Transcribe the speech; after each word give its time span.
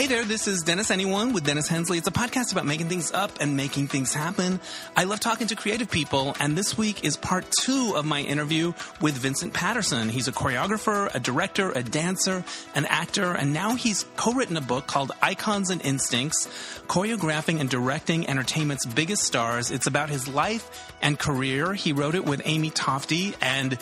Hey 0.00 0.06
there, 0.06 0.24
this 0.24 0.48
is 0.48 0.62
Dennis 0.62 0.90
Anyone 0.90 1.34
with 1.34 1.44
Dennis 1.44 1.68
Hensley. 1.68 1.98
It's 1.98 2.08
a 2.08 2.10
podcast 2.10 2.52
about 2.52 2.64
making 2.64 2.88
things 2.88 3.12
up 3.12 3.32
and 3.38 3.54
making 3.54 3.88
things 3.88 4.14
happen. 4.14 4.58
I 4.96 5.04
love 5.04 5.20
talking 5.20 5.48
to 5.48 5.56
creative 5.56 5.90
people, 5.90 6.34
and 6.40 6.56
this 6.56 6.78
week 6.78 7.04
is 7.04 7.18
part 7.18 7.44
two 7.60 7.92
of 7.94 8.06
my 8.06 8.22
interview 8.22 8.72
with 9.02 9.12
Vincent 9.12 9.52
Paterson. 9.52 10.08
He's 10.08 10.26
a 10.26 10.32
choreographer, 10.32 11.14
a 11.14 11.20
director, 11.20 11.70
a 11.72 11.82
dancer, 11.82 12.46
an 12.74 12.86
actor, 12.86 13.34
and 13.34 13.52
now 13.52 13.74
he's 13.74 14.06
co 14.16 14.32
written 14.32 14.56
a 14.56 14.62
book 14.62 14.86
called 14.86 15.12
Icons 15.20 15.68
and 15.68 15.84
Instincts 15.84 16.48
Choreographing 16.86 17.60
and 17.60 17.68
Directing 17.68 18.26
Entertainment's 18.26 18.86
Biggest 18.86 19.24
Stars. 19.24 19.70
It's 19.70 19.86
about 19.86 20.08
his 20.08 20.26
life 20.26 20.94
and 21.02 21.18
career. 21.18 21.74
He 21.74 21.92
wrote 21.92 22.14
it 22.14 22.24
with 22.24 22.40
Amy 22.46 22.70
Tofte, 22.70 23.34
and 23.42 23.76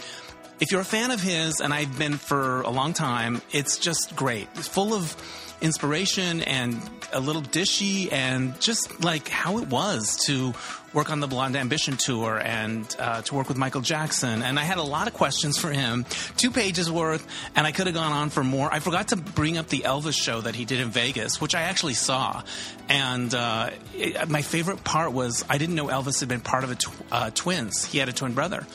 if 0.61 0.73
you're 0.73 0.81
a 0.81 0.85
fan 0.85 1.11
of 1.11 1.21
his, 1.21 1.61
and 1.61 1.73
I've 1.73 1.99
been 1.99 2.17
for 2.17 2.63
a 2.63 2.71
long 2.71 2.93
time, 2.93 3.43
it's 3.53 3.79
just 3.79 4.17
great. 4.17 4.49
It's 4.55 4.69
full 4.69 4.95
of 4.95 5.17
inspiration 5.61 6.43
and 6.43 6.81
a 7.13 7.21
little 7.21 7.43
dishy 7.43 8.13
and 8.13 8.61
just 8.61 9.03
like 9.03 9.29
how 9.29 9.59
it 9.59 9.69
was 9.69 10.17
to 10.27 10.53
work 10.93 11.11
on 11.11 11.21
the 11.21 11.27
Blonde 11.27 11.57
Ambition 11.57 11.97
tour 11.97 12.41
and 12.43 12.97
uh, 12.99 13.23
to 13.23 13.35
work 13.35 13.49
with 13.49 13.57
Michael 13.57 13.81
Jackson. 13.81 14.43
And 14.43 14.59
I 14.59 14.63
had 14.63 14.79
a 14.79 14.83
lot 14.83 15.09
of 15.09 15.15
questions 15.15 15.59
for 15.59 15.71
him, 15.71 16.07
two 16.37 16.51
pages 16.51 16.91
worth, 16.91 17.27
and 17.57 17.67
I 17.67 17.73
could 17.73 17.87
have 17.87 17.95
gone 17.95 18.13
on 18.13 18.31
for 18.31 18.45
more. 18.45 18.73
I 18.73 18.81
forgot 18.81 19.09
to 19.09 19.17
bring 19.17 19.59
up 19.59 19.69
the 19.69 19.81
Elvis 19.81 20.15
show 20.15 20.41
that 20.41 20.55
he 20.55 20.65
did 20.65 20.81
in 20.81 20.91
Vegas, 20.91 21.41
which 21.41 21.55
I 21.55 21.63
actually 21.63 21.95
saw. 21.95 22.43
And 22.89 23.35
uh, 23.35 23.71
it, 23.95 24.29
my 24.29 24.43
favorite 24.43 24.85
part 24.85 25.13
was 25.13 25.45
I 25.49 25.59
didn't 25.59 25.75
know 25.75 25.87
Elvis 25.87 26.21
had 26.21 26.29
been 26.29 26.41
part 26.41 26.65
of 26.65 26.71
a 26.71 26.75
tw- 26.77 27.13
uh, 27.13 27.31
twins. 27.35 27.85
He 27.85 27.99
had 27.99 28.09
a 28.09 28.13
twin 28.13 28.35
brother 28.35 28.67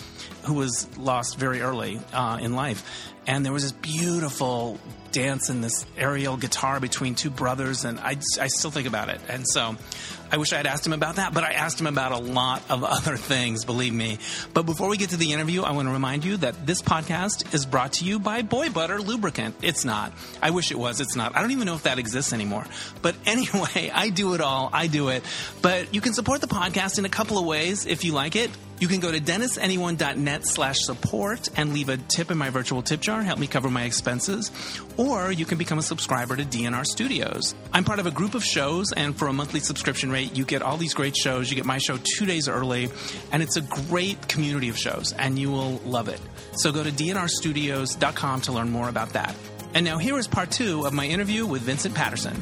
who 0.44 0.54
was 0.54 0.88
lost 0.98 1.38
very 1.38 1.62
early 1.62 2.00
uh, 2.14 2.38
in 2.42 2.54
life. 2.54 3.12
And 3.26 3.46
there 3.46 3.54
was 3.54 3.64
this 3.64 3.72
beautiful 3.72 4.80
dance 5.14 5.50
and 5.50 5.64
this 5.64 5.86
aerial 5.98 6.36
guitar 6.36 6.80
between 6.80 7.16
two 7.16 7.30
brothers, 7.30 7.86
and 7.86 8.00
I, 8.00 8.18
I 8.40 8.48
still 8.48 8.72
think 8.72 8.88
about 8.88 9.10
it. 9.10 9.22
And 9.30 9.48
so 9.48 9.78
I 10.30 10.38
wish 10.38 10.52
I 10.52 10.58
had 10.58 10.68
asked 10.68 10.86
him 10.86 10.94
about 10.94 11.18
that, 11.18 11.34
but 11.34 11.44
I 11.44 11.54
asked 11.54 11.80
him 11.80 11.88
about 11.88 12.12
a 12.12 12.18
lot 12.18 12.64
of 12.70 12.84
other 12.84 13.16
things, 13.16 13.64
believe 13.64 13.94
me. 13.94 14.18
But 14.54 14.66
before 14.66 14.90
we 14.90 14.98
get 14.98 15.12
to 15.12 15.18
the 15.18 15.32
interview, 15.32 15.62
I 15.62 15.72
want 15.72 15.88
to 15.88 15.94
remind 15.94 16.26
you 16.26 16.38
that 16.38 16.66
this 16.66 16.82
podcast 16.82 17.54
is 17.54 17.66
brought 17.66 17.94
to 17.94 18.06
you 18.06 18.20
by 18.20 18.42
Boy 18.42 18.70
Butter 18.70 19.00
Lubricant. 19.00 19.56
It's 19.62 19.86
not. 19.86 20.12
I 20.42 20.50
wish 20.50 20.72
it 20.72 20.80
was. 20.80 21.00
It's 21.00 21.16
not. 21.16 21.36
I 21.36 21.42
don't 21.42 21.52
even 21.52 21.68
know 21.68 21.76
if 21.76 21.84
that 21.84 22.00
exists 22.00 22.34
anymore. 22.34 22.66
But 23.02 23.16
anyway, 23.26 23.92
I 23.94 24.10
do 24.10 24.34
it 24.34 24.42
all. 24.42 24.70
I 24.74 24.88
do 24.88 25.10
it. 25.10 25.24
But 25.62 25.94
you 25.94 26.02
can 26.02 26.14
support 26.14 26.42
the 26.42 26.48
podcast 26.48 26.98
in 26.98 27.06
a 27.06 27.10
couple 27.10 27.38
of 27.38 27.46
ways 27.46 27.86
if 27.86 28.04
you 28.04 28.12
like 28.14 28.36
it. 28.36 28.50
You 28.84 28.90
can 28.90 29.00
go 29.00 29.14
to 29.14 29.20
dennisanyone.net 29.22 30.46
slash 30.46 30.80
support 30.82 31.48
and 31.56 31.72
leave 31.72 31.88
a 31.88 31.96
tip 31.96 32.32
in 32.32 32.38
my 32.38 32.50
virtual 32.50 32.82
tip 32.82 33.00
jar, 33.00 33.24
help 33.24 33.40
me 33.40 33.48
cover 33.48 33.70
my 33.70 33.86
expenses. 33.86 34.52
Or 34.98 35.32
you 35.32 35.46
can 35.46 35.58
become 35.58 35.80
a 35.80 35.82
subscriber 35.82 36.36
to 36.36 36.44
DNR 36.44 36.86
Studios. 36.86 37.56
I'm 37.72 37.86
part 37.86 38.00
of 38.00 38.08
a 38.08 38.12
group 38.12 38.36
of 38.36 38.44
shows, 38.44 38.92
and 38.92 39.16
for 39.16 39.30
a 39.30 39.32
monthly 39.32 39.62
subscription 39.62 40.12
rate, 40.12 40.36
you 40.36 40.44
get 40.44 40.62
all 40.62 40.76
these 40.76 40.94
great 40.94 41.16
shows. 41.16 41.50
You 41.50 41.56
get 41.56 41.64
my 41.64 41.78
show 41.78 41.98
two 42.18 42.26
days 42.26 42.50
early, 42.50 42.90
and 43.32 43.42
it's 43.42 43.56
a 43.56 43.62
great 43.62 44.28
community 44.28 44.68
of 44.68 44.78
shows, 44.78 45.14
and 45.14 45.40
you 45.40 45.50
will 45.50 45.78
love 45.86 46.10
it. 46.10 46.20
So 46.58 46.74
go 46.74 46.84
to 46.84 46.92
dnrstudios.com 46.92 48.42
to 48.42 48.52
learn 48.52 48.70
more 48.70 48.90
about 48.90 49.14
that. 49.14 49.34
And 49.74 49.86
now 49.86 49.98
here 49.98 50.18
is 50.18 50.28
part 50.28 50.52
two 50.52 50.86
of 50.86 50.92
my 50.92 51.06
interview 51.06 51.46
with 51.46 51.62
Vincent 51.62 51.96
Paterson. 51.96 52.36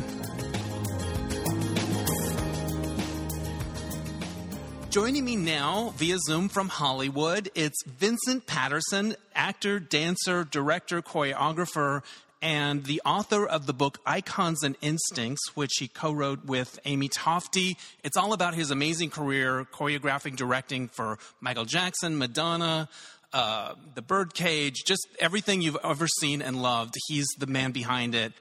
Joining 4.91 5.23
me 5.23 5.37
now 5.37 5.93
via 5.95 6.17
Zoom 6.19 6.49
from 6.49 6.67
Hollywood, 6.67 7.49
it's 7.55 7.81
Vincent 7.85 8.45
Paterson, 8.45 9.15
actor, 9.33 9.79
dancer, 9.79 10.43
director, 10.43 11.01
choreographer, 11.01 12.03
and 12.41 12.83
the 12.83 13.01
author 13.05 13.45
of 13.45 13.67
the 13.67 13.73
book 13.73 13.99
Icons 14.05 14.63
and 14.63 14.75
Instincts, 14.81 15.55
which 15.55 15.71
he 15.79 15.87
co 15.87 16.11
wrote 16.11 16.43
with 16.43 16.77
Amy 16.83 17.07
Tofte. 17.07 17.77
It's 18.03 18.17
all 18.17 18.33
about 18.33 18.53
his 18.53 18.69
amazing 18.69 19.11
career 19.11 19.65
choreographing, 19.71 20.35
directing 20.35 20.89
for 20.89 21.19
Michael 21.39 21.63
Jackson, 21.63 22.17
Madonna, 22.17 22.89
uh, 23.31 23.75
The 23.95 24.01
Birdcage, 24.01 24.83
just 24.85 25.07
everything 25.19 25.61
you've 25.61 25.77
ever 25.85 26.09
seen 26.19 26.41
and 26.41 26.61
loved. 26.61 26.95
He's 27.07 27.27
the 27.39 27.47
man 27.47 27.71
behind 27.71 28.13
it. 28.13 28.33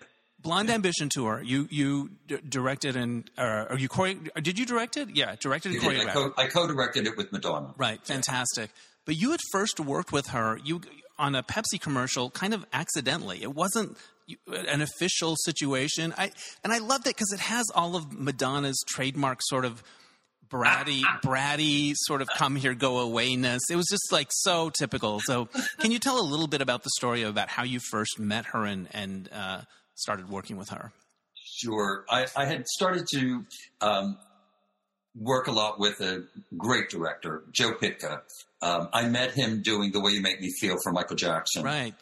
Blonde 0.42 0.70
Ambition 0.70 1.08
tour. 1.08 1.42
You 1.44 1.68
you 1.70 2.10
d- 2.26 2.38
directed 2.48 2.96
and 2.96 3.30
uh, 3.36 3.66
or 3.70 3.78
you 3.78 3.88
chore- 3.88 4.14
did 4.42 4.58
you 4.58 4.66
direct 4.66 4.96
it? 4.96 5.10
Yeah, 5.14 5.36
directed 5.38 5.72
and 5.72 5.80
choreographed. 5.80 6.08
I, 6.08 6.12
co- 6.12 6.34
I 6.38 6.46
co-directed 6.46 7.06
it 7.06 7.16
with 7.16 7.32
Madonna. 7.32 7.74
Right, 7.76 8.00
fantastic. 8.04 8.70
But 9.04 9.16
you 9.16 9.30
had 9.32 9.40
first 9.52 9.80
worked 9.80 10.12
with 10.12 10.28
her 10.28 10.58
you 10.64 10.80
on 11.18 11.34
a 11.34 11.42
Pepsi 11.42 11.80
commercial, 11.80 12.30
kind 12.30 12.54
of 12.54 12.64
accidentally. 12.72 13.42
It 13.42 13.54
wasn't 13.54 13.96
an 14.46 14.80
official 14.80 15.36
situation. 15.44 16.14
I 16.16 16.30
and 16.64 16.72
I 16.72 16.78
loved 16.78 17.06
it 17.06 17.14
because 17.16 17.32
it 17.32 17.40
has 17.40 17.66
all 17.74 17.96
of 17.96 18.12
Madonna's 18.18 18.82
trademark 18.88 19.40
sort 19.42 19.64
of 19.64 19.82
bratty, 20.48 21.02
bratty 21.24 21.92
sort 21.94 22.22
of 22.22 22.28
come 22.36 22.56
here, 22.56 22.74
go 22.74 22.94
awayness. 23.06 23.58
It 23.70 23.76
was 23.76 23.86
just 23.90 24.10
like 24.12 24.28
so 24.30 24.70
typical. 24.70 25.20
So, 25.24 25.46
can 25.78 25.90
you 25.90 25.98
tell 25.98 26.18
a 26.20 26.24
little 26.24 26.46
bit 26.48 26.62
about 26.62 26.82
the 26.82 26.90
story 26.96 27.22
about 27.22 27.48
how 27.48 27.62
you 27.64 27.80
first 27.90 28.18
met 28.18 28.46
her 28.46 28.64
and 28.64 28.88
and 28.92 29.28
uh, 29.32 29.62
started 30.00 30.28
working 30.28 30.56
with 30.56 30.70
her? 30.70 30.92
Sure. 31.34 32.04
I, 32.08 32.26
I 32.36 32.46
had 32.46 32.66
started 32.66 33.06
to 33.12 33.44
um, 33.80 34.18
work 35.14 35.46
a 35.46 35.52
lot 35.52 35.78
with 35.78 36.00
a 36.00 36.24
great 36.56 36.88
director, 36.90 37.44
Joe 37.52 37.72
Pytka. 37.72 38.22
Um, 38.62 38.88
I 38.92 39.06
met 39.08 39.32
him 39.32 39.62
doing 39.62 39.92
The 39.92 40.00
Way 40.00 40.12
You 40.12 40.22
Make 40.22 40.40
Me 40.40 40.50
Feel 40.60 40.76
for 40.82 40.92
Michael 40.92 41.16
Jackson. 41.16 41.62
Right. 41.62 41.94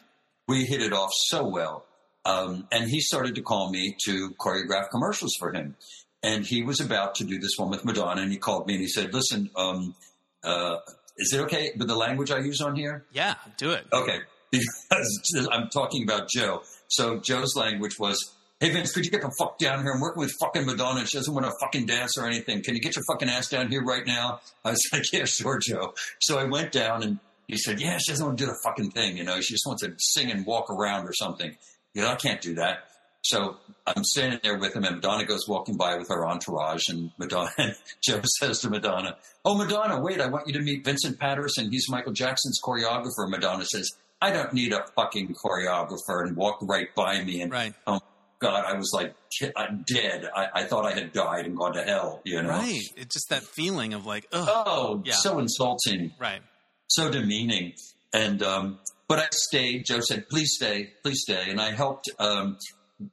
We 0.47 0.65
hit 0.65 0.81
it 0.81 0.93
off 0.93 1.11
so 1.13 1.47
well. 1.47 1.85
Um, 2.25 2.67
and 2.71 2.89
he 2.89 2.99
started 2.99 3.35
to 3.35 3.41
call 3.41 3.71
me 3.71 3.95
to 4.05 4.31
choreograph 4.39 4.89
commercials 4.91 5.33
for 5.39 5.53
him. 5.53 5.75
And 6.21 6.45
he 6.45 6.63
was 6.63 6.81
about 6.81 7.15
to 7.15 7.23
do 7.23 7.39
this 7.39 7.51
one 7.57 7.69
with 7.69 7.85
Madonna, 7.85 8.21
and 8.21 8.31
he 8.31 8.37
called 8.37 8.67
me 8.67 8.73
and 8.73 8.81
he 8.81 8.89
said, 8.89 9.13
"Listen, 9.13 9.49
um, 9.55 9.95
uh, 10.43 10.75
is 11.17 11.31
it 11.33 11.39
okay 11.43 11.71
with 11.77 11.87
the 11.87 11.95
language 11.95 12.29
I 12.29 12.39
use 12.39 12.59
on 12.59 12.75
here?" 12.75 13.05
Yeah, 13.13 13.35
do 13.55 13.71
it. 13.71 13.85
Okay, 13.93 14.19
because 14.51 15.47
I'm 15.49 15.69
talking 15.69 16.03
about 16.03 16.27
Joe. 16.29 16.63
So 16.89 17.19
Joe's 17.19 17.55
language 17.55 17.97
was, 17.97 18.35
"Hey 18.59 18.71
Vince, 18.71 18.91
could 18.91 19.05
you 19.05 19.11
get 19.11 19.21
the 19.21 19.31
fuck 19.39 19.57
down 19.57 19.83
here? 19.83 19.93
I'm 19.93 20.01
working 20.01 20.21
with 20.21 20.33
fucking 20.41 20.65
Madonna. 20.65 21.05
She 21.05 21.17
doesn't 21.17 21.33
want 21.33 21.45
to 21.45 21.53
fucking 21.61 21.85
dance 21.85 22.17
or 22.17 22.25
anything. 22.25 22.61
Can 22.63 22.75
you 22.75 22.81
get 22.81 22.95
your 22.95 23.05
fucking 23.05 23.29
ass 23.29 23.47
down 23.47 23.69
here 23.69 23.83
right 23.83 24.05
now?" 24.05 24.41
I 24.65 24.71
was 24.71 24.81
like, 24.93 25.11
"Yeah, 25.13 25.25
sure, 25.25 25.59
Joe." 25.59 25.93
So 26.19 26.37
I 26.37 26.43
went 26.43 26.71
down 26.71 27.03
and 27.03 27.19
he 27.47 27.57
said, 27.57 27.79
"Yeah, 27.79 27.97
she 27.97 28.11
doesn't 28.11 28.25
want 28.25 28.37
to 28.37 28.45
do 28.45 28.51
the 28.51 28.57
fucking 28.63 28.91
thing. 28.91 29.17
You 29.17 29.23
know, 29.23 29.39
she 29.41 29.53
just 29.53 29.65
wants 29.65 29.83
to 29.83 29.93
sing 29.97 30.31
and 30.31 30.45
walk 30.45 30.69
around 30.69 31.07
or 31.07 31.13
something." 31.13 31.55
You 31.93 32.01
know, 32.01 32.09
I 32.09 32.15
can't 32.15 32.41
do 32.41 32.55
that. 32.55 32.85
So 33.21 33.57
I'm 33.85 34.03
standing 34.03 34.39
there 34.43 34.57
with 34.57 34.75
him, 34.75 34.85
and 34.85 34.95
Madonna 34.95 35.25
goes 35.25 35.47
walking 35.47 35.75
by 35.75 35.97
with 35.97 36.07
her 36.07 36.25
entourage, 36.25 36.87
and 36.87 37.11
Madonna, 37.17 37.51
and 37.57 37.75
Joe 38.01 38.21
says 38.39 38.61
to 38.61 38.69
Madonna, 38.69 39.17
"Oh, 39.43 39.55
Madonna, 39.57 39.99
wait! 40.01 40.21
I 40.21 40.27
want 40.27 40.47
you 40.47 40.53
to 40.53 40.61
meet 40.61 40.85
Vincent 40.85 41.19
Paterson. 41.19 41.69
He's 41.69 41.89
Michael 41.89 42.13
Jackson's 42.13 42.59
choreographer." 42.63 43.29
Madonna 43.29 43.65
says, 43.65 43.89
"I 44.21 44.31
don't 44.31 44.53
need 44.53 44.73
a 44.73 44.85
fucking 44.95 45.35
choreographer," 45.43 46.23
and 46.25 46.35
walked 46.35 46.63
right 46.67 46.93
by 46.95 47.23
me. 47.23 47.41
And 47.41 47.51
Right. 47.51 47.73
oh 47.87 47.99
God, 48.39 48.63
I 48.65 48.73
was 48.75 48.91
like 48.93 49.13
I'm 49.55 49.83
dead. 49.87 50.29
I, 50.35 50.47
I 50.55 50.63
thought 50.63 50.85
I 50.85 50.93
had 50.93 51.11
died 51.13 51.45
and 51.45 51.57
gone 51.57 51.73
to 51.73 51.83
hell. 51.83 52.21
You 52.23 52.41
know? 52.41 52.49
Right. 52.49 52.81
It's 52.95 53.13
just 53.15 53.29
that 53.29 53.43
feeling 53.43 53.93
of 53.93 54.05
like, 54.05 54.27
ugh. 54.31 54.47
Oh, 54.49 55.01
Yeah. 55.05 55.13
so 55.13 55.39
insulting 55.39 56.13
Right. 56.19 56.41
so 56.87 57.11
demeaning. 57.11 57.73
And 58.13 58.41
um, 58.41 58.79
but 59.07 59.19
I 59.19 59.27
stayed. 59.31 59.85
Joe 59.85 59.99
said, 60.01 60.29
"Please 60.29 60.53
stay, 60.55 60.91
please 61.03 61.21
stay." 61.21 61.49
And 61.49 61.59
I 61.61 61.71
helped. 61.71 62.09
Um, 62.17 62.57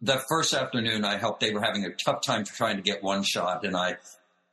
that 0.03 0.23
first 0.29 0.53
afternoon, 0.55 1.05
I 1.05 1.17
helped. 1.19 1.41
They 1.41 1.53
were 1.53 1.61
having 1.63 1.85
a 1.85 1.91
tough 2.05 2.21
time 2.27 2.45
trying 2.45 2.77
to 2.77 2.83
get 2.83 3.03
one 3.03 3.23
shot, 3.23 3.65
and 3.65 3.77
I 3.77 3.97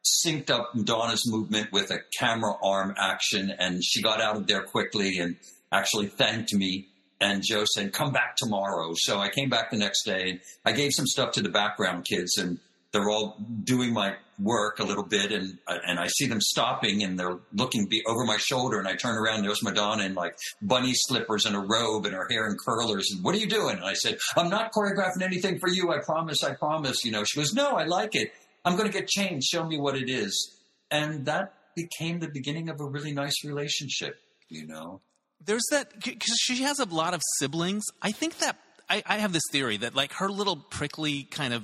synced 0.05 0.49
up 0.49 0.71
Donna's 0.83 1.23
movement 1.31 1.71
with 1.71 1.89
a 1.91 1.99
camera 2.19 2.53
arm 2.61 2.93
action, 2.97 3.51
and 3.57 3.81
she 3.83 4.01
got 4.01 4.19
out 4.21 4.35
of 4.35 4.47
there 4.47 4.63
quickly 4.63 5.17
and 5.19 5.37
actually 5.73 6.07
thanked 6.07 6.53
me. 6.53 6.87
And 7.19 7.41
Joe 7.43 7.63
said, 7.65 7.93
"Come 7.93 8.11
back 8.11 8.35
tomorrow." 8.35 8.93
So 8.95 9.19
I 9.19 9.29
came 9.29 9.49
back 9.49 9.71
the 9.71 9.77
next 9.77 10.03
day, 10.03 10.29
and 10.31 10.39
I 10.65 10.71
gave 10.73 10.91
some 10.93 11.07
stuff 11.07 11.31
to 11.33 11.41
the 11.41 11.49
background 11.49 12.05
kids, 12.05 12.37
and 12.37 12.59
they're 12.91 13.09
all 13.09 13.37
doing 13.63 13.93
my 13.93 14.15
work 14.39 14.79
a 14.79 14.83
little 14.83 15.03
bit, 15.03 15.31
and 15.31 15.57
and 15.67 15.99
I 15.99 16.07
see 16.07 16.27
them 16.27 16.41
stopping, 16.41 17.03
and 17.03 17.19
they're 17.19 17.39
looking 17.53 17.87
be 17.87 18.03
over 18.05 18.23
my 18.25 18.37
shoulder, 18.37 18.79
and 18.79 18.87
I 18.87 18.95
turn 18.95 19.17
around, 19.17 19.43
there's 19.43 19.63
Madonna 19.63 20.03
in 20.03 20.13
like 20.15 20.35
bunny 20.61 20.93
slippers 20.93 21.45
and 21.45 21.55
a 21.55 21.59
robe, 21.59 22.05
and 22.05 22.13
her 22.13 22.27
hair 22.29 22.47
in 22.47 22.57
curlers, 22.63 23.09
and 23.11 23.23
what 23.23 23.35
are 23.35 23.39
you 23.39 23.47
doing? 23.47 23.77
And 23.77 23.85
I 23.85 23.93
said, 23.93 24.17
I'm 24.37 24.49
not 24.49 24.71
choreographing 24.71 25.21
anything 25.21 25.59
for 25.59 25.69
you. 25.69 25.91
I 25.91 25.99
promise. 25.99 26.43
I 26.43 26.53
promise. 26.53 27.03
You 27.03 27.11
know, 27.11 27.23
she 27.23 27.39
goes, 27.39 27.53
No, 27.53 27.71
I 27.71 27.85
like 27.85 28.15
it. 28.15 28.31
I'm 28.65 28.77
going 28.77 28.89
to 28.89 28.97
get 28.97 29.07
changed. 29.07 29.47
Show 29.47 29.65
me 29.65 29.77
what 29.77 29.95
it 29.95 30.09
is, 30.09 30.55
and 30.89 31.25
that 31.25 31.53
became 31.75 32.19
the 32.19 32.29
beginning 32.29 32.69
of 32.69 32.79
a 32.79 32.85
really 32.85 33.11
nice 33.11 33.43
relationship. 33.43 34.19
You 34.49 34.67
know. 34.67 35.01
There's 35.45 35.63
that 35.71 35.93
because 36.03 36.37
she 36.41 36.63
has 36.63 36.79
a 36.79 36.85
lot 36.85 37.13
of 37.13 37.21
siblings. 37.39 37.83
I 38.01 38.11
think 38.11 38.37
that 38.39 38.57
I, 38.89 39.03
I 39.05 39.17
have 39.17 39.33
this 39.33 39.43
theory 39.51 39.77
that 39.77 39.95
like 39.95 40.13
her 40.13 40.29
little 40.29 40.55
prickly 40.57 41.23
kind 41.23 41.53
of 41.53 41.63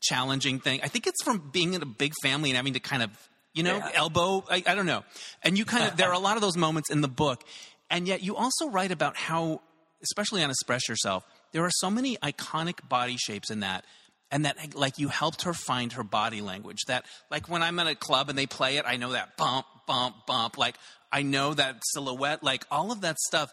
challenging 0.00 0.60
thing. 0.60 0.80
I 0.82 0.88
think 0.88 1.06
it's 1.06 1.22
from 1.24 1.50
being 1.52 1.74
in 1.74 1.82
a 1.82 1.86
big 1.86 2.12
family 2.22 2.50
and 2.50 2.56
having 2.56 2.74
to 2.74 2.80
kind 2.80 3.02
of 3.02 3.10
you 3.54 3.62
know 3.62 3.76
Yeah. 3.76 3.90
elbow. 3.94 4.44
I, 4.50 4.62
I 4.66 4.74
don't 4.74 4.86
know. 4.86 5.04
And 5.42 5.58
you 5.58 5.64
kind 5.64 5.84
of 5.90 5.96
there 5.96 6.08
are 6.08 6.14
a 6.14 6.18
lot 6.28 6.36
of 6.36 6.42
those 6.42 6.56
moments 6.56 6.90
in 6.90 7.00
the 7.00 7.08
book, 7.08 7.42
and 7.90 8.06
yet 8.06 8.22
you 8.22 8.36
also 8.36 8.68
write 8.68 8.92
about 8.92 9.16
how, 9.16 9.60
especially 10.02 10.42
on 10.42 10.50
Express 10.50 10.88
Yourself, 10.88 11.24
there 11.52 11.64
are 11.64 11.70
so 11.70 11.90
many 11.90 12.16
iconic 12.18 12.86
body 12.88 13.16
shapes 13.18 13.50
in 13.50 13.60
that. 13.60 13.84
and 14.30 14.44
that 14.44 14.74
like 14.74 14.98
you 14.98 15.08
helped 15.08 15.42
her 15.42 15.54
find 15.54 15.94
her 15.94 16.04
body 16.04 16.42
language 16.42 16.80
that 16.86 17.06
like 17.30 17.48
when 17.48 17.62
i'm 17.62 17.78
at 17.78 17.86
a 17.86 17.94
club 17.94 18.28
and 18.28 18.36
they 18.38 18.44
play 18.46 18.76
it 18.76 18.84
i 18.86 18.96
know 18.98 19.12
that 19.12 19.38
bump 19.38 19.64
bump 19.86 20.14
bump 20.26 20.58
like 20.58 20.76
i 21.12 21.22
know 21.22 21.54
that 21.54 21.80
silhouette 21.92 22.42
like 22.42 22.64
all 22.70 22.92
of 22.92 23.00
that 23.02 23.18
stuff 23.18 23.52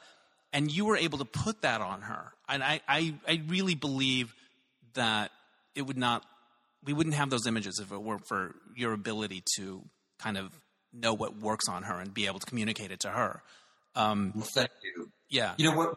and 0.53 0.71
you 0.71 0.85
were 0.85 0.95
able 0.95 1.17
to 1.17 1.25
put 1.25 1.61
that 1.63 1.81
on 1.81 2.01
her. 2.01 2.31
And 2.47 2.63
i 2.63 2.81
i, 2.87 3.13
I 3.27 3.41
really 3.47 3.75
believe 3.75 4.33
that 4.93 5.31
it 5.75 5.83
would 5.83 5.97
not 5.97 6.23
we 6.83 6.93
wouldn't 6.93 7.15
have 7.15 7.29
those 7.29 7.47
images 7.47 7.79
if 7.79 7.91
it 7.91 8.01
weren't 8.01 8.27
for 8.27 8.55
your 8.75 8.93
ability 8.93 9.43
to 9.57 9.81
kind 10.19 10.37
of 10.37 10.51
know 10.93 11.13
what 11.13 11.37
works 11.37 11.67
on 11.67 11.83
her 11.83 11.99
and 11.99 12.13
be 12.13 12.27
able 12.27 12.39
to 12.39 12.45
communicate 12.45 12.91
it 12.91 13.01
to 13.01 13.09
her. 13.09 13.41
Um, 13.95 14.31
well, 14.35 14.47
thank 14.53 14.69
you. 14.83 15.09
Yeah. 15.29 15.53
You 15.57 15.69
know 15.69 15.75
what 15.75 15.95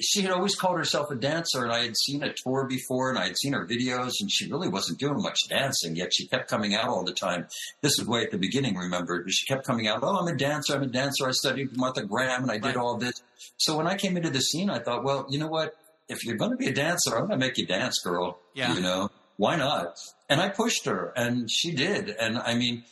she 0.00 0.22
had 0.22 0.30
always 0.30 0.54
called 0.54 0.76
herself 0.76 1.10
a 1.10 1.14
dancer, 1.14 1.64
and 1.64 1.72
I 1.72 1.84
had 1.84 1.96
seen 1.96 2.22
a 2.22 2.32
tour 2.32 2.66
before, 2.68 3.10
and 3.10 3.18
I 3.18 3.26
had 3.26 3.38
seen 3.38 3.52
her 3.52 3.66
videos, 3.66 4.12
and 4.20 4.30
she 4.30 4.50
really 4.50 4.68
wasn't 4.68 4.98
doing 4.98 5.22
much 5.22 5.38
dancing. 5.48 5.96
Yet 5.96 6.12
she 6.14 6.26
kept 6.26 6.48
coming 6.48 6.74
out 6.74 6.88
all 6.88 7.04
the 7.04 7.12
time. 7.12 7.46
This 7.80 7.98
is 7.98 8.06
way 8.06 8.22
at 8.22 8.30
the 8.30 8.38
beginning, 8.38 8.76
remember? 8.76 9.24
She 9.28 9.46
kept 9.46 9.66
coming 9.66 9.88
out. 9.88 10.00
Oh, 10.02 10.18
I'm 10.18 10.28
a 10.28 10.36
dancer. 10.36 10.74
I'm 10.74 10.82
a 10.82 10.86
dancer. 10.86 11.26
I 11.26 11.32
studied 11.32 11.70
with 11.70 11.78
Martha 11.78 12.04
Graham, 12.04 12.42
and 12.42 12.50
I 12.50 12.58
did 12.58 12.76
all 12.76 12.96
this. 12.96 13.22
So 13.56 13.76
when 13.76 13.86
I 13.86 13.96
came 13.96 14.16
into 14.16 14.30
the 14.30 14.40
scene, 14.40 14.70
I 14.70 14.78
thought, 14.78 15.04
well, 15.04 15.26
you 15.30 15.38
know 15.38 15.48
what? 15.48 15.74
If 16.08 16.24
you're 16.24 16.36
going 16.36 16.52
to 16.52 16.56
be 16.56 16.68
a 16.68 16.74
dancer, 16.74 17.16
I'm 17.16 17.26
going 17.26 17.40
to 17.40 17.46
make 17.46 17.58
you 17.58 17.66
dance, 17.66 17.98
girl. 18.04 18.38
Yeah. 18.54 18.74
You 18.74 18.80
know, 18.80 19.10
why 19.36 19.56
not? 19.56 19.96
And 20.28 20.40
I 20.40 20.48
pushed 20.48 20.86
her, 20.86 21.12
and 21.16 21.50
she 21.50 21.72
did. 21.72 22.10
And 22.10 22.38
I 22.38 22.54
mean, 22.54 22.84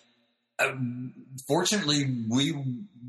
uh, 0.59 0.73
fortunately, 1.49 2.25
we 2.29 2.55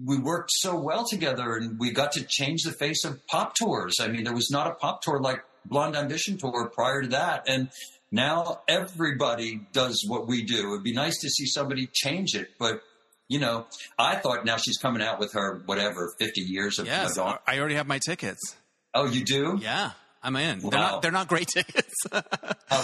we 0.04 0.18
worked 0.18 0.52
so 0.52 0.80
well 0.80 1.06
together, 1.08 1.56
and 1.56 1.80
we 1.80 1.92
got 1.92 2.14
to 2.14 2.24
change 2.24 2.64
the 2.64 2.72
face 2.72 3.06
of 3.06 3.26
pop 3.28 3.56
tours. 3.56 3.96
I 4.00 4.08
mean, 4.08 4.24
there 4.24 4.34
was 4.34 4.50
not 4.52 4.68
a 4.68 4.74
pop 4.74 5.02
tour 5.02 5.20
like 5.20 5.44
Blonde 5.66 5.96
Ambition 5.96 6.38
tour 6.38 6.70
prior 6.74 7.04
to 7.04 7.10
that, 7.10 7.44
and 7.48 7.70
now 8.12 8.62
everybody 8.68 9.62
does 9.74 10.04
what 10.08 10.28
we 10.28 10.44
do. 10.44 10.72
It'd 10.72 10.84
be 10.84 10.94
nice 10.94 11.20
to 11.22 11.30
see 11.30 11.46
somebody 11.46 11.88
change 11.92 12.36
it, 12.36 12.50
but 12.58 12.82
you 13.28 13.40
know, 13.40 13.68
I 13.98 14.16
thought 14.16 14.46
now 14.46 14.58
she's 14.58 14.78
coming 14.78 15.02
out 15.02 15.20
with 15.20 15.34
her 15.34 15.62
whatever 15.66 16.14
fifty 16.20 16.42
years 16.42 16.80
of 16.80 16.88
yes, 16.88 17.16
Madonna. 17.16 17.40
I 17.46 17.60
already 17.60 17.76
have 17.76 17.88
my 17.88 18.00
tickets. 18.04 18.56
Oh, 18.94 19.06
you 19.06 19.24
do? 19.24 19.60
Yeah, 19.62 19.92
I'm 20.24 20.36
in. 20.36 20.62
Wow. 20.62 20.70
They're 20.70 20.80
not 20.80 21.02
they're 21.04 21.12
not 21.12 21.28
great 21.28 21.48
tickets. 21.54 21.94
uh, 22.12 22.22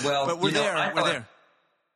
well, 0.05 0.27
but 0.27 0.39
we're 0.39 0.49
you 0.49 0.55
know, 0.55 0.61
there. 0.61 0.93
We're 0.95 1.03
there 1.03 1.27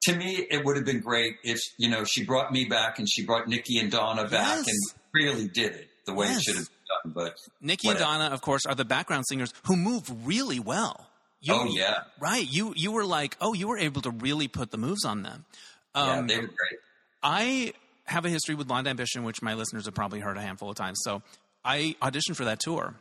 to 0.04 0.16
me, 0.16 0.46
it 0.50 0.64
would 0.64 0.76
have 0.76 0.86
been 0.86 1.02
great 1.02 1.38
if 1.44 1.60
you 1.78 1.90
know 1.90 2.04
she 2.04 2.24
brought 2.26 2.52
me 2.52 2.66
back 2.66 3.00
and 3.00 3.10
she 3.10 3.26
brought 3.26 3.48
Nikki 3.48 3.80
and 3.80 3.92
Donna 3.92 4.24
back 4.24 4.58
yes. 4.58 4.68
and 4.68 4.78
really 5.14 5.48
did 5.48 5.74
it 5.74 5.90
the 6.06 6.14
way 6.14 6.28
yes. 6.28 6.38
it 6.38 6.44
should 6.44 6.56
have 6.58 6.68
been 6.68 7.14
done. 7.14 7.14
But 7.14 7.38
Nikki 7.62 7.88
whatever. 7.88 8.06
and 8.06 8.20
Donna, 8.20 8.34
of 8.34 8.42
course, 8.42 8.66
are 8.66 8.76
the 8.76 8.86
background 8.86 9.26
singers 9.28 9.54
who 9.66 9.76
move 9.76 10.12
really 10.26 10.60
well. 10.60 11.08
You, 11.42 11.54
oh 11.54 11.66
yeah, 11.66 12.00
right. 12.20 12.46
You 12.48 12.74
you 12.76 12.92
were 12.92 13.06
like, 13.06 13.38
oh, 13.42 13.54
you 13.54 13.68
were 13.68 13.78
able 13.78 14.02
to 14.02 14.12
really 14.12 14.48
put 14.48 14.72
the 14.72 14.78
moves 14.78 15.06
on 15.06 15.24
them. 15.24 15.46
Um, 15.94 16.08
yeah, 16.08 16.36
they 16.36 16.42
were 16.42 16.48
great. 16.48 16.80
I 17.24 17.74
have 18.06 18.26
a 18.26 18.30
history 18.30 18.56
with 18.56 18.68
Blonde 18.68 18.88
Ambition, 18.88 19.24
which 19.24 19.42
my 19.42 19.56
listeners 19.56 19.86
have 19.86 19.96
probably 19.96 20.20
heard 20.20 20.38
a 20.38 20.42
handful 20.42 20.70
of 20.70 20.76
times. 20.76 21.00
So 21.04 21.24
I 21.64 21.96
auditioned 22.02 22.36
for 22.36 22.46
that 22.46 22.60
tour. 22.60 22.96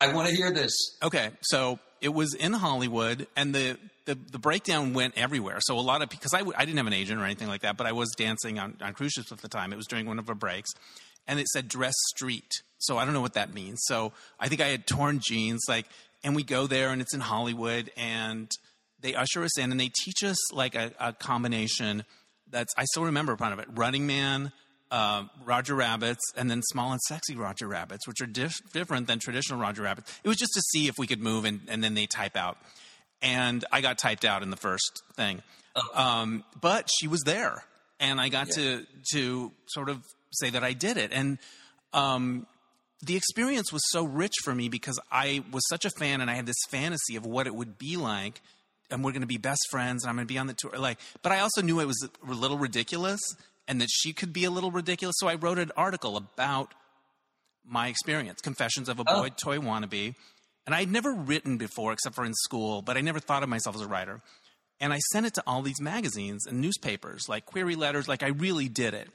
I 0.00 0.12
want 0.12 0.28
to 0.28 0.34
hear 0.34 0.50
this. 0.50 0.72
Okay, 1.02 1.30
so 1.42 1.78
it 2.04 2.12
was 2.12 2.34
in 2.34 2.52
Hollywood, 2.52 3.26
and 3.34 3.54
the 3.54 3.78
the, 4.04 4.14
the 4.14 4.38
breakdown 4.38 4.92
went 4.92 5.14
everywhere. 5.16 5.56
So 5.60 5.78
a 5.78 5.80
lot 5.80 6.02
of 6.02 6.10
because 6.10 6.34
I 6.34 6.42
didn't 6.42 6.76
have 6.76 6.86
an 6.86 6.92
agent 6.92 7.18
or 7.18 7.24
anything 7.24 7.48
like 7.48 7.62
that, 7.62 7.78
but 7.78 7.86
I 7.86 7.92
was 7.92 8.10
dancing 8.18 8.58
on, 8.58 8.76
on 8.82 8.92
cruise 8.92 9.12
ships 9.12 9.32
at 9.32 9.38
the 9.38 9.48
time. 9.48 9.72
It 9.72 9.76
was 9.76 9.86
during 9.86 10.06
one 10.06 10.18
of 10.18 10.28
our 10.28 10.34
breaks, 10.34 10.70
and 11.26 11.40
it 11.40 11.48
said 11.48 11.66
dress 11.66 11.94
street. 12.14 12.50
So 12.76 12.98
I 12.98 13.06
don't 13.06 13.14
know 13.14 13.22
what 13.22 13.32
that 13.34 13.54
means. 13.54 13.80
So 13.84 14.12
I 14.38 14.48
think 14.48 14.60
I 14.60 14.66
had 14.66 14.86
torn 14.86 15.22
jeans, 15.26 15.62
like, 15.66 15.86
and 16.22 16.36
we 16.36 16.42
go 16.42 16.66
there, 16.66 16.90
and 16.90 17.00
it's 17.00 17.14
in 17.14 17.20
Hollywood, 17.20 17.90
and 17.96 18.50
they 19.00 19.14
usher 19.14 19.42
us 19.42 19.58
in, 19.58 19.70
and 19.70 19.80
they 19.80 19.90
teach 20.04 20.22
us 20.22 20.52
like 20.52 20.74
a, 20.74 20.92
a 21.00 21.14
combination. 21.14 22.04
That's 22.50 22.74
I 22.76 22.84
still 22.84 23.04
remember 23.04 23.34
part 23.36 23.54
of 23.54 23.58
it. 23.58 23.68
Running 23.74 24.06
Man. 24.06 24.52
Uh, 24.96 25.24
Roger 25.44 25.74
Rabbits, 25.74 26.22
and 26.36 26.48
then 26.48 26.62
Small 26.62 26.92
and 26.92 27.00
Sexy 27.08 27.34
Roger 27.34 27.66
Rabbits, 27.66 28.06
which 28.06 28.20
are 28.20 28.26
diff- 28.26 28.60
different 28.72 29.08
than 29.08 29.18
traditional 29.18 29.58
Roger 29.58 29.82
Rabbits. 29.82 30.12
It 30.22 30.28
was 30.28 30.36
just 30.36 30.52
to 30.54 30.60
see 30.72 30.86
if 30.86 30.94
we 30.98 31.06
could 31.08 31.20
move, 31.20 31.44
and, 31.44 31.62
and 31.68 31.82
then 31.82 31.94
they 31.94 32.06
type 32.06 32.36
out 32.36 32.56
and 33.22 33.64
I 33.72 33.80
got 33.80 33.98
typed 33.98 34.24
out 34.24 34.42
in 34.42 34.50
the 34.50 34.56
first 34.56 35.02
thing. 35.16 35.42
Oh. 35.74 35.82
Um, 36.00 36.44
but 36.60 36.88
she 37.00 37.08
was 37.08 37.22
there, 37.22 37.64
and 37.98 38.20
I 38.20 38.28
got 38.28 38.48
Yeah. 38.48 38.54
to 38.54 38.86
to 39.14 39.52
sort 39.66 39.88
of 39.88 40.04
say 40.32 40.50
that 40.50 40.62
I 40.62 40.74
did 40.74 40.96
it, 40.96 41.10
and 41.12 41.38
um, 41.92 42.46
the 43.02 43.16
experience 43.16 43.72
was 43.72 43.82
so 43.90 44.04
rich 44.04 44.34
for 44.44 44.54
me 44.54 44.68
because 44.68 44.98
I 45.10 45.42
was 45.50 45.66
such 45.68 45.84
a 45.84 45.90
fan, 45.98 46.20
and 46.20 46.30
I 46.30 46.34
had 46.34 46.46
this 46.46 46.62
fantasy 46.70 47.16
of 47.16 47.24
what 47.26 47.46
it 47.46 47.54
would 47.54 47.78
be 47.78 47.96
like, 47.96 48.40
and 48.90 49.02
we're 49.02 49.12
going 49.12 49.22
to 49.22 49.26
be 49.26 49.38
best 49.38 49.62
friends, 49.70 50.04
and 50.04 50.10
I'm 50.10 50.16
going 50.16 50.26
to 50.28 50.32
be 50.32 50.38
on 50.38 50.46
the 50.46 50.54
tour. 50.54 50.72
Like, 50.78 50.98
but 51.22 51.32
I 51.32 51.40
also 51.40 51.62
knew 51.62 51.80
it 51.80 51.86
was 51.86 52.06
a 52.06 52.30
little 52.32 52.58
ridiculous, 52.58 53.20
and 53.68 53.80
that 53.80 53.88
she 53.90 54.12
could 54.12 54.32
be 54.32 54.44
a 54.44 54.50
little 54.50 54.70
ridiculous. 54.70 55.16
So 55.18 55.28
I 55.28 55.34
wrote 55.34 55.58
an 55.58 55.72
article 55.76 56.16
about 56.16 56.74
my 57.64 57.88
experience, 57.88 58.40
Confessions 58.40 58.88
of 58.88 58.98
a 59.00 59.04
Oh. 59.06 59.22
Boy 59.22 59.28
Toy 59.30 59.58
Wannabe. 59.58 60.14
And 60.66 60.74
I'd 60.74 60.90
never 60.90 61.12
written 61.12 61.56
before 61.58 61.92
except 61.92 62.14
for 62.14 62.24
in 62.24 62.32
school, 62.34 62.80
but 62.82 62.96
I 62.96 63.00
never 63.02 63.20
thought 63.20 63.42
of 63.42 63.48
myself 63.48 63.76
as 63.76 63.82
a 63.82 63.86
writer. 63.86 64.20
And 64.80 64.92
I 64.92 64.98
sent 65.12 65.26
it 65.26 65.34
to 65.34 65.42
all 65.46 65.62
these 65.62 65.80
magazines 65.80 66.46
and 66.46 66.60
newspapers, 66.60 67.28
like 67.28 67.46
query 67.46 67.76
letters, 67.76 68.08
like 68.08 68.22
I 68.22 68.28
really 68.28 68.68
did 68.68 68.94
it. 68.94 69.08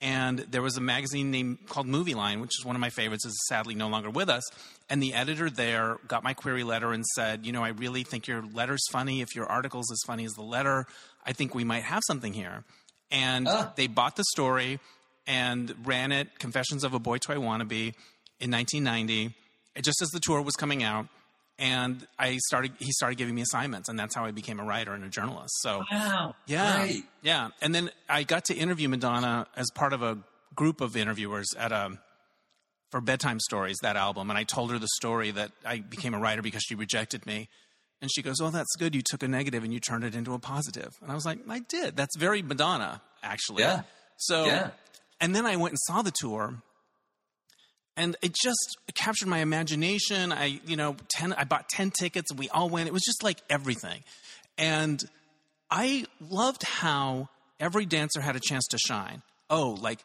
And 0.00 0.38
there 0.40 0.62
was 0.62 0.76
a 0.76 0.80
magazine 0.80 1.30
named 1.32 1.58
called 1.68 1.86
Movieline, 1.88 2.40
which 2.40 2.52
is 2.58 2.64
one 2.64 2.76
of 2.76 2.80
my 2.80 2.90
favorites, 2.90 3.24
is 3.26 3.36
sadly 3.48 3.74
no 3.74 3.88
longer 3.88 4.10
with 4.10 4.28
us. 4.28 4.44
And 4.88 5.02
the 5.02 5.14
editor 5.14 5.50
there 5.50 5.98
got 6.06 6.22
my 6.22 6.34
query 6.34 6.62
letter 6.62 6.92
and 6.92 7.04
said, 7.16 7.44
You 7.46 7.52
know, 7.52 7.64
I 7.64 7.70
really 7.70 8.04
think 8.04 8.28
your 8.28 8.42
letter's 8.52 8.86
funny. 8.92 9.22
If 9.22 9.34
your 9.34 9.46
article's 9.46 9.90
as 9.90 9.98
funny 10.06 10.24
as 10.24 10.32
the 10.34 10.42
letter, 10.42 10.86
I 11.26 11.32
think 11.32 11.52
we 11.54 11.64
might 11.64 11.82
have 11.82 12.02
something 12.06 12.32
here. 12.32 12.64
And 13.10 13.48
Ah. 13.48 13.72
they 13.76 13.86
bought 13.86 14.16
the 14.16 14.24
story 14.32 14.80
and 15.26 15.74
ran 15.86 16.12
it, 16.12 16.38
Confessions 16.38 16.84
of 16.84 16.94
a 16.94 16.98
Boy 16.98 17.18
Toy 17.18 17.36
Wannabe, 17.36 17.94
in 18.40 18.50
1990, 18.50 19.34
just 19.82 20.00
as 20.02 20.08
the 20.10 20.20
tour 20.20 20.40
was 20.42 20.54
coming 20.56 20.82
out. 20.82 21.06
And 21.58 22.06
I 22.18 22.38
started, 22.46 22.72
he 22.78 22.92
started 22.92 23.18
giving 23.18 23.34
me 23.34 23.42
assignments, 23.42 23.88
and 23.88 23.98
that's 23.98 24.14
how 24.14 24.24
I 24.24 24.30
became 24.30 24.60
a 24.60 24.64
writer 24.64 24.92
and 24.92 25.04
a 25.04 25.08
journalist. 25.08 25.52
So, 25.60 25.84
Wow. 25.90 26.36
yeah, 26.46 26.76
Great. 26.76 27.04
yeah. 27.22 27.48
And 27.60 27.74
then 27.74 27.90
I 28.08 28.22
got 28.22 28.44
to 28.46 28.54
interview 28.54 28.88
Madonna 28.88 29.48
as 29.56 29.66
part 29.74 29.92
of 29.92 30.00
a 30.02 30.18
group 30.54 30.80
of 30.80 30.96
interviewers 30.96 31.48
at 31.58 31.72
a 31.72 31.98
for 32.90 33.00
bedtime 33.02 33.38
stories 33.40 33.76
that 33.82 33.96
album, 33.96 34.30
and 34.30 34.38
I 34.38 34.44
told 34.44 34.70
her 34.70 34.78
the 34.78 34.88
story 34.96 35.30
that 35.32 35.50
I 35.66 35.80
became 35.80 36.14
a 36.14 36.18
writer 36.18 36.40
because 36.42 36.62
she 36.62 36.74
rejected 36.74 37.26
me. 37.26 37.48
And 38.00 38.10
she 38.12 38.22
goes, 38.22 38.40
"Oh, 38.40 38.50
that's 38.50 38.76
good. 38.76 38.94
You 38.94 39.02
took 39.04 39.22
a 39.22 39.28
negative 39.28 39.64
and 39.64 39.72
you 39.72 39.80
turned 39.80 40.04
it 40.04 40.14
into 40.14 40.32
a 40.34 40.38
positive." 40.38 40.94
And 41.02 41.10
I 41.10 41.14
was 41.14 41.26
like, 41.26 41.40
"I 41.48 41.58
did. 41.60 41.96
That's 41.96 42.16
very 42.16 42.42
Madonna, 42.42 43.02
actually." 43.22 43.62
Yeah. 43.62 43.82
So, 44.18 44.46
Yeah. 44.46 44.70
and 45.20 45.34
then 45.34 45.46
I 45.46 45.56
went 45.56 45.72
and 45.72 45.78
saw 45.80 46.02
the 46.02 46.12
tour, 46.12 46.62
and 47.96 48.16
it 48.22 48.34
just 48.40 48.76
captured 48.94 49.28
my 49.28 49.38
imagination. 49.38 50.32
I, 50.32 50.60
you 50.64 50.76
know, 50.76 50.96
ten. 51.08 51.32
I 51.32 51.44
bought 51.44 51.68
ten 51.68 51.90
tickets, 51.90 52.30
and 52.30 52.38
we 52.38 52.48
all 52.50 52.68
went. 52.68 52.86
It 52.88 52.92
was 52.92 53.02
just 53.02 53.22
like 53.24 53.40
everything, 53.50 54.04
and 54.56 55.02
I 55.70 56.06
loved 56.20 56.62
how 56.62 57.28
every 57.58 57.84
dancer 57.84 58.20
had 58.20 58.36
a 58.36 58.40
chance 58.40 58.66
to 58.68 58.78
shine. 58.78 59.22
Oh, 59.50 59.70
like 59.70 60.04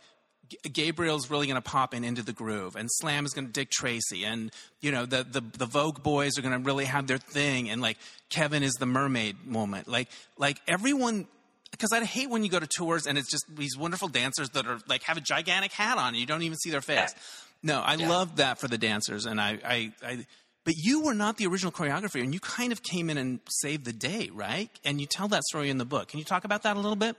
Gabriel's 0.71 1.29
really 1.29 1.47
going 1.47 1.55
to 1.55 1.61
pop 1.61 1.93
in 1.93 2.03
into 2.03 2.21
the 2.21 2.33
groove, 2.33 2.75
and 2.75 2.89
Slam 2.91 3.25
is 3.25 3.31
going 3.33 3.47
to 3.47 3.51
Dick 3.51 3.69
Tracy, 3.71 4.23
and 4.25 4.51
you 4.81 4.91
know 4.91 5.05
the 5.05 5.23
the, 5.23 5.41
the 5.41 5.65
Vogue 5.65 6.03
boys 6.03 6.37
are 6.37 6.41
going 6.41 6.53
to 6.57 6.63
really 6.65 6.85
have 6.85 7.07
their 7.07 7.17
thing, 7.17 7.69
and 7.69 7.81
like 7.81 7.97
Kevin 8.29 8.61
is 8.63 8.73
the 8.73 8.85
mermaid 8.85 9.45
moment. 9.45 9.87
Like 9.87 10.09
like 10.37 10.59
everyone, 10.67 11.27
because 11.71 11.91
I 11.91 12.03
hate 12.03 12.29
when 12.29 12.43
you 12.43 12.49
go 12.49 12.59
to 12.59 12.67
tours 12.67 13.07
and 13.07 13.17
it's 13.17 13.31
just 13.31 13.45
these 13.55 13.77
wonderful 13.77 14.07
dancers 14.09 14.49
that 14.51 14.67
are 14.67 14.79
like 14.87 15.03
have 15.03 15.17
a 15.17 15.21
gigantic 15.21 15.71
hat 15.71 15.97
on 15.97 16.09
and 16.09 16.17
you 16.17 16.25
don't 16.25 16.43
even 16.43 16.57
see 16.57 16.69
their 16.69 16.81
face. 16.81 17.15
No, 17.63 17.79
I 17.81 17.95
Yeah. 17.95 18.09
loved 18.09 18.37
that 18.37 18.59
for 18.59 18.67
the 18.67 18.77
dancers, 18.77 19.25
and 19.25 19.39
I, 19.39 19.57
I, 19.65 19.91
I 20.05 20.25
but 20.65 20.75
you 20.77 21.01
were 21.01 21.13
not 21.13 21.37
the 21.37 21.47
original 21.47 21.71
choreographer, 21.71 22.21
and 22.21 22.33
you 22.33 22.39
kind 22.39 22.71
of 22.71 22.83
came 22.83 23.09
in 23.09 23.17
and 23.17 23.39
saved 23.49 23.85
the 23.85 23.93
day, 23.93 24.29
right? 24.33 24.69
And 24.85 24.99
you 25.01 25.07
tell 25.07 25.27
that 25.29 25.43
story 25.43 25.69
in 25.69 25.77
the 25.77 25.85
book. 25.85 26.09
Can 26.09 26.19
you 26.19 26.25
talk 26.25 26.43
about 26.45 26.63
that 26.63 26.75
a 26.77 26.79
little 26.79 26.95
bit? 26.95 27.15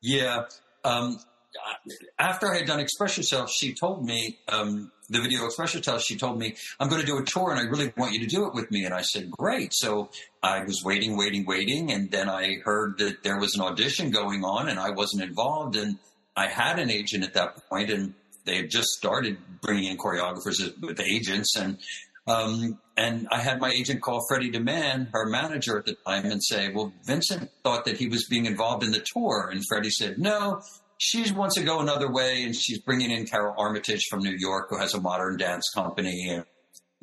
Yeah. 0.00 0.44
Um, 0.84 1.18
after 2.18 2.52
I 2.52 2.58
had 2.58 2.66
done 2.66 2.80
Express 2.80 3.16
Yourself, 3.16 3.50
she 3.50 3.74
told 3.74 4.04
me, 4.04 4.38
um, 4.48 4.90
the 5.08 5.20
video 5.20 5.44
Express 5.44 5.74
Yourself, 5.74 6.02
she 6.02 6.16
told 6.16 6.38
me, 6.38 6.56
I'm 6.80 6.88
going 6.88 7.00
to 7.00 7.06
do 7.06 7.18
a 7.18 7.24
tour 7.24 7.50
and 7.50 7.60
I 7.60 7.64
really 7.64 7.92
want 7.96 8.12
you 8.12 8.20
to 8.20 8.26
do 8.26 8.46
it 8.46 8.54
with 8.54 8.70
me. 8.70 8.84
And 8.84 8.94
I 8.94 9.02
said, 9.02 9.30
great. 9.30 9.72
So 9.74 10.10
I 10.42 10.64
was 10.64 10.82
waiting, 10.84 11.16
waiting, 11.16 11.44
waiting. 11.44 11.92
And 11.92 12.10
then 12.10 12.28
I 12.28 12.56
heard 12.64 12.98
that 12.98 13.22
there 13.22 13.38
was 13.38 13.54
an 13.54 13.62
audition 13.62 14.10
going 14.10 14.44
on 14.44 14.68
and 14.68 14.78
I 14.78 14.90
wasn't 14.90 15.22
involved. 15.22 15.76
And 15.76 15.98
I 16.36 16.46
had 16.46 16.78
an 16.78 16.90
agent 16.90 17.24
at 17.24 17.34
that 17.34 17.68
point 17.68 17.90
and 17.90 18.14
they 18.44 18.56
had 18.56 18.70
just 18.70 18.88
started 18.88 19.38
bringing 19.60 19.90
in 19.90 19.98
choreographers 19.98 20.80
with 20.80 21.00
agents. 21.00 21.56
And 21.56 21.78
um, 22.26 22.78
and 22.96 23.26
I 23.32 23.38
had 23.38 23.60
my 23.60 23.70
agent 23.70 24.00
call 24.00 24.24
Freddie 24.28 24.52
DeMann, 24.52 25.08
her 25.12 25.26
manager 25.26 25.78
at 25.78 25.86
the 25.86 25.96
time, 26.06 26.24
and 26.26 26.42
say, 26.42 26.72
"Well, 26.72 26.92
Vincent 27.04 27.50
thought 27.64 27.84
that 27.86 27.96
he 27.96 28.06
was 28.06 28.26
being 28.28 28.46
involved 28.46 28.84
in 28.84 28.92
the 28.92 29.00
tour," 29.04 29.48
and 29.50 29.62
Freddie 29.66 29.90
said, 29.90 30.18
"No, 30.18 30.62
she 31.04 31.32
wants 31.32 31.56
to 31.56 31.64
go 31.64 31.80
another 31.80 32.10
way, 32.10 32.44
and 32.44 32.54
she's 32.54 32.78
bringing 32.78 33.10
in 33.10 33.24
Karole 33.24 33.54
Armitage 33.58 34.06
from 34.08 34.20
New 34.20 34.36
York, 34.38 34.68
who 34.70 34.78
has 34.78 34.94
a 34.94 35.00
modern 35.00 35.36
dance 35.36 35.68
company, 35.74 36.30
a 36.30 36.46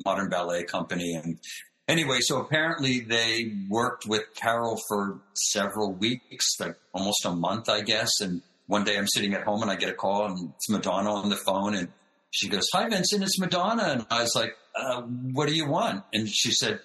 modern 0.06 0.30
ballet 0.30 0.64
company, 0.64 1.14
and 1.14 1.38
anyway, 1.86 2.20
so 2.20 2.40
apparently 2.40 3.00
they 3.00 3.52
worked 3.68 4.06
with 4.06 4.22
Carol 4.34 4.78
for 4.88 5.20
several 5.34 5.92
weeks, 5.92 6.46
like 6.58 6.76
almost 6.94 7.26
a 7.26 7.30
month, 7.30 7.68
I 7.68 7.82
guess. 7.82 8.20
And 8.20 8.40
one 8.66 8.84
day 8.84 8.96
I'm 8.96 9.08
sitting 9.08 9.34
at 9.34 9.42
home 9.42 9.60
and 9.60 9.70
I 9.70 9.76
get 9.76 9.90
a 9.90 9.94
call 9.94 10.26
and 10.26 10.52
it's 10.54 10.70
Madonna 10.70 11.12
on 11.12 11.28
the 11.28 11.36
phone 11.36 11.74
and 11.74 11.88
she 12.30 12.48
goes, 12.48 12.66
"Hi, 12.72 12.88
Vincent, 12.88 13.22
it's 13.22 13.38
Madonna." 13.38 13.82
And 13.82 14.06
I 14.10 14.22
was 14.22 14.34
like, 14.34 14.56
uh, 14.74 15.02
"What 15.02 15.48
do 15.48 15.54
you 15.54 15.68
want?" 15.68 16.04
And 16.12 16.28
she 16.28 16.52
said, 16.52 16.80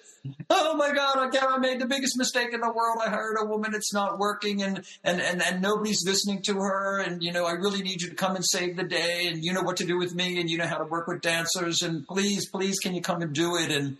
"Oh 0.50 0.74
my 0.76 0.92
God, 0.92 1.18
I, 1.18 1.46
I 1.46 1.58
made 1.58 1.80
the 1.80 1.86
biggest 1.86 2.16
mistake 2.16 2.52
in 2.52 2.60
the 2.60 2.72
world. 2.72 2.98
I 3.04 3.10
hired 3.10 3.36
a 3.40 3.44
woman; 3.44 3.74
it's 3.74 3.92
not 3.92 4.18
working, 4.18 4.62
and 4.62 4.84
and 5.04 5.20
and 5.20 5.42
and 5.42 5.62
nobody's 5.62 6.04
listening 6.04 6.42
to 6.42 6.54
her. 6.54 7.00
And 7.00 7.22
you 7.22 7.32
know, 7.32 7.44
I 7.44 7.52
really 7.52 7.82
need 7.82 8.02
you 8.02 8.08
to 8.10 8.14
come 8.14 8.36
and 8.36 8.44
save 8.44 8.76
the 8.76 8.84
day. 8.84 9.28
And 9.28 9.44
you 9.44 9.52
know 9.52 9.62
what 9.62 9.76
to 9.78 9.84
do 9.84 9.98
with 9.98 10.14
me, 10.14 10.40
and 10.40 10.50
you 10.50 10.58
know 10.58 10.66
how 10.66 10.78
to 10.78 10.84
work 10.84 11.06
with 11.06 11.20
dancers. 11.20 11.82
And 11.82 12.06
please, 12.06 12.48
please, 12.50 12.78
can 12.78 12.94
you 12.94 13.02
come 13.02 13.22
and 13.22 13.32
do 13.32 13.56
it?" 13.56 13.70
And 13.70 13.98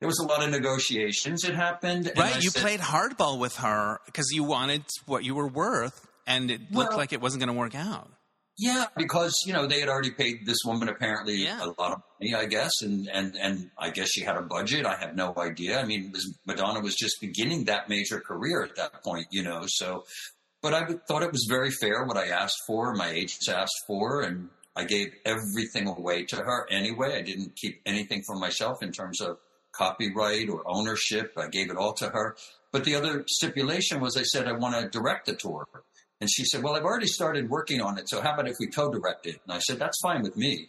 there 0.00 0.08
was 0.08 0.18
a 0.18 0.26
lot 0.26 0.42
of 0.42 0.50
negotiations. 0.50 1.44
It 1.44 1.54
happened. 1.54 2.12
Right, 2.16 2.42
you 2.42 2.50
said, 2.50 2.62
played 2.62 2.80
hardball 2.80 3.38
with 3.38 3.56
her 3.56 4.00
because 4.06 4.26
you 4.32 4.44
wanted 4.44 4.84
what 5.06 5.24
you 5.24 5.34
were 5.34 5.48
worth, 5.48 6.06
and 6.26 6.50
it 6.50 6.60
looked 6.72 6.90
well, 6.90 6.98
like 6.98 7.12
it 7.12 7.20
wasn't 7.20 7.40
going 7.40 7.54
to 7.54 7.58
work 7.58 7.74
out. 7.74 8.10
Yeah, 8.56 8.86
because 8.96 9.34
you 9.46 9.52
know 9.52 9.66
they 9.66 9.80
had 9.80 9.88
already 9.88 10.12
paid 10.12 10.46
this 10.46 10.58
woman 10.64 10.88
apparently 10.88 11.42
yeah. 11.42 11.60
a 11.60 11.74
lot 11.80 11.92
of 11.92 12.02
money, 12.20 12.34
I 12.34 12.46
guess, 12.46 12.82
and 12.82 13.08
and 13.12 13.36
and 13.36 13.70
I 13.76 13.90
guess 13.90 14.10
she 14.10 14.20
had 14.22 14.36
a 14.36 14.42
budget. 14.42 14.86
I 14.86 14.96
have 14.96 15.16
no 15.16 15.34
idea. 15.36 15.80
I 15.80 15.84
mean, 15.84 16.12
was, 16.12 16.38
Madonna 16.46 16.80
was 16.80 16.94
just 16.94 17.20
beginning 17.20 17.64
that 17.64 17.88
major 17.88 18.20
career 18.20 18.62
at 18.62 18.76
that 18.76 19.02
point, 19.02 19.26
you 19.30 19.42
know. 19.42 19.64
So, 19.66 20.04
but 20.62 20.72
I 20.72 20.84
thought 21.08 21.24
it 21.24 21.32
was 21.32 21.46
very 21.48 21.72
fair 21.72 22.04
what 22.04 22.16
I 22.16 22.28
asked 22.28 22.60
for, 22.66 22.94
my 22.94 23.10
agents 23.10 23.48
asked 23.48 23.82
for, 23.88 24.20
and 24.20 24.48
I 24.76 24.84
gave 24.84 25.12
everything 25.24 25.88
away 25.88 26.24
to 26.26 26.36
her 26.36 26.68
anyway. 26.70 27.16
I 27.16 27.22
didn't 27.22 27.56
keep 27.56 27.80
anything 27.84 28.22
for 28.24 28.36
myself 28.36 28.82
in 28.82 28.92
terms 28.92 29.20
of 29.20 29.38
copyright 29.72 30.48
or 30.48 30.62
ownership. 30.66 31.32
I 31.36 31.48
gave 31.48 31.70
it 31.70 31.76
all 31.76 31.94
to 31.94 32.08
her. 32.08 32.36
But 32.70 32.84
the 32.84 32.94
other 32.94 33.24
stipulation 33.28 34.00
was 34.00 34.16
I 34.16 34.22
said 34.22 34.46
I 34.46 34.52
want 34.52 34.74
to 34.76 34.88
direct 34.88 35.26
the 35.26 35.34
tour. 35.34 35.66
And 36.20 36.30
she 36.30 36.44
said, 36.44 36.62
Well, 36.62 36.74
I've 36.74 36.84
already 36.84 37.06
started 37.06 37.50
working 37.50 37.80
on 37.80 37.98
it. 37.98 38.08
So 38.08 38.20
how 38.20 38.34
about 38.34 38.48
if 38.48 38.56
we 38.60 38.68
co 38.68 38.90
direct 38.90 39.26
it? 39.26 39.40
And 39.44 39.52
I 39.52 39.58
said, 39.58 39.78
That's 39.78 39.98
fine 40.02 40.22
with 40.22 40.36
me. 40.36 40.68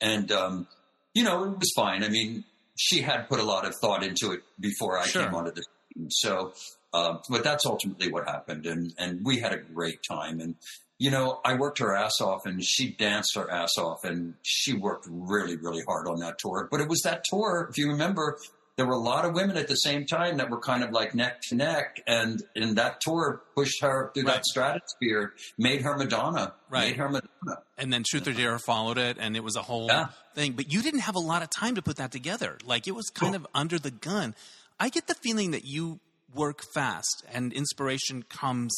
And, 0.00 0.30
um, 0.32 0.68
you 1.14 1.24
know, 1.24 1.44
it 1.44 1.58
was 1.58 1.72
fine. 1.74 2.04
I 2.04 2.08
mean, 2.08 2.44
she 2.78 3.00
had 3.00 3.28
put 3.28 3.40
a 3.40 3.44
lot 3.44 3.66
of 3.66 3.74
thought 3.80 4.02
into 4.02 4.32
it 4.32 4.42
before 4.60 4.98
I 4.98 5.06
sure. 5.06 5.24
came 5.24 5.34
onto 5.34 5.52
the 5.52 5.62
scene. 5.62 6.08
So, 6.10 6.52
uh, 6.92 7.18
but 7.30 7.42
that's 7.42 7.64
ultimately 7.64 8.10
what 8.10 8.28
happened. 8.28 8.66
And, 8.66 8.92
and 8.98 9.24
we 9.24 9.38
had 9.40 9.52
a 9.52 9.58
great 9.58 10.00
time. 10.08 10.40
And, 10.40 10.56
you 10.98 11.10
know, 11.10 11.40
I 11.44 11.54
worked 11.54 11.78
her 11.78 11.94
ass 11.94 12.20
off 12.20 12.46
and 12.46 12.62
she 12.62 12.92
danced 12.92 13.34
her 13.36 13.50
ass 13.50 13.78
off 13.78 14.04
and 14.04 14.34
she 14.42 14.74
worked 14.74 15.06
really, 15.10 15.56
really 15.56 15.82
hard 15.86 16.06
on 16.06 16.20
that 16.20 16.38
tour. 16.38 16.68
But 16.70 16.80
it 16.80 16.88
was 16.88 17.00
that 17.02 17.24
tour, 17.24 17.68
if 17.70 17.78
you 17.78 17.88
remember, 17.90 18.38
there 18.76 18.84
were 18.84 18.92
a 18.92 18.98
lot 18.98 19.24
of 19.24 19.34
women 19.34 19.56
at 19.56 19.68
the 19.68 19.74
same 19.74 20.04
time 20.04 20.36
that 20.36 20.50
were 20.50 20.60
kind 20.60 20.84
of 20.84 20.90
like 20.90 21.14
neck 21.14 21.40
to 21.48 21.54
neck, 21.54 22.02
and 22.06 22.42
in 22.54 22.74
that 22.74 23.00
tour 23.00 23.42
pushed 23.54 23.80
her 23.82 24.10
through 24.12 24.24
right. 24.24 24.34
that 24.34 24.44
stratosphere, 24.44 25.32
made 25.56 25.82
her 25.82 25.96
Madonna, 25.96 26.54
right. 26.68 26.88
made 26.88 26.96
her 26.96 27.08
Madonna. 27.08 27.62
And 27.78 27.92
then 27.92 28.04
Truth 28.06 28.28
or 28.28 28.32
Dare 28.32 28.58
followed 28.58 28.98
it, 28.98 29.16
and 29.18 29.34
it 29.34 29.42
was 29.42 29.56
a 29.56 29.62
whole 29.62 29.86
yeah. 29.86 30.08
thing. 30.34 30.52
But 30.52 30.72
you 30.72 30.82
didn't 30.82 31.00
have 31.00 31.14
a 31.14 31.20
lot 31.20 31.42
of 31.42 31.48
time 31.50 31.76
to 31.76 31.82
put 31.82 31.96
that 31.96 32.12
together. 32.12 32.58
Like 32.64 32.86
it 32.86 32.94
was 32.94 33.06
kind 33.14 33.34
of 33.34 33.46
under 33.54 33.78
the 33.78 33.90
gun. 33.90 34.34
I 34.78 34.90
get 34.90 35.06
the 35.06 35.14
feeling 35.14 35.52
that 35.52 35.64
you 35.64 36.00
work 36.34 36.60
fast, 36.74 37.24
and 37.32 37.54
inspiration 37.54 38.24
comes 38.24 38.76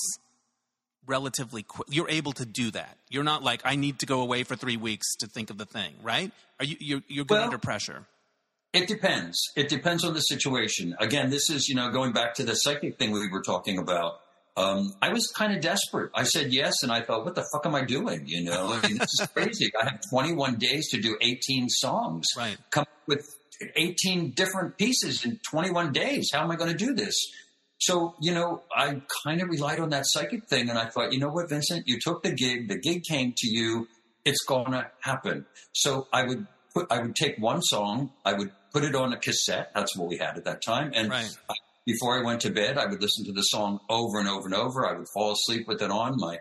relatively 1.06 1.64
quick. 1.64 1.88
You're 1.90 2.10
able 2.10 2.32
to 2.34 2.46
do 2.46 2.70
that. 2.70 2.98
You're 3.10 3.24
not 3.24 3.42
like 3.42 3.62
I 3.64 3.74
need 3.74 3.98
to 4.00 4.06
go 4.06 4.20
away 4.20 4.44
for 4.44 4.54
three 4.54 4.76
weeks 4.76 5.16
to 5.16 5.26
think 5.26 5.50
of 5.50 5.58
the 5.58 5.66
thing, 5.66 5.94
right? 6.02 6.30
Are 6.60 6.64
you 6.64 6.76
you're, 6.78 7.02
you're 7.08 7.24
good 7.24 7.34
well, 7.34 7.44
under 7.44 7.58
pressure? 7.58 8.04
It 8.72 8.86
depends. 8.86 9.38
It 9.56 9.68
depends 9.68 10.04
on 10.04 10.14
the 10.14 10.20
situation. 10.20 10.94
Again, 11.00 11.30
this 11.30 11.48
is, 11.48 11.68
you 11.68 11.74
know, 11.74 11.90
going 11.90 12.12
back 12.12 12.34
to 12.34 12.44
the 12.44 12.54
psychic 12.54 12.98
thing 12.98 13.12
we 13.12 13.28
were 13.28 13.42
talking 13.42 13.78
about. 13.78 14.20
Um, 14.56 14.92
I 15.00 15.10
was 15.10 15.28
kind 15.28 15.54
of 15.54 15.62
desperate. 15.62 16.10
I 16.14 16.24
said 16.24 16.52
yes, 16.52 16.82
and 16.82 16.90
I 16.90 17.02
thought, 17.02 17.24
what 17.24 17.34
the 17.34 17.46
fuck 17.52 17.64
am 17.64 17.74
I 17.74 17.84
doing? 17.84 18.24
You 18.26 18.44
know, 18.44 18.72
I 18.72 18.86
mean, 18.86 18.98
this 18.98 19.20
is 19.20 19.26
crazy. 19.34 19.70
I 19.80 19.84
have 19.84 20.00
21 20.10 20.56
days 20.56 20.90
to 20.90 21.00
do 21.00 21.16
18 21.20 21.68
songs. 21.68 22.26
Right. 22.36 22.58
Come 22.70 22.82
up 22.82 22.88
with 23.06 23.24
18 23.76 24.32
different 24.32 24.76
pieces 24.76 25.24
in 25.24 25.38
21 25.50 25.92
days. 25.92 26.30
How 26.32 26.42
am 26.42 26.50
I 26.50 26.56
going 26.56 26.70
to 26.70 26.76
do 26.76 26.92
this? 26.92 27.14
So, 27.80 28.16
you 28.20 28.34
know, 28.34 28.62
I 28.74 29.00
kind 29.24 29.40
of 29.40 29.48
relied 29.48 29.78
on 29.78 29.90
that 29.90 30.04
psychic 30.06 30.48
thing, 30.48 30.68
and 30.68 30.78
I 30.78 30.86
thought, 30.86 31.12
you 31.12 31.20
know 31.20 31.28
what, 31.28 31.48
Vincent, 31.48 31.84
you 31.86 32.00
took 32.00 32.24
the 32.24 32.32
gig. 32.32 32.68
The 32.68 32.78
gig 32.78 33.04
came 33.08 33.34
to 33.36 33.48
you. 33.48 33.86
It's 34.24 34.42
going 34.44 34.72
to 34.72 34.90
happen. 35.00 35.46
So 35.72 36.08
I 36.12 36.24
would 36.24 36.46
put, 36.74 36.90
I 36.90 37.00
would 37.00 37.14
take 37.14 37.38
one 37.38 37.62
song, 37.62 38.10
I 38.24 38.32
would 38.32 38.50
put 38.72 38.84
it 38.84 38.94
on 38.94 39.12
a 39.12 39.18
cassette. 39.18 39.70
That's 39.74 39.96
what 39.96 40.08
we 40.08 40.18
had 40.18 40.36
at 40.36 40.44
that 40.44 40.62
time. 40.62 40.92
And 40.94 41.10
right. 41.10 41.30
I, 41.48 41.54
before 41.88 42.18
I 42.18 42.22
went 42.22 42.42
to 42.42 42.50
bed, 42.50 42.76
I 42.76 42.86
would 42.86 43.00
listen 43.00 43.24
to 43.24 43.32
the 43.32 43.42
song 43.42 43.80
over 43.88 44.18
and 44.18 44.28
over 44.28 44.46
and 44.46 44.54
over. 44.54 44.86
I 44.86 44.96
would 44.96 45.08
fall 45.14 45.32
asleep 45.32 45.66
with 45.66 45.80
it 45.80 45.90
on. 45.90 46.16
My 46.18 46.38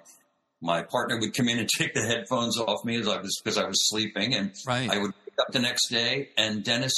my 0.61 0.81
partner 0.81 1.19
would 1.19 1.35
come 1.35 1.47
in 1.47 1.59
and 1.59 1.69
take 1.77 1.93
the 1.93 2.01
headphones 2.01 2.57
off 2.57 2.83
me 2.83 2.99
as 2.99 3.07
I 3.07 3.21
was 3.21 3.39
because 3.41 3.57
I 3.57 3.65
was 3.65 3.87
sleeping, 3.89 4.33
and 4.33 4.53
right. 4.65 4.89
I 4.89 4.97
would 4.97 5.11
wake 5.11 5.39
up 5.39 5.51
the 5.51 5.59
next 5.59 5.87
day. 5.87 6.29
And 6.37 6.65
Dennis, 6.65 6.93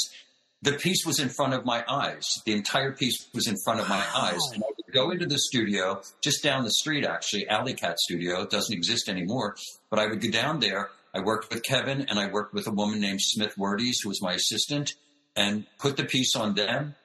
the 0.63 0.74
piece 0.74 1.05
was 1.05 1.19
in 1.19 1.29
front 1.29 1.53
of 1.53 1.63
my 1.63 1.83
eyes. 1.88 2.25
The 2.45 2.53
entire 2.53 2.91
piece 2.91 3.27
was 3.36 3.48
in 3.48 3.55
front 3.63 3.81
of 3.81 3.88
my 3.88 3.98
wow. 3.98 4.31
eyes, 4.31 4.41
and 4.53 4.63
I 4.63 4.67
would 4.67 4.93
go 4.93 5.12
into 5.12 5.27
the 5.27 5.38
studio 5.38 6.01
just 6.21 6.41
down 6.41 6.63
the 6.63 6.71
street. 6.71 7.05
Actually, 7.05 7.48
Alley 7.48 7.75
Cat 7.75 8.00
Studio 8.00 8.41
it 8.41 8.50
doesn't 8.50 8.75
exist 8.75 9.09
anymore, 9.09 9.55
but 9.91 10.00
I 10.00 10.07
would 10.07 10.21
go 10.21 10.31
down 10.31 10.59
there. 10.59 10.89
I 11.13 11.19
worked 11.19 11.53
with 11.53 11.62
Kevin, 11.62 12.01
and 12.09 12.19
I 12.19 12.31
worked 12.31 12.55
with 12.55 12.65
a 12.65 12.71
woman 12.71 13.00
named 13.00 13.21
Smith 13.21 13.55
Wordes, 13.57 13.98
who 14.01 14.09
was 14.09 14.24
my 14.24 14.33
assistant 14.33 14.93
and 15.39 15.65
put 15.79 15.96
the 15.96 16.03
piece 16.03 16.36
on 16.36 16.53
them. 16.53 16.96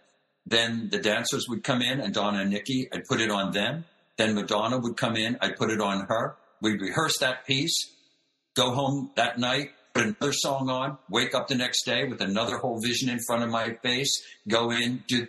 Then 0.44 0.88
the 0.90 0.98
dancers 0.98 1.46
would 1.48 1.62
come 1.62 1.80
in, 1.80 2.00
and 2.00 2.12
Donna 2.12 2.40
and 2.40 2.50
Nikki, 2.50 2.88
I'd 2.92 3.04
put 3.04 3.20
it 3.20 3.30
on 3.30 3.52
them. 3.52 3.84
Then 4.18 4.34
Madonna 4.34 4.78
would 4.78 4.96
come 4.96 5.16
in, 5.16 5.38
I'd 5.40 5.56
put 5.56 5.70
it 5.70 5.80
on 5.80 6.06
her. 6.08 6.36
We'd 6.60 6.80
rehearse 6.80 7.18
that 7.20 7.46
piece, 7.46 7.92
go 8.54 8.72
home 8.72 9.10
that 9.14 9.38
night, 9.38 9.70
put 9.94 10.04
another 10.04 10.32
song 10.32 10.68
on, 10.68 10.98
wake 11.08 11.34
up 11.34 11.46
the 11.46 11.54
next 11.54 11.84
day 11.84 12.04
with 12.04 12.20
another 12.20 12.58
whole 12.58 12.80
vision 12.80 13.08
in 13.08 13.20
front 13.26 13.44
of 13.44 13.50
my 13.50 13.76
face, 13.82 14.12
go 14.48 14.70
in, 14.70 15.04
do, 15.06 15.26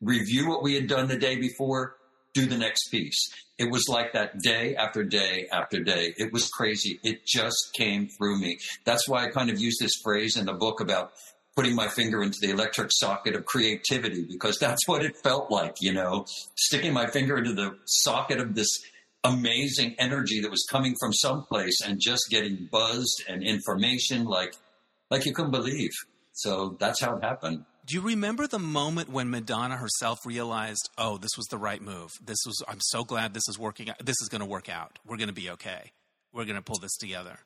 review 0.00 0.48
what 0.48 0.62
we 0.62 0.74
had 0.74 0.86
done 0.88 1.08
the 1.08 1.18
day 1.18 1.36
before, 1.36 1.96
do 2.32 2.46
the 2.46 2.56
next 2.56 2.88
piece. 2.88 3.30
It 3.58 3.70
was 3.70 3.84
like 3.88 4.12
that 4.12 4.38
day 4.38 4.76
after 4.76 5.04
day 5.04 5.48
after 5.52 5.82
day. 5.82 6.14
It 6.16 6.32
was 6.32 6.48
crazy. 6.48 7.00
It 7.02 7.26
just 7.26 7.74
came 7.76 8.08
through 8.08 8.38
me. 8.40 8.58
That's 8.84 9.08
why 9.08 9.24
I 9.24 9.30
kind 9.30 9.50
of 9.50 9.58
use 9.60 9.76
this 9.80 9.96
phrase 10.02 10.36
in 10.36 10.46
the 10.46 10.52
book 10.52 10.80
about 10.80 11.12
putting 11.58 11.74
my 11.74 11.88
finger 11.88 12.22
into 12.22 12.38
the 12.40 12.50
electric 12.50 12.88
socket 12.92 13.34
of 13.34 13.44
creativity 13.44 14.22
because 14.22 14.56
that's 14.60 14.86
what 14.86 15.04
it 15.04 15.16
felt 15.16 15.50
like, 15.50 15.74
you 15.80 15.92
know, 15.92 16.24
sticking 16.54 16.92
my 16.92 17.04
finger 17.08 17.36
into 17.36 17.52
the 17.52 17.76
socket 17.84 18.38
of 18.38 18.54
this 18.54 18.68
amazing 19.24 19.92
energy 19.98 20.40
that 20.40 20.52
was 20.52 20.64
coming 20.70 20.94
from 21.00 21.12
someplace 21.12 21.80
and 21.84 22.00
just 22.00 22.28
getting 22.30 22.68
buzzed 22.70 23.24
and 23.28 23.42
information 23.42 24.24
like 24.24 24.54
like 25.10 25.26
you 25.26 25.34
couldn't 25.34 25.50
believe. 25.50 25.90
So 26.32 26.76
that's 26.78 27.00
how 27.00 27.16
it 27.16 27.24
happened. 27.24 27.64
Do 27.84 27.96
you 27.96 28.02
remember 28.02 28.46
the 28.46 28.60
moment 28.60 29.08
when 29.08 29.28
Madonna 29.28 29.78
herself 29.78 30.24
realized, 30.24 30.88
"Oh, 30.96 31.18
this 31.18 31.36
was 31.36 31.46
the 31.46 31.58
right 31.58 31.82
move. 31.82 32.12
This 32.24 32.38
was 32.46 32.62
I'm 32.68 32.80
so 32.80 33.02
glad 33.02 33.34
this 33.34 33.48
is 33.48 33.58
working 33.58 33.88
This 33.98 34.20
is 34.22 34.28
going 34.28 34.42
to 34.42 34.46
work 34.46 34.68
out. 34.68 35.00
We're 35.04 35.16
going 35.16 35.34
to 35.34 35.34
be 35.34 35.50
okay. 35.50 35.90
We're 36.32 36.44
going 36.44 36.54
to 36.54 36.62
pull 36.62 36.78
this 36.78 36.96
together." 36.98 37.40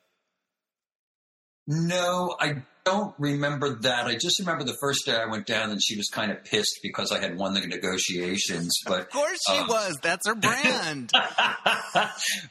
No, 1.67 2.35
I 2.39 2.63
don't 2.85 3.15
remember 3.17 3.75
that. 3.81 4.05
I 4.05 4.15
just 4.15 4.39
remember 4.39 4.63
the 4.63 4.75
first 4.81 5.05
day 5.05 5.15
I 5.15 5.25
went 5.25 5.45
down 5.45 5.71
and 5.71 5.81
she 5.81 5.95
was 5.95 6.09
kind 6.09 6.31
of 6.31 6.43
pissed 6.43 6.79
because 6.83 7.11
I 7.11 7.19
had 7.19 7.37
won 7.37 7.53
the 7.53 7.65
negotiations. 7.65 8.77
But 8.85 9.01
of 9.01 9.09
course 9.09 9.39
she 9.49 9.57
uh, 9.57 9.67
was. 9.67 9.97
That's 10.01 10.27
her 10.27 10.35
brand. 10.35 11.11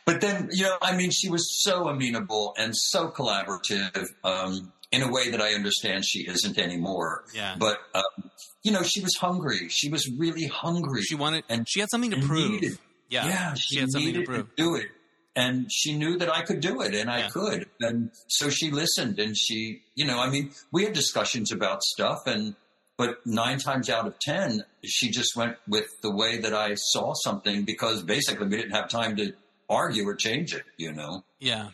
but 0.07 0.21
then, 0.21 0.49
you 0.53 0.65
know, 0.65 0.77
I 0.81 0.97
mean, 0.97 1.11
she 1.11 1.29
was 1.29 1.63
so 1.63 1.89
amenable 1.89 2.55
and 2.59 2.75
so 2.75 3.09
collaborative. 3.09 4.07
Um, 4.25 4.73
in 4.91 5.01
a 5.01 5.11
way 5.11 5.31
that 5.31 5.41
I 5.41 5.55
understand 5.55 6.05
she 6.05 6.29
isn't 6.29 6.59
anymore. 6.59 7.25
Yeah. 7.35 7.57
But 7.59 7.79
um, 7.95 8.31
you 8.63 8.73
know, 8.73 8.83
she 8.83 9.01
was 9.01 9.17
hungry. 9.19 9.69
She 9.71 9.89
was 9.89 10.07
really 10.19 10.47
hungry. 10.47 11.01
She 11.01 11.15
wanted, 11.15 11.45
and 11.49 11.67
she 11.67 11.81
had 11.81 11.89
something 11.91 12.11
to 12.11 12.21
prove. 12.21 12.51
Needed, 12.51 12.79
yeah, 13.09 13.27
yeah, 13.27 13.55
she, 13.55 13.77
she 13.77 13.81
had 13.81 13.91
something 13.91 14.13
to 14.13 14.23
prove. 14.25 14.55
To 14.55 14.63
do 14.63 14.75
it 14.75 14.89
and 15.35 15.71
she 15.73 15.97
knew 15.97 16.19
that 16.19 16.31
I 16.31 16.43
could 16.43 16.61
do 16.61 16.83
it 16.83 16.95
and 16.95 17.11
I 17.11 17.21
yeah. 17.21 17.29
could. 17.29 17.67
And 17.81 18.11
so 18.29 18.51
she 18.51 18.71
listened 18.71 19.19
and 19.19 19.37
she, 19.37 19.83
you 19.95 20.07
know, 20.07 20.21
I 20.21 20.29
mean, 20.29 20.51
we 20.71 20.85
had 20.85 20.93
discussions 20.93 21.53
about 21.53 21.83
stuff 21.83 22.27
and, 22.27 22.55
but 22.99 23.19
nine 23.25 23.59
times 23.59 23.89
out 23.89 24.07
of 24.07 24.19
10, 24.19 24.65
she 24.85 25.11
just 25.11 25.35
went 25.35 25.57
with 25.67 25.87
the 26.03 26.15
way 26.15 26.39
that 26.39 26.53
I 26.53 26.75
saw 26.75 27.15
something 27.15 27.65
because 27.65 28.03
basically 28.03 28.47
we 28.47 28.57
didn't 28.57 28.73
have 28.73 28.89
time 28.89 29.17
to 29.17 29.33
argue 29.69 30.07
or 30.07 30.15
change 30.15 30.55
it, 30.55 30.65
you 30.77 30.93
know? 30.93 31.25
Yeah. 31.41 31.69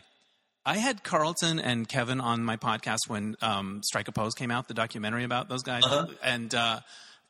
I 0.65 0.77
had 0.77 1.03
Carlton 1.03 1.59
and 1.59 1.87
Kevin 1.87 2.21
on 2.21 2.43
my 2.43 2.55
podcast 2.55 2.99
when 3.07 3.35
um, 3.41 3.81
Strike 3.83 4.07
a 4.07 4.11
Pose 4.11 4.33
came 4.33 4.51
out, 4.51 4.67
the 4.67 4.73
documentary 4.73 5.25
about 5.25 5.49
those 5.49 5.63
guys. 5.63 5.83
Uh-huh. 5.83 6.07
And 6.23 6.53
uh, 6.55 6.79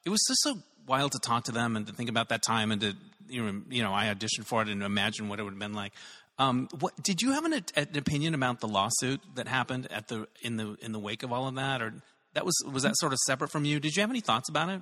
it 0.05 0.09
was 0.09 0.19
just 0.27 0.41
so 0.43 0.59
wild 0.85 1.13
to 1.13 1.19
talk 1.19 1.45
to 1.45 1.51
them 1.51 1.75
and 1.75 1.87
to 1.87 1.93
think 1.93 2.09
about 2.09 2.29
that 2.29 2.43
time 2.43 2.71
and 2.71 2.81
to, 2.81 2.95
you 3.29 3.83
know, 3.83 3.93
I 3.93 4.05
auditioned 4.05 4.45
for 4.45 4.61
it 4.61 4.67
and 4.67 4.83
imagine 4.83 5.29
what 5.29 5.39
it 5.39 5.43
would 5.43 5.53
have 5.53 5.59
been 5.59 5.73
like. 5.73 5.93
Um, 6.37 6.69
what 6.79 7.01
did 7.03 7.21
you 7.21 7.33
have 7.33 7.43
an, 7.43 7.53
an, 7.75 7.87
opinion 7.95 8.33
about 8.33 8.61
the 8.61 8.67
lawsuit 8.67 9.19
that 9.35 9.47
happened 9.49 9.87
at 9.91 10.07
the 10.07 10.25
in 10.41 10.55
the 10.55 10.77
in 10.81 10.93
the 10.93 10.99
wake 10.99 11.23
of 11.23 11.33
all 11.33 11.47
of 11.47 11.55
that, 11.55 11.81
or 11.81 11.93
that 12.33 12.45
was 12.45 12.55
was 12.71 12.83
that 12.83 12.97
sort 12.97 13.11
of 13.11 13.19
separate 13.19 13.51
from 13.51 13.65
you? 13.65 13.79
Did 13.79 13.95
you 13.95 14.01
have 14.01 14.09
any 14.09 14.21
thoughts 14.21 14.47
about 14.47 14.69
it? 14.69 14.81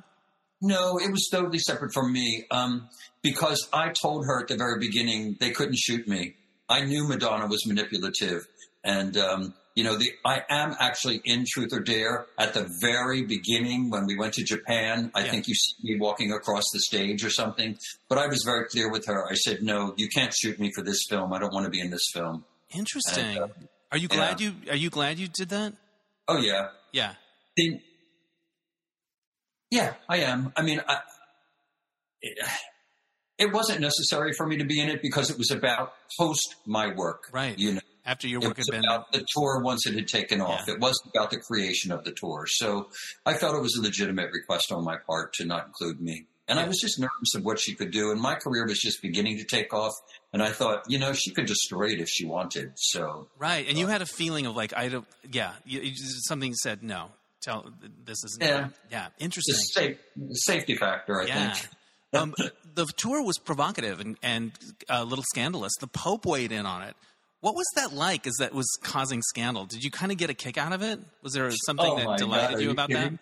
No, 0.61 0.97
it 0.99 1.11
was 1.11 1.27
totally 1.31 1.59
separate 1.59 1.93
from 1.93 2.13
me 2.13 2.45
um, 2.51 2.89
because 3.23 3.67
I 3.73 3.89
told 3.89 4.25
her 4.25 4.41
at 4.41 4.47
the 4.47 4.55
very 4.55 4.79
beginning 4.79 5.37
they 5.39 5.51
couldn't 5.51 5.77
shoot 5.77 6.07
me. 6.07 6.35
I 6.69 6.83
knew 6.83 7.07
Madonna 7.07 7.47
was 7.47 7.65
manipulative, 7.65 8.47
and 8.83 9.17
um, 9.17 9.53
you 9.77 9.83
know, 9.83 9.95
the 9.95 10.11
I 10.25 10.41
am 10.49 10.75
actually 10.79 11.21
in 11.23 11.45
Truth 11.47 11.71
or 11.71 11.79
Dare 11.79 12.25
at 12.39 12.55
the 12.55 12.67
very 12.81 13.21
beginning 13.21 13.91
when 13.91 14.07
we 14.07 14.15
went 14.17 14.33
to 14.33 14.43
Japan. 14.43 15.11
I 15.13 15.19
Yeah. 15.23 15.29
think 15.31 15.47
you 15.47 15.53
see 15.53 15.75
me 15.83 15.99
walking 15.99 16.31
across 16.33 16.63
the 16.73 16.79
stage 16.79 17.23
or 17.23 17.29
something. 17.29 17.77
But 18.09 18.17
I 18.17 18.25
was 18.25 18.41
very 18.43 18.65
clear 18.65 18.89
with 18.89 19.05
her. 19.05 19.29
I 19.29 19.35
said, 19.35 19.61
"No, 19.61 19.93
you 19.95 20.09
can't 20.09 20.33
shoot 20.33 20.59
me 20.59 20.71
for 20.75 20.81
this 20.81 21.05
film. 21.07 21.31
I 21.31 21.37
don't 21.39 21.53
want 21.53 21.65
to 21.65 21.69
be 21.69 21.79
in 21.79 21.91
this 21.91 22.07
film." 22.11 22.43
Interesting. 22.71 23.25
And, 23.37 23.39
uh, 23.39 23.47
are 23.91 23.99
you 23.99 24.07
glad 24.07 24.41
you 24.41 24.55
are 24.71 24.75
you 24.75 24.89
glad 24.89 25.19
you 25.19 25.27
did 25.27 25.49
that? 25.49 25.73
Oh 26.27 26.39
yeah, 26.39 26.69
Yeah. 26.91 27.13
Yeah, 29.69 29.93
I 30.09 30.17
am. 30.19 30.53
I 30.55 30.61
mean, 30.61 30.81
I, 30.87 30.99
it, 32.21 32.37
it 33.37 33.53
wasn't 33.53 33.81
necessary 33.81 34.33
for 34.33 34.47
me 34.47 34.57
to 34.57 34.63
be 34.65 34.79
in 34.79 34.89
it 34.89 35.01
because 35.01 35.29
it 35.29 35.37
was 35.37 35.51
about 35.51 35.93
post 36.17 36.55
my 36.65 36.93
work. 36.95 37.29
Right. 37.31 37.57
You 37.59 37.73
know, 37.73 37.81
After 38.07 38.27
your 38.27 38.41
it 38.41 38.47
work 38.47 38.57
was 38.57 38.67
had 38.71 38.81
been 38.81 38.85
about 38.89 39.11
the 39.11 39.23
tour 39.35 39.61
once 39.61 39.85
it 39.85 39.93
had 39.93 40.07
taken 40.07 40.41
off. 40.41 40.63
Yeah. 40.67 40.73
It 40.75 40.79
wasn't 40.79 41.11
about 41.13 41.29
the 41.29 41.37
creation 41.37 41.91
of 41.91 42.03
the 42.05 42.11
tour. 42.13 42.45
So 42.47 42.89
I 43.25 43.33
felt 43.35 43.55
it 43.55 43.61
was 43.61 43.75
a 43.77 43.81
legitimate 43.83 44.31
request 44.31 44.71
on 44.71 44.83
my 44.83 44.95
part 45.05 45.33
to 45.33 45.45
not 45.45 45.67
include 45.67 46.01
me. 46.01 46.25
And 46.49 46.57
I 46.57 46.65
was 46.65 46.79
just 46.79 46.97
nervous 46.97 47.35
of 47.35 47.43
what 47.43 47.59
she 47.59 47.75
could 47.75 47.91
do. 47.91 48.09
And 48.11 48.21
my 48.21 48.35
career 48.35 48.65
was 48.65 48.79
just 48.79 49.01
beginning 49.01 49.37
to 49.39 49.43
take 49.43 49.73
off. 49.73 49.91
And 50.31 50.41
I 50.41 50.49
thought, 50.51 50.83
you 50.87 50.97
know, 50.97 51.11
she 51.11 51.31
could 51.31 51.45
destroy 51.45 51.87
it 51.89 51.99
if 51.99 52.07
she 52.07 52.25
wanted. 52.25 52.71
So 52.77 53.27
right, 53.37 53.67
and 53.67 53.77
you 53.77 53.87
had 53.87 54.01
a 54.01 54.05
feeling 54.05 54.45
of 54.45 54.55
like 54.55 54.75
I 54.75 54.87
don't. 54.87 55.05
Yeah, 55.29 55.51
you, 55.65 55.81
you, 55.81 55.91
something 55.95 56.53
said 56.53 56.83
no. 56.83 57.09
Tell 57.41 57.69
this 58.05 58.23
is 58.23 58.37
Yeah. 58.39 58.69
yeah 58.89 59.07
interesting. 59.19 59.55
safe, 59.55 59.97
safety 60.31 60.75
factor, 60.77 61.21
I 61.21 61.25
Yeah. 61.25 61.51
think. 61.53 61.69
um, 62.13 62.33
the 62.73 62.85
tour 62.95 63.21
was 63.23 63.37
provocative 63.37 63.99
and, 63.99 64.15
and 64.23 64.51
a 64.87 65.03
little 65.03 65.25
scandalous. 65.33 65.73
The 65.81 65.87
Pope 65.87 66.25
weighed 66.25 66.53
in 66.53 66.65
on 66.65 66.83
it. 66.83 66.95
What 67.47 67.55
was 67.55 67.67
that 67.77 67.93
like? 67.93 68.27
Is 68.27 68.35
that 68.39 68.53
was 68.53 68.67
causing 68.83 69.21
scandal? 69.21 69.63
Did 69.65 69.81
you 69.81 69.89
kind 69.89 70.11
of 70.11 70.17
get 70.17 70.29
a 70.29 70.33
kick 70.33 70.57
out 70.57 70.73
of 70.73 70.81
it? 70.81 70.99
Was 71.23 71.31
there 71.31 71.49
something 71.65 71.85
Oh 71.89 71.95
that 71.95 72.17
delighted 72.17 72.49
God, 72.55 72.59
you 72.59 72.65
you 72.65 72.71
about 72.71 72.89
kidding? 72.89 73.19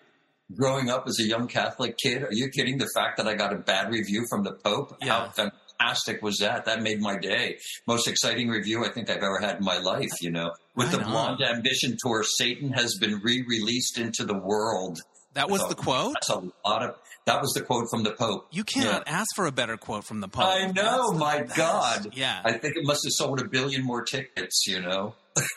Growing 0.56 0.90
up 0.90 1.06
as 1.06 1.20
a 1.20 1.22
young 1.22 1.46
Catholic 1.46 1.96
kid, 1.96 2.24
are 2.24 2.32
you 2.32 2.48
kidding? 2.48 2.76
The 2.78 2.88
fact 2.92 3.18
that 3.18 3.28
I 3.28 3.34
got 3.34 3.52
a 3.52 3.56
bad 3.58 3.92
review 3.92 4.26
from 4.28 4.42
the 4.42 4.50
Pope, 4.52 4.96
Yeah. 5.00 5.26
how 5.26 5.30
fantastic 5.78 6.22
was 6.22 6.38
that? 6.38 6.64
That 6.64 6.82
made 6.82 7.00
my 7.00 7.16
day. 7.18 7.58
Most 7.86 8.08
exciting 8.08 8.48
review 8.48 8.84
I 8.84 8.88
think 8.88 9.10
I've 9.10 9.18
ever 9.18 9.38
had 9.40 9.58
in 9.58 9.64
my 9.64 9.78
life, 9.78 10.10
you 10.20 10.32
know. 10.32 10.50
With 10.74 10.88
Right 10.88 10.98
the 10.98 11.04
on. 11.04 11.10
Blonde 11.12 11.42
Ambition 11.42 11.96
Tour, 12.02 12.24
Satan 12.24 12.72
has 12.72 12.96
been 13.00 13.20
re-released 13.22 13.96
into 13.96 14.24
the 14.24 14.36
world. 14.36 14.98
That? 15.36 15.48
Was 15.48 15.62
Oh, 15.62 15.68
the 15.68 15.74
quote. 15.74 16.14
That's 16.14 16.30
a 16.30 16.42
lot 16.68 16.82
of, 16.82 16.96
that 17.26 17.40
was 17.40 17.52
the 17.54 17.62
quote 17.62 17.86
from 17.90 18.02
the 18.02 18.12
Pope. 18.12 18.48
You 18.50 18.64
cannot 18.64 19.04
ask 19.06 19.26
for 19.36 19.46
a 19.46 19.52
better 19.52 19.76
quote 19.76 20.04
from 20.04 20.20
the 20.20 20.28
Pope. 20.28 20.44
I 20.44 20.66
know, 20.66 21.12
That's- 21.12 21.18
my 21.18 21.42
God. 21.56 22.08
Yeah, 22.14 22.40
I 22.44 22.52
think 22.52 22.76
it 22.76 22.84
must 22.84 23.04
have 23.04 23.12
sold 23.12 23.40
a 23.40 23.44
billion 23.44 23.84
more 23.84 24.02
tickets, 24.04 24.64
you 24.66 24.80
know. 24.80 25.14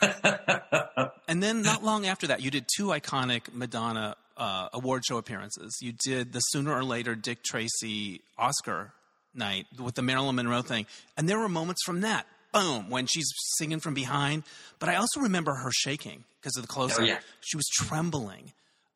and 1.28 1.42
then 1.42 1.62
not 1.62 1.82
long 1.84 2.06
after 2.06 2.26
that, 2.28 2.42
you 2.42 2.50
did 2.50 2.66
two 2.76 2.86
iconic 2.88 3.52
Madonna 3.52 4.16
uh, 4.36 4.68
award 4.72 5.04
show 5.06 5.16
appearances. 5.18 5.78
You 5.80 5.92
did 6.04 6.32
the 6.32 6.40
sooner 6.40 6.72
or 6.72 6.84
later 6.84 7.14
Dick 7.14 7.42
Tracy 7.42 8.20
Oscar 8.38 8.92
night 9.34 9.66
with 9.78 9.94
the 9.94 10.02
Marilyn 10.02 10.36
Monroe 10.36 10.62
thing, 10.62 10.86
and 11.16 11.28
there 11.28 11.38
were 11.38 11.48
moments 11.48 11.82
from 11.84 12.00
that. 12.02 12.26
Boom, 12.52 12.90
when 12.90 13.06
she's 13.06 13.30
singing 13.58 13.78
from 13.78 13.94
behind. 13.94 14.42
But 14.80 14.88
I 14.88 14.96
also 14.96 15.20
remember 15.20 15.54
her 15.54 15.70
shaking 15.70 16.24
because 16.40 16.56
of 16.56 16.62
the 16.62 16.68
close 16.68 16.94
up. 16.94 17.00
Oh, 17.00 17.04
yeah. 17.04 17.18
She 17.42 17.56
was 17.56 17.64
trembling. 17.72 18.52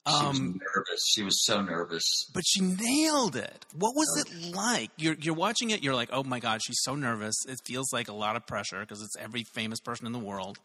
She 0.07 0.13
was 0.13 0.39
Um, 0.39 0.61
nervous. 0.75 1.01
She 1.15 1.23
was 1.23 1.45
so 1.45 1.63
nervous. 1.63 2.05
but 2.35 2.43
she 2.47 2.61
nailed 2.61 3.37
it. 3.37 3.65
What 3.75 3.95
was 3.95 4.07
it 4.27 4.55
like? 4.55 4.91
You're 4.99 5.17
you're 5.21 5.35
watching 5.35 5.71
it. 5.71 5.83
You're 5.83 5.95
like, 5.95 6.11
oh 6.13 6.23
my 6.25 6.41
god, 6.41 6.61
she's 6.63 6.81
so 6.83 6.95
nervous. 6.95 7.35
It 7.49 7.59
feels 7.65 7.91
like 7.93 8.09
a 8.09 8.13
lot 8.13 8.37
of 8.37 8.47
pressure 8.47 8.81
because 8.81 9.01
it's 9.03 9.17
every 9.19 9.45
famous 9.55 9.81
person 9.81 10.07
in 10.07 10.12
the 10.12 10.19
world. 10.19 10.59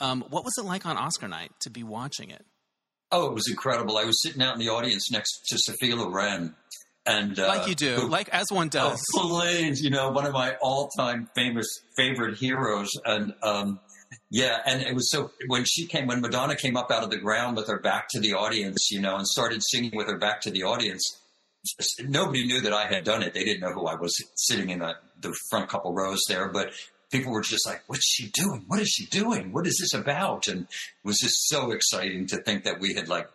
Um, 0.00 0.24
what 0.30 0.44
was 0.44 0.54
it 0.58 0.64
like 0.64 0.86
on 0.86 0.96
Oscar 0.96 1.28
night 1.28 1.52
to 1.60 1.70
be 1.70 1.82
watching 1.82 2.30
it? 2.30 2.46
Oh, 3.12 3.26
it 3.26 3.34
was 3.34 3.48
incredible. 3.50 3.98
I 3.98 4.04
was 4.04 4.22
sitting 4.22 4.40
out 4.40 4.54
in 4.54 4.60
the 4.60 4.70
audience 4.70 5.10
next 5.10 5.42
to 5.48 5.58
Sophia 5.58 5.96
Loren. 5.96 6.54
And, 7.06 7.38
uh, 7.38 7.48
Like 7.48 7.66
you 7.66 7.74
do, 7.74 7.96
who- 7.96 8.08
like 8.08 8.28
as 8.28 8.46
one 8.50 8.68
does. 8.68 9.02
please, 9.14 9.82
you 9.82 9.90
know, 9.90 10.10
one 10.10 10.26
of 10.26 10.32
my 10.32 10.54
all-time 10.62 11.28
famous 11.34 11.66
favorite 11.96 12.38
heroes, 12.38 12.88
and 13.04 13.34
um, 13.42 13.80
yeah, 14.30 14.58
and 14.66 14.82
it 14.82 14.94
was 14.94 15.10
so 15.10 15.30
when 15.46 15.64
she 15.64 15.86
came, 15.86 16.06
when 16.06 16.20
Madonna 16.20 16.56
came 16.56 16.76
up 16.76 16.90
out 16.90 17.02
of 17.02 17.10
the 17.10 17.18
ground 17.18 17.56
with 17.56 17.68
her 17.68 17.78
back 17.78 18.08
to 18.10 18.20
the 18.20 18.34
audience, 18.34 18.90
you 18.90 19.00
know, 19.00 19.16
and 19.16 19.26
started 19.26 19.62
singing 19.62 19.92
with 19.94 20.08
her 20.08 20.18
back 20.18 20.40
to 20.42 20.50
the 20.50 20.64
audience. 20.64 21.18
Nobody 22.00 22.46
knew 22.46 22.60
that 22.62 22.72
I 22.72 22.86
had 22.86 23.04
done 23.04 23.22
it. 23.22 23.34
They 23.34 23.44
didn't 23.44 23.60
know 23.60 23.72
who 23.72 23.86
I 23.86 23.94
was 23.94 24.16
sitting 24.34 24.70
in 24.70 24.78
the, 24.78 24.94
the 25.20 25.36
front 25.50 25.68
couple 25.68 25.92
rows 25.92 26.20
there, 26.26 26.48
but 26.48 26.72
people 27.12 27.32
were 27.32 27.42
just 27.42 27.66
like, 27.66 27.82
"What's 27.86 28.06
she 28.06 28.30
doing? 28.30 28.64
What 28.66 28.80
is 28.80 28.88
she 28.88 29.06
doing? 29.06 29.52
What 29.52 29.66
is 29.66 29.78
this 29.78 29.94
about?" 29.94 30.48
And 30.48 30.62
it 30.62 30.68
was 31.04 31.18
just 31.18 31.48
so 31.48 31.70
exciting 31.72 32.26
to 32.28 32.42
think 32.42 32.64
that 32.64 32.80
we 32.80 32.94
had 32.94 33.08
like 33.08 33.28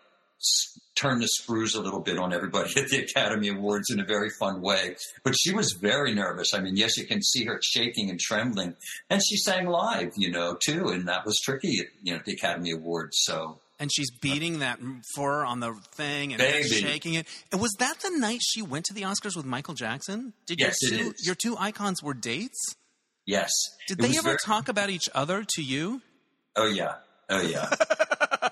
turned 0.96 1.22
the 1.22 1.28
screws 1.28 1.76
a 1.76 1.82
little 1.82 2.00
bit 2.00 2.18
on 2.18 2.32
everybody 2.34 2.70
at 2.80 2.88
the 2.90 3.00
Academy 3.04 3.50
Awards 3.50 3.90
in 3.92 4.00
a 4.00 4.06
very 4.06 4.30
fun 4.40 4.62
way. 4.62 4.96
But 5.24 5.36
she 5.38 5.54
was 5.54 5.74
very 5.74 6.14
nervous. 6.14 6.54
I 6.54 6.60
mean, 6.62 6.78
yes, 6.78 6.96
you 6.98 7.06
can 7.06 7.22
see 7.22 7.44
her 7.46 7.60
shaking 7.64 8.10
and 8.10 8.20
trembling, 8.20 8.76
and 9.10 9.22
she 9.28 9.36
sang 9.38 9.68
live, 9.68 10.14
you 10.18 10.32
know, 10.32 10.56
too, 10.66 10.88
and 10.90 11.08
that 11.08 11.26
was 11.26 11.38
tricky, 11.44 11.80
at, 11.82 11.88
you 12.02 12.14
know, 12.14 12.20
at 12.20 12.26
the 12.26 12.34
Academy 12.34 12.72
Awards. 12.72 13.18
So 13.22 13.60
and 13.78 13.92
she's 13.94 14.10
beating 14.22 14.60
that 14.60 14.80
fur 15.16 15.44
on 15.44 15.60
the 15.60 15.74
thing 15.96 16.32
and 16.32 16.40
Baby. 16.42 16.70
shaking 16.70 17.16
it. 17.16 17.28
And 17.52 17.60
was 17.60 17.74
that 17.80 18.00
the 18.00 18.10
night 18.18 18.40
she 18.42 18.62
went 18.62 18.86
to 18.86 18.94
the 18.94 19.02
Oscars 19.02 19.36
with 19.36 19.46
Michael 19.46 19.74
Jackson? 19.74 20.32
Did 20.46 20.62
Yes, 20.62 20.78
your 20.82 20.98
two, 21.00 21.14
your 21.24 21.36
two 21.36 21.58
icons 21.60 22.02
were 22.02 22.14
dates? 22.14 22.58
yes, 23.26 23.52
Did 23.90 24.00
It 24.00 24.02
they 24.04 24.18
ever 24.18 24.22
very- 24.30 24.38
talk 24.46 24.70
about 24.70 24.90
each 24.90 25.10
other 25.14 25.44
to 25.56 25.62
you? 25.62 26.02
Oh 26.56 26.68
yeah, 26.68 26.94
oh 27.30 27.42
yeah, 27.42 27.70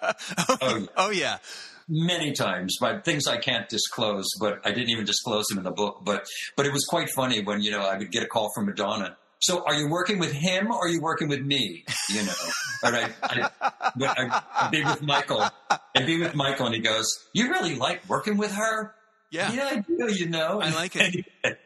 oh 0.50 0.78
yeah. 0.78 0.86
Oh 0.98 1.10
yeah. 1.12 1.38
Many 1.88 2.32
times 2.34 2.78
by 2.80 3.00
things 3.00 3.28
I 3.28 3.38
can't 3.38 3.68
disclose, 3.70 4.28
but 4.40 4.60
I 4.66 4.72
didn't 4.72 4.90
even 4.90 5.06
disclose 5.06 5.46
them 5.48 5.58
in 5.58 5.64
the 5.64 5.72
book. 5.72 6.02
But 6.04 6.26
but 6.56 6.66
it 6.66 6.72
was 6.72 6.86
quite 6.86 7.10
funny 7.10 7.42
when 7.44 7.62
you 7.62 7.72
know 7.72 7.82
I 7.82 7.98
would 7.98 8.12
get 8.12 8.24
a 8.24 8.28
call 8.28 8.50
from 8.56 8.66
Madonna. 8.66 9.18
So 9.40 9.64
are 9.66 9.74
you 9.74 9.90
working 9.90 10.20
with 10.20 10.32
him 10.32 10.72
or 10.72 10.86
are 10.86 10.88
you 10.88 11.02
working 11.02 11.28
with 11.28 11.42
me? 11.42 11.84
You 12.10 12.24
know, 12.24 12.34
but 12.82 12.94
I, 12.96 13.10
I, 13.22 13.50
I 13.62 14.42
I'd 14.56 14.72
be 14.72 14.84
with 14.84 15.02
Michael. 15.02 15.44
I'd 15.70 16.06
be 16.06 16.20
with 16.20 16.34
Michael, 16.34 16.68
and 16.68 16.76
he 16.76 16.82
goes, 16.82 17.08
"You 17.34 17.50
really 17.50 17.76
like 17.76 18.08
working 18.08 18.38
with 18.38 18.52
her?" 18.52 18.96
Yeah. 19.32 19.52
yeah, 19.52 19.66
I 19.72 19.80
do. 19.80 20.14
You 20.14 20.30
know, 20.30 20.62
I 20.62 20.70
like 20.74 20.96
it. 20.96 21.26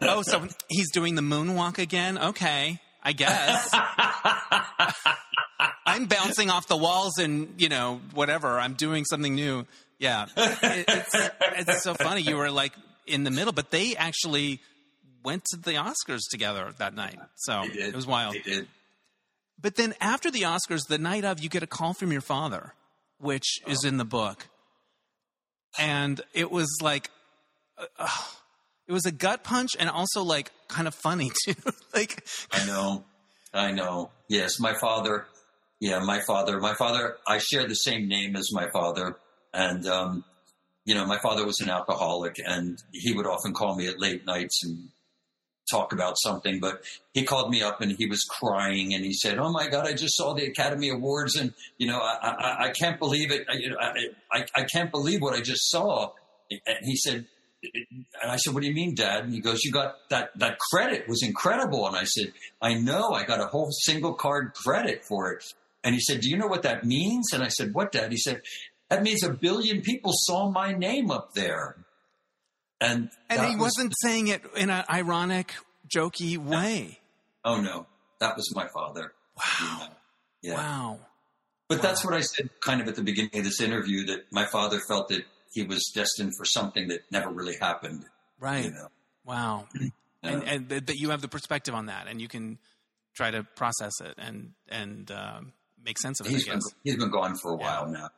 Oh, 0.00 0.22
so 0.22 0.48
he's 0.68 0.90
doing 0.90 1.14
the 1.14 1.22
moonwalk 1.22 1.78
again? 1.78 2.18
Okay, 2.18 2.80
I 3.02 3.12
guess. 3.12 3.70
I'm 5.94 6.06
bouncing 6.06 6.50
off 6.50 6.66
the 6.68 6.76
walls 6.76 7.18
and, 7.18 7.54
you 7.60 7.68
know, 7.68 8.00
whatever. 8.14 8.58
I'm 8.58 8.74
doing 8.74 9.04
something 9.04 9.34
new. 9.34 9.66
Yeah. 9.98 10.26
It- 10.36 10.84
it's, 10.88 11.30
it's 11.70 11.82
so 11.82 11.94
funny. 11.94 12.22
You 12.22 12.36
were 12.36 12.50
like 12.50 12.72
in 13.06 13.24
the 13.24 13.30
middle, 13.30 13.52
but 13.52 13.70
they 13.70 13.94
actually 13.96 14.60
went 15.24 15.44
to 15.46 15.56
the 15.56 15.72
Oscars 15.72 16.22
together 16.30 16.72
that 16.78 16.94
night. 16.94 17.18
So 17.36 17.62
it 17.64 17.94
was 17.94 18.06
wild. 18.06 18.36
But 19.60 19.76
then 19.76 19.94
after 20.00 20.30
the 20.30 20.42
Oscars, 20.42 20.86
the 20.88 20.98
night 20.98 21.24
of, 21.24 21.40
you 21.40 21.48
get 21.48 21.62
a 21.62 21.66
call 21.68 21.94
from 21.94 22.10
your 22.10 22.20
father, 22.20 22.74
which 23.18 23.60
is 23.68 23.84
in 23.84 23.96
the 23.98 24.04
book. 24.04 24.48
And 25.78 26.20
it 26.34 26.50
was 26.50 26.68
like, 26.82 27.10
uh, 27.78 27.86
uh, 27.98 28.08
it 28.88 28.92
was 28.92 29.06
a 29.06 29.12
gut 29.12 29.44
punch 29.44 29.70
and 29.78 29.88
also 29.88 30.22
like 30.22 30.50
kind 30.68 30.88
of 30.88 30.94
funny 30.94 31.30
too. 31.44 31.54
like, 31.94 32.24
I 32.50 32.66
know. 32.66 33.04
I 33.54 33.70
know. 33.70 34.10
Yes, 34.28 34.58
my 34.58 34.74
father. 34.74 35.26
Yeah, 35.82 35.98
my 35.98 36.20
father. 36.20 36.60
My 36.60 36.74
father. 36.74 37.16
I 37.26 37.38
share 37.38 37.66
the 37.66 37.74
same 37.74 38.06
name 38.06 38.36
as 38.36 38.52
my 38.52 38.70
father, 38.70 39.16
and 39.52 39.84
um, 39.88 40.24
you 40.84 40.94
know, 40.94 41.04
my 41.04 41.18
father 41.18 41.44
was 41.44 41.58
an 41.58 41.68
alcoholic, 41.68 42.36
and 42.38 42.80
he 42.92 43.12
would 43.12 43.26
often 43.26 43.52
call 43.52 43.74
me 43.74 43.88
at 43.88 43.98
late 43.98 44.24
nights 44.24 44.62
and 44.62 44.90
talk 45.68 45.92
about 45.92 46.14
something. 46.20 46.60
But 46.60 46.84
he 47.14 47.24
called 47.24 47.50
me 47.50 47.64
up 47.64 47.80
and 47.80 47.90
he 47.90 48.06
was 48.06 48.22
crying, 48.30 48.94
and 48.94 49.04
he 49.04 49.12
said, 49.12 49.40
"Oh 49.40 49.50
my 49.50 49.66
God, 49.66 49.88
I 49.88 49.94
just 49.94 50.16
saw 50.16 50.34
the 50.34 50.44
Academy 50.44 50.88
Awards, 50.88 51.34
and 51.34 51.52
you 51.78 51.88
know, 51.88 51.98
I 51.98 52.28
I, 52.28 52.64
I 52.66 52.70
can't 52.70 53.00
believe 53.00 53.32
it. 53.32 53.44
I, 53.50 53.58
I 54.30 54.46
I 54.54 54.62
can't 54.62 54.92
believe 54.92 55.20
what 55.20 55.34
I 55.34 55.40
just 55.40 55.68
saw." 55.68 56.12
And 56.48 56.78
he 56.82 56.94
said, 56.94 57.26
and 57.74 58.30
I 58.30 58.36
said, 58.36 58.54
"What 58.54 58.60
do 58.60 58.68
you 58.68 58.74
mean, 58.74 58.94
Dad?" 58.94 59.24
And 59.24 59.34
he 59.34 59.40
goes, 59.40 59.64
"You 59.64 59.72
got 59.72 59.96
that 60.10 60.30
that 60.38 60.60
credit 60.60 61.08
was 61.08 61.24
incredible." 61.24 61.88
And 61.88 61.96
I 61.96 62.04
said, 62.04 62.32
"I 62.60 62.74
know. 62.74 63.10
I 63.10 63.24
got 63.24 63.40
a 63.40 63.46
whole 63.46 63.72
single 63.72 64.14
card 64.14 64.54
credit 64.54 65.04
for 65.04 65.32
it." 65.32 65.42
And 65.84 65.94
he 65.94 66.00
said, 66.00 66.20
"Do 66.20 66.28
you 66.30 66.36
know 66.36 66.46
what 66.46 66.62
that 66.62 66.84
means?" 66.84 67.32
And 67.32 67.42
I 67.42 67.48
said, 67.48 67.74
"What, 67.74 67.92
Dad?" 67.92 68.10
He 68.12 68.18
said, 68.18 68.42
"That 68.88 69.02
means 69.02 69.22
a 69.24 69.30
billion 69.30 69.80
people 69.82 70.12
saw 70.14 70.50
my 70.50 70.72
name 70.72 71.10
up 71.10 71.34
there." 71.34 71.84
And 72.80 73.10
and 73.28 73.40
he 73.46 73.56
was- 73.56 73.74
wasn't 73.76 73.94
saying 74.02 74.28
it 74.28 74.42
in 74.56 74.70
an 74.70 74.84
ironic, 74.90 75.54
jokey 75.88 76.36
way. 76.36 77.00
Oh 77.44 77.60
no, 77.60 77.86
that 78.20 78.36
was 78.36 78.54
my 78.54 78.68
father. 78.74 79.12
Wow. 79.36 79.88
Yeah. 80.40 80.54
Wow. 80.54 81.00
But 81.68 81.80
that's 81.80 82.04
what 82.04 82.12
I 82.12 82.20
said 82.20 82.50
kind 82.60 82.80
of 82.80 82.88
at 82.88 82.96
the 82.96 83.02
beginning 83.02 83.38
of 83.38 83.44
this 83.44 83.60
interview 83.60 84.04
that 84.06 84.30
my 84.30 84.44
father 84.44 84.78
felt 84.88 85.08
that 85.08 85.24
he 85.52 85.62
was 85.62 85.90
destined 85.94 86.32
for 86.36 86.44
something 86.44 86.88
that 86.88 87.00
never 87.10 87.30
really 87.30 87.56
happened. 87.56 88.04
Right. 88.38 88.64
You 88.66 88.72
know? 88.72 88.88
Wow. 89.24 89.68
And, 90.24 90.44
and 90.44 90.68
that 90.68 90.86
that 90.86 90.98
you 90.98 91.10
have 91.10 91.20
the 91.20 91.26
perspective 91.26 91.74
on 91.74 91.86
that, 91.86 92.06
and 92.06 92.20
you 92.22 92.28
can 92.28 92.58
try 93.12 93.32
to 93.32 93.42
process 93.42 94.00
it 94.00 94.14
and 94.18 94.52
and 94.68 95.10
um, 95.10 95.52
make 95.84 95.98
sense 95.98 96.20
of 96.20 96.26
it. 96.26 96.30
he's 96.30 96.46
been 96.46 96.60
he's 96.84 96.96
been 96.96 97.10
gone 97.10 97.36
for 97.36 97.52
a 97.52 97.56
while 97.56 97.88
now. 97.88 98.08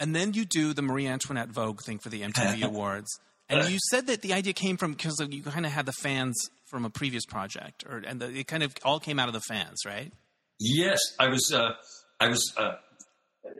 And 0.00 0.14
then 0.14 0.32
you 0.32 0.44
do 0.44 0.72
the 0.72 0.82
Marie 0.82 1.06
Antoinette 1.06 1.50
Vogue 1.50 1.80
thing 1.82 1.98
for 1.98 2.08
the 2.08 2.22
MTV 2.22 2.62
Awards. 2.64 3.08
And 3.48 3.70
you 3.70 3.78
said 3.90 4.06
that 4.06 4.22
the 4.22 4.32
idea 4.32 4.52
came 4.52 4.76
from 4.76 4.92
because 4.92 5.22
you 5.30 5.42
kind 5.42 5.66
of 5.66 5.72
had 5.72 5.86
the 5.86 5.92
fans 5.92 6.34
from 6.66 6.84
a 6.84 6.90
previous 6.90 7.24
project, 7.26 7.84
or 7.88 7.98
and 7.98 8.20
the, 8.20 8.30
it 8.30 8.46
kind 8.46 8.62
of 8.62 8.72
all 8.84 8.98
came 8.98 9.18
out 9.18 9.28
of 9.28 9.34
the 9.34 9.42
fans, 9.42 9.80
right? 9.86 10.12
Yes, 10.58 10.98
I 11.18 11.28
was. 11.28 11.52
Uh, 11.54 11.72
I 12.20 12.28
was. 12.28 12.52
Uh, 12.56 12.76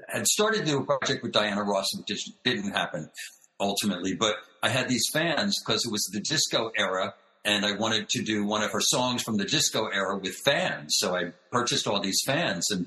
had 0.09 0.27
started 0.27 0.61
to 0.61 0.65
do 0.65 0.79
a 0.79 0.85
project 0.85 1.23
with 1.23 1.33
Diana 1.33 1.63
Ross, 1.63 1.87
which 1.97 2.07
just 2.07 2.31
didn't 2.45 2.73
happen 2.73 3.11
ultimately. 3.61 4.15
But 4.15 4.37
I 4.63 4.71
had 4.71 4.89
these 4.89 5.05
fans 5.13 5.63
because 5.65 5.85
it 5.85 5.93
was 5.93 6.09
the 6.13 6.21
disco 6.21 6.71
era, 6.77 7.15
and 7.45 7.67
I 7.67 7.73
wanted 7.73 8.09
to 8.11 8.23
do 8.23 8.45
one 8.45 8.63
of 8.63 8.73
her 8.73 8.81
songs 8.81 9.23
from 9.23 9.37
the 9.37 9.45
disco 9.45 9.87
era 9.89 10.17
with 10.17 10.35
fans. 10.45 10.97
So 10.97 11.15
I 11.15 11.33
purchased 11.53 11.87
all 11.87 12.01
these 12.01 12.21
fans, 12.25 12.71
and 12.71 12.87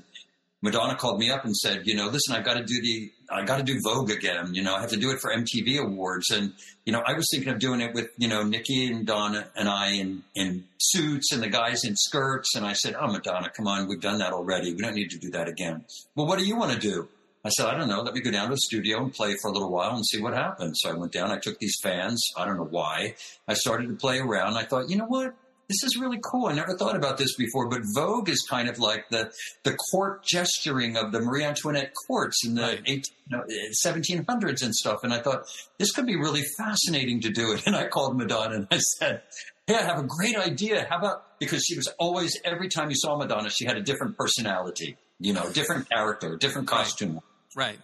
Madonna 0.60 0.96
called 0.96 1.20
me 1.20 1.30
up 1.30 1.44
and 1.44 1.56
said, 1.56 1.86
"You 1.86 1.94
know, 1.94 2.06
listen, 2.08 2.34
I've 2.34 2.44
got 2.44 2.54
to 2.54 2.64
do 2.64 2.80
the, 2.80 3.12
I 3.30 3.44
got 3.44 3.58
to 3.58 3.62
do 3.62 3.78
Vogue 3.84 4.10
again. 4.10 4.54
You 4.54 4.62
know, 4.62 4.74
I 4.74 4.80
have 4.80 4.90
to 4.90 4.96
do 4.96 5.10
it 5.10 5.20
for 5.20 5.30
MTV 5.32 5.78
Awards." 5.78 6.30
And 6.30 6.52
you 6.84 6.92
know, 6.92 7.02
I 7.06 7.12
was 7.12 7.26
thinking 7.30 7.52
of 7.52 7.58
doing 7.60 7.80
it 7.80 7.94
with 7.94 8.10
you 8.16 8.28
know 8.28 8.42
Nikki 8.42 8.86
and 8.86 9.06
Donna 9.06 9.48
and 9.54 9.68
I 9.68 9.92
in 9.92 10.24
in 10.34 10.64
suits 10.78 11.32
and 11.32 11.42
the 11.42 11.48
guys 11.48 11.84
in 11.84 11.94
skirts. 11.96 12.56
And 12.56 12.66
I 12.66 12.72
said, 12.72 12.96
"Oh, 12.98 13.06
Madonna, 13.06 13.50
come 13.50 13.68
on, 13.68 13.88
we've 13.88 14.00
done 14.00 14.18
that 14.18 14.32
already. 14.32 14.74
We 14.74 14.82
don't 14.82 14.94
need 14.94 15.10
to 15.10 15.18
do 15.18 15.30
that 15.30 15.48
again." 15.48 15.84
Well, 16.16 16.26
what 16.26 16.38
do 16.38 16.44
you 16.44 16.56
want 16.56 16.72
to 16.72 16.78
do? 16.78 17.08
I 17.44 17.50
said, 17.50 17.66
I 17.66 17.78
don't 17.78 17.88
know. 17.88 18.02
Let 18.02 18.14
me 18.14 18.20
go 18.20 18.32
down 18.32 18.48
to 18.48 18.54
the 18.54 18.60
studio 18.60 19.02
and 19.02 19.14
play 19.14 19.36
for 19.40 19.48
a 19.48 19.52
little 19.52 19.70
while 19.70 19.94
and 19.94 20.04
see 20.04 20.20
what 20.20 20.34
happens. 20.34 20.80
So 20.82 20.90
I 20.90 20.94
went 20.94 21.12
down. 21.12 21.30
I 21.30 21.38
took 21.38 21.58
these 21.60 21.76
fans. 21.80 22.20
I 22.36 22.44
don't 22.44 22.56
know 22.56 22.68
why. 22.68 23.14
I 23.46 23.54
started 23.54 23.88
to 23.88 23.94
play 23.94 24.18
around. 24.18 24.56
I 24.56 24.64
thought, 24.64 24.90
you 24.90 24.96
know 24.96 25.06
what? 25.06 25.34
This 25.68 25.82
is 25.84 25.98
really 26.00 26.18
cool. 26.24 26.46
I 26.46 26.54
never 26.54 26.74
thought 26.78 26.96
about 26.96 27.18
this 27.18 27.36
before, 27.36 27.68
but 27.68 27.82
Vogue 27.94 28.30
is 28.30 28.46
kind 28.48 28.70
of 28.70 28.78
like 28.78 29.10
the 29.10 29.30
the 29.64 29.74
court 29.90 30.24
gesturing 30.24 30.96
of 30.96 31.12
the 31.12 31.20
Marie 31.20 31.44
Antoinette 31.44 31.92
courts 32.06 32.44
in 32.46 32.54
the 32.54 32.62
Right. 32.62 32.82
18, 32.86 33.02
no, 33.30 33.44
1700s 33.84 34.62
and 34.62 34.74
stuff. 34.74 35.00
And 35.04 35.12
I 35.12 35.20
thought 35.20 35.42
this 35.78 35.92
could 35.92 36.06
be 36.06 36.16
really 36.16 36.42
fascinating 36.56 37.20
to 37.20 37.30
do 37.30 37.52
it. 37.52 37.66
And 37.66 37.76
I 37.76 37.86
called 37.88 38.16
Madonna 38.16 38.54
and 38.56 38.66
I 38.70 38.78
said, 38.78 39.22
"Hey, 39.66 39.74
I 39.74 39.82
have 39.82 39.98
a 39.98 40.06
great 40.06 40.36
idea. 40.36 40.86
How 40.88 40.98
about 40.98 41.38
because 41.38 41.62
she 41.64 41.76
was 41.76 41.86
always 41.98 42.34
every 42.44 42.68
time 42.68 42.88
you 42.88 42.96
saw 42.96 43.18
Madonna, 43.18 43.50
she 43.50 43.66
had 43.66 43.76
a 43.76 43.82
different 43.82 44.16
personality, 44.16 44.96
you 45.20 45.34
know, 45.34 45.50
different 45.50 45.88
character, 45.90 46.36
different 46.38 46.66
costume." 46.66 47.14
Right. 47.14 47.22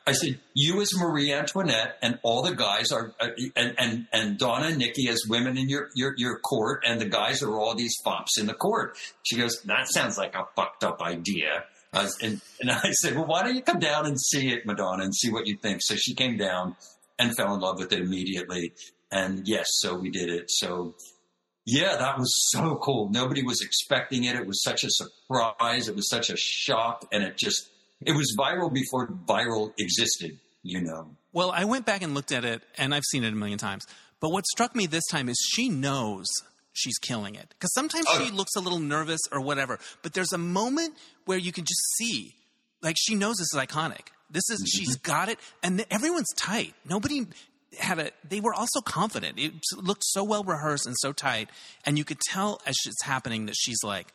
I 0.07 0.13
said, 0.13 0.41
"You 0.55 0.81
as 0.83 0.95
Marie 0.95 1.33
Antoinette, 1.33 1.97
and 2.03 2.19
all 2.23 2.43
the 2.43 2.55
guys 2.55 2.93
are, 2.93 3.15
uh, 3.19 3.29
and 3.57 3.75
and 3.79 4.07
and 4.13 4.39
Donna 4.39 4.67
and 4.67 4.79
Nikki 4.79 5.09
as 5.09 5.23
women 5.29 5.57
in 5.57 5.69
your 5.69 5.89
your 5.95 6.15
your 6.17 6.39
court, 6.39 6.85
and 6.87 7.01
the 7.01 7.09
guys 7.09 7.43
are 7.43 7.59
all 7.59 7.75
these 7.75 7.95
fops 8.05 8.39
in 8.39 8.47
the 8.47 8.55
court." 8.55 8.97
She 9.23 9.37
goes, 9.37 9.63
"That 9.63 9.89
sounds 9.89 10.19
like 10.19 10.35
a 10.35 10.47
fucked 10.55 10.85
up 10.85 11.01
idea." 11.01 11.65
Uh, 11.93 12.09
and 12.23 12.41
and 12.61 12.71
I 12.71 12.91
said, 12.93 13.17
"Well, 13.17 13.27
why 13.27 13.43
don't 13.43 13.55
you 13.55 13.63
come 13.63 13.79
down 13.79 14.07
and 14.07 14.21
see 14.21 14.53
it, 14.53 14.67
Madonna, 14.67 15.05
and 15.05 15.15
see 15.15 15.31
what 15.31 15.47
you 15.47 15.57
think?" 15.57 15.81
So 15.83 15.95
she 15.97 16.15
came 16.15 16.37
down 16.37 16.77
and 17.19 17.35
fell 17.35 17.55
in 17.55 17.61
love 17.61 17.79
with 17.79 17.93
it 17.93 18.01
immediately. 18.01 18.75
And 19.11 19.47
yes, 19.47 19.67
so 19.81 19.95
we 19.95 20.11
did 20.11 20.29
it. 20.29 20.51
So 20.51 20.95
yeah, 21.65 21.97
that 21.97 22.19
was 22.19 22.31
so 22.51 22.77
cool. 22.77 23.09
Nobody 23.11 23.43
was 23.43 23.63
expecting 23.63 24.25
it. 24.25 24.37
It 24.37 24.47
was 24.47 24.63
such 24.63 24.85
a 24.85 24.91
surprise. 24.91 25.89
It 25.89 25.97
was 25.97 26.09
such 26.09 26.29
a 26.29 26.37
shock, 26.37 27.07
and 27.13 27.23
it 27.23 27.39
just 27.39 27.71
it 28.07 28.17
was 28.17 28.35
viral 28.39 28.73
before 28.73 29.09
viral 29.09 29.73
existed. 29.79 30.39
You 30.63 30.81
know. 30.81 31.11
Well, 31.33 31.51
I 31.51 31.65
went 31.65 31.85
back 31.85 32.03
and 32.03 32.15
looked 32.15 32.33
at 32.33 32.45
it, 32.45 32.63
and 32.79 32.95
I've 32.95 33.05
seen 33.05 33.23
it 33.25 33.33
a 33.33 33.37
million 33.37 33.59
times. 33.59 33.85
But 34.21 34.31
what 34.31 34.47
struck 34.47 34.75
me 34.75 34.87
this 34.87 35.05
time 35.11 35.29
is 35.29 35.37
she 35.53 35.69
knows 35.69 36.27
she's 36.73 36.97
killing 36.99 37.35
it. 37.35 37.49
Because 37.51 37.73
sometimes 37.75 38.07
Oh. 38.09 38.25
she 38.25 38.31
looks 38.31 38.55
a 38.57 38.61
little 38.61 38.79
nervous 38.79 39.21
or 39.31 39.41
whatever. 39.41 39.79
But 40.03 40.15
there's 40.15 40.33
a 40.33 40.39
moment 40.39 40.95
where 41.27 41.39
you 41.39 41.53
can 41.53 41.65
just 41.65 41.83
see, 41.97 42.35
like, 42.83 42.97
she 42.99 43.15
knows 43.15 43.37
this 43.37 43.53
is 43.53 43.59
iconic. 43.61 44.09
This 44.31 44.49
is, 44.51 44.61
mm-hmm. 44.61 44.79
she's 44.79 44.97
got 44.97 45.29
it. 45.29 45.39
And 45.63 45.79
th- 45.79 45.89
everyone's 45.91 46.33
tight. 46.37 46.75
Nobody 46.89 47.27
had 47.79 47.99
a, 47.99 48.11
they 48.29 48.41
were 48.41 48.55
also 48.55 48.81
confident. 48.81 49.39
It 49.39 49.53
looked 49.77 50.05
so 50.05 50.25
well 50.25 50.45
rehearsed 50.45 50.87
and 50.87 50.97
so 50.99 51.13
tight. 51.13 51.49
And 51.85 51.99
you 51.99 52.05
could 52.05 52.21
tell 52.21 52.61
as 52.67 52.77
it's 52.87 53.03
happening 53.03 53.47
that 53.47 53.57
she's 53.57 53.83
like, 53.85 54.13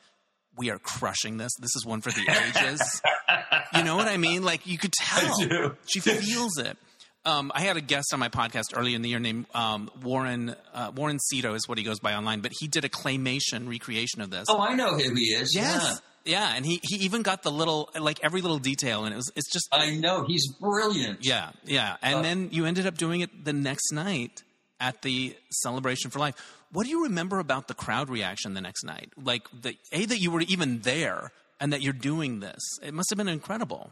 we 0.58 0.70
are 0.70 0.80
crushing 0.80 1.38
this. 1.38 1.52
This 1.60 1.76
is 1.76 1.86
one 1.86 2.02
for 2.02 2.12
the 2.12 2.22
ages. 2.30 3.02
you 3.76 3.84
know 3.84 3.96
what 3.96 4.08
I 4.08 4.18
mean? 4.18 4.44
Like 4.44 4.66
you 4.68 4.78
could 4.78 4.92
tell. 4.94 5.38
do. 5.38 5.76
She 5.88 6.00
feels 6.00 6.58
it. 6.58 6.78
Um, 7.26 7.52
I 7.54 7.62
had 7.62 7.76
a 7.78 7.82
guest 7.82 8.14
on 8.14 8.20
my 8.20 8.30
podcast 8.30 8.66
earlier 8.76 8.96
in 8.96 9.02
the 9.02 9.10
year 9.10 9.20
named 9.20 9.46
um, 9.54 9.92
Warren 10.02 10.56
uh, 10.74 10.92
Warren 10.96 11.20
Cito 11.20 11.54
is 11.54 11.68
what 11.68 11.78
he 11.78 11.84
goes 11.84 12.00
by 12.00 12.14
online, 12.14 12.40
but 12.40 12.52
he 12.60 12.68
did 12.68 12.86
a 12.86 12.90
claymation 12.90 13.68
recreation 13.70 14.22
of 14.22 14.30
this. 14.32 14.46
Oh, 14.50 14.60
I 14.60 14.74
know 14.74 14.98
who 14.98 15.14
he 15.16 15.26
is. 15.34 15.54
yes, 15.54 16.02
yeah. 16.24 16.54
and 16.56 16.66
he 16.66 16.80
he 16.82 16.96
even 17.06 17.22
got 17.22 17.44
the 17.44 17.52
little 17.52 17.90
like 18.00 18.20
every 18.24 18.42
little 18.42 18.58
detail, 18.58 19.04
and 19.04 19.14
it 19.14 19.18
was 19.18 19.30
it's 19.36 19.52
just 19.52 19.68
I 19.72 19.92
know 19.96 20.24
he's 20.26 20.48
brilliant. 20.62 21.20
yeah, 21.26 21.52
yeah. 21.66 21.98
And 22.02 22.20
Uh, 22.20 22.22
then 22.22 22.50
you 22.52 22.66
ended 22.66 22.86
up 22.88 22.98
doing 22.98 23.20
it 23.22 23.44
the 23.46 23.54
next 23.54 23.92
night 23.92 24.42
at 24.80 25.02
the 25.02 25.36
Celebration 25.52 26.10
for 26.12 26.20
Life. 26.20 26.36
What 26.72 26.84
do 26.84 26.90
you 26.90 27.04
remember 27.04 27.40
about 27.40 27.68
the 27.68 27.74
crowd 27.74 28.10
reaction 28.10 28.54
the 28.54 28.62
next 28.62 28.84
night? 28.84 29.12
Like 29.22 29.44
the 29.62 29.76
a 29.92 30.06
that 30.06 30.20
you 30.20 30.32
were 30.32 30.42
even 30.42 30.82
there 30.82 31.32
and 31.60 31.74
that 31.74 31.82
you're 31.82 31.94
doing 31.94 32.40
this. 32.40 32.60
It 32.84 32.94
must 32.94 33.10
have 33.10 33.18
been 33.18 33.28
incredible. 33.28 33.92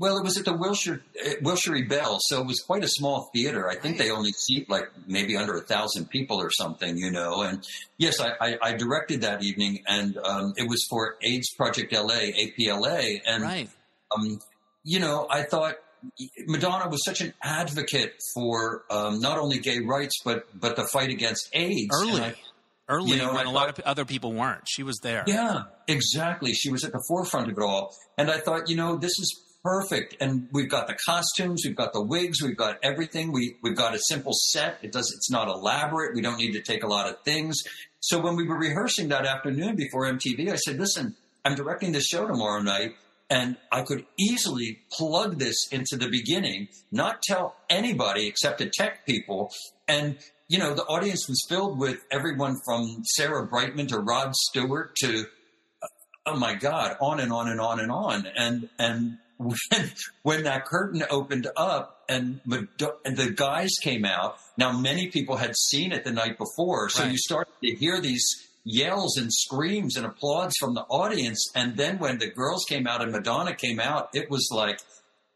Well, 0.00 0.16
it 0.16 0.22
was 0.22 0.38
at 0.38 0.44
the 0.44 0.52
Wilshire 0.56 1.02
uh, 1.26 1.30
Wilshire 1.42 1.74
Ebell, 1.74 2.18
so 2.20 2.40
it 2.40 2.46
was 2.46 2.60
quite 2.60 2.84
a 2.84 2.88
small 2.88 3.30
theater. 3.34 3.68
I 3.68 3.74
think 3.74 3.98
they 3.98 4.10
only 4.12 4.30
seat 4.30 4.70
like 4.70 4.84
maybe 5.08 5.36
under 5.36 5.56
a 5.56 5.60
thousand 5.60 6.08
people 6.08 6.40
or 6.40 6.50
something, 6.52 6.96
you 6.96 7.10
know. 7.10 7.42
And 7.42 7.64
yes, 7.98 8.20
I, 8.20 8.30
I, 8.40 8.58
I 8.62 8.72
directed 8.74 9.22
that 9.22 9.42
evening, 9.42 9.82
and 9.88 10.16
um, 10.18 10.52
it 10.56 10.68
was 10.68 10.86
for 10.88 11.16
AIDS 11.22 11.52
Project 11.56 11.92
LA, 11.92 12.30
APLA, 12.30 13.20
and 13.26 13.42
Right. 13.42 13.68
um, 14.16 14.38
you 14.84 15.00
know, 15.00 15.26
I 15.28 15.42
thought 15.42 15.74
Madonna 16.46 16.88
was 16.88 17.04
such 17.04 17.20
an 17.20 17.34
advocate 17.42 18.14
for 18.34 18.84
um, 18.90 19.20
not 19.20 19.38
only 19.38 19.58
gay 19.58 19.80
rights 19.80 20.14
but 20.24 20.46
but 20.58 20.76
the 20.76 20.84
fight 20.92 21.10
against 21.10 21.48
AIDS. 21.52 21.88
Early. 21.92 22.20
I- 22.22 22.34
Early 22.90 23.10
You 23.10 23.16
know, 23.18 23.34
when 23.34 23.46
I 23.46 23.50
a 23.50 23.52
lot 23.52 23.68
of 23.68 23.78
other 23.84 24.06
people 24.06 24.32
weren't. 24.32 24.62
She 24.66 24.82
was 24.82 24.96
there. 25.02 25.22
Yeah, 25.26 25.64
exactly. 25.86 26.54
She 26.54 26.70
was 26.70 26.84
at 26.84 26.92
the 26.92 27.04
forefront 27.06 27.50
of 27.50 27.58
it 27.58 27.62
all. 27.62 27.94
And 28.16 28.30
I 28.30 28.38
thought, 28.38 28.70
you 28.70 28.76
know, 28.76 28.96
this 28.96 29.10
is 29.10 29.38
perfect. 29.62 30.16
And 30.20 30.48
we've 30.52 30.70
got 30.70 30.86
the 30.86 30.96
costumes, 31.04 31.64
we've 31.66 31.76
got 31.76 31.92
the 31.92 32.00
wigs, 32.00 32.40
we've 32.42 32.56
got 32.56 32.78
everything. 32.82 33.30
We 33.30 33.56
we've 33.62 33.76
got 33.76 33.94
a 33.94 33.98
simple 34.08 34.32
set. 34.52 34.78
It 34.82 34.92
does 34.92 35.12
it's 35.14 35.30
not 35.30 35.48
elaborate. 35.48 36.14
We 36.14 36.22
don't 36.22 36.38
need 36.38 36.52
to 36.52 36.62
take 36.62 36.82
a 36.82 36.86
lot 36.86 37.10
of 37.10 37.20
things. 37.26 37.62
So 38.00 38.20
when 38.20 38.36
we 38.36 38.46
were 38.48 38.56
rehearsing 38.56 39.08
that 39.08 39.26
afternoon 39.26 39.76
before 39.76 40.06
MTV, 40.06 40.50
I 40.50 40.56
said, 40.56 40.78
listen, 40.78 41.14
I'm 41.44 41.56
directing 41.56 41.92
this 41.92 42.06
show 42.06 42.26
tomorrow 42.26 42.62
night. 42.62 42.92
And 43.30 43.56
I 43.70 43.82
could 43.82 44.06
easily 44.18 44.78
plug 44.90 45.38
this 45.38 45.68
into 45.70 45.96
the 45.96 46.08
beginning, 46.08 46.68
not 46.90 47.20
tell 47.22 47.56
anybody 47.68 48.26
except 48.26 48.58
the 48.58 48.70
tech 48.72 49.04
people. 49.04 49.52
And, 49.86 50.16
you 50.48 50.58
know, 50.58 50.74
the 50.74 50.84
audience 50.84 51.28
was 51.28 51.44
filled 51.48 51.78
with 51.78 51.98
everyone 52.10 52.56
from 52.64 53.02
Sarah 53.04 53.46
Brightman 53.46 53.86
to 53.88 53.98
Rod 53.98 54.34
Stewart 54.34 54.96
to, 55.02 55.26
oh 56.24 56.36
my 56.38 56.54
God, 56.54 56.96
on 57.00 57.20
and 57.20 57.30
on 57.32 57.48
and 57.48 57.60
on 57.60 57.80
and 57.80 57.92
on. 57.92 58.26
And, 58.34 58.70
and 58.78 59.18
when, 59.36 59.90
when 60.22 60.42
that 60.44 60.64
curtain 60.64 61.04
opened 61.10 61.48
up 61.54 62.04
and, 62.08 62.40
and 62.46 63.16
the 63.16 63.30
guys 63.36 63.70
came 63.82 64.06
out, 64.06 64.38
now 64.56 64.72
many 64.72 65.08
people 65.08 65.36
had 65.36 65.54
seen 65.54 65.92
it 65.92 66.04
the 66.04 66.12
night 66.12 66.38
before. 66.38 66.88
So 66.88 67.02
Right. 67.02 67.12
you 67.12 67.18
started 67.18 67.52
to 67.62 67.76
hear 67.76 68.00
these 68.00 68.47
yells 68.70 69.16
and 69.16 69.32
screams 69.32 69.96
and 69.96 70.04
applause 70.04 70.52
from 70.60 70.74
the 70.74 70.82
audience. 70.82 71.50
And 71.54 71.76
then 71.76 71.98
when 71.98 72.18
the 72.18 72.28
girls 72.30 72.64
came 72.68 72.86
out 72.86 73.00
and 73.02 73.10
Madonna 73.10 73.54
came 73.56 73.80
out, 73.80 74.10
it 74.14 74.28
was 74.30 74.48
like 74.52 74.80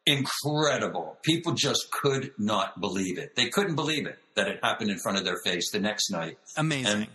incredible. 0.06 1.16
People 1.22 1.52
just 1.52 1.90
could 1.90 2.32
not 2.38 2.80
believe 2.80 3.18
it. 3.18 3.34
They 3.36 3.48
couldn't 3.48 3.74
believe 3.76 4.06
it 4.06 4.18
that 4.34 4.48
it 4.48 4.60
happened 4.62 4.90
in 4.90 4.98
front 4.98 5.18
of 5.18 5.24
their 5.24 5.38
face 5.44 5.70
the 5.70 5.80
next 5.80 6.10
night. 6.10 6.38
Amazing. 6.56 6.92
And- 7.02 7.06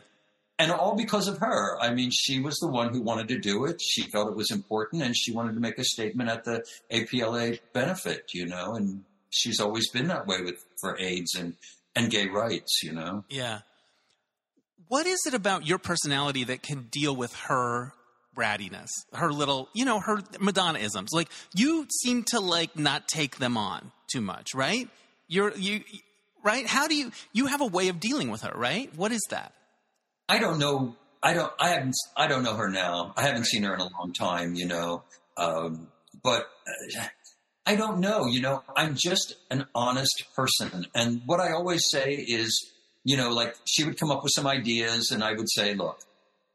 And 0.59 0.71
all 0.71 0.95
because 0.95 1.27
of 1.27 1.37
her. 1.37 1.79
I 1.79 1.93
mean, 1.93 2.09
she 2.11 2.39
was 2.39 2.55
the 2.55 2.67
one 2.67 2.91
who 2.91 3.03
wanted 3.03 3.27
to 3.27 3.37
do 3.37 3.65
it. 3.65 3.79
She 3.79 4.09
felt 4.09 4.27
it 4.31 4.35
was 4.35 4.49
important 4.49 5.03
and 5.03 5.15
she 5.15 5.31
wanted 5.31 5.53
to 5.53 5.59
make 5.59 5.77
a 5.77 5.83
statement 5.83 6.31
at 6.31 6.45
the 6.45 6.65
APLA 6.91 7.59
benefit, 7.73 8.31
you 8.33 8.47
know, 8.47 8.73
and 8.73 9.03
she's 9.29 9.59
always 9.59 9.87
been 9.91 10.07
that 10.07 10.25
way 10.25 10.41
with 10.41 10.55
for 10.81 10.97
AIDS 10.99 11.35
and, 11.35 11.53
and 11.95 12.09
gay 12.09 12.27
rights, 12.27 12.81
you 12.81 12.91
know. 12.91 13.23
yeah. 13.29 13.59
What 14.87 15.05
is 15.05 15.25
it 15.25 15.33
about 15.33 15.67
your 15.67 15.77
personality 15.77 16.45
that 16.45 16.63
can 16.63 16.87
deal 16.91 17.15
with 17.15 17.33
her 17.35 17.93
brattiness, 18.35 18.89
her 19.13 19.31
little, 19.31 19.69
you 19.73 19.85
know, 19.85 19.99
her 19.99 20.19
Madonna 20.39 20.79
isms? 20.79 21.09
Like 21.11 21.29
you 21.53 21.87
seem 22.01 22.23
to 22.29 22.39
like 22.39 22.77
not 22.77 23.07
take 23.07 23.37
them 23.37 23.57
on 23.57 23.91
too 24.11 24.21
much, 24.21 24.53
right? 24.55 24.87
You're 25.27 25.53
you, 25.55 25.81
right? 26.43 26.65
How 26.65 26.87
do 26.87 26.95
you? 26.95 27.11
You 27.33 27.47
have 27.47 27.61
a 27.61 27.65
way 27.65 27.89
of 27.89 27.99
dealing 27.99 28.31
with 28.31 28.41
her, 28.41 28.57
right? 28.57 28.89
What 28.95 29.11
is 29.11 29.21
that? 29.29 29.53
I 30.29 30.39
don't 30.39 30.59
know. 30.59 30.95
I 31.21 31.33
don't. 31.33 31.51
I 31.59 31.69
haven't. 31.69 31.95
I 32.15 32.27
don't 32.27 32.43
know 32.43 32.55
her 32.55 32.69
now. 32.69 33.13
I 33.17 33.23
haven't 33.23 33.45
seen 33.45 33.63
her 33.63 33.73
in 33.73 33.81
a 33.81 33.89
long 33.99 34.13
time. 34.13 34.55
You 34.55 34.67
know. 34.67 35.03
Um, 35.35 35.87
but 36.23 36.47
uh, 36.67 37.03
I 37.65 37.75
don't 37.75 37.99
know. 37.99 38.25
You 38.27 38.41
know, 38.41 38.63
I'm 38.75 38.95
just 38.95 39.35
an 39.51 39.65
honest 39.75 40.23
person. 40.35 40.87
And 40.95 41.21
what 41.25 41.41
I 41.41 41.51
always 41.51 41.83
say 41.89 42.13
is, 42.13 42.71
you 43.07 43.15
know, 43.15 43.29
like 43.29 43.55
she 43.63 43.85
would 43.85 43.97
come 43.97 44.11
up 44.11 44.21
with 44.21 44.33
some 44.35 44.45
ideas 44.45 45.11
and 45.11 45.23
I 45.23 45.31
would 45.31 45.49
say, 45.49 45.73
look, 45.73 46.01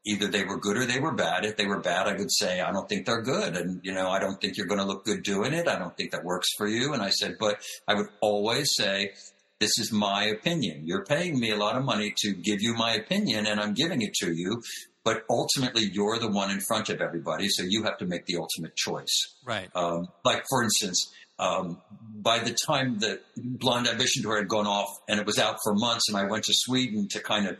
either 0.05 0.27
they 0.27 0.43
were 0.43 0.59
good 0.59 0.77
or 0.77 0.85
they 0.85 0.99
were 0.99 1.15
bad. 1.15 1.45
If 1.45 1.57
they 1.57 1.65
were 1.65 1.79
bad, 1.79 2.07
I 2.07 2.13
would 2.13 2.31
say, 2.31 2.61
I 2.61 2.71
don't 2.71 2.87
think 2.87 3.07
they're 3.07 3.23
good. 3.23 3.57
And, 3.57 3.79
you 3.83 3.91
know, 3.91 4.11
I 4.11 4.19
don't 4.19 4.39
think 4.39 4.55
you're 4.55 4.67
going 4.67 4.79
to 4.79 4.85
look 4.85 5.03
good 5.03 5.23
doing 5.23 5.53
it. 5.53 5.67
I 5.67 5.79
don't 5.79 5.97
think 5.97 6.11
that 6.11 6.23
works 6.23 6.47
for 6.55 6.67
you. 6.67 6.93
And 6.93 7.01
I 7.01 7.09
said, 7.09 7.37
but 7.39 7.59
I 7.87 7.95
would 7.95 8.05
always 8.21 8.69
say, 8.75 9.13
this 9.59 9.79
is 9.79 9.91
my 9.91 10.25
opinion. 10.25 10.85
You're 10.85 11.05
paying 11.05 11.39
me 11.39 11.49
a 11.49 11.55
lot 11.55 11.75
of 11.75 11.83
money 11.83 12.13
to 12.17 12.33
give 12.33 12.61
you 12.61 12.75
my 12.75 12.93
opinion 12.93 13.47
and 13.47 13.59
I'm 13.59 13.73
giving 13.73 14.03
it 14.03 14.13
to 14.21 14.31
you. 14.31 14.61
But 15.03 15.23
ultimately, 15.31 15.89
you're 15.91 16.19
the 16.19 16.29
one 16.29 16.51
in 16.51 16.59
front 16.61 16.89
of 16.89 17.01
everybody. 17.01 17.47
So 17.49 17.63
you 17.67 17.83
have 17.83 17.97
to 17.97 18.05
make 18.05 18.27
the 18.27 18.37
ultimate 18.37 18.75
choice. 18.75 19.35
Right. 19.43 19.69
Um, 19.75 20.07
like, 20.23 20.43
for 20.49 20.63
instance, 20.63 21.11
um, 21.39 21.81
by 22.15 22.39
the 22.39 22.55
time 22.65 22.99
the 22.99 23.19
Blonde 23.37 23.87
Ambition 23.87 24.23
tour 24.23 24.37
had 24.37 24.47
gone 24.47 24.67
off 24.67 24.89
and 25.09 25.19
it 25.19 25.25
was 25.25 25.37
out 25.39 25.57
for 25.63 25.73
months, 25.73 26.07
and 26.07 26.17
I 26.17 26.25
went 26.25 26.45
to 26.45 26.53
Sweden 26.53 27.07
to 27.11 27.19
kind 27.19 27.47
of 27.47 27.57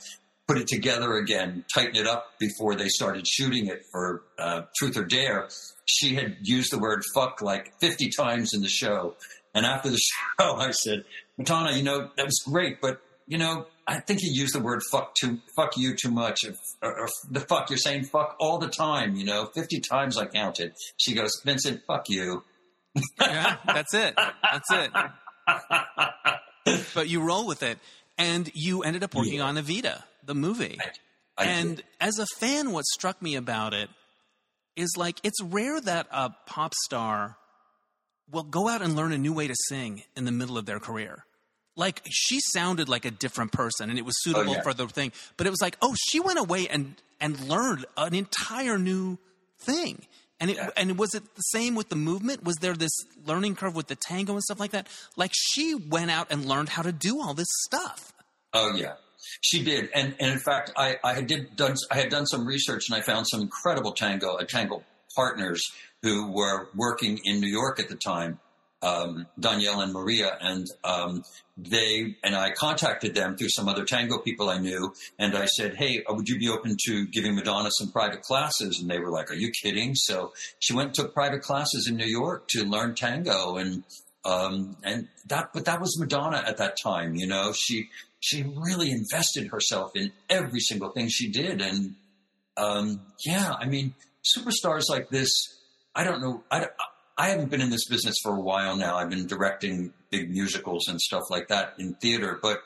put 0.48 0.58
it 0.58 0.68
together 0.68 1.16
again, 1.16 1.64
tighten 1.74 1.96
it 1.96 2.08
up 2.08 2.38
before 2.40 2.76
they 2.76 2.88
started 2.88 3.26
shooting 3.28 3.68
it 3.68 3.84
for 3.92 4.24
uh, 4.38 4.64
Truth 4.78 4.98
or 4.98 5.06
Dare, 5.06 5.48
she 5.86 6.16
had 6.16 6.38
used 6.42 6.72
the 6.72 6.80
word 6.80 7.02
fuck 7.14 7.42
like 7.42 7.74
50 7.80 8.10
times 8.10 8.54
in 8.54 8.62
the 8.62 8.68
show. 8.68 9.16
And 9.54 9.66
after 9.66 9.90
the 9.90 10.00
show, 10.40 10.56
I 10.56 10.72
said, 10.72 11.06
Madonna, 11.38 11.76
you 11.76 11.84
know, 11.84 12.10
that 12.18 12.26
was 12.26 12.42
great, 12.46 12.82
but, 12.82 13.02
you 13.28 13.38
know, 13.38 13.68
I 13.88 14.00
think 14.00 14.22
you 14.22 14.32
used 14.32 14.56
the 14.56 14.60
word 14.62 14.82
fuck 14.92 15.16
too, 15.16 15.40
fuck 15.56 15.78
you 15.78 15.96
too 15.96 16.12
much. 16.12 16.42
Or, 16.82 17.02
or 17.02 17.08
the 17.30 17.42
fuck, 17.42 17.70
you're 17.70 17.78
saying 17.78 18.06
fuck 18.06 18.36
all 18.40 18.58
the 18.58 18.70
time, 18.70 19.16
you 19.16 19.26
know, 19.26 19.50
50 19.54 19.80
times 19.82 20.18
I 20.18 20.26
counted. 20.26 20.74
She 20.98 21.14
goes, 21.14 21.42
Vincent, 21.44 21.82
fuck 21.88 22.10
you 22.10 22.44
yeah, 23.20 23.58
that's 23.66 23.94
it. 23.94 24.16
That's 24.16 24.72
it. 24.72 24.92
but 26.94 27.10
you 27.10 27.22
roll 27.22 27.48
with 27.48 27.64
it, 27.64 27.80
and 28.18 28.50
you 28.54 28.84
ended 28.84 29.04
up 29.04 29.16
working 29.16 29.36
yeah. 29.36 29.46
on 29.46 29.56
Evita, 29.56 30.04
the 30.26 30.36
movie. 30.36 30.78
I, 31.38 31.44
I 31.44 31.46
and 31.46 31.78
did. 31.78 31.86
as 32.00 32.20
a 32.20 32.26
fan, 32.38 32.72
what 32.72 32.86
struck 32.86 33.22
me 33.22 33.36
about 33.36 33.74
it 33.74 33.90
is 34.76 34.96
like 34.98 35.20
it's 35.24 35.42
rare 35.42 35.80
that 35.82 36.08
a 36.12 36.32
pop 36.46 36.74
star 36.86 37.38
will 38.32 38.44
go 38.44 38.68
out 38.68 38.82
and 38.82 38.96
learn 38.96 39.12
a 39.12 39.18
new 39.18 39.34
way 39.34 39.48
to 39.48 39.56
sing 39.68 40.04
in 40.16 40.26
the 40.26 40.32
middle 40.32 40.58
of 40.58 40.66
their 40.66 40.80
career. 40.80 41.26
Like 41.76 42.02
she 42.10 42.40
sounded 42.54 42.88
like 42.88 43.06
a 43.06 43.12
different 43.12 43.52
person, 43.52 43.90
and 43.90 43.98
it 43.98 44.06
was 44.06 44.16
oh, 44.20 44.30
suitable 44.30 44.52
oh, 44.52 44.56
yeah. 44.58 44.62
for 44.62 44.74
the 44.74 44.88
thing. 44.88 45.12
But 45.38 45.48
it 45.48 45.50
was 45.50 45.62
like, 45.62 45.78
oh, 45.82 45.96
she 46.10 46.20
went 46.20 46.40
away 46.40 46.68
and 46.68 46.96
and 47.20 47.40
learned 47.48 47.86
an 47.98 48.14
entire 48.14 48.78
new 48.78 49.18
thing. 49.60 50.06
And 50.44 50.52
it, 50.52 50.58
and 50.76 51.00
was 51.00 51.16
it 51.16 51.24
the 51.36 51.42
same 51.42 51.74
with 51.74 51.88
the 51.88 51.96
movement? 51.96 52.44
Was 52.44 52.58
there 52.58 52.74
this 52.74 52.92
learning 53.26 53.56
curve 53.56 53.78
with 53.78 53.88
the 53.88 53.96
tango 53.96 54.34
and 54.34 54.44
stuff 54.44 54.60
like 54.60 54.72
that? 54.72 54.88
Like 55.16 55.32
she 55.34 55.74
went 55.74 56.12
out 56.12 56.28
and 56.32 56.44
learned 56.46 56.68
how 56.68 56.82
to 56.82 56.92
do 56.92 57.22
all 57.22 57.34
this 57.34 57.48
stuff. 57.64 58.12
Oh 58.52 58.76
yeah, 58.76 58.96
she 59.40 59.64
did, 59.64 59.90
and 59.96 60.14
and 60.20 60.34
in 60.34 60.40
fact, 60.40 60.74
I 60.76 60.98
I 61.02 61.14
had 61.14 61.28
did 61.28 61.56
done 61.56 61.76
I 61.90 61.96
had 61.96 62.10
done 62.10 62.26
some 62.26 62.46
research 62.46 62.90
and 62.90 62.98
I 62.98 63.02
found 63.02 63.26
some 63.26 63.40
incredible 63.40 63.94
tango 63.94 64.34
uh, 64.36 64.44
tango 64.44 64.84
partners 65.16 65.64
who 66.02 66.30
were 66.30 66.68
working 66.76 67.22
in 67.24 67.40
New 67.40 67.48
York 67.48 67.80
at 67.80 67.88
the 67.88 67.96
time, 67.96 68.42
um, 68.84 69.26
Danielle 69.40 69.80
and 69.80 69.94
Maria, 69.94 70.38
and 70.42 70.68
um, 70.84 71.24
they 71.58 72.16
and 72.24 72.36
I 72.36 72.52
contacted 72.52 73.16
them 73.16 73.38
through 73.38 73.50
some 73.50 73.70
other 73.70 73.86
tango 73.86 74.18
people 74.20 74.50
I 74.50 74.60
knew, 74.60 74.94
and 75.18 75.36
I 75.36 75.46
said, 75.46 75.76
"Hey, 75.76 76.04
uh, 76.04 76.14
would 76.14 76.28
you 76.28 76.38
be 76.38 76.50
open 76.50 76.76
to 76.88 77.08
giving 77.08 77.34
Madonna 77.34 77.70
some 77.72 77.92
private 77.92 78.22
classes?" 78.22 78.80
And 78.82 78.90
they 78.90 79.00
were 79.00 79.10
like, 79.10 79.32
"Are 79.32 79.36
you 79.36 79.52
kidding?" 79.52 79.96
So 79.96 80.34
she 80.60 80.74
went 80.74 80.88
and 80.88 80.96
took 80.96 81.14
private 81.14 81.42
classes 81.42 81.88
in 81.90 81.96
New 81.96 82.06
York 82.06 82.48
to 82.50 82.66
learn 82.66 82.94
tango, 82.94 83.56
and 83.56 83.84
um, 84.26 84.76
and 84.84 85.08
that 85.28 85.52
but 85.54 85.66
that 85.66 85.80
was 85.80 85.98
Madonna 85.98 86.44
at 86.46 86.58
that 86.58 86.78
time. 86.82 87.16
You 87.16 87.28
know, 87.28 87.54
she 87.56 87.90
she 88.20 88.44
really 88.44 88.92
invested 88.92 89.48
herself 89.48 89.92
in 89.96 90.12
every 90.30 90.60
single 90.60 90.90
thing 90.90 91.08
she 91.08 91.32
did, 91.32 91.62
and 91.62 91.96
um, 92.58 93.00
yeah, 93.26 93.54
I 93.58 93.66
mean, 93.66 93.96
superstars 94.38 94.90
like 94.90 95.10
this. 95.10 95.30
I 95.96 96.04
don't 96.04 96.22
know. 96.22 96.44
I, 96.52 96.68
I 97.18 97.30
haven't 97.30 97.52
been 97.52 97.62
in 97.62 97.70
this 97.70 97.88
business 97.88 98.16
for 98.24 98.36
a 98.36 98.40
while 98.40 98.76
now. 98.76 98.98
I've 98.98 99.10
been 99.10 99.28
directing 99.28 99.94
big 100.10 100.32
musicals 100.32 100.88
and 100.88 101.00
stuff 101.00 101.24
like 101.30 101.48
that 101.50 101.76
in 101.78 101.94
theater, 101.96 102.40
but 102.42 102.62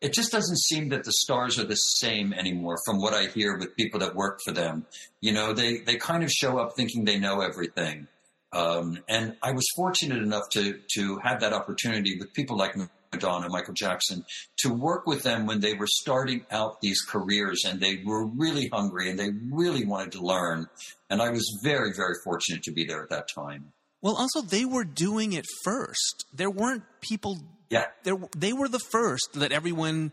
it 0.00 0.12
just 0.12 0.32
doesn't 0.32 0.58
seem 0.58 0.88
that 0.88 1.04
the 1.04 1.12
stars 1.12 1.58
are 1.58 1.64
the 1.64 1.76
same 1.76 2.32
anymore 2.32 2.76
from 2.84 3.00
what 3.00 3.14
I 3.14 3.26
hear 3.26 3.56
with 3.56 3.76
people 3.76 4.00
that 4.00 4.14
work 4.14 4.40
for 4.44 4.52
them. 4.52 4.86
You 5.20 5.32
know, 5.32 5.52
they, 5.52 5.78
they 5.78 5.96
kind 5.96 6.24
of 6.24 6.30
show 6.30 6.58
up 6.58 6.76
thinking 6.76 7.04
they 7.04 7.18
know 7.18 7.40
everything. 7.40 8.08
Um, 8.52 8.98
and 9.08 9.36
I 9.42 9.52
was 9.52 9.64
fortunate 9.74 10.22
enough 10.22 10.48
to, 10.52 10.78
to 10.94 11.18
have 11.18 11.40
that 11.40 11.52
opportunity 11.52 12.18
with 12.18 12.32
people 12.34 12.56
like 12.56 12.76
Madonna, 13.12 13.48
Michael 13.48 13.74
Jackson, 13.74 14.24
to 14.58 14.72
work 14.72 15.06
with 15.06 15.22
them 15.22 15.46
when 15.46 15.60
they 15.60 15.74
were 15.74 15.88
starting 15.88 16.44
out 16.50 16.80
these 16.80 17.00
careers 17.00 17.62
and 17.64 17.80
they 17.80 18.02
were 18.04 18.26
really 18.26 18.68
hungry 18.72 19.08
and 19.08 19.18
they 19.18 19.30
really 19.50 19.84
wanted 19.84 20.12
to 20.12 20.20
learn. 20.20 20.66
And 21.10 21.22
I 21.22 21.30
was 21.30 21.60
very, 21.62 21.92
very 21.96 22.14
fortunate 22.24 22.62
to 22.64 22.72
be 22.72 22.84
there 22.84 23.02
at 23.02 23.10
that 23.10 23.28
time. 23.34 23.72
Well, 24.04 24.14
also 24.16 24.42
they 24.42 24.64
were 24.66 24.84
doing 24.84 25.32
it 25.32 25.46
first. 25.64 26.26
There 26.32 26.50
weren't 26.50 26.84
people. 27.00 27.38
Yeah. 27.70 27.86
There, 28.04 28.16
they 28.36 28.52
were 28.52 28.68
the 28.68 28.78
first 28.78 29.30
that 29.34 29.50
everyone 29.50 30.12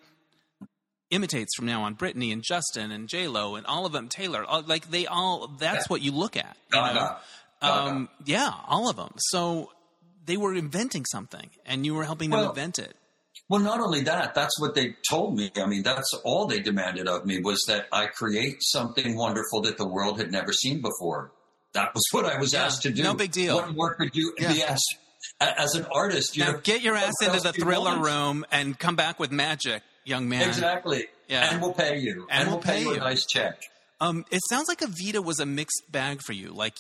imitates 1.09 1.53
from 1.55 1.65
now 1.65 1.83
on. 1.83 1.95
Britney 1.95 2.31
and 2.31 2.41
Justin 2.41 2.91
and 2.91 3.09
J 3.09 3.27
Lo 3.27 3.55
and 3.55 3.65
all 3.65 3.85
of 3.85 3.91
them. 3.91 4.07
Taylor, 4.07 4.45
like 4.65 4.89
they 4.89 5.05
all. 5.07 5.47
That's 5.59 5.75
Yeah. 5.85 5.89
what 5.89 6.01
you 6.01 6.11
look 6.13 6.37
at. 6.37 6.55
You 6.73 6.79
know? 6.79 6.85
Gaga. 6.87 7.17
Gaga. 7.61 7.81
Um, 7.89 8.09
yeah, 8.25 8.53
all 8.67 8.89
of 8.89 8.95
them. 8.95 9.13
So 9.17 9.71
they 10.25 10.37
were 10.37 10.55
inventing 10.55 11.03
something, 11.05 11.49
and 11.65 11.85
you 11.85 11.93
were 11.93 12.05
helping 12.05 12.29
them 12.29 12.39
Well, 12.39 12.49
invent 12.49 12.79
it. 12.79 12.95
Well, 13.49 13.59
not 13.59 13.81
only 13.81 14.01
that, 14.03 14.33
that's 14.33 14.57
what 14.59 14.73
they 14.73 14.95
told 15.09 15.35
me. 15.35 15.51
I 15.57 15.65
mean, 15.65 15.83
that's 15.83 16.11
all 16.23 16.47
they 16.47 16.61
demanded 16.61 17.09
of 17.09 17.25
me 17.25 17.41
was 17.41 17.61
that 17.67 17.87
I 17.91 18.05
create 18.07 18.57
something 18.61 19.17
wonderful 19.17 19.61
that 19.63 19.77
the 19.77 19.87
world 19.87 20.17
had 20.19 20.31
never 20.31 20.53
seen 20.53 20.81
before. 20.81 21.33
That 21.73 21.93
was 21.93 22.03
what 22.11 22.25
I 22.25 22.37
was 22.39 22.53
Yeah, 22.53 22.65
asked 22.65 22.81
to 22.83 22.91
do. 22.91 23.03
no 23.03 23.13
big 23.13 23.31
deal. 23.31 23.55
What 23.55 23.73
work 23.73 23.99
would 23.99 24.15
you 24.15 24.33
Yeah. 24.39 24.53
yes. 24.53 24.79
As 25.39 25.75
an 25.75 25.85
artist, 25.91 26.35
you 26.35 26.43
Now 26.43 26.51
know, 26.53 26.57
get 26.59 26.81
your 26.81 26.95
ass 26.95 27.13
into 27.21 27.39
the 27.39 27.53
thriller 27.53 27.97
room 27.99 28.45
and 28.51 28.77
come 28.77 28.95
back 28.95 29.19
with 29.19 29.31
magic, 29.31 29.83
young 30.03 30.27
man. 30.27 30.47
Exactly. 30.47 31.05
Yeah. 31.27 31.49
And 31.51 31.61
we'll 31.61 31.73
pay 31.73 31.99
you. 31.99 32.27
And 32.29 32.49
we'll 32.49 32.57
we'll 32.57 32.63
pay, 32.63 32.83
pay 32.83 32.89
you 32.89 32.93
a 32.93 32.97
nice 32.97 33.25
check. 33.25 33.61
Um, 33.99 34.25
it 34.31 34.41
sounds 34.49 34.67
like 34.67 34.79
Evita 34.79 35.23
was 35.23 35.39
a 35.39 35.45
mixed 35.45 35.83
bag 35.91 36.21
for 36.25 36.33
you. 36.33 36.49
Like 36.51 36.73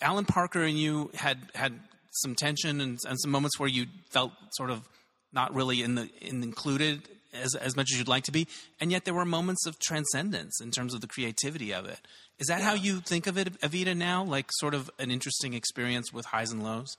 Alan 0.00 0.24
Parker 0.24 0.62
and 0.62 0.78
you 0.78 1.10
had 1.14 1.38
had 1.54 1.78
some 2.10 2.34
tension 2.34 2.80
and, 2.80 2.98
and 3.06 3.20
some 3.20 3.30
moments 3.30 3.58
where 3.60 3.68
you 3.68 3.86
felt 4.10 4.32
sort 4.52 4.70
of 4.70 4.80
not 5.32 5.54
really 5.54 5.82
in 5.82 5.94
the 5.94 6.08
in 6.22 6.42
included 6.42 7.02
as 7.32 7.54
as 7.54 7.76
much 7.76 7.88
as 7.92 7.98
you'd 7.98 8.08
like 8.08 8.24
to 8.24 8.32
be, 8.32 8.46
and 8.80 8.90
yet 8.90 9.04
there 9.04 9.14
were 9.14 9.24
moments 9.24 9.66
of 9.66 9.78
transcendence 9.78 10.60
in 10.60 10.70
terms 10.70 10.94
of 10.94 11.00
the 11.00 11.06
creativity 11.06 11.72
of 11.72 11.86
it. 11.86 12.00
Is 12.38 12.46
that 12.48 12.60
how 12.60 12.74
you 12.74 13.00
think 13.00 13.26
of 13.26 13.36
it, 13.36 13.60
Evita? 13.60 13.96
Now, 13.96 14.24
like 14.24 14.46
sort 14.52 14.74
of 14.74 14.90
an 14.98 15.10
interesting 15.10 15.54
experience 15.54 16.12
with 16.12 16.26
highs 16.26 16.52
and 16.52 16.62
lows. 16.62 16.96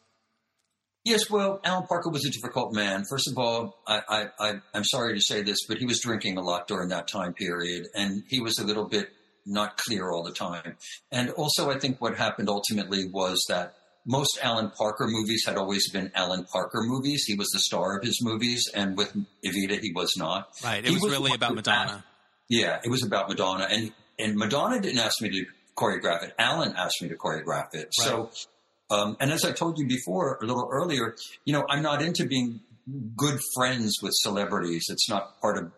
Yes, 1.06 1.30
well, 1.30 1.62
Alan 1.64 1.88
Parker 1.88 2.10
was 2.10 2.26
a 2.26 2.30
difficult 2.30 2.74
man. 2.74 3.06
First 3.10 3.30
of 3.32 3.38
all, 3.38 3.82
I, 3.88 4.02
I, 4.10 4.28
I, 4.40 4.54
I'm 4.74 4.84
sorry 4.84 5.16
to 5.16 5.22
say 5.22 5.42
this, 5.42 5.66
but 5.68 5.78
he 5.78 5.86
was 5.86 6.02
drinking 6.02 6.38
a 6.38 6.42
lot 6.42 6.68
during 6.68 6.90
that 6.90 7.08
time 7.08 7.34
period, 7.34 7.88
and 7.96 8.24
he 8.28 8.42
was 8.42 8.60
a 8.60 8.66
little 8.66 8.86
bit 8.86 9.10
not 9.46 9.78
clear 9.78 10.12
all 10.12 10.24
the 10.24 10.34
time. 10.34 10.76
And 11.12 11.30
also, 11.32 11.72
I 11.72 11.80
think 11.80 12.02
what 12.02 12.18
happened 12.18 12.50
ultimately 12.50 13.06
was 13.12 13.44
that 13.48 13.76
most 14.10 14.40
Alan 14.42 14.72
Parker 14.72 15.06
movies 15.08 15.44
had 15.46 15.56
always 15.56 15.88
been 15.92 16.12
Alan 16.16 16.44
Parker 16.46 16.82
movies. 16.82 17.26
He 17.26 17.36
was 17.36 17.48
the 17.54 17.60
star 17.60 18.00
of 18.00 18.04
his 18.04 18.20
movies, 18.24 18.68
and 18.74 18.98
with 18.98 19.14
Evita, 19.46 19.80
he 19.80 19.92
was 19.94 20.16
not. 20.18 20.50
Right. 20.64 20.80
It 20.84 20.88
He 20.88 20.94
was, 20.96 21.04
was 21.04 21.12
really 21.12 21.34
about 21.36 21.54
Madonna. 21.54 22.04
Yeah, 22.50 22.80
it 22.84 22.90
was 22.90 23.04
about 23.04 23.30
Madonna, 23.30 23.68
and 23.70 23.92
and 24.18 24.36
Madonna 24.36 24.82
didn't 24.82 24.98
ask 24.98 25.22
me 25.22 25.30
to 25.30 25.46
choreograph 25.78 26.24
it. 26.24 26.34
Alan 26.40 26.74
asked 26.76 27.04
me 27.04 27.10
to 27.10 27.16
choreograph 27.16 27.74
it. 27.74 27.90
So, 27.92 28.32
um, 28.90 29.16
and 29.20 29.32
as 29.32 29.46
I 29.46 29.52
told 29.52 29.78
you 29.78 29.88
before, 29.88 30.40
a 30.42 30.46
little 30.46 30.68
earlier, 30.72 31.16
you 31.46 31.54
know, 31.54 31.64
I'm 31.70 31.84
not 31.84 32.02
into 32.02 32.26
being 32.26 32.62
good 33.16 33.40
friends 33.56 33.94
with 34.02 34.14
celebrities. 34.16 34.86
It's 34.90 35.08
not 35.08 35.40
part 35.40 35.60
of 35.60 35.72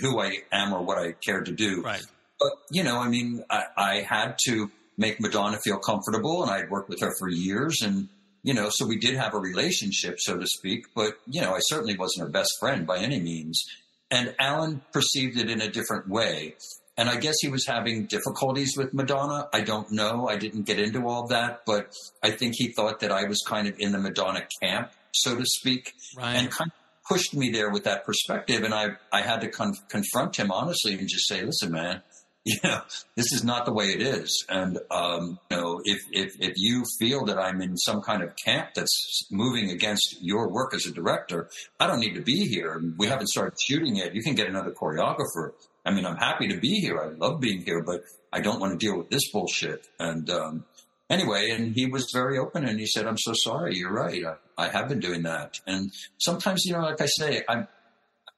who 0.00 0.18
I 0.18 0.38
am 0.50 0.72
or 0.72 0.82
what 0.82 0.96
I 0.96 1.12
care 1.12 1.42
to 1.42 1.52
do. 1.52 1.82
Right. 1.82 2.02
But 2.40 2.52
you 2.70 2.82
know, 2.84 2.96
I 2.98 3.08
mean, 3.08 3.44
I, 3.50 3.64
I 3.76 3.94
had 4.00 4.38
to 4.46 4.70
make 4.98 5.20
Madonna 5.20 5.58
feel 5.64 5.78
comfortable, 5.78 6.42
and 6.42 6.50
I'd 6.50 6.70
worked 6.70 6.88
with 6.88 7.00
her 7.00 7.12
for 7.18 7.28
years, 7.28 7.80
and 7.82 8.08
you 8.42 8.54
know, 8.54 8.68
so 8.70 8.86
we 8.86 8.96
did 8.98 9.16
have 9.16 9.34
a 9.34 9.38
relationship, 9.38 10.16
so 10.20 10.36
to 10.38 10.46
speak. 10.46 10.86
But 10.94 11.18
you 11.26 11.40
know, 11.40 11.54
I 11.54 11.58
certainly 11.62 11.96
wasn't 11.96 12.26
her 12.26 12.32
best 12.32 12.52
friend 12.60 12.86
by 12.86 12.98
any 12.98 13.20
means. 13.20 13.62
And 14.10 14.34
Alan 14.38 14.82
perceived 14.92 15.36
it 15.36 15.50
in 15.50 15.60
a 15.60 15.68
different 15.68 16.08
way. 16.08 16.54
And 16.96 17.08
I 17.10 17.16
guess 17.16 17.34
he 17.40 17.48
was 17.48 17.66
having 17.66 18.06
difficulties 18.06 18.74
with 18.76 18.94
Madonna. 18.94 19.48
I 19.52 19.62
don't 19.62 19.90
know. 19.90 20.28
I 20.28 20.36
didn't 20.36 20.62
get 20.62 20.78
into 20.78 21.06
all 21.08 21.26
that, 21.26 21.62
but 21.66 21.92
I 22.22 22.30
think 22.30 22.54
he 22.56 22.72
thought 22.72 23.00
that 23.00 23.10
I 23.10 23.24
was 23.24 23.42
kind 23.46 23.66
of 23.66 23.74
in 23.80 23.90
the 23.92 23.98
Madonna 23.98 24.46
camp, 24.62 24.92
so 25.12 25.34
to 25.36 25.44
speak, 25.44 25.92
Right. 26.16 26.36
and 26.36 26.50
kind 26.50 26.70
of 26.70 27.08
pushed 27.08 27.34
me 27.34 27.50
there 27.50 27.68
with 27.70 27.82
that 27.84 28.04
perspective. 28.06 28.62
And 28.62 28.72
I, 28.72 28.90
I 29.12 29.22
had 29.22 29.40
to 29.40 29.48
con- 29.48 29.74
confront 29.88 30.36
him 30.36 30.50
honestly 30.52 30.94
and 30.94 31.08
just 31.08 31.28
say, 31.28 31.42
listen, 31.44 31.72
man, 31.72 32.00
you 32.46 32.56
know, 32.62 32.80
this 33.16 33.32
is 33.32 33.42
not 33.42 33.66
the 33.66 33.72
way 33.72 33.86
it 33.86 34.00
is. 34.00 34.46
And, 34.48 34.78
um, 34.92 35.40
you 35.50 35.56
know, 35.56 35.80
if, 35.84 36.00
if, 36.12 36.36
if 36.38 36.52
you 36.54 36.84
feel 36.96 37.24
that 37.24 37.38
I'm 37.38 37.60
in 37.60 37.76
some 37.76 38.02
kind 38.02 38.22
of 38.22 38.36
camp 38.36 38.68
that's 38.76 39.26
moving 39.32 39.70
against 39.70 40.18
your 40.20 40.48
work 40.48 40.72
as 40.72 40.86
a 40.86 40.92
director, 40.92 41.50
I 41.80 41.88
don't 41.88 41.98
need 41.98 42.14
to 42.14 42.22
be 42.22 42.46
here. 42.46 42.80
We 42.96 43.08
haven't 43.08 43.30
started 43.30 43.60
shooting 43.60 43.96
yet. 43.96 44.14
You 44.14 44.22
can 44.22 44.36
get 44.36 44.48
another 44.48 44.70
choreographer. 44.70 45.54
I 45.84 45.90
mean, 45.92 46.06
I'm 46.06 46.16
happy 46.16 46.46
to 46.48 46.60
be 46.60 46.78
here. 46.78 47.00
I 47.00 47.08
love 47.08 47.40
being 47.40 47.62
here, 47.62 47.82
but 47.82 48.02
I 48.32 48.40
don't 48.42 48.60
want 48.60 48.78
to 48.78 48.86
deal 48.86 48.96
with 48.96 49.10
this 49.10 49.28
bullshit. 49.32 49.84
And, 49.98 50.30
um, 50.30 50.64
anyway, 51.10 51.50
and 51.50 51.74
he 51.74 51.86
was 51.86 52.12
very 52.12 52.38
open 52.38 52.64
and 52.64 52.78
he 52.78 52.86
said, 52.86 53.08
I'm 53.08 53.18
so 53.18 53.32
sorry. 53.34 53.74
You're 53.74 53.92
right. 53.92 54.22
I, 54.24 54.66
I 54.66 54.68
have 54.68 54.88
been 54.88 55.00
doing 55.00 55.24
that. 55.24 55.58
And 55.66 55.90
sometimes, 56.18 56.64
you 56.64 56.74
know, 56.74 56.82
like 56.82 57.00
I 57.00 57.06
say, 57.06 57.42
I'm, 57.48 57.66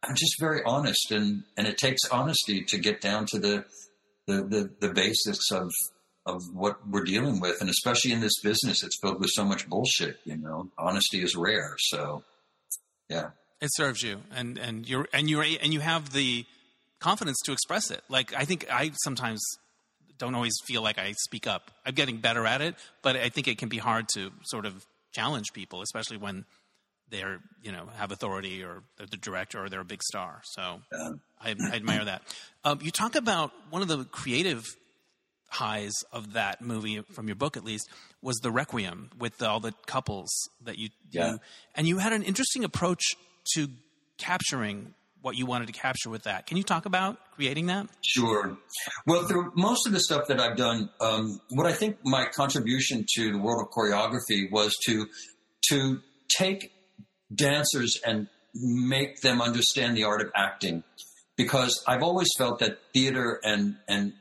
I'm 0.03 0.15
just 0.15 0.41
very 0.41 0.63
honest 0.65 1.11
and, 1.11 1.43
and 1.59 1.67
it 1.67 1.77
takes 1.77 2.09
honesty 2.11 2.63
to 2.69 2.79
get 2.79 3.03
down 3.03 3.27
to 3.33 3.39
the, 3.39 3.65
the, 4.29 4.43
the, 4.43 4.71
the 4.87 4.95
basics 4.95 5.51
of, 5.51 5.73
of 6.27 6.43
what 6.53 6.87
we're 6.87 7.05
dealing 7.05 7.41
with. 7.41 7.61
And 7.61 7.69
especially 7.69 8.13
in 8.13 8.21
this 8.21 8.39
business, 8.41 8.85
it's 8.85 8.99
filled 9.01 9.19
with 9.19 9.31
so 9.33 9.45
much 9.45 9.69
bullshit, 9.69 10.19
you 10.25 10.37
know, 10.37 10.69
honesty 10.79 11.23
is 11.23 11.35
rare. 11.35 11.75
So 11.79 12.23
yeah. 13.09 13.31
It 13.61 13.71
serves 13.73 14.03
you 14.03 14.21
and, 14.33 14.59
and 14.59 14.89
you're, 14.89 15.09
and 15.13 15.29
you're, 15.29 15.43
and 15.43 15.75
you 15.75 15.81
have 15.81 16.13
the 16.13 16.45
confidence 17.01 17.39
to 17.47 17.53
express 17.53 17.91
it. 17.91 18.03
Like, 18.09 18.33
I 18.35 18.45
think 18.45 18.67
I 18.71 18.93
sometimes 19.03 19.41
don't 20.19 20.35
always 20.35 20.55
feel 20.67 20.83
like 20.83 20.99
I 20.99 21.13
speak 21.13 21.47
up. 21.47 21.71
I'm 21.87 21.95
getting 21.95 22.19
better 22.19 22.47
at 22.47 22.61
it, 22.61 22.75
but 23.03 23.17
I 23.17 23.31
think 23.31 23.49
it 23.49 23.59
can 23.59 23.69
be 23.69 23.79
hard 23.79 24.09
to 24.15 24.31
sort 24.45 24.67
of 24.67 24.85
challenge 25.13 25.53
people, 25.55 25.81
especially 25.81 26.19
when 26.19 26.45
they're 27.11 27.41
you 27.63 27.73
know 27.73 27.89
have 27.97 28.13
authority 28.13 28.63
or 28.63 28.83
they're 28.97 29.07
the 29.07 29.17
director 29.17 29.65
or 29.65 29.69
they're 29.69 29.81
a 29.81 29.85
big 29.85 30.03
star. 30.03 30.41
So 30.45 30.81
yeah. 30.93 31.11
I, 31.41 31.55
I, 31.61 31.77
admire 31.77 32.05
that. 32.05 32.23
Um, 32.65 32.81
you 32.83 32.91
talk 32.91 33.15
about 33.15 33.53
one 33.71 33.83
of 33.83 33.89
the 33.89 34.05
creative 34.05 34.65
highs 35.49 35.95
of 36.13 36.35
that 36.35 36.61
movie 36.61 37.01
from 37.13 37.27
your 37.27 37.35
book 37.35 37.57
at 37.57 37.65
least 37.65 37.89
was 38.23 38.37
the 38.39 38.51
requiem 38.51 39.11
with 39.19 39.39
the, 39.39 39.49
all 39.49 39.61
the 39.61 39.73
couples 39.87 40.29
that 40.63 40.79
you 40.79 40.91
yeah. 41.11 41.33
do 41.33 41.39
and 41.75 41.89
you 41.89 41.99
had 41.99 42.13
an 42.13 42.23
interesting 42.23 42.65
approach 42.65 43.03
to 43.55 43.67
capturing 44.19 44.95
what 45.23 45.37
you 45.37 45.47
wanted 45.47 45.67
to 45.67 45.73
capture 45.73 46.11
with 46.11 46.25
that 46.25 46.47
can 46.47 46.59
you 46.59 46.63
talk 46.63 46.85
about 46.85 47.17
creating 47.35 47.67
that 47.67 47.87
sure 48.03 48.59
well 49.07 49.27
through 49.27 49.51
most 49.57 49.87
of 49.87 49.93
the 49.95 50.01
stuff 50.01 50.29
that 50.29 50.39
i've 50.39 50.57
done 50.57 50.91
um, 51.01 51.41
what 51.49 51.67
i 51.67 51.73
think 51.73 51.97
my 52.05 52.27
contribution 52.27 53.07
to 53.17 53.33
the 53.33 53.39
world 53.39 53.67
of 53.67 53.71
choreography 53.71 54.51
was 54.51 54.77
to 54.85 55.07
to 55.71 55.99
take 56.29 56.73
dancers 57.35 58.01
and 58.07 58.29
make 58.55 59.21
them 59.21 59.41
understand 59.41 59.97
the 59.97 60.05
art 60.05 60.21
of 60.21 60.31
acting. 60.35 60.83
Because 61.37 61.83
I've 61.87 62.03
always 62.03 62.29
felt 62.37 62.59
that 62.61 62.79
theater 62.93 63.41
and 63.45 63.77
and 63.87 64.13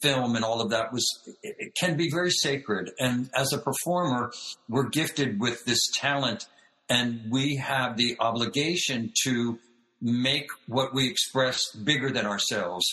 film 0.00 0.36
and 0.36 0.44
all 0.44 0.60
of 0.60 0.70
that 0.70 0.92
was 0.92 1.06
it 1.42 1.74
can 1.78 1.96
be 1.96 2.10
very 2.10 2.30
sacred. 2.30 2.90
And 2.98 3.30
as 3.34 3.52
a 3.52 3.58
performer 3.58 4.32
we're 4.68 4.88
gifted 4.88 5.40
with 5.40 5.64
this 5.64 5.80
talent 5.94 6.46
and 6.88 7.30
we 7.30 7.56
have 7.56 7.96
the 7.96 8.16
obligation 8.20 9.12
to 9.24 9.58
make 10.00 10.48
what 10.66 10.94
we 10.94 11.08
express 11.08 11.72
bigger 11.72 12.10
than 12.10 12.26
ourselves 12.26 12.84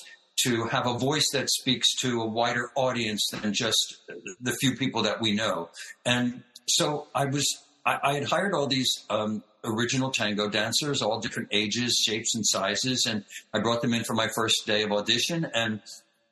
to 0.44 0.66
have 0.66 0.88
a 0.88 0.98
voice 0.98 1.28
that 1.34 1.50
speaks 1.50 1.94
to 1.98 2.22
a 2.22 2.26
wider 2.26 2.70
audience 2.76 3.22
than 3.42 3.54
just 3.54 3.98
the 4.40 4.54
few 4.54 4.76
people 4.76 5.04
that 5.04 5.22
we 5.22 5.34
know. 5.34 5.70
And 6.06 6.44
so 6.68 7.08
I 7.14 7.26
was 7.26 7.46
I, 7.86 8.00
I 8.04 8.14
had 8.14 8.26
hired 8.26 8.54
all 8.54 8.68
these 8.68 9.06
um, 9.10 9.44
original 9.64 10.12
tango 10.12 10.50
dancers, 10.50 11.02
all 11.02 11.20
different 11.20 11.50
ages, 11.52 12.02
shapes, 12.04 12.36
and 12.36 12.46
sizes. 12.46 13.06
And 13.06 13.24
I 13.54 13.60
brought 13.60 13.82
them 13.82 13.94
in 13.94 14.04
for 14.04 14.14
my 14.14 14.28
first 14.28 14.66
day 14.66 14.84
of 14.84 14.92
audition 14.92 15.46
and 15.54 15.82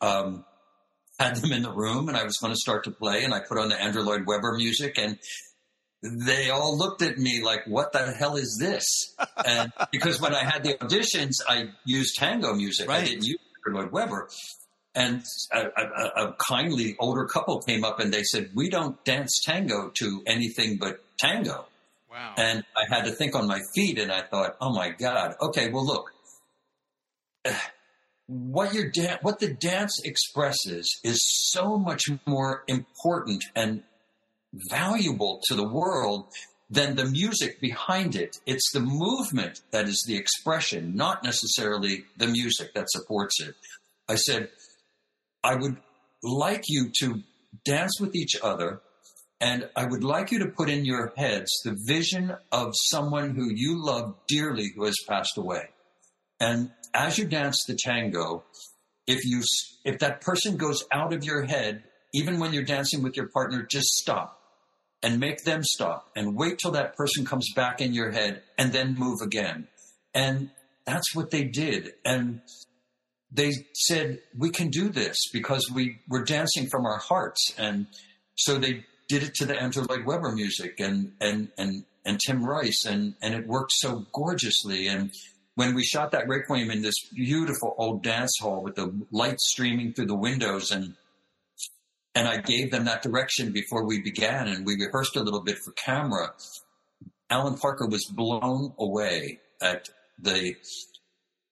um, 0.01 0.45
had 1.19 1.35
them 1.37 1.51
in 1.51 1.61
the 1.61 1.71
room. 1.71 2.07
And 2.07 2.17
I 2.17 2.23
was 2.23 2.37
going 2.37 2.53
to 2.53 2.59
start 2.59 2.85
to 2.85 2.91
play, 2.91 3.23
and 3.23 3.33
I 3.33 3.41
put 3.41 3.57
on 3.57 3.69
the 3.69 3.79
Andrew 3.79 4.01
Lloyd 4.01 4.25
Webber 4.25 4.53
music, 4.55 4.97
and 4.97 5.17
they 6.01 6.49
all 6.49 6.77
looked 6.77 7.01
at 7.01 7.17
me 7.17 7.43
like, 7.43 7.67
"What 7.67 7.91
the 7.91 8.11
hell 8.13 8.35
is 8.37 8.57
this?" 8.59 8.85
and 9.45 9.71
because 9.91 10.21
when 10.21 10.33
I 10.33 10.43
had 10.43 10.63
the 10.63 10.75
auditions, 10.75 11.33
I 11.47 11.69
used 11.85 12.15
tango 12.17 12.53
music. 12.53 12.87
Right. 12.87 13.03
I 13.03 13.05
didn't 13.05 13.25
use 13.25 13.39
Andrew 13.65 13.81
Lloyd 13.81 13.91
Webber. 13.91 14.29
And 14.95 15.23
a, 15.53 15.61
a, 15.61 16.29
a 16.29 16.35
kindly 16.39 16.95
older 16.99 17.25
couple 17.25 17.61
came 17.61 17.83
up 17.83 17.99
and 17.99 18.11
they 18.11 18.23
said, 18.23 18.49
"We 18.55 18.69
don't 18.69 19.03
dance 19.05 19.39
tango 19.45 19.89
to 19.95 20.23
anything 20.25 20.77
but 20.77 21.03
tango." 21.17 21.68
And 22.37 22.63
I 22.75 22.93
had 22.93 23.05
to 23.05 23.11
think 23.11 23.35
on 23.35 23.47
my 23.47 23.59
feet 23.75 23.99
and 23.99 24.11
I 24.11 24.21
thought, 24.21 24.55
oh 24.59 24.73
my 24.73 24.89
God, 24.89 25.35
okay, 25.41 25.69
well, 25.69 25.85
look, 25.85 26.11
what 28.27 28.73
your 28.73 28.89
da- 28.89 29.19
what 29.21 29.39
the 29.39 29.53
dance 29.53 29.99
expresses 30.03 30.99
is 31.03 31.19
so 31.51 31.77
much 31.77 32.05
more 32.25 32.63
important 32.67 33.43
and 33.55 33.83
valuable 34.69 35.41
to 35.45 35.55
the 35.55 35.67
world 35.67 36.27
than 36.69 36.95
the 36.95 37.05
music 37.05 37.59
behind 37.59 38.15
it. 38.15 38.37
It's 38.45 38.71
the 38.71 38.79
movement 38.79 39.61
that 39.71 39.87
is 39.87 40.03
the 40.07 40.17
expression, 40.17 40.95
not 40.95 41.23
necessarily 41.23 42.05
the 42.17 42.27
music 42.27 42.73
that 42.75 42.89
supports 42.89 43.41
it. 43.41 43.55
I 44.07 44.15
said, 44.15 44.49
I 45.43 45.55
would 45.55 45.77
like 46.21 46.63
you 46.67 46.91
to 47.01 47.23
dance 47.65 47.99
with 47.99 48.15
each 48.15 48.35
other 48.41 48.81
and 49.41 49.69
I 49.75 49.85
would 49.85 50.03
like 50.03 50.31
you 50.31 50.39
to 50.39 50.47
put 50.47 50.69
in 50.69 50.85
your 50.85 51.13
heads 51.15 51.49
the 51.63 51.77
vision 51.85 52.35
of 52.51 52.73
someone 52.91 53.35
who 53.35 53.49
you 53.49 53.83
love 53.83 54.15
dearly 54.27 54.71
who 54.75 54.85
has 54.85 54.95
passed 55.07 55.37
away. 55.37 55.69
And 56.39 56.71
as 56.93 57.17
you 57.17 57.25
dance 57.25 57.63
the 57.65 57.75
tango, 57.75 58.43
if 59.07 59.25
you 59.25 59.41
if 59.85 59.99
that 59.99 60.21
person 60.21 60.57
goes 60.57 60.83
out 60.91 61.13
of 61.13 61.23
your 61.23 61.43
head, 61.43 61.83
even 62.13 62.39
when 62.39 62.53
you're 62.53 62.63
dancing 62.63 63.01
with 63.01 63.15
your 63.15 63.27
partner, 63.27 63.63
just 63.63 63.87
stop 63.87 64.39
and 65.01 65.19
make 65.19 65.43
them 65.43 65.63
stop 65.63 66.09
and 66.15 66.35
wait 66.35 66.59
till 66.59 66.71
that 66.71 66.95
person 66.95 67.25
comes 67.25 67.47
back 67.55 67.79
in 67.81 67.93
your 67.93 68.11
head 68.11 68.41
and 68.57 68.73
then 68.73 68.95
move 68.95 69.21
again. 69.21 69.67
And 70.13 70.51
that's 70.85 71.15
what 71.15 71.29
they 71.29 71.43
did. 71.45 71.93
And 72.03 72.41
they 73.31 73.51
said, 73.73 74.19
we 74.37 74.49
can 74.49 74.69
do 74.69 74.89
this 74.89 75.15
because 75.31 75.71
we 75.71 75.99
were 76.09 76.23
dancing 76.23 76.67
from 76.67 76.85
our 76.85 76.97
hearts. 76.97 77.53
And 77.57 77.87
so 78.35 78.57
they 78.57 78.85
did 79.09 79.23
it 79.23 79.33
to 79.35 79.45
the 79.45 79.59
Andrew 79.59 79.85
Lloyd 79.89 80.05
Webber 80.05 80.31
music 80.31 80.79
and 80.79 81.13
and 81.19 81.49
and 81.57 81.83
and 82.05 82.19
Tim 82.25 82.45
Rice 82.45 82.85
and 82.85 83.15
and 83.21 83.33
it 83.33 83.47
worked 83.47 83.73
so 83.73 84.05
gorgeously 84.13 84.87
and 84.87 85.11
when 85.55 85.75
we 85.75 85.83
shot 85.83 86.11
that 86.11 86.29
requiem 86.29 86.71
in 86.71 86.81
this 86.81 86.95
beautiful 87.13 87.75
old 87.77 88.01
dance 88.01 88.37
hall 88.39 88.63
with 88.63 88.75
the 88.75 88.93
light 89.11 89.41
streaming 89.41 89.91
through 89.91 90.05
the 90.05 90.15
windows 90.15 90.71
and 90.71 90.95
and 92.15 92.27
I 92.27 92.37
gave 92.37 92.71
them 92.71 92.85
that 92.85 93.01
direction 93.01 93.51
before 93.51 93.85
we 93.85 94.01
began 94.01 94.47
and 94.47 94.65
we 94.65 94.75
rehearsed 94.75 95.15
a 95.15 95.21
little 95.23 95.41
bit 95.41 95.57
for 95.57 95.71
camera. 95.73 96.33
Alan 97.29 97.57
Parker 97.57 97.87
was 97.87 98.05
blown 98.05 98.73
away 98.79 99.39
at 99.61 99.89
the 100.17 100.55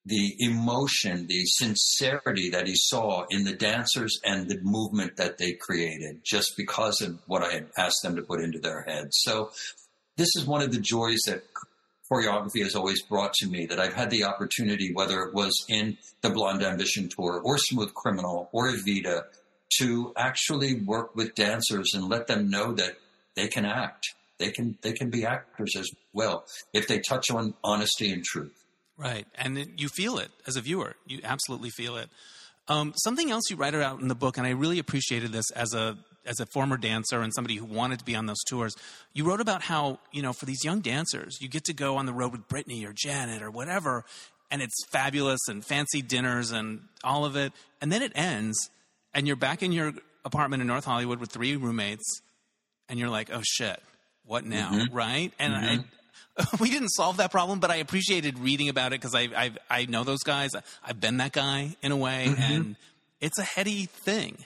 the 0.07 0.35
emotion, 0.39 1.27
the 1.27 1.43
sincerity 1.45 2.49
that 2.49 2.65
he 2.65 2.75
saw 2.75 3.25
in 3.29 3.43
the 3.43 3.53
dancers 3.53 4.19
and 4.23 4.47
the 4.47 4.59
movement 4.61 5.17
that 5.17 5.37
they 5.37 5.51
created 5.51 6.21
just 6.23 6.55
because 6.55 7.01
of 7.01 7.19
what 7.27 7.43
I 7.43 7.51
had 7.51 7.67
asked 7.77 8.03
them 8.03 8.15
to 8.15 8.21
put 8.21 8.41
into 8.41 8.59
their 8.59 8.83
heads. 8.83 9.17
So 9.21 9.51
this 10.15 10.29
is 10.37 10.45
one 10.45 10.61
of 10.61 10.71
the 10.71 10.79
joys 10.79 11.19
that 11.27 11.43
choreography 12.09 12.63
has 12.63 12.75
always 12.75 13.01
brought 13.01 13.33
to 13.33 13.47
me 13.47 13.65
that 13.65 13.79
I've 13.79 13.93
had 13.93 14.09
the 14.09 14.23
opportunity, 14.23 14.93
whether 14.93 15.23
it 15.23 15.33
was 15.33 15.65
in 15.67 15.97
the 16.21 16.29
Blonde 16.29 16.63
Ambition 16.63 17.09
Tour 17.09 17.41
or 17.43 17.57
Smooth 17.57 17.93
Criminal 17.93 18.49
or 18.53 18.71
Evita, 18.71 19.23
to 19.79 20.13
actually 20.15 20.75
work 20.75 21.15
with 21.15 21.35
dancers 21.35 21.91
and 21.93 22.07
let 22.07 22.27
them 22.27 22.49
know 22.49 22.71
that 22.73 22.97
they 23.35 23.47
can 23.47 23.65
act. 23.65 24.13
They 24.37 24.51
can, 24.51 24.77
they 24.81 24.93
can 24.93 25.09
be 25.09 25.25
actors 25.25 25.75
as 25.77 25.89
well 26.13 26.45
if 26.71 26.87
they 26.87 26.99
touch 26.99 27.29
on 27.29 27.55
honesty 27.63 28.11
and 28.13 28.23
truth. 28.23 28.63
Right. 28.97 29.27
And 29.35 29.57
it, 29.57 29.69
you 29.77 29.89
feel 29.89 30.17
it 30.17 30.31
as 30.47 30.55
a 30.55 30.61
viewer. 30.61 30.95
You 31.05 31.19
absolutely 31.23 31.69
feel 31.69 31.97
it. 31.97 32.09
Um, 32.67 32.93
something 32.97 33.31
else 33.31 33.43
you 33.49 33.55
write 33.55 33.75
about 33.75 34.01
in 34.01 34.07
the 34.07 34.15
book, 34.15 34.37
and 34.37 34.45
I 34.45 34.49
really 34.51 34.79
appreciated 34.79 35.31
this 35.31 35.49
as 35.51 35.73
a 35.73 35.97
as 36.27 36.39
a 36.39 36.45
former 36.45 36.77
dancer 36.77 37.21
and 37.21 37.33
somebody 37.33 37.55
who 37.55 37.65
wanted 37.65 37.99
to 37.99 38.05
be 38.05 38.15
on 38.15 38.25
those 38.25 38.43
tours, 38.47 38.75
you 39.13 39.23
wrote 39.23 39.41
about 39.41 39.61
how, 39.63 39.97
you 40.11 40.21
know, 40.21 40.33
for 40.33 40.45
these 40.45 40.63
young 40.63 40.81
dancers, 40.81 41.37
you 41.41 41.47
get 41.47 41.63
to 41.63 41.73
go 41.73 41.95
on 41.95 42.05
the 42.05 42.13
road 42.13 42.31
with 42.31 42.47
Britney 42.47 42.85
or 42.85 42.93
Janet 42.93 43.41
or 43.41 43.49
whatever, 43.49 44.03
and 44.51 44.61
it's 44.61 44.75
fabulous 44.91 45.39
and 45.47 45.65
fancy 45.65 46.01
dinners 46.01 46.51
and 46.51 46.81
all 47.03 47.25
of 47.25 47.35
it. 47.35 47.53
And 47.81 47.91
then 47.91 48.01
it 48.01 48.11
ends, 48.13 48.69
and 49.13 49.25
you're 49.25 49.35
back 49.35 49.63
in 49.63 49.71
your 49.71 49.93
apartment 50.25 50.61
in 50.61 50.67
North 50.67 50.85
Hollywood 50.85 51.19
with 51.19 51.31
three 51.31 51.55
roommates, 51.55 52.21
and 52.89 52.99
you're 52.99 53.09
like, 53.09 53.29
oh 53.31 53.41
shit, 53.43 53.81
what 54.25 54.45
now? 54.45 54.71
Mm-hmm. 54.71 54.95
Right? 54.95 55.31
And 55.39 55.53
mm-hmm. 55.53 55.79
I, 55.81 55.85
we 56.59 56.69
didn't 56.69 56.89
solve 56.89 57.17
that 57.17 57.31
problem, 57.31 57.59
but 57.59 57.71
I 57.71 57.77
appreciated 57.77 58.39
reading 58.39 58.69
about 58.69 58.93
it 58.93 59.01
because 59.01 59.15
I, 59.15 59.29
I 59.35 59.51
I 59.69 59.85
know 59.85 60.03
those 60.03 60.23
guys. 60.23 60.51
I've 60.83 60.99
been 60.99 61.17
that 61.17 61.31
guy 61.31 61.75
in 61.81 61.91
a 61.91 61.97
way, 61.97 62.27
mm-hmm. 62.29 62.41
and 62.41 62.75
it's 63.21 63.39
a 63.39 63.43
heady 63.43 63.85
thing. 63.85 64.37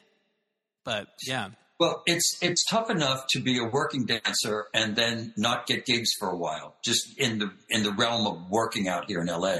But 0.83 1.07
yeah. 1.27 1.49
Well, 1.79 2.03
it's 2.05 2.37
it's 2.41 2.63
tough 2.69 2.91
enough 2.91 3.25
to 3.31 3.39
be 3.39 3.57
a 3.57 3.63
working 3.63 4.05
dancer 4.05 4.67
and 4.73 4.95
then 4.95 5.33
not 5.35 5.65
get 5.65 5.85
gigs 5.85 6.09
for 6.19 6.29
a 6.29 6.37
while, 6.37 6.75
just 6.85 7.19
in 7.19 7.39
the 7.39 7.51
in 7.69 7.83
the 7.83 7.91
realm 7.91 8.27
of 8.27 8.49
working 8.51 8.87
out 8.87 9.05
here 9.07 9.19
in 9.19 9.27
LA. 9.27 9.55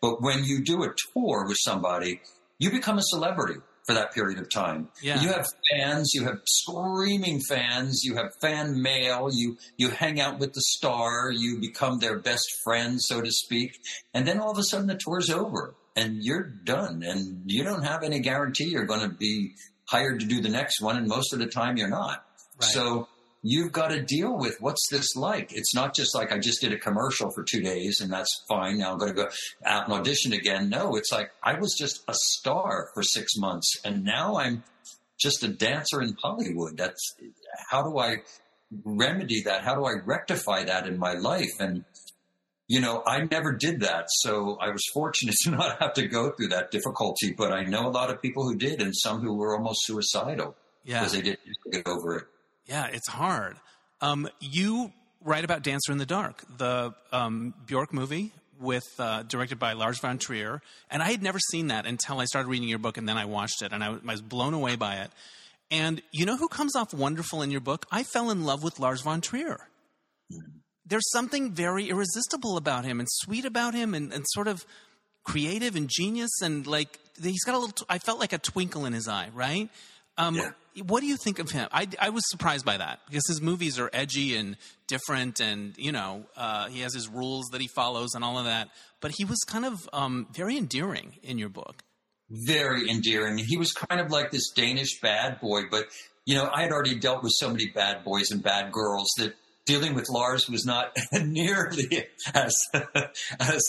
But 0.00 0.22
when 0.22 0.44
you 0.44 0.62
do 0.62 0.84
a 0.84 0.94
tour 1.12 1.44
with 1.46 1.56
somebody, 1.60 2.20
you 2.58 2.70
become 2.70 2.98
a 2.98 3.02
celebrity. 3.02 3.60
For 3.86 3.94
that 3.94 4.12
period 4.12 4.38
of 4.38 4.50
time. 4.50 4.88
Yeah. 5.00 5.20
You 5.20 5.28
have 5.28 5.46
fans, 5.70 6.10
you 6.12 6.24
have 6.24 6.40
screaming 6.44 7.40
fans, 7.48 8.02
you 8.04 8.16
have 8.16 8.32
fan 8.40 8.82
mail, 8.82 9.30
you 9.32 9.56
you 9.76 9.90
hang 9.90 10.20
out 10.20 10.38
with 10.38 10.52
the 10.52 10.62
star, 10.62 11.30
you 11.30 11.58
become 11.60 11.98
their 11.98 12.18
best 12.18 12.44
friend, 12.64 13.00
so 13.00 13.20
to 13.20 13.30
speak, 13.30 13.78
and 14.12 14.26
then 14.26 14.40
all 14.40 14.50
of 14.50 14.58
a 14.58 14.64
sudden 14.64 14.88
the 14.88 14.96
tour's 14.96 15.30
over 15.30 15.74
and 15.94 16.22
you're 16.22 16.42
done 16.42 17.02
and 17.02 17.42
you 17.46 17.64
don't 17.64 17.84
have 17.84 18.02
any 18.02 18.20
guarantee 18.20 18.64
you're 18.64 18.84
going 18.84 19.00
to 19.00 19.08
be 19.08 19.54
hired 19.86 20.20
to 20.20 20.26
do 20.26 20.42
the 20.42 20.48
next 20.48 20.80
one 20.80 20.96
and 20.96 21.06
most 21.06 21.32
of 21.32 21.38
the 21.38 21.46
time 21.46 21.76
you're 21.76 21.88
not. 21.88 22.24
Right. 22.60 22.70
So 22.70 23.08
you've 23.48 23.72
got 23.72 23.88
to 23.88 24.02
deal 24.02 24.36
with 24.36 24.56
what's 24.60 24.84
this 24.90 25.14
like. 25.16 25.50
It's 25.52 25.74
not 25.74 25.94
just 25.94 26.14
like 26.14 26.32
I 26.32 26.38
just 26.38 26.60
did 26.60 26.72
a 26.72 26.78
commercial 26.78 27.30
for 27.30 27.44
two 27.44 27.60
days 27.60 28.00
and 28.00 28.12
that's 28.12 28.44
fine. 28.48 28.78
Now 28.78 28.92
I'm 28.92 28.98
going 28.98 29.14
to 29.14 29.22
go 29.22 29.28
out 29.64 29.84
and 29.84 29.92
audition 29.92 30.32
again. 30.32 30.68
No, 30.68 30.96
it's 30.96 31.12
like 31.12 31.30
I 31.42 31.58
was 31.58 31.74
just 31.78 32.02
a 32.08 32.14
star 32.14 32.88
for 32.94 33.02
six 33.02 33.36
months 33.36 33.76
and 33.84 34.04
now 34.04 34.36
I'm 34.36 34.64
just 35.18 35.42
a 35.42 35.48
dancer 35.48 36.02
in 36.02 36.16
Hollywood. 36.22 36.76
That's 36.76 37.14
how 37.70 37.82
do 37.82 37.98
I 37.98 38.16
remedy 38.84 39.42
that? 39.42 39.62
How 39.62 39.74
do 39.74 39.84
I 39.84 39.92
rectify 40.04 40.64
that 40.64 40.86
in 40.86 40.98
my 40.98 41.14
life? 41.14 41.52
And 41.60 41.84
you 42.68 42.80
know, 42.80 43.02
I 43.06 43.20
never 43.30 43.52
did 43.52 43.80
that. 43.82 44.06
So 44.08 44.58
I 44.60 44.70
was 44.70 44.82
fortunate 44.92 45.36
to 45.44 45.50
not 45.52 45.80
have 45.80 45.92
to 45.94 46.06
go 46.08 46.30
through 46.32 46.48
that 46.48 46.70
difficulty, 46.70 47.32
but 47.36 47.52
I 47.52 47.62
know 47.62 47.86
a 47.86 47.90
lot 47.90 48.10
of 48.10 48.20
people 48.20 48.42
who 48.42 48.56
did 48.56 48.82
and 48.82 48.94
some 48.94 49.20
who 49.20 49.34
were 49.34 49.56
almost 49.56 49.86
suicidal 49.86 50.56
Yeah. 50.84 51.00
because 51.00 51.12
they 51.12 51.22
didn't 51.22 51.40
get 51.70 51.86
over 51.86 52.16
it. 52.16 52.24
Yeah, 52.66 52.86
it's 52.86 53.08
hard. 53.08 53.56
Um, 54.00 54.28
you 54.40 54.92
write 55.22 55.44
about 55.44 55.62
Dancer 55.62 55.92
in 55.92 55.98
the 55.98 56.06
Dark, 56.06 56.42
the 56.58 56.94
um, 57.12 57.54
Bjork 57.66 57.92
movie 57.92 58.32
with 58.60 58.84
uh, 58.98 59.22
directed 59.22 59.58
by 59.58 59.74
Lars 59.74 59.98
von 60.00 60.18
Trier, 60.18 60.60
and 60.90 61.02
I 61.02 61.10
had 61.10 61.22
never 61.22 61.38
seen 61.50 61.68
that 61.68 61.86
until 61.86 62.20
I 62.20 62.24
started 62.24 62.48
reading 62.48 62.68
your 62.68 62.78
book, 62.78 62.96
and 62.96 63.08
then 63.08 63.16
I 63.16 63.24
watched 63.26 63.62
it, 63.62 63.72
and 63.72 63.84
I 63.84 63.90
was 64.04 64.20
blown 64.20 64.54
away 64.54 64.76
by 64.76 64.96
it. 64.96 65.10
And 65.70 66.02
you 66.12 66.26
know 66.26 66.36
who 66.36 66.48
comes 66.48 66.74
off 66.76 66.92
wonderful 66.92 67.42
in 67.42 67.50
your 67.50 67.60
book? 67.60 67.86
I 67.90 68.02
fell 68.02 68.30
in 68.30 68.44
love 68.44 68.62
with 68.62 68.78
Lars 68.78 69.02
von 69.02 69.20
Trier. 69.20 69.68
There's 70.84 71.10
something 71.10 71.52
very 71.52 71.88
irresistible 71.88 72.56
about 72.56 72.84
him, 72.84 72.98
and 72.98 73.08
sweet 73.10 73.44
about 73.44 73.74
him, 73.74 73.94
and, 73.94 74.12
and 74.12 74.24
sort 74.28 74.48
of 74.48 74.64
creative 75.24 75.76
and 75.76 75.88
genius, 75.88 76.30
and 76.40 76.66
like 76.66 76.98
he's 77.22 77.44
got 77.44 77.54
a 77.54 77.58
little. 77.58 77.86
I 77.88 77.98
felt 77.98 78.18
like 78.18 78.32
a 78.32 78.38
twinkle 78.38 78.86
in 78.86 78.92
his 78.92 79.08
eye, 79.08 79.30
right? 79.34 79.68
Um, 80.18 80.34
Yeah. 80.36 80.50
What 80.86 81.00
do 81.00 81.06
you 81.06 81.16
think 81.16 81.38
of 81.38 81.50
him? 81.50 81.68
I, 81.72 81.88
I 81.98 82.10
was 82.10 82.22
surprised 82.28 82.66
by 82.66 82.76
that 82.76 83.00
because 83.08 83.26
his 83.28 83.40
movies 83.40 83.78
are 83.78 83.88
edgy 83.94 84.36
and 84.36 84.58
different, 84.86 85.40
and 85.40 85.72
you 85.78 85.90
know 85.90 86.26
uh, 86.36 86.68
he 86.68 86.80
has 86.80 86.92
his 86.92 87.08
rules 87.08 87.46
that 87.52 87.62
he 87.62 87.66
follows 87.66 88.10
and 88.14 88.22
all 88.22 88.38
of 88.38 88.44
that. 88.44 88.68
But 89.00 89.12
he 89.12 89.24
was 89.24 89.38
kind 89.46 89.64
of 89.64 89.88
um, 89.94 90.26
very 90.34 90.58
endearing 90.58 91.14
in 91.22 91.38
your 91.38 91.48
book. 91.48 91.82
Very 92.28 92.90
endearing. 92.90 93.38
He 93.38 93.56
was 93.56 93.72
kind 93.72 94.02
of 94.02 94.10
like 94.10 94.30
this 94.32 94.50
Danish 94.50 95.00
bad 95.00 95.40
boy, 95.40 95.62
but 95.70 95.86
you 96.26 96.34
know, 96.34 96.50
I 96.52 96.62
had 96.62 96.72
already 96.72 96.98
dealt 96.98 97.22
with 97.22 97.32
so 97.38 97.48
many 97.48 97.68
bad 97.68 98.04
boys 98.04 98.30
and 98.30 98.42
bad 98.42 98.70
girls 98.70 99.08
that 99.16 99.34
dealing 99.64 99.94
with 99.94 100.10
Lars 100.10 100.46
was 100.46 100.66
not 100.66 100.94
nearly 101.12 102.06
as 102.34 102.54
as 103.40 103.62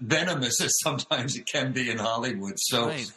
venomous 0.00 0.60
as 0.62 0.72
sometimes 0.82 1.36
it 1.36 1.44
can 1.46 1.72
be 1.72 1.90
in 1.90 1.98
Hollywood. 1.98 2.54
So 2.56 2.86
Right. 2.86 3.12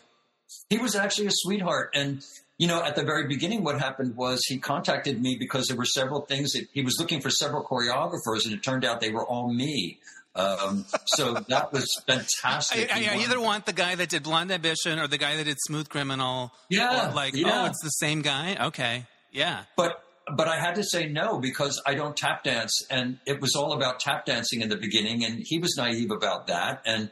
he 0.69 0.77
was 0.79 0.95
actually 0.95 1.27
a 1.27 1.31
sweetheart 1.31 1.91
and 1.93 2.21
you 2.57 2.67
know 2.67 2.83
at 2.83 2.95
the 2.95 3.03
very 3.03 3.27
beginning 3.27 3.63
what 3.63 3.79
happened 3.79 4.15
was 4.15 4.43
he 4.45 4.57
contacted 4.57 5.21
me 5.21 5.37
because 5.39 5.67
there 5.67 5.77
were 5.77 5.85
several 5.85 6.21
things 6.21 6.53
that 6.53 6.67
he 6.73 6.81
was 6.81 6.95
looking 6.99 7.21
for 7.21 7.29
several 7.29 7.63
choreographers 7.63 8.45
and 8.45 8.53
it 8.53 8.63
turned 8.63 8.85
out 8.85 9.01
they 9.01 9.11
were 9.11 9.25
all 9.25 9.53
me 9.53 9.99
um, 10.37 10.85
so 11.07 11.33
that 11.33 11.73
was 11.73 11.87
fantastic 12.05 12.93
I, 12.93 12.99
He 12.99 13.07
I 13.07 13.23
either 13.23 13.41
want 13.41 13.65
the 13.65 13.73
guy 13.73 13.95
that 13.95 14.09
did 14.09 14.21
Blonde 14.21 14.51
Ambition 14.51 14.99
or 14.99 15.07
the 15.07 15.17
guy 15.17 15.35
that 15.35 15.45
did 15.45 15.57
Smooth 15.65 15.89
Criminal. 15.89 16.51
Yeah, 16.69 17.11
like, 17.15 17.33
yeah. 17.33 17.63
oh, 17.63 17.65
it's 17.65 17.81
the 17.81 17.89
same 17.89 18.21
guy. 18.21 18.55
Okay. 18.67 19.07
Yeah. 19.31 19.63
but 19.75 20.03
but 20.35 20.47
I 20.47 20.59
had 20.59 20.75
to 20.75 20.83
say 20.83 21.07
no 21.07 21.39
because 21.39 21.81
I 21.85 21.95
don't 21.95 22.15
tap 22.15 22.43
dance, 22.43 22.85
and 22.89 23.19
it 23.25 23.41
was 23.41 23.55
all 23.55 23.73
about 23.73 23.99
tap 23.99 24.25
dancing 24.25 24.61
in 24.61 24.69
the 24.69 24.75
beginning, 24.75 25.23
and 25.23 25.41
he 25.41 25.59
was 25.59 25.75
naive 25.77 26.11
about 26.11 26.47
that, 26.47 26.81
and 26.85 27.09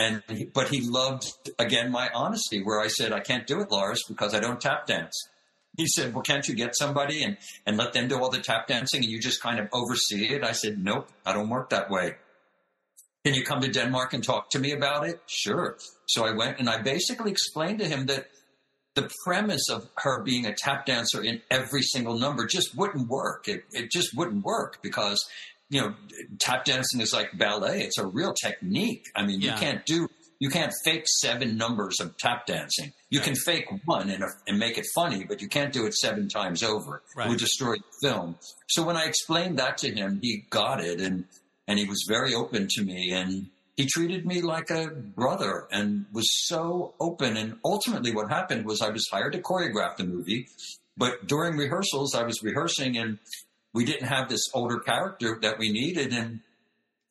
and 0.00 0.50
but 0.54 0.68
he 0.68 0.80
loved 0.80 1.50
again 1.58 1.90
my 1.90 2.08
honesty, 2.14 2.62
where 2.62 2.80
I 2.80 2.88
said 2.88 3.12
I 3.12 3.20
can't 3.20 3.46
do 3.46 3.60
it, 3.60 3.70
Lars, 3.70 4.02
because 4.08 4.34
I 4.34 4.40
don't 4.40 4.60
tap 4.60 4.86
dance. 4.86 5.14
He 5.76 5.86
said, 5.86 6.14
"Well, 6.14 6.22
can't 6.22 6.48
you 6.48 6.54
get 6.54 6.76
somebody 6.76 7.22
and 7.22 7.36
and 7.66 7.76
let 7.76 7.92
them 7.92 8.08
do 8.08 8.18
all 8.18 8.30
the 8.30 8.40
tap 8.40 8.66
dancing, 8.66 9.02
and 9.02 9.10
you 9.10 9.20
just 9.20 9.42
kind 9.42 9.60
of 9.60 9.68
oversee 9.72 10.34
it?" 10.34 10.42
I 10.42 10.52
said, 10.52 10.82
"Nope, 10.82 11.10
I 11.26 11.32
don't 11.34 11.50
work 11.50 11.70
that 11.70 11.90
way." 11.90 12.16
Can 13.24 13.34
you 13.34 13.44
come 13.44 13.60
to 13.60 13.68
Denmark 13.68 14.14
and 14.14 14.24
talk 14.24 14.48
to 14.50 14.58
me 14.58 14.72
about 14.72 15.06
it? 15.06 15.20
Sure. 15.26 15.76
So 16.06 16.24
I 16.24 16.32
went 16.32 16.58
and 16.58 16.70
I 16.70 16.80
basically 16.80 17.30
explained 17.30 17.78
to 17.80 17.84
him 17.86 18.06
that 18.06 18.28
the 18.94 19.10
premise 19.24 19.68
of 19.70 19.88
her 19.98 20.22
being 20.22 20.46
a 20.46 20.54
tap 20.54 20.86
dancer 20.86 21.22
in 21.22 21.42
every 21.50 21.82
single 21.82 22.18
number 22.18 22.46
just 22.46 22.74
wouldn't 22.74 23.08
work. 23.08 23.46
It, 23.46 23.64
it 23.72 23.90
just 23.90 24.16
wouldn't 24.16 24.44
work 24.44 24.78
because, 24.82 25.24
you 25.70 25.80
know, 25.80 25.94
tap 26.38 26.64
dancing 26.64 27.00
is 27.00 27.12
like 27.12 27.30
ballet. 27.38 27.82
It's 27.82 27.96
a 27.98 28.06
real 28.06 28.34
technique. 28.34 29.06
I 29.16 29.24
mean, 29.24 29.40
Yeah. 29.40 29.54
you 29.54 29.58
can't 29.60 29.86
do, 29.86 30.08
you 30.40 30.50
can't 30.50 30.72
fake 30.84 31.04
seven 31.06 31.56
numbers 31.56 32.00
of 32.00 32.16
tap 32.18 32.46
dancing. 32.46 32.92
You 33.08 33.20
can 33.20 33.34
fake 33.34 33.66
one 33.86 34.10
and, 34.10 34.22
and 34.46 34.58
make 34.58 34.76
it 34.78 34.86
funny, 34.94 35.24
but 35.24 35.40
you 35.40 35.48
can't 35.48 35.72
do 35.72 35.86
it 35.86 35.94
seven 35.94 36.28
times 36.28 36.62
over. 36.62 37.02
Right. 37.16 37.26
It 37.26 37.30
would 37.30 37.38
destroy 37.38 37.76
the 37.76 38.08
film. 38.08 38.36
So 38.68 38.82
when 38.84 38.96
I 38.96 39.04
explained 39.04 39.58
that 39.58 39.78
to 39.78 39.90
him, 39.94 40.18
he 40.22 40.44
got 40.50 40.80
it 40.82 41.00
and, 41.00 41.24
and 41.68 41.78
he 41.78 41.84
was 41.86 42.04
very 42.08 42.34
open 42.34 42.66
to 42.70 42.82
me 42.84 43.12
and 43.12 43.46
he 43.76 43.86
treated 43.86 44.26
me 44.26 44.42
like 44.42 44.70
a 44.70 44.88
brother 44.88 45.66
and 45.70 46.04
was 46.12 46.26
so 46.48 46.94
open. 47.00 47.36
And 47.36 47.58
ultimately, 47.64 48.12
what 48.12 48.28
happened 48.28 48.66
was 48.66 48.82
I 48.82 48.90
was 48.90 49.06
hired 49.10 49.32
to 49.34 49.40
choreograph 49.40 49.96
the 49.96 50.04
movie, 50.04 50.48
but 50.96 51.26
during 51.26 51.56
rehearsals, 51.56 52.14
I 52.14 52.24
was 52.24 52.42
rehearsing 52.42 52.98
and 52.98 53.18
we 53.72 53.84
didn't 53.84 54.08
have 54.08 54.28
this 54.28 54.48
older 54.52 54.78
character 54.78 55.38
that 55.42 55.58
we 55.58 55.70
needed. 55.70 56.12
And 56.12 56.40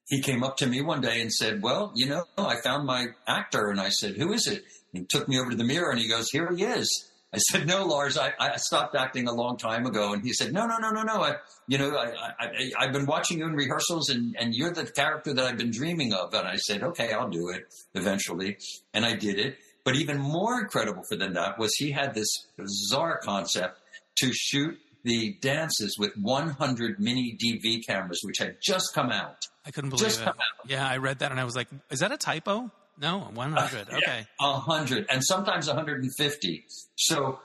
he 0.07 0.21
came 0.21 0.43
up 0.43 0.57
to 0.57 0.67
me 0.67 0.81
one 0.81 1.01
day 1.01 1.21
and 1.21 1.31
said, 1.31 1.61
Well, 1.61 1.91
you 1.95 2.07
know, 2.07 2.25
I 2.37 2.61
found 2.61 2.85
my 2.85 3.07
actor. 3.27 3.69
And 3.69 3.79
I 3.79 3.89
said, 3.89 4.15
Who 4.17 4.33
is 4.33 4.47
it? 4.47 4.63
And 4.93 5.01
he 5.01 5.05
took 5.05 5.27
me 5.27 5.39
over 5.39 5.51
to 5.51 5.55
the 5.55 5.63
mirror 5.63 5.91
and 5.91 5.99
he 5.99 6.07
goes, 6.07 6.29
Here 6.31 6.53
he 6.53 6.63
is. 6.63 7.05
I 7.31 7.37
said, 7.37 7.67
No, 7.67 7.85
Lars, 7.85 8.17
I, 8.17 8.33
I 8.39 8.57
stopped 8.57 8.95
acting 8.95 9.27
a 9.27 9.33
long 9.33 9.57
time 9.57 9.85
ago. 9.85 10.13
And 10.13 10.23
he 10.23 10.33
said, 10.33 10.51
No, 10.51 10.65
no, 10.65 10.77
no, 10.77 10.89
no, 10.89 11.03
no. 11.03 11.21
I, 11.21 11.35
you 11.67 11.77
know, 11.77 11.95
I, 11.95 12.11
I, 12.39 12.71
I've 12.79 12.91
been 12.91 13.05
watching 13.05 13.39
you 13.39 13.45
in 13.45 13.53
rehearsals 13.53 14.09
and, 14.09 14.35
and 14.39 14.53
you're 14.53 14.73
the 14.73 14.85
character 14.85 15.33
that 15.33 15.45
I've 15.45 15.57
been 15.57 15.71
dreaming 15.71 16.13
of. 16.13 16.33
And 16.33 16.47
I 16.47 16.55
said, 16.55 16.81
Okay, 16.81 17.13
I'll 17.13 17.29
do 17.29 17.49
it 17.49 17.73
eventually. 17.93 18.57
And 18.93 19.05
I 19.05 19.15
did 19.15 19.39
it. 19.39 19.57
But 19.85 19.95
even 19.95 20.17
more 20.17 20.59
incredible 20.59 21.03
for 21.07 21.15
than 21.15 21.33
that 21.33 21.57
was 21.57 21.73
he 21.75 21.91
had 21.91 22.13
this 22.13 22.47
bizarre 22.57 23.19
concept 23.23 23.79
to 24.17 24.31
shoot 24.33 24.77
the 25.03 25.37
dances 25.41 25.97
with 25.97 26.11
100 26.17 26.99
mini 26.99 27.37
DV 27.41 27.85
cameras, 27.87 28.19
which 28.23 28.37
had 28.39 28.57
just 28.61 28.93
come 28.93 29.11
out. 29.11 29.47
I 29.65 29.71
couldn't 29.71 29.91
believe 29.91 30.07
Just 30.07 30.21
it. 30.21 30.33
Yeah, 30.67 30.87
I 30.87 30.97
read 30.97 31.19
that 31.19 31.31
and 31.31 31.39
I 31.39 31.43
was 31.43 31.55
like, 31.55 31.67
is 31.89 31.99
that 31.99 32.11
a 32.11 32.17
typo? 32.17 32.71
No, 32.99 33.19
100. 33.33 33.87
Okay. 33.93 34.25
A 34.41 34.53
hundred 34.53 35.05
and 35.09 35.23
sometimes 35.23 35.67
150. 35.67 36.65
So 36.95 37.39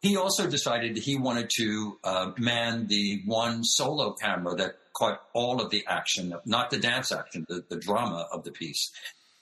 he 0.00 0.16
also 0.16 0.48
decided 0.48 0.96
he 0.96 1.16
wanted 1.16 1.50
to 1.58 1.98
uh, 2.04 2.30
man 2.38 2.86
the 2.88 3.22
one 3.26 3.64
solo 3.64 4.12
camera 4.14 4.54
that 4.56 4.76
caught 4.96 5.20
all 5.32 5.62
of 5.62 5.70
the 5.70 5.84
action, 5.86 6.34
not 6.44 6.70
the 6.70 6.78
dance 6.78 7.10
action, 7.12 7.46
the, 7.48 7.64
the 7.68 7.76
drama 7.76 8.26
of 8.32 8.44
the 8.44 8.52
piece. 8.52 8.90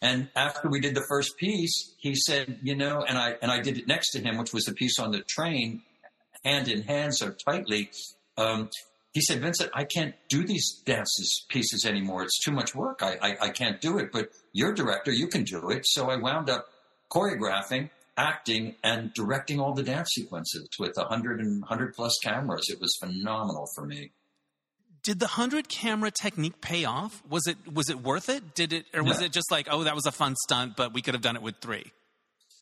And 0.03 0.29
after 0.37 0.69
we 0.69 0.81
did 0.81 0.95
the 0.95 1.05
first 1.09 1.37
piece, 1.39 1.95
he 1.99 2.15
said, 2.15 2.59
you 2.63 2.77
know, 2.77 3.03
and 3.03 3.17
I 3.17 3.37
and 3.43 3.51
I 3.51 3.61
did 3.61 3.79
it 3.79 3.87
next 3.87 4.11
to 4.13 4.21
him, 4.21 4.37
which 4.37 4.53
was 4.53 4.65
the 4.65 4.75
piece 4.75 4.99
on 4.99 5.11
the 5.11 5.23
train, 5.23 5.83
hand 6.47 6.69
in 6.69 6.83
hand 6.83 7.15
so 7.17 7.31
tightly. 7.33 7.91
Um, 8.39 8.71
he 9.13 9.21
said, 9.23 9.41
Vincent, 9.41 9.71
I 9.75 9.85
can't 9.85 10.15
do 10.29 10.47
these 10.47 10.83
dances 10.85 11.45
pieces 11.49 11.85
anymore. 11.87 12.23
It's 12.23 12.39
too 12.45 12.53
much 12.53 12.75
work. 12.75 13.01
I, 13.03 13.17
I, 13.23 13.37
I 13.47 13.49
can't 13.51 13.81
do 13.81 13.99
it. 13.99 14.13
But 14.13 14.29
you're 14.53 14.73
director, 14.75 15.11
you 15.11 15.27
can 15.29 15.45
do 15.45 15.71
it. 15.71 15.85
So 15.87 16.11
I 16.11 16.17
wound 16.17 16.51
up 16.51 16.67
choreographing, 17.11 17.91
acting, 18.17 18.75
and 18.85 19.13
directing 19.15 19.59
all 19.61 19.73
the 19.75 19.83
dance 19.83 20.11
sequences 20.15 20.69
with 20.79 20.93
100 20.97 21.41
and 21.41 21.61
100 21.63 21.95
plus 21.95 22.15
cameras. 22.23 22.67
It 22.69 22.81
was 22.81 22.95
phenomenal 23.01 23.67
for 23.75 23.87
me. 23.87 24.13
Did 25.03 25.21
the 25.21 25.27
100 25.27 25.69
camera 25.69 26.11
technique 26.11 26.61
pay 26.61 26.85
off? 26.85 27.23
Was 27.31 27.47
it 27.47 27.57
was 27.73 27.89
it 27.89 28.01
worth 28.03 28.29
it? 28.29 28.55
Did 28.55 28.73
it 28.73 28.87
or 28.93 29.03
was 29.05 29.21
No. 29.21 29.27
it 29.27 29.33
just 29.33 29.51
like, 29.53 29.69
oh, 29.71 29.85
that 29.85 29.95
was 29.95 30.05
a 30.05 30.13
fun 30.13 30.35
stunt, 30.45 30.77
but 30.77 30.93
we 30.93 31.01
could 31.01 31.15
have 31.15 31.23
done 31.23 31.37
it 31.37 31.43
with 31.43 31.55
3? 31.61 31.85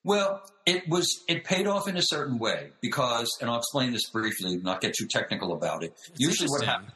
Well, 0.05 0.43
it 0.67 0.87
was 0.89 1.25
it 1.29 1.45
paid 1.45 1.67
off 1.67 1.89
in 1.89 1.97
a 1.97 2.03
certain 2.03 2.39
way 2.39 2.71
because, 2.81 3.31
and 3.41 3.51
I'll 3.51 3.59
explain 3.59 3.93
this 3.93 4.09
briefly, 4.11 4.59
not 4.59 4.81
get 4.81 4.95
too 4.95 5.07
technical 5.11 5.55
about 5.55 5.83
it. 5.83 5.95
Usually, 6.17 6.49
what 6.49 6.65
happens, 6.65 6.93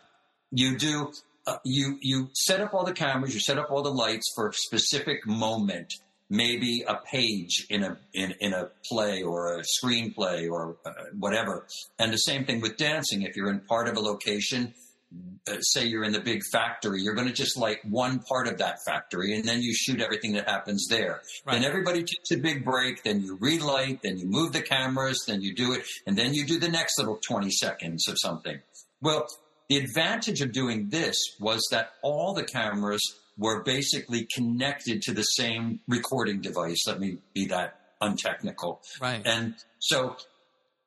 you 0.50 0.78
do 0.78 1.12
uh, 1.46 1.56
you 1.64 1.98
you 2.02 2.28
set 2.34 2.61
up 2.61 2.74
all 2.74 2.84
the 2.84 2.92
cameras, 2.92 3.32
you 3.32 3.40
set 3.40 3.59
up 3.59 3.70
all 3.70 3.82
the 3.82 3.92
lights 3.92 4.30
for 4.34 4.48
a 4.48 4.52
specific 4.52 5.26
moment, 5.26 5.94
maybe 6.28 6.84
a 6.86 6.96
page 6.96 7.66
in 7.70 7.82
a 7.82 7.96
in 8.12 8.34
in 8.40 8.52
a 8.52 8.68
play 8.90 9.22
or 9.22 9.59
a 9.59 9.62
screenplay 9.62 10.50
or 10.50 10.76
uh, 10.84 10.92
whatever. 11.18 11.66
And 11.98 12.12
the 12.12 12.18
same 12.18 12.44
thing 12.44 12.61
with 12.61 12.76
dancing. 12.76 13.22
If 13.22 13.36
you're 13.36 13.50
in 13.50 13.61
part 13.61 13.88
of 13.88 13.96
a 13.96 14.00
location, 14.00 14.74
Uh, 15.48 15.61
say 15.61 15.86
you're 15.86 16.04
in 16.04 16.12
the 16.12 16.20
big 16.20 16.42
factory, 16.52 17.00
you're 17.00 17.14
going 17.14 17.26
to 17.26 17.32
just 17.32 17.56
light 17.56 17.78
one 17.84 18.18
part 18.18 18.46
of 18.46 18.59
that 18.59 18.76
factory 18.84 19.34
and 19.34 19.48
then 19.48 19.62
you 19.62 19.72
shoot 19.74 20.02
everything 20.02 20.34
that 20.34 20.46
happens 20.46 20.86
there. 20.90 21.22
Right. 21.46 21.54
Then 21.54 21.64
everybody 21.64 22.00
takes 22.00 22.30
a 22.30 22.36
big 22.36 22.62
break, 22.62 23.02
then 23.04 23.22
you 23.22 23.38
relight, 23.40 24.02
then 24.02 24.18
you 24.18 24.26
move 24.26 24.52
the 24.52 24.61
cameras, 24.61 25.24
then 25.26 25.40
you 25.40 25.54
do 25.54 25.72
it, 25.72 25.84
and 26.06 26.18
then 26.18 26.34
you 26.34 26.44
do 26.44 26.59
the 26.59 26.68
next 26.68 26.98
little 26.98 27.18
20 27.26 27.50
seconds 27.50 28.06
of 28.06 28.18
something. 28.20 28.59
Well, 29.00 29.26
the 29.70 29.78
advantage 29.78 30.42
of 30.42 30.52
doing 30.52 30.90
this 30.90 31.16
was 31.40 31.66
that 31.70 31.92
all 32.02 32.34
the 32.34 32.44
cameras 32.44 33.02
were 33.38 33.62
basically 33.62 34.26
connected 34.34 35.00
to 35.02 35.14
the 35.14 35.22
same 35.22 35.80
recording 35.88 36.42
device. 36.42 36.86
Let 36.86 37.00
me 37.00 37.18
be 37.32 37.46
that 37.46 37.80
untechnical. 38.00 38.82
Right. 39.00 39.22
And 39.24 39.54
so 39.78 40.16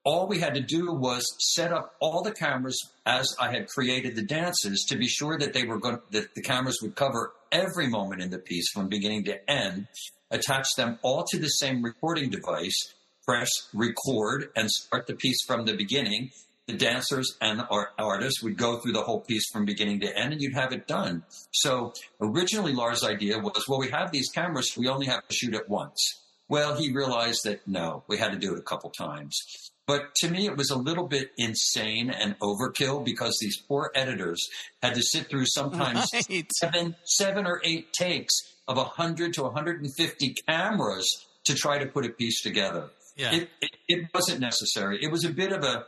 all 0.04 0.28
we 0.28 0.40
had 0.40 0.56
to 0.56 0.62
do 0.62 0.92
was 0.94 1.24
set 1.54 1.72
up 1.72 1.96
all 2.00 2.24
the 2.24 2.32
cameras 2.32 2.78
as 3.06 3.28
I 3.40 3.52
had 3.52 3.68
created 3.68 4.16
the 4.16 4.24
dances 4.24 4.86
to 4.90 4.98
be 4.98 5.08
sure 5.08 5.38
that 5.38 5.54
they 5.54 5.64
were 5.64 5.80
going 5.80 6.00
that 6.12 6.34
the 6.34 6.42
cameras 6.42 6.80
would 6.82 6.96
cover 6.96 7.34
every 7.52 7.88
moment 7.88 8.22
in 8.22 8.32
the 8.32 8.40
piece 8.40 8.70
from 8.72 8.88
beginning 8.88 9.26
to 9.26 9.50
end, 9.50 9.88
attach 10.32 10.68
them 10.76 10.98
all 11.04 11.24
to 11.30 11.40
the 11.40 11.50
same 11.50 11.84
recording 11.84 12.30
device, 12.30 12.94
press 13.26 13.50
record 13.74 14.50
and 14.56 14.70
start 14.72 15.06
the 15.08 15.16
piece 15.16 15.44
from 15.46 15.66
the 15.66 15.76
beginning. 15.76 16.32
The 16.68 16.78
dancers 16.78 17.38
and 17.42 17.62
our 17.70 17.90
artists 18.00 18.42
would 18.42 18.58
go 18.58 18.78
through 18.80 18.94
the 18.94 19.02
whole 19.02 19.20
piece 19.20 19.50
from 19.52 19.66
beginning 19.66 20.00
to 20.02 20.18
end 20.18 20.34
and 20.34 20.42
you'd 20.42 20.56
have 20.56 20.72
it 20.72 20.88
done. 20.88 21.24
So 21.52 21.94
originally 22.20 22.74
Lars' 22.74 23.04
idea 23.04 23.40
was, 23.40 23.66
well, 23.68 23.80
we 23.80 23.90
have 23.90 24.12
these 24.12 24.30
cameras, 24.30 24.74
we 24.78 24.88
only 24.88 25.08
have 25.08 25.28
to 25.28 25.36
shoot 25.36 25.54
it 25.54 25.70
once. 25.70 26.22
Well, 26.48 26.76
he 26.76 26.92
realized 26.92 27.42
that 27.46 27.68
no, 27.68 28.04
we 28.08 28.18
had 28.18 28.32
to 28.32 28.38
do 28.38 28.54
it 28.54 28.60
a 28.60 28.64
couple 28.64 28.90
times. 28.90 29.71
But 29.88 30.14
to 30.18 30.30
me, 30.30 30.46
it 30.46 30.56
was 30.56 30.70
a 30.70 30.78
little 30.78 31.08
bit 31.08 31.32
insane 31.38 32.10
and 32.10 32.38
overkill 32.40 33.04
because 33.04 33.38
these 33.42 33.58
poor 33.58 33.92
editors 33.96 34.40
had 34.82 34.94
to 34.96 35.02
sit 35.02 35.30
through 35.30 35.46
sometimes 35.48 36.08
Right. 36.30 36.48
seven, 36.60 36.96
seven 37.04 37.46
or 37.46 37.62
eight 37.64 37.92
takes 37.92 38.34
of 38.68 38.78
100 38.78 39.34
to 39.34 39.44
150 39.44 40.36
cameras 40.48 41.26
to 41.46 41.56
try 41.56 41.80
to 41.80 41.88
put 41.88 42.06
a 42.06 42.10
piece 42.10 42.42
together. 42.42 42.90
Yeah. 43.18 43.34
It, 43.34 43.50
it, 43.62 43.70
it 43.88 44.08
wasn't 44.14 44.40
necessary. 44.40 45.00
It 45.04 45.12
was 45.12 45.26
a 45.26 45.30
bit 45.32 45.52
of 45.52 45.64
a 45.64 45.86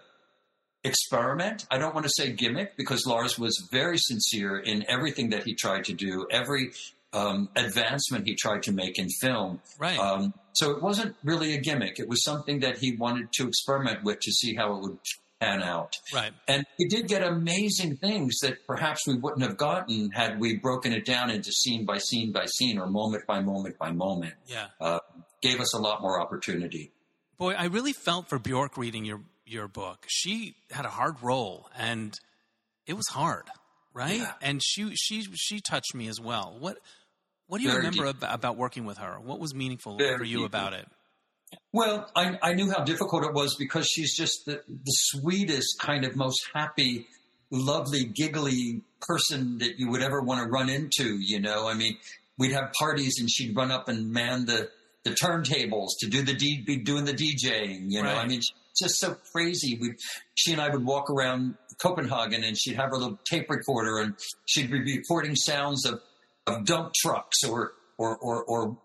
experiment. 0.83 1.65
I 1.71 1.77
don't 1.77 1.93
want 1.93 2.05
to 2.05 2.11
say 2.13 2.31
gimmick 2.33 2.75
because 2.75 3.05
Lars 3.05 3.39
was 3.39 3.69
very 3.71 3.97
sincere 3.97 4.57
in 4.57 4.83
everything 4.89 5.29
that 5.29 5.43
he 5.43 5.53
tried 5.55 5.85
to 5.85 5.93
do, 5.93 6.27
every 6.29 6.71
um, 7.14 7.49
advancement 7.55 8.28
he 8.28 8.36
tried 8.36 8.64
to 8.64 8.72
make 8.72 8.99
in 8.99 9.09
film. 9.09 9.61
Right. 9.80 9.97
Um, 9.97 10.34
so 10.53 10.72
it 10.72 10.82
wasn't 10.82 11.16
really 11.24 11.53
a 11.55 11.59
gimmick. 11.59 11.99
It 11.99 12.07
was 12.07 12.24
something 12.24 12.59
that 12.59 12.78
he 12.78 12.95
wanted 12.95 13.32
to 13.34 13.47
experiment 13.47 14.03
with 14.03 14.20
to 14.22 14.32
see 14.32 14.55
how 14.55 14.76
it 14.76 14.82
would 14.82 14.97
pan 15.39 15.61
out. 15.61 15.97
right. 16.14 16.32
And 16.47 16.66
we 16.80 16.88
did 16.88 17.07
get 17.07 17.24
amazing 17.24 17.97
things 17.97 18.39
that 18.41 18.66
perhaps 18.66 19.05
we 19.07 19.16
wouldn't 19.16 19.41
have 19.41 19.57
gotten 19.57 20.11
had 20.11 20.39
we 20.39 20.55
broken 20.57 20.93
it 20.93 21.05
down 21.05 21.30
into 21.30 21.51
scene 21.51 21.86
by 21.86 21.97
scene 21.97 22.32
by 22.32 22.45
scene 22.45 22.78
or 22.78 22.88
moment 22.88 23.26
by 23.28 23.41
moment 23.41 23.78
by 23.78 23.91
moment. 23.91 24.34
Yeah. 24.47 24.68
Uh, 24.80 24.99
gave 25.41 25.59
us 25.59 25.74
a 25.74 25.80
lot 25.80 26.01
more 26.01 26.20
opportunity. 26.20 26.91
Boy, 27.38 27.53
I 27.53 27.66
really 27.66 27.93
felt 27.93 28.30
for 28.30 28.39
Bjork 28.39 28.78
reading 28.78 29.05
your 29.05 29.22
your 29.45 29.68
book. 29.68 30.05
She 30.07 30.55
had 30.72 30.86
a 30.86 30.89
hard 30.89 31.22
role, 31.22 31.70
and 31.78 32.18
it 32.88 32.93
was 32.93 33.07
hard, 33.09 33.43
right? 33.93 34.20
Yeah. 34.20 34.32
And 34.41 34.61
she 34.64 34.95
she 34.95 35.24
she 35.34 35.59
touched 35.59 35.93
me 35.93 36.07
as 36.07 36.22
well. 36.22 36.55
What 36.57 36.78
what 37.47 37.57
do 37.59 37.63
you 37.63 37.69
Very 37.71 37.85
remember 37.85 38.11
deep. 38.13 38.23
ab- 38.23 38.35
about 38.35 38.57
working 38.57 38.85
with 38.85 38.97
her? 38.97 39.19
What 39.19 39.39
was 39.39 39.53
meaningful 39.53 39.97
Very 39.97 40.17
for 40.17 40.23
you 40.23 40.37
deeply. 40.37 40.45
about 40.45 40.73
it? 40.73 40.87
Well, 41.71 42.09
I, 42.15 42.37
I 42.41 42.53
knew 42.53 42.71
how 42.71 42.83
difficult 42.83 43.23
it 43.25 43.33
was 43.33 43.55
because 43.57 43.87
she's 43.87 44.15
just 44.15 44.45
the, 44.45 44.61
the 44.67 44.91
sweetest, 44.91 45.79
kind 45.79 46.03
of 46.05 46.15
most 46.15 46.41
happy, 46.53 47.05
lovely, 47.51 48.05
giggly 48.05 48.81
person 49.01 49.59
that 49.59 49.77
you 49.79 49.89
would 49.89 50.01
ever 50.01 50.21
want 50.21 50.43
to 50.43 50.49
run 50.49 50.69
into. 50.69 51.17
You 51.19 51.39
know, 51.39 51.67
I 51.67 51.73
mean, 51.75 51.97
we'd 52.37 52.53
have 52.53 52.71
parties 52.73 53.19
and 53.19 53.29
she'd 53.29 53.55
run 53.55 53.71
up 53.71 53.87
and 53.87 54.11
man 54.11 54.45
the, 54.45 54.69
the 55.03 55.11
turntables 55.11 55.89
to 55.99 56.07
do 56.09 56.23
the 56.23 56.33
D, 56.33 56.61
be 56.65 56.77
doing 56.77 57.05
the 57.05 57.13
DJing. 57.13 57.85
You 57.91 58.01
know, 58.01 58.09
Right. 58.09 58.23
I 58.23 58.27
mean, 58.27 58.41
she's 58.41 58.53
just 58.79 58.99
so 58.99 59.15
crazy. 59.31 59.77
We, 59.79 59.93
she 60.33 60.53
and 60.53 60.61
I 60.61 60.69
would 60.69 60.83
walk 60.83 61.09
around 61.11 61.55
Copenhagen 61.79 62.43
and 62.43 62.57
she'd 62.57 62.75
have 62.77 62.89
her 62.89 62.97
little 62.97 63.19
tape 63.25 63.49
recorder 63.49 63.99
and 63.99 64.15
she'd 64.45 64.71
be 64.71 64.79
recording 64.97 65.35
sounds 65.35 65.85
of, 65.85 66.01
of 66.47 66.65
dump 66.65 66.93
trucks 67.01 67.43
or 67.43 67.73
or 67.97 68.17
or, 68.17 68.43
or, 68.43 68.77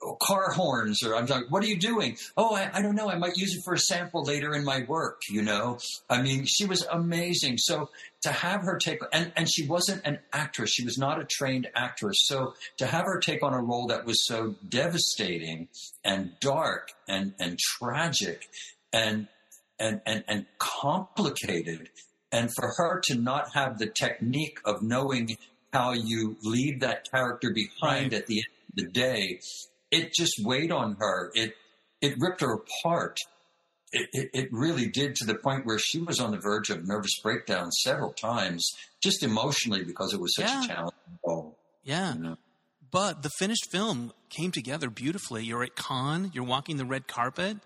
or 0.00 0.16
car 0.20 0.50
horns 0.50 1.02
or 1.02 1.14
I'm 1.14 1.26
like, 1.26 1.44
what 1.50 1.62
are 1.62 1.66
you 1.66 1.78
doing? 1.78 2.16
Oh, 2.36 2.54
I, 2.54 2.70
I 2.72 2.82
don't 2.82 2.96
know. 2.96 3.08
I 3.08 3.16
might 3.16 3.36
use 3.36 3.54
it 3.54 3.62
for 3.64 3.74
a 3.74 3.78
sample 3.78 4.24
later 4.24 4.54
in 4.54 4.64
my 4.64 4.84
work. 4.88 5.22
You 5.28 5.42
know, 5.42 5.78
I 6.10 6.22
mean, 6.22 6.44
she 6.46 6.66
was 6.66 6.84
amazing. 6.90 7.58
So 7.58 7.90
to 8.22 8.30
have 8.30 8.62
her 8.62 8.78
take 8.78 9.00
and 9.12 9.32
and 9.36 9.48
she 9.50 9.66
wasn't 9.66 10.02
an 10.04 10.18
actress. 10.32 10.70
She 10.70 10.84
was 10.84 10.98
not 10.98 11.20
a 11.20 11.24
trained 11.24 11.68
actress. 11.74 12.16
So 12.24 12.54
to 12.78 12.86
have 12.86 13.04
her 13.04 13.20
take 13.20 13.42
on 13.42 13.54
a 13.54 13.62
role 13.62 13.86
that 13.88 14.04
was 14.04 14.26
so 14.26 14.56
devastating 14.68 15.68
and 16.04 16.32
dark 16.40 16.90
and 17.08 17.34
and 17.38 17.58
tragic 17.58 18.48
and 18.92 19.28
and 19.78 20.00
and, 20.04 20.24
and 20.26 20.46
complicated 20.58 21.90
and 22.30 22.50
for 22.54 22.72
her 22.76 23.00
to 23.04 23.14
not 23.14 23.54
have 23.54 23.78
the 23.78 23.86
technique 23.86 24.58
of 24.64 24.82
knowing 24.82 25.36
how 25.72 25.92
you 25.92 26.36
leave 26.42 26.80
that 26.80 27.10
character 27.10 27.50
behind 27.52 28.12
Right. 28.12 28.14
at 28.14 28.26
the 28.26 28.38
end 28.38 28.46
of 28.70 28.74
the 28.84 28.90
day, 28.90 29.40
it 29.90 30.12
just 30.12 30.34
weighed 30.44 30.72
on 30.72 30.96
her. 30.98 31.30
It 31.34 31.54
it 32.00 32.14
ripped 32.18 32.40
her 32.42 32.54
apart. 32.54 33.18
It, 33.90 34.08
it, 34.12 34.30
it 34.34 34.48
really 34.52 34.86
did 34.86 35.14
to 35.16 35.24
the 35.26 35.34
point 35.34 35.64
where 35.64 35.78
she 35.78 35.98
was 36.00 36.20
on 36.20 36.30
the 36.30 36.36
verge 36.38 36.68
of 36.70 36.86
nervous 36.86 37.18
breakdown 37.22 37.72
several 37.72 38.12
times, 38.12 38.66
just 39.02 39.22
emotionally 39.22 39.82
because 39.82 40.12
it 40.12 40.20
was 40.20 40.34
such 40.36 40.46
Yeah. 40.46 40.64
a 40.64 40.66
challenging 40.68 41.18
role. 41.26 41.58
Yeah. 41.82 42.14
You 42.14 42.20
know? 42.20 42.36
But 42.90 43.22
the 43.22 43.30
finished 43.38 43.70
film 43.72 44.12
came 44.28 44.50
together 44.52 44.90
beautifully. 44.90 45.44
You're 45.44 45.62
at 45.64 45.74
Cannes. 45.74 46.32
You're 46.34 46.44
walking 46.44 46.76
the 46.76 46.84
red 46.84 47.06
carpet. 47.08 47.56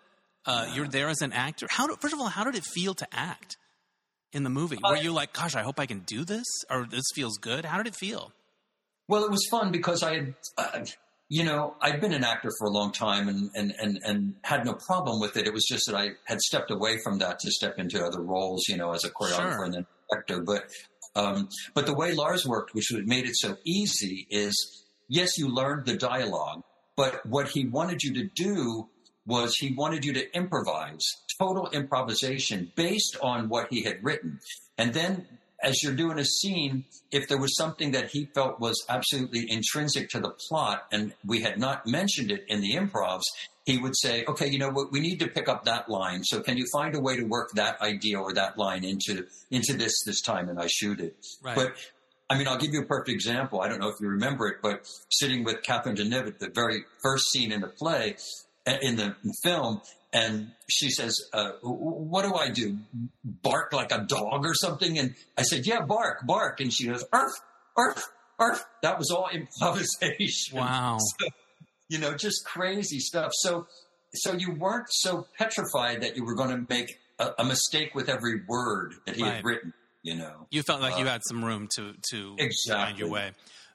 Uh, 0.47 0.71
You're 0.75 0.89
there 0.89 1.09
as 1.09 1.23
an 1.23 1.33
actor. 1.33 1.67
How? 1.71 1.87
Do, 1.87 1.97
first 2.01 2.15
of 2.15 2.21
all, 2.21 2.27
how 2.27 2.43
did 2.45 2.55
it 2.57 2.65
feel 2.65 2.95
to 2.95 3.07
act 3.13 3.57
in 4.33 4.45
the 4.45 4.51
movie? 4.51 4.79
Were 4.83 4.97
you 4.97 5.13
like, 5.13 5.33
"Gosh, 5.33 5.55
I 5.55 5.63
hope 5.63 5.79
I 5.79 5.87
can 5.87 6.01
do 6.01 6.25
this," 6.25 6.47
or 6.71 6.87
"This 6.87 7.05
feels 7.15 7.39
good"? 7.39 7.65
How 7.65 7.79
did 7.79 7.87
it 7.87 7.97
feel? 7.97 8.33
Well, 9.09 9.25
it 9.25 9.31
was 9.31 9.47
fun 9.51 9.73
because 9.73 10.03
I 10.03 10.15
had, 10.15 10.35
uh, 10.57 10.85
you 11.29 11.45
know, 11.45 11.75
I'd 11.81 12.01
been 12.01 12.13
an 12.13 12.25
actor 12.25 12.51
for 12.59 12.67
a 12.67 12.71
long 12.71 12.93
time 12.93 13.29
and, 13.29 13.51
and, 13.55 13.75
and, 13.81 13.99
and 14.05 14.35
had 14.43 14.65
no 14.65 14.75
problem 14.75 15.21
with 15.21 15.37
it. 15.37 15.47
It 15.47 15.53
was 15.53 15.65
just 15.65 15.87
that 15.87 15.97
I 15.97 16.11
had 16.25 16.41
stepped 16.41 16.71
away 16.71 16.99
from 17.03 17.19
that 17.19 17.39
to 17.41 17.51
step 17.51 17.79
into 17.79 18.03
other 18.05 18.21
roles, 18.23 18.63
you 18.69 18.77
know, 18.77 18.93
as 18.93 19.05
a 19.05 19.11
choreographer 19.11 19.57
Sure. 19.57 19.65
and 19.65 19.75
then 19.75 19.87
director. 20.11 20.41
But, 20.43 20.71
um, 21.17 21.49
but 21.75 21.87
the 21.87 21.95
way 21.95 22.13
Lars 22.15 22.47
worked, 22.47 22.75
which 22.75 22.93
made 22.93 23.27
it 23.27 23.37
so 23.37 23.57
easy, 23.65 24.27
is 24.31 24.85
yes, 25.09 25.37
you 25.37 25.49
learned 25.49 25.85
the 25.87 25.97
dialogue, 25.97 26.63
but 26.97 27.27
what 27.27 27.49
he 27.49 27.67
wanted 27.67 28.03
you 28.03 28.15
to 28.15 28.29
do 28.35 28.89
was 29.27 29.57
he 29.57 29.75
wanted 29.75 30.05
you 30.05 30.13
to 30.15 30.35
improvise, 30.37 31.05
total 31.43 31.69
improvisation 31.71 32.71
based 32.77 33.17
on 33.23 33.49
what 33.49 33.67
he 33.71 33.83
had 33.83 34.03
written. 34.03 34.39
And 34.79 34.95
then 34.95 35.27
as 35.63 35.83
you're 35.83 35.95
doing 35.95 36.19
a 36.19 36.25
scene, 36.25 36.85
if 37.11 37.29
there 37.29 37.39
was 37.39 37.57
something 37.57 37.93
that 37.93 38.11
he 38.11 38.27
felt 38.35 38.61
was 38.61 38.85
absolutely 38.89 39.47
intrinsic 39.49 40.09
to 40.11 40.21
the 40.21 40.31
plot 40.49 40.85
and 40.93 41.15
we 41.25 41.41
had 41.41 41.59
not 41.59 41.87
mentioned 41.87 42.31
it 42.31 42.45
in 42.49 42.61
the 42.61 42.75
improvs, 42.75 43.23
he 43.65 43.79
would 43.79 43.97
say, 43.97 44.25
okay, 44.27 44.49
you 44.49 44.59
know 44.59 44.71
what, 44.71 44.91
we 44.91 45.01
need 45.01 45.21
to 45.21 45.29
pick 45.29 45.49
up 45.49 45.65
that 45.65 45.89
line. 45.89 46.25
So 46.25 46.41
can 46.41 46.57
you 46.57 46.67
find 46.73 46.97
a 46.97 47.01
way 47.01 47.17
to 47.17 47.25
work 47.25 47.51
that 47.55 47.81
idea 47.81 48.19
or 48.19 48.35
that 48.35 48.59
line 48.59 48.85
into, 48.85 49.25
into 49.51 49.75
this, 49.75 50.03
this 50.05 50.21
time? 50.21 50.49
And 50.49 50.59
I 50.59 50.67
shoot 50.67 51.01
it. 51.01 51.15
Right. 51.43 51.55
But 51.55 51.75
I 52.29 52.39
mean, 52.39 52.49
I'll 52.49 52.59
give 52.59 52.73
you 52.73 52.83
a 52.83 52.87
perfect 52.87 53.11
example. 53.11 53.61
I 53.61 53.69
don't 53.69 53.79
know 53.79 53.89
if 53.89 53.97
you 54.01 54.09
remember 54.09 54.49
it, 54.49 54.57
but 54.63 54.89
sitting 55.11 55.45
with 55.45 55.63
Catherine 55.63 55.97
Deneuve 55.97 56.27
at 56.27 56.39
the 56.41 56.51
very 56.53 56.85
first 57.03 57.31
scene 57.31 57.53
in 57.53 57.61
the 57.61 57.69
play, 57.69 58.17
in 58.81 58.97
the 58.97 59.15
film, 59.45 59.81
and 60.13 60.53
she 60.69 60.91
says, 60.91 61.15
uh, 61.33 61.53
"What 61.63 62.23
do 62.23 62.35
I 62.35 62.51
do? 62.51 62.79
Bark 63.25 63.73
like 63.73 63.93
a 63.93 64.05
dog 64.07 64.45
or 64.47 64.55
something?" 64.55 64.99
And 64.99 65.15
I 65.39 65.43
said, 65.43 65.67
"Yeah, 65.67 65.81
bark, 65.83 66.27
bark." 66.27 66.61
And 66.61 66.73
she 66.73 66.87
goes, 66.87 67.05
"Arf, 67.13 67.33
arf, 67.77 68.05
arf." 68.39 68.65
That 68.83 68.99
was 68.99 69.11
all 69.11 69.29
improvisation. 69.33 70.59
Wow. 70.59 70.99
So, 71.21 71.27
you 71.89 71.99
know, 71.99 72.15
just 72.15 72.45
crazy 72.47 72.99
stuff. 73.01 73.33
So, 73.35 73.67
so 74.15 74.33
you 74.33 74.53
weren't 74.53 74.87
so 74.91 75.27
petrified 75.37 76.01
that 76.03 76.17
you 76.17 76.25
were 76.25 76.35
going 76.35 76.49
to 76.51 76.65
make 76.73 76.99
a, 77.19 77.33
a 77.39 77.45
mistake 77.45 77.95
with 77.95 78.09
every 78.09 78.41
word 78.49 78.95
that 79.05 79.15
he 79.17 79.23
Right. 79.23 79.35
had 79.35 79.45
written. 79.45 79.75
You 80.03 80.17
know, 80.17 80.47
You 80.51 80.63
felt 80.63 80.81
like 80.81 80.99
you 80.99 81.05
Uh, 81.05 81.11
had 81.11 81.21
some 81.29 81.45
room 81.45 81.69
to 81.77 81.95
to 82.11 82.37
find 82.69 82.99
your 82.99 83.09
way. 83.09 83.33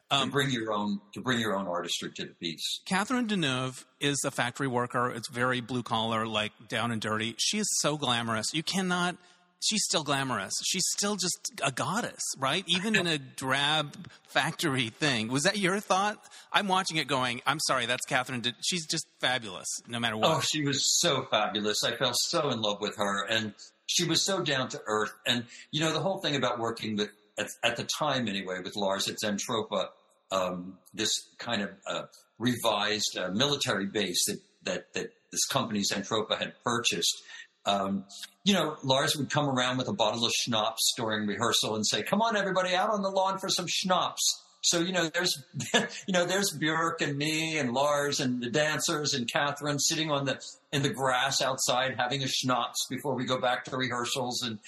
To 0.10 0.16
Um, 0.16 0.30
bring 0.30 0.49
your 0.51 0.72
own 0.72 1.01
to 1.14 1.22
bring 1.22 1.39
your 1.39 1.55
own 1.55 1.68
artistry 1.68 2.12
to 2.16 2.26
the 2.26 2.34
piece. 2.36 2.80
Catherine 2.86 3.28
Deneuve 3.28 3.84
is 3.99 4.24
a 4.26 4.32
factory 4.32 4.68
worker. 4.68 5.10
It's 5.12 5.30
very 5.30 5.60
blue 5.62 5.84
collar, 5.84 6.26
like 6.28 6.51
down 6.70 6.91
and 6.91 7.01
dirty. 7.01 7.36
She 7.38 7.58
is 7.60 7.68
so 7.82 7.97
glamorous. 7.97 8.53
You 8.53 8.64
cannot. 8.64 9.18
She's 9.60 9.84
still 9.86 10.03
glamorous. 10.03 10.53
She's 10.64 10.84
still 10.95 11.16
just 11.16 11.51
a 11.64 11.72
goddess, 11.72 12.22
right? 12.38 12.64
Even 12.68 12.95
in 12.95 13.08
a 13.08 13.18
drab 13.36 14.08
factory 14.28 14.89
thing. 14.89 15.30
Was 15.30 15.43
that 15.43 15.58
your 15.58 15.80
thought? 15.80 16.24
I'm 16.53 16.68
watching 16.68 16.97
it 16.97 17.08
going, 17.08 17.41
I'm 17.47 17.60
sorry, 17.62 17.88
that's 17.88 18.05
Catherine. 18.05 18.41
De- 18.41 18.53
She's 18.62 18.86
just 18.86 19.08
fabulous, 19.20 19.66
no 19.88 19.99
matter 19.99 20.16
what. 20.16 20.30
Oh, 20.30 20.41
she 20.41 20.62
was 20.64 20.99
so 20.99 21.26
fabulous. 21.32 21.84
I 21.84 21.95
fell 21.95 22.14
so 22.14 22.49
in 22.51 22.62
love 22.62 22.82
with 22.82 22.97
her, 22.97 23.26
and 23.26 23.55
she 23.88 24.05
was 24.05 24.24
so 24.24 24.43
down 24.43 24.70
to 24.70 24.80
earth. 24.86 25.12
And 25.26 25.45
you 25.72 25.82
know, 25.82 25.91
the 25.91 26.01
whole 26.01 26.20
thing 26.22 26.36
about 26.36 26.60
working 26.60 26.95
with 26.95 27.10
at, 27.39 27.47
at 27.64 27.78
the 27.78 27.84
time 27.84 28.28
anyway, 28.28 28.60
with 28.64 28.76
Lars 28.76 29.08
at 29.10 29.16
Zentropa, 29.24 29.88
um, 30.32 30.78
this 30.93 31.11
kind 31.38 31.61
of 31.61 31.69
uh, 31.88 32.03
revised 32.39 33.17
uh, 33.17 33.30
military 33.30 33.86
base 33.86 34.25
that, 34.25 34.39
that, 34.63 34.93
that 34.93 35.13
this 35.32 35.45
company 35.45 35.82
Zentropa 35.82 36.38
had 36.38 36.53
purchased. 36.63 37.21
Um, 37.65 38.05
you 38.45 38.53
know, 38.53 38.78
Lars 38.84 39.15
would 39.17 39.30
come 39.30 39.49
around 39.49 39.78
with 39.78 39.89
a 39.89 39.93
bottle 39.93 40.25
of 40.25 40.32
schnapps 40.32 40.93
during 40.95 41.28
rehearsal 41.28 41.75
and 41.75 41.86
say, 41.86 42.01
"Come 42.01 42.21
on, 42.21 42.38
everybody, 42.38 42.73
out 42.73 42.89
on 42.89 43.01
the 43.01 43.09
lawn 43.09 43.39
for 43.39 43.49
some 43.49 43.65
schnapps." 43.67 44.43
So 44.61 44.80
you 44.80 44.93
know, 44.93 45.09
there's 45.09 45.43
you 45.73 46.13
know, 46.13 46.25
there's 46.25 46.57
Björk 46.57 47.01
and 47.01 47.17
me 47.17 47.57
and 47.57 47.73
Lars 47.73 48.21
and 48.21 48.41
the 48.41 48.49
dancers 48.49 49.13
and 49.13 49.30
Catherine 49.32 49.80
sitting 49.80 50.11
on 50.11 50.25
the 50.25 50.41
in 50.71 50.82
the 50.82 50.89
grass 50.89 51.41
outside 51.41 51.95
having 51.97 52.23
a 52.23 52.28
schnapps 52.28 52.88
before 52.89 53.15
we 53.15 53.25
go 53.25 53.39
back 53.39 53.65
to 53.65 53.75
rehearsals, 53.75 54.43
and 54.43 54.59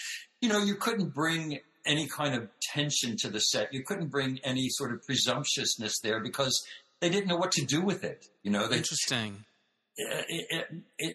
you 0.41 0.49
know, 0.49 0.59
you 0.59 0.75
couldn't 0.75 1.13
bring 1.13 1.59
any 1.85 2.07
kind 2.07 2.35
of 2.35 2.49
tension 2.73 3.15
to 3.17 3.29
the 3.29 3.39
set. 3.39 3.73
You 3.73 3.83
couldn't 3.83 4.07
bring 4.09 4.39
any 4.43 4.67
sort 4.69 4.91
of 4.93 5.01
presumptuousness 5.05 5.99
there 6.01 6.19
because 6.21 6.61
they 6.99 7.09
didn't 7.09 7.27
know 7.27 7.37
what 7.37 7.51
to 7.53 7.65
do 7.65 7.81
with 7.81 8.03
it. 8.03 8.25
You 8.43 8.51
know, 8.51 8.67
they, 8.67 8.77
Interesting. 8.77 9.45
Uh, 9.99 10.21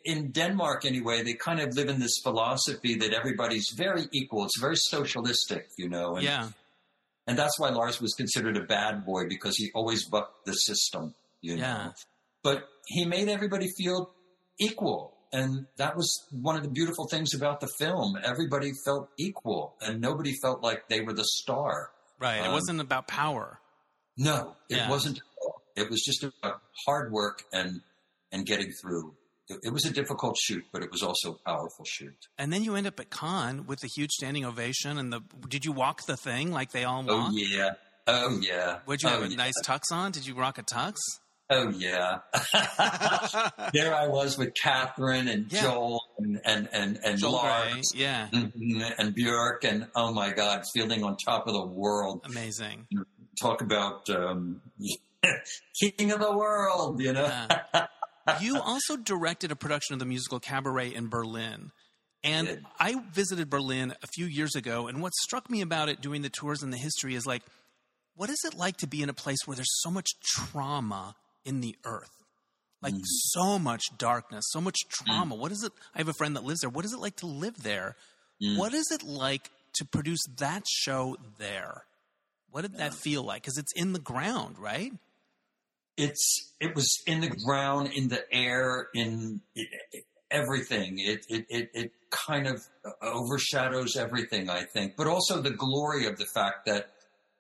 in 0.05 0.31
Denmark 0.31 0.85
anyway, 0.85 1.23
they 1.23 1.35
kind 1.35 1.61
of 1.61 1.75
live 1.75 1.89
in 1.89 2.01
this 2.01 2.19
philosophy 2.23 2.97
that 2.97 3.15
everybody's 3.15 3.67
very 3.77 4.07
equal. 4.13 4.45
It's 4.45 4.61
very 4.61 4.77
socialistic, 4.77 5.69
you 5.79 5.89
know. 5.89 6.17
And, 6.17 6.25
Yeah. 6.25 6.51
and 7.27 7.39
that's 7.39 7.59
why 7.59 7.71
Lars 7.71 8.01
was 8.01 8.13
considered 8.15 8.57
a 8.59 8.63
bad 8.65 9.07
boy 9.07 9.27
because 9.29 9.57
he 9.57 9.71
always 9.75 10.05
bucked 10.07 10.45
the 10.45 10.53
system, 10.53 11.15
you 11.41 11.57
know. 11.57 11.63
Yeah. 11.63 11.93
But 12.43 12.69
he 12.87 13.07
made 13.07 13.29
everybody 13.31 13.69
feel 13.79 14.13
equal. 14.61 15.14
And 15.35 15.67
that 15.79 15.97
was 15.97 16.09
one 16.31 16.57
of 16.57 16.63
the 16.63 16.69
beautiful 16.71 17.09
things 17.09 17.35
about 17.35 17.61
the 17.61 17.69
film. 17.79 18.17
Everybody 18.23 18.71
felt 18.85 19.09
equal 19.19 19.75
and 19.83 20.01
nobody 20.01 20.33
felt 20.41 20.63
like 20.63 20.89
they 20.89 21.01
were 21.01 21.13
the 21.13 21.25
star. 21.25 21.91
Right. 22.21 22.37
it 22.39 22.47
Um, 22.47 22.53
wasn't 22.53 22.81
about 22.81 23.09
power. 23.09 23.59
No, 24.17 24.55
it 24.71 24.77
Yeah. 24.77 24.89
wasn't. 24.89 25.21
It 25.77 25.91
was 25.91 26.03
just 26.03 26.23
about 26.23 26.61
hard 26.87 27.11
work 27.13 27.43
and 27.53 27.81
and 28.31 28.47
getting 28.47 28.71
through. 28.81 29.17
It, 29.49 29.59
it 29.65 29.73
was 29.73 29.85
a 29.85 29.91
difficult 29.93 30.37
shoot, 30.39 30.65
but 30.73 30.83
it 30.83 30.91
was 30.91 31.03
also 31.03 31.35
a 31.35 31.39
powerful 31.45 31.85
shoot. 31.85 32.17
And 32.39 32.53
then 32.53 32.63
you 32.65 32.77
end 32.77 32.87
up 32.87 32.99
at 33.01 33.11
Cannes 33.11 33.67
with 33.67 33.81
the 33.81 33.89
huge 33.89 34.11
standing 34.13 34.45
ovation 34.45 34.99
and 34.99 35.13
the. 35.13 35.21
Did 35.49 35.65
you 35.65 35.73
walk 35.73 36.07
the 36.07 36.17
thing 36.17 36.53
like 36.53 36.71
they 36.71 36.85
all 36.85 37.05
Oh 37.09 37.17
walk? 37.17 37.33
yeah, 37.35 37.73
oh 38.07 38.39
yeah. 38.41 38.79
Would 38.87 39.03
you 39.03 39.09
oh, 39.09 39.13
have 39.13 39.23
a 39.23 39.29
yeah. 39.29 39.37
nice 39.37 39.55
tux 39.65 39.81
on? 39.93 40.13
Did 40.13 40.27
you 40.27 40.35
rock 40.35 40.59
a 40.59 40.63
tux? 40.63 40.95
Oh 41.51 41.69
yeah. 41.71 42.19
there 43.73 43.95
I 43.95 44.09
was 44.09 44.39
with 44.39 44.55
Catherine 44.55 45.29
and 45.29 45.51
Yeah. 45.53 45.63
Joel 45.63 46.03
and 46.19 46.41
and 46.45 46.69
and, 46.73 46.99
and 47.05 47.19
Joel 47.19 47.41
Grey. 47.41 47.51
Lars 47.73 47.93
Yeah. 47.95 48.29
mhm, 48.33 48.95
and 48.99 49.15
Björk 49.15 49.65
and 49.65 49.89
oh 49.95 50.13
my 50.13 50.31
God, 50.33 50.65
feeling 50.73 51.05
on 51.05 51.17
top 51.17 51.47
of 51.47 51.53
the 51.55 51.65
world. 51.67 52.23
Amazing. 52.25 52.87
Talk 53.41 53.61
about 53.63 54.09
um, 54.11 54.63
king 55.81 56.13
of 56.13 56.21
the 56.21 56.37
world, 56.37 57.01
you 57.01 57.13
know. 57.13 57.25
Yeah. 57.75 57.87
you 58.41 58.59
also 58.61 58.97
directed 58.97 59.51
a 59.53 59.57
production 59.57 59.93
of 59.95 59.99
the 60.01 60.07
musical 60.07 60.41
Cabaret 60.41 60.95
in 60.95 61.09
Berlin. 61.09 61.71
And. 62.23 62.63
I 62.81 62.97
visited 63.13 63.51
Berlin 63.51 63.93
a 64.03 64.07
few 64.07 64.25
years 64.27 64.55
ago, 64.55 64.87
and 64.87 65.03
what 65.03 65.13
struck 65.15 65.51
me 65.51 65.61
about 65.61 65.89
it 65.91 66.01
doing 66.01 66.23
the 66.23 66.31
tours 66.31 66.63
and 66.63 66.73
the 66.73 66.79
history 66.79 67.15
is 67.15 67.27
like, 67.27 67.43
what 68.17 68.31
is 68.31 68.39
it 68.47 68.55
like 68.55 68.79
to 68.79 68.87
be 68.87 69.03
in 69.03 69.09
a 69.11 69.15
place 69.15 69.39
where 69.45 69.55
there's 69.55 69.81
so 69.83 69.91
much 69.91 70.09
trauma 70.25 71.15
in 71.45 71.61
the 71.61 71.77
earth? 71.85 72.11
Like 72.83 72.95
mm-hmm. 72.95 73.03
so 73.05 73.59
much 73.59 73.83
darkness, 73.97 74.45
so 74.49 74.61
much 74.61 74.77
mm. 74.87 74.91
trauma. 74.91 75.35
What 75.35 75.53
is 75.53 75.63
it? 75.63 75.73
I 75.95 75.99
have 75.99 76.09
a 76.09 76.13
friend 76.13 76.37
that 76.37 76.45
lives 76.45 76.61
there. 76.61 76.71
What 76.71 76.85
is 76.85 76.93
it 76.93 77.01
like 77.01 77.17
to 77.17 77.27
live 77.27 77.63
there? 77.63 77.97
Mm. 78.43 78.59
What 78.59 78.75
is 78.75 78.91
it 78.91 79.03
like 79.03 79.51
to 79.75 79.85
produce 79.87 80.25
that 80.39 80.65
show 80.69 81.17
there? 81.39 81.85
What 82.51 82.63
did 82.63 82.77
that 82.79 82.95
feel 82.95 83.23
like? 83.23 83.43
Because 83.43 83.59
it's 83.59 83.73
in 83.73 83.93
the 83.93 83.99
ground, 83.99 84.59
right? 84.59 84.93
it's 85.97 86.53
it 86.61 86.75
was 86.75 87.03
in 87.07 87.21
the 87.21 87.29
ground, 87.29 87.93
in 87.95 88.09
the 88.09 88.23
air, 88.33 88.89
in 88.95 89.41
everything. 90.31 90.99
It, 90.99 91.25
it 91.29 91.47
it 91.49 91.71
it 91.75 91.93
kind 92.11 92.47
of 92.47 92.63
uh, 92.85 92.91
overshadows 93.03 93.97
everything, 93.97 94.51
I 94.51 94.65
think. 94.65 94.95
But 94.97 95.07
also 95.07 95.41
the 95.41 95.51
glory 95.51 96.07
of 96.07 96.19
the 96.19 96.27
fact 96.35 96.67
that 96.67 96.91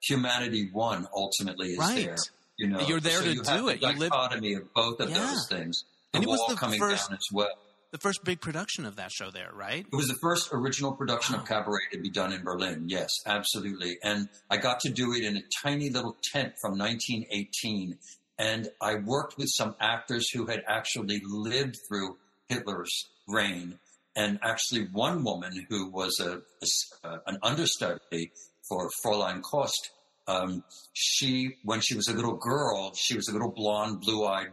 humanity 0.02 0.70
won 0.72 1.08
ultimately 1.14 1.70
is 1.70 1.78
Right. 1.78 2.06
there. 2.06 2.16
You 2.56 2.68
know, 2.68 2.80
You're 2.80 3.00
there 3.00 3.18
so 3.18 3.24
to 3.24 3.32
you 3.34 3.42
do 3.42 3.68
it. 3.68 3.80
The 3.80 3.92
You 3.92 3.98
live- 3.98 4.10
dichotomy 4.10 4.54
of 4.54 4.72
both 4.74 5.00
of 5.00 5.10
Yeah. 5.10 5.26
those 5.26 5.48
things. 5.48 5.84
The 6.12 6.18
And 6.18 6.24
it 6.24 6.28
was 6.28 6.40
the 6.48 6.54
coming 6.56 6.78
first- 6.78 7.08
down 7.10 7.18
as 7.18 7.26
well. 7.32 7.48
The 7.90 7.98
first 7.98 8.24
big 8.24 8.40
production 8.40 8.84
of 8.86 8.96
that 8.96 9.12
show 9.12 9.30
there, 9.30 9.50
right? 9.52 9.86
It 9.86 9.94
was 9.94 10.08
the 10.08 10.18
first 10.20 10.48
original 10.52 10.92
production 10.92 11.36
Wow. 11.36 11.42
of 11.42 11.48
Cabaret 11.48 11.82
to 11.92 11.98
be 11.98 12.10
done 12.10 12.32
in 12.32 12.42
Berlin. 12.42 12.88
Yes, 12.88 13.10
absolutely. 13.24 13.98
And 14.02 14.28
I 14.50 14.56
got 14.56 14.80
to 14.80 14.88
do 14.90 15.12
it 15.14 15.22
in 15.24 15.36
a 15.36 15.42
tiny 15.62 15.90
little 15.90 16.16
tent 16.32 16.54
from 16.60 16.76
1918. 16.76 17.98
And 18.38 18.68
I 18.80 18.96
worked 18.96 19.38
with 19.38 19.48
some 19.48 19.76
actors 19.80 20.28
who 20.30 20.46
had 20.46 20.64
actually 20.66 21.20
lived 21.24 21.76
through 21.88 22.18
Hitler's 22.48 22.90
reign. 23.28 23.78
And 24.16 24.38
actually, 24.42 24.86
one 24.88 25.22
woman 25.24 25.66
who 25.68 25.88
was 25.90 26.18
a, 26.20 26.38
a 26.62 27.06
uh, 27.08 27.18
an 27.26 27.38
understudy 27.42 28.32
for 28.68 28.90
Fräulein 29.04 29.40
Kost, 29.42 29.90
um, 30.26 30.64
she, 30.92 31.56
when 31.64 31.80
she 31.80 31.94
was 31.94 32.08
a 32.08 32.12
little 32.12 32.36
girl, 32.36 32.92
she 32.94 33.16
was 33.16 33.28
a 33.28 33.32
little 33.32 33.50
blonde, 33.50 34.00
blue-eyed, 34.00 34.52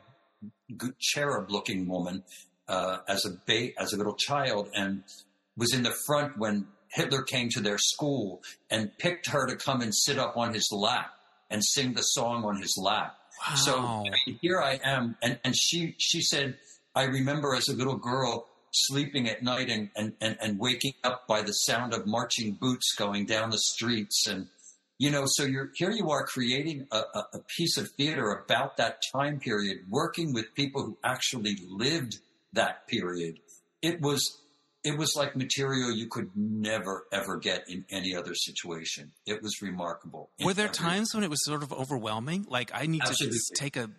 cherub-looking 0.99 1.87
woman 1.87 2.23
uh, 2.67 2.97
as 3.07 3.25
a 3.25 3.31
ba- 3.45 3.79
as 3.79 3.93
a 3.93 3.97
little 3.97 4.15
child, 4.15 4.69
and 4.73 5.03
was 5.57 5.73
in 5.73 5.83
the 5.83 5.93
front 6.05 6.37
when 6.37 6.67
Hitler 6.89 7.21
came 7.21 7.49
to 7.49 7.61
their 7.61 7.77
school 7.77 8.41
and 8.69 8.91
picked 8.97 9.29
her 9.29 9.47
to 9.47 9.55
come 9.55 9.81
and 9.81 9.93
sit 9.93 10.17
up 10.17 10.37
on 10.37 10.53
his 10.53 10.69
lap 10.71 11.11
and 11.49 11.63
sing 11.63 11.93
the 11.93 12.01
song 12.01 12.43
on 12.43 12.61
his 12.61 12.77
lap. 12.81 13.17
So 13.55 13.77
Wow. 13.77 14.03
Mean, 14.03 14.39
here 14.41 14.61
I 14.61 14.79
am, 14.83 15.15
and, 15.21 15.39
and 15.43 15.55
she 15.55 15.95
she 15.97 16.21
said, 16.21 16.57
I 16.95 17.03
remember 17.03 17.55
as 17.55 17.69
a 17.69 17.73
little 17.73 17.97
girl 17.97 18.47
sleeping 18.71 19.27
at 19.27 19.43
night 19.43 19.69
and, 19.69 19.89
and, 19.95 20.13
and, 20.21 20.37
and 20.41 20.59
waking 20.59 20.93
up 21.03 21.27
by 21.27 21.41
the 21.41 21.51
sound 21.51 21.93
of 21.93 22.05
marching 22.05 22.53
boots 22.53 22.93
going 22.95 23.25
down 23.25 23.49
the 23.49 23.57
streets 23.57 24.27
and 24.27 24.47
you 25.03 25.09
know 25.09 25.23
so 25.35 25.43
you're 25.53 25.69
here 25.79 25.91
you 25.91 26.07
are 26.15 26.23
creating 26.35 26.77
a, 26.91 26.97
a, 27.19 27.21
a 27.33 27.39
piece 27.57 27.75
of 27.81 27.89
theater 27.97 28.27
about 28.43 28.77
that 28.77 28.95
time 29.15 29.39
period 29.39 29.77
working 29.89 30.27
with 30.37 30.45
people 30.61 30.81
who 30.85 30.97
actually 31.03 31.55
lived 31.85 32.13
that 32.53 32.87
period 32.87 33.39
it 33.81 33.99
was 34.01 34.21
it 34.83 34.97
was 34.97 35.13
like 35.15 35.35
material 35.35 35.89
you 36.01 36.07
could 36.15 36.29
never 36.35 36.95
ever 37.11 37.37
get 37.37 37.67
in 37.69 37.85
any 37.89 38.15
other 38.15 38.35
situation 38.35 39.11
it 39.25 39.41
was 39.41 39.53
remarkable 39.61 40.29
Were 40.43 40.53
there 40.53 40.65
Every- 40.65 40.75
times 40.75 41.07
when 41.15 41.23
it 41.23 41.29
was 41.29 41.43
sort 41.45 41.63
of 41.63 41.71
overwhelming? 41.73 42.45
Like, 42.57 42.69
I 42.73 42.85
need 42.87 43.01
Absolutely. 43.01 43.27
to 43.27 43.33
just 43.39 43.51
take 43.55 43.75
a 43.77 43.89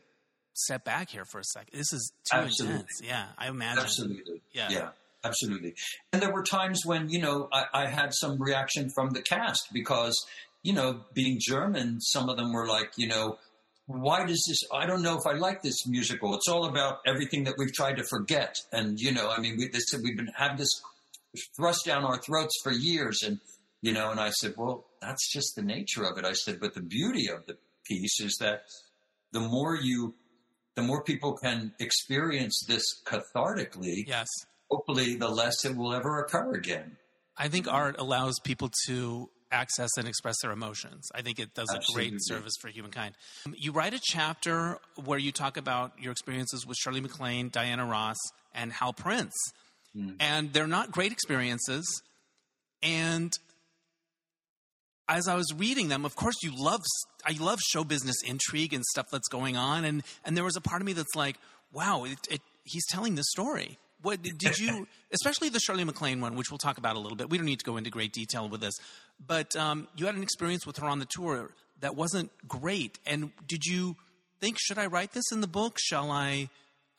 step 0.55 0.85
back 0.85 1.09
here 1.09 1.25
for 1.25 1.39
a 1.41 1.45
second. 1.45 1.79
This 1.83 1.93
is 1.93 2.13
too 2.31 2.37
Absolutely. 2.39 2.75
intense. 2.81 3.01
Yeah, 3.03 3.27
I 3.39 3.49
imagine. 3.49 3.83
Absolutely. 3.85 4.43
Yeah. 4.53 4.69
Yeah. 4.71 4.89
Absolutely. 5.25 5.73
And 6.13 6.21
there 6.21 6.33
were 6.33 6.43
times 6.43 6.81
when, 6.85 7.09
you 7.09 7.21
know, 7.21 7.49
I, 7.53 7.63
I 7.83 7.87
had 7.87 8.11
some 8.13 8.43
reaction 8.43 8.91
from 8.95 9.11
the 9.11 9.23
cast 9.23 9.63
because, 9.73 10.17
you 10.63 10.73
know, 10.73 11.01
being 11.15 11.39
German, 11.41 12.01
some 12.01 12.29
of 12.29 12.37
them 12.37 12.53
were 12.53 12.67
like, 12.67 12.93
you 12.97 13.09
know, 13.09 13.39
why 13.87 14.25
does 14.25 14.45
this, 14.49 14.61
I 14.73 14.87
don't 14.87 15.03
know 15.03 15.19
if 15.19 15.27
I 15.27 15.33
like 15.37 15.63
this 15.63 15.87
musical. 15.87 16.35
It's 16.35 16.49
all 16.49 16.67
about 16.67 16.99
everything 17.07 17.45
that 17.45 17.55
we've 17.59 17.73
tried 17.73 17.97
to 17.97 18.05
forget. 18.05 18.57
And, 18.73 18.99
you 18.99 19.13
know, 19.13 19.29
I 19.29 19.41
mean, 19.41 19.57
we, 19.59 19.69
this, 19.69 19.85
we've 20.03 20.17
been, 20.17 20.31
had 20.37 20.57
this 20.57 20.71
thrust 21.57 21.85
down 21.85 22.05
our 22.05 22.19
throats 22.23 22.55
for 22.63 22.71
years. 22.73 23.23
And, 23.23 23.41
you 23.83 23.93
know, 23.93 24.11
and 24.11 24.21
I 24.21 24.31
said, 24.31 24.55
well, 24.57 24.87
that's 25.01 25.33
just 25.33 25.57
the 25.57 25.63
nature 25.63 26.05
of 26.05 26.17
it. 26.17 26.25
I 26.25 26.33
said, 26.33 26.61
but 26.61 26.75
the 26.75 26.81
beauty 26.83 27.29
of 27.29 27.45
the 27.47 27.57
piece 27.85 28.21
is 28.21 28.37
that 28.41 28.63
the 29.33 29.41
more 29.41 29.75
you, 29.77 30.15
the 30.77 30.83
more 30.83 31.03
people 31.03 31.37
can 31.37 31.73
experience 31.81 32.65
this 32.69 32.85
cathartically, 33.05 34.05
Yes. 34.07 34.29
hopefully 34.71 35.17
the 35.17 35.29
less 35.29 35.65
it 35.65 35.77
will 35.77 35.93
ever 35.93 36.21
occur 36.21 36.53
again. 36.55 36.97
I 37.37 37.49
think 37.49 37.67
art 37.67 37.97
allows 37.99 38.39
people 38.45 38.71
to 38.87 39.29
access 39.53 39.91
and 39.97 40.09
express 40.09 40.37
their 40.43 40.51
emotions. 40.51 41.09
I 41.15 41.23
think 41.23 41.39
it 41.39 41.55
does 41.55 41.69
a 41.73 41.81
great 41.95 42.15
service 42.19 42.55
for 42.61 42.69
humankind. 42.69 43.15
Um, 43.47 43.55
You 43.57 43.73
write 43.73 43.95
a 43.95 44.01
chapter 44.03 44.79
where 45.05 45.19
you 45.19 45.31
talk 45.33 45.57
about 45.57 45.93
your 46.01 46.13
experiences 46.13 46.67
with 46.67 46.77
Shirley 46.79 47.01
MacLaine, 47.01 47.49
Diana 47.51 47.85
Ross, 47.87 48.17
and 48.55 48.73
Hal 48.73 48.93
Prince. 48.93 49.35
And 50.21 50.55
they're 50.55 50.67
not 50.67 50.91
great 50.91 51.13
experiences. 51.13 51.85
And 52.83 53.31
as 55.07 55.29
I 55.29 55.35
was 55.35 55.53
reading 55.55 55.89
them, 55.89 56.07
of 56.07 56.17
course, 56.17 56.37
you 56.43 56.51
love 56.57 56.81
I 57.27 57.37
love 57.39 57.61
show 57.61 57.85
business 57.85 58.17
intrigue 58.27 58.73
and 58.73 58.83
stuff 58.85 59.07
that's 59.13 59.29
going 59.29 59.57
on, 59.57 59.85
and 59.85 60.03
and 60.25 60.35
there 60.37 60.45
was 60.45 60.57
a 60.57 60.61
part 60.63 60.81
of 60.81 60.87
me 60.87 60.95
that's 60.95 61.15
like, 61.15 61.37
wow, 61.73 62.05
it, 62.05 62.19
it, 62.31 62.41
he's 62.65 62.87
telling 62.87 63.17
this 63.17 63.29
story. 63.29 63.79
What 64.03 64.23
did 64.23 64.59
you, 64.59 64.87
especially 65.13 65.49
the 65.49 65.61
Shirley 65.61 65.85
MacLaine 65.85 66.21
one, 66.21 66.35
which 66.35 66.51
we'll 66.51 66.59
talk 66.59 66.79
about 66.79 66.97
a 66.97 66.99
little 66.99 67.17
bit. 67.17 67.31
We 67.31 67.39
don't 67.39 67.47
need 67.47 67.61
to 67.61 67.65
go 67.65 67.77
into 67.77 67.91
great 67.91 68.13
detail 68.13 68.49
with 68.49 68.61
this, 68.61 68.75
but 69.25 69.55
um, 69.57 69.89
you 69.97 70.07
had 70.07 70.15
an 70.15 70.23
experience 70.23 70.67
with 70.67 70.79
her 70.79 70.87
on 70.87 70.99
the 70.99 71.07
tour 71.09 71.51
that 71.81 71.95
wasn't 71.95 72.31
great. 72.49 72.99
And 73.07 73.31
did 73.47 73.65
you 73.65 73.97
think, 74.41 74.57
should 74.59 74.79
I 74.79 74.87
write 74.87 75.13
this 75.13 75.31
in 75.33 75.41
the 75.41 75.47
book? 75.47 75.79
Shall 75.81 76.11
I? 76.11 76.49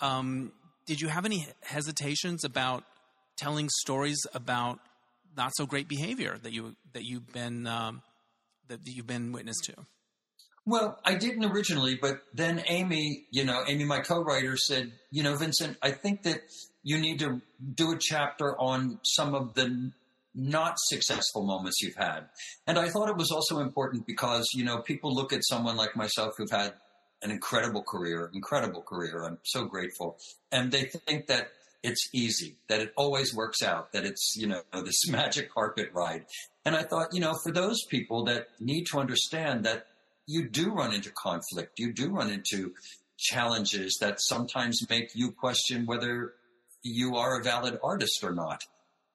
Um, 0.01 0.51
did 0.85 1.01
you 1.01 1.07
have 1.07 1.25
any 1.25 1.47
hesitations 1.61 2.43
about 2.43 2.83
telling 3.37 3.69
stories 3.69 4.19
about 4.33 4.79
not 5.35 5.51
so 5.55 5.65
great 5.65 5.87
behavior 5.87 6.37
that 6.43 6.53
you 6.53 6.75
that 6.93 7.03
you've 7.03 7.31
been 7.33 7.67
um, 7.67 8.01
that 8.67 8.79
you've 8.85 9.07
been 9.07 9.31
witness 9.31 9.57
to? 9.65 9.73
Well, 10.65 10.97
I 11.03 11.15
didn't 11.15 11.43
originally, 11.43 11.95
but 11.95 12.21
then 12.33 12.63
Amy, 12.67 13.25
you 13.31 13.43
know, 13.43 13.63
Amy, 13.67 13.83
my 13.83 13.99
co-writer 13.99 14.55
said, 14.55 14.93
you 15.11 15.21
know, 15.21 15.35
Vincent, 15.35 15.77
I 15.81 15.91
think 15.91 16.23
that 16.23 16.41
you 16.83 16.97
need 16.97 17.19
to 17.19 17.41
do 17.75 17.91
a 17.91 17.97
chapter 17.99 18.59
on 18.59 18.99
some 19.03 19.35
of 19.35 19.53
the 19.55 19.91
not 20.33 20.75
successful 20.79 21.45
moments 21.45 21.81
you've 21.81 21.95
had. 21.95 22.29
And 22.65 22.79
I 22.79 22.89
thought 22.89 23.09
it 23.09 23.17
was 23.17 23.31
also 23.31 23.59
important 23.59 24.07
because, 24.07 24.47
you 24.53 24.63
know, 24.63 24.79
people 24.79 25.13
look 25.13 25.33
at 25.33 25.41
someone 25.43 25.75
like 25.75 25.95
myself 25.95 26.33
who've 26.37 26.49
had 26.49 26.73
an 27.21 27.31
incredible 27.31 27.83
career, 27.83 28.31
incredible 28.33 28.81
career. 28.81 29.23
I'm 29.23 29.39
so 29.43 29.65
grateful. 29.65 30.17
And 30.51 30.71
they 30.71 30.85
think 30.85 31.27
that 31.27 31.49
it's 31.83 32.09
easy, 32.13 32.55
that 32.69 32.79
it 32.79 32.93
always 32.95 33.35
works 33.35 33.61
out, 33.61 33.91
that 33.91 34.05
it's, 34.05 34.35
you 34.37 34.47
know, 34.47 34.61
this 34.83 35.07
magic 35.09 35.53
carpet 35.53 35.89
ride. 35.93 36.25
And 36.65 36.75
I 36.75 36.83
thought, 36.83 37.13
you 37.13 37.19
know, 37.19 37.35
for 37.43 37.51
those 37.51 37.83
people 37.89 38.23
that 38.25 38.47
need 38.59 38.85
to 38.85 38.99
understand 38.99 39.65
that 39.65 39.87
you 40.25 40.49
do 40.49 40.71
run 40.71 40.93
into 40.93 41.11
conflict, 41.11 41.79
you 41.79 41.93
do 41.93 42.09
run 42.09 42.29
into 42.29 42.73
challenges 43.17 43.97
that 44.01 44.21
sometimes 44.21 44.87
make 44.89 45.11
you 45.15 45.31
question 45.31 45.85
whether 45.85 46.33
you 46.83 47.15
are 47.15 47.39
a 47.39 47.43
valid 47.43 47.79
artist 47.83 48.23
or 48.23 48.33
not. 48.33 48.63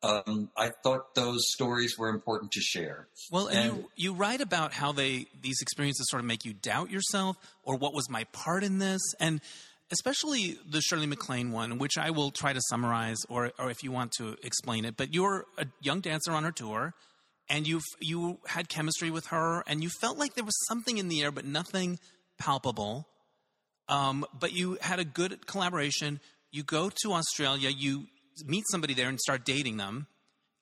Um, 0.01 0.51
I 0.57 0.69
thought 0.69 1.15
those 1.15 1.41
stories 1.51 1.99
were 1.99 2.09
important 2.09 2.53
to 2.53 2.61
share. 2.61 3.09
Well, 3.33 3.49
and, 3.49 3.59
and, 3.59 3.77
you, 3.79 3.91
you 3.97 4.15
write 4.15 4.41
about 4.41 4.73
how 4.73 4.93
they 4.93 5.27
these 5.43 5.61
experiences 5.61 6.07
sort 6.09 6.21
of 6.21 6.27
make 6.27 6.45
you 6.45 6.55
doubt 6.55 6.91
yourself, 6.91 7.37
or 7.65 7.77
what 7.77 7.95
was 7.95 8.09
my 8.09 8.25
part 8.33 8.63
in 8.63 8.79
this, 8.79 9.01
and 9.19 9.41
especially 9.91 10.57
the 10.71 10.81
Shirley 10.81 11.07
MacLaine 11.07 11.51
one, 11.51 11.79
which 11.79 11.99
I 11.99 12.11
will 12.11 12.31
try 12.31 12.53
to 12.53 12.61
summarize, 12.69 13.19
or 13.29 13.51
or 13.59 13.71
if 13.71 13.83
you 13.83 13.91
want 13.91 14.13
to 14.19 14.37
explain 14.45 14.85
it. 14.85 14.97
But 14.97 15.15
you're 15.15 15.47
a 15.59 15.67
young 15.81 16.01
dancer 16.01 16.31
on 16.31 16.45
her 16.45 16.53
tour, 16.53 16.95
and 17.49 17.67
you 17.67 17.81
you 18.01 18.39
had 18.47 18.69
chemistry 18.69 19.11
with 19.11 19.27
her, 19.27 19.63
and 19.67 19.83
you 19.83 19.91
felt 20.01 20.19
like 20.19 20.35
there 20.35 20.45
was 20.45 20.67
something 20.69 20.99
in 20.99 21.09
the 21.09 21.23
air, 21.23 21.31
but 21.31 21.45
nothing 21.45 21.99
palpable. 22.39 23.09
Um, 23.89 24.27
but 24.39 24.53
you 24.53 24.79
had 24.81 24.99
a 24.99 25.05
good 25.05 25.47
collaboration. 25.47 26.21
You 26.51 26.63
go 26.63 26.91
to 27.03 27.13
Australia. 27.13 27.71
You 27.71 28.07
meet 28.47 28.65
somebody 28.71 28.95
there 28.95 29.09
and 29.09 29.19
start 29.19 29.45
dating 29.45 29.79
them 29.79 30.07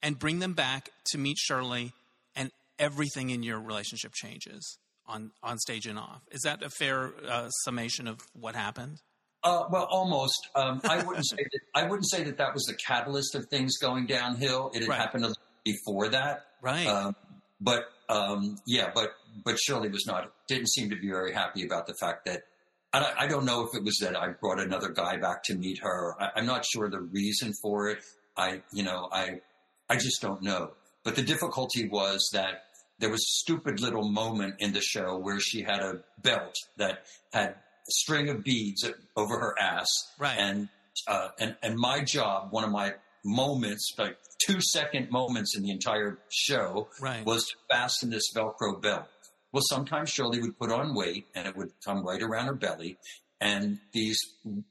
and 0.02 0.18
bring 0.18 0.38
them 0.38 0.52
back 0.52 0.90
to 1.06 1.18
meet 1.18 1.36
Shirley 1.38 1.92
and 2.34 2.50
everything 2.78 3.30
in 3.30 3.42
your 3.42 3.60
relationship 3.60 4.12
changes 4.14 4.78
on, 5.06 5.32
on 5.42 5.58
stage 5.58 5.86
and 5.86 5.98
off. 5.98 6.22
Is 6.30 6.42
that 6.42 6.62
a 6.62 6.70
fair 6.70 7.12
uh, 7.28 7.48
summation 7.64 8.06
of 8.06 8.18
what 8.32 8.54
happened? 8.54 9.00
Uh, 9.42 9.64
well, 9.70 9.86
almost. 9.90 10.48
Um, 10.54 10.80
I 10.84 11.02
wouldn't 11.02 11.26
say 11.30 11.36
that. 11.36 11.60
I 11.74 11.84
wouldn't 11.84 12.10
say 12.10 12.24
that 12.24 12.38
that 12.38 12.54
was 12.54 12.64
the 12.64 12.74
catalyst 12.74 13.34
of 13.34 13.46
things 13.46 13.78
going 13.78 14.06
downhill. 14.06 14.70
It 14.74 14.80
had 14.80 14.88
right. 14.88 14.98
happened 14.98 15.24
before 15.66 16.08
that, 16.08 16.46
right? 16.62 16.86
Um, 16.86 17.16
but 17.60 17.82
um, 18.08 18.56
yeah, 18.66 18.90
but 18.94 19.10
but 19.44 19.58
Shirley 19.58 19.90
was 19.90 20.06
not. 20.06 20.32
Didn't 20.48 20.68
seem 20.68 20.88
to 20.90 20.96
be 20.96 21.08
very 21.08 21.34
happy 21.34 21.66
about 21.66 21.86
the 21.86 21.94
fact 22.00 22.24
that 22.26 22.44
I, 22.92 23.12
I 23.20 23.26
don't 23.26 23.44
know 23.44 23.66
if 23.66 23.74
it 23.74 23.84
was 23.84 23.98
that 24.00 24.16
I 24.16 24.28
brought 24.28 24.60
another 24.60 24.88
guy 24.88 25.16
back 25.16 25.42
to 25.44 25.54
meet 25.54 25.80
her. 25.82 26.14
I, 26.20 26.30
I'm 26.36 26.46
not 26.46 26.64
sure 26.64 26.88
the 26.88 27.00
reason 27.00 27.52
for 27.62 27.88
it. 27.88 27.98
I, 28.36 28.62
you 28.72 28.82
know, 28.82 29.08
I, 29.12 29.40
I 29.88 29.96
just 29.96 30.20
don't 30.20 30.42
know. 30.42 30.72
But 31.04 31.16
the 31.16 31.22
difficulty 31.22 31.88
was 31.88 32.28
that 32.32 32.64
there 32.98 33.10
was 33.10 33.20
a 33.20 33.40
stupid 33.42 33.80
little 33.80 34.10
moment 34.10 34.56
in 34.58 34.72
the 34.72 34.80
show 34.80 35.18
where 35.18 35.40
she 35.40 35.62
had 35.62 35.80
a 35.80 36.00
belt 36.22 36.54
that 36.78 37.06
had 37.32 37.50
a 37.50 37.54
string 37.88 38.28
of 38.28 38.42
beads 38.42 38.88
over 39.16 39.38
her 39.38 39.54
ass. 39.60 39.88
Right. 40.18 40.36
And, 40.38 40.68
uh, 41.06 41.28
and, 41.38 41.56
and 41.62 41.76
my 41.76 42.00
job, 42.00 42.48
one 42.50 42.64
of 42.64 42.70
my 42.70 42.94
moments, 43.26 43.92
like 43.98 44.16
two 44.44 44.60
second 44.60 45.10
moments 45.10 45.56
in 45.56 45.62
the 45.62 45.70
entire 45.70 46.18
show 46.30 46.88
right. 47.00 47.24
was 47.26 47.44
to 47.48 47.56
fasten 47.70 48.10
this 48.10 48.32
Velcro 48.34 48.80
belt. 48.80 49.06
Well, 49.52 49.62
sometimes 49.68 50.10
Shirley 50.10 50.40
would 50.40 50.58
put 50.58 50.70
on 50.70 50.94
weight 50.94 51.26
and 51.34 51.46
it 51.46 51.56
would 51.56 51.72
come 51.84 52.06
right 52.06 52.22
around 52.22 52.46
her 52.46 52.54
belly. 52.54 52.98
And 53.40 53.78
these, 53.92 54.18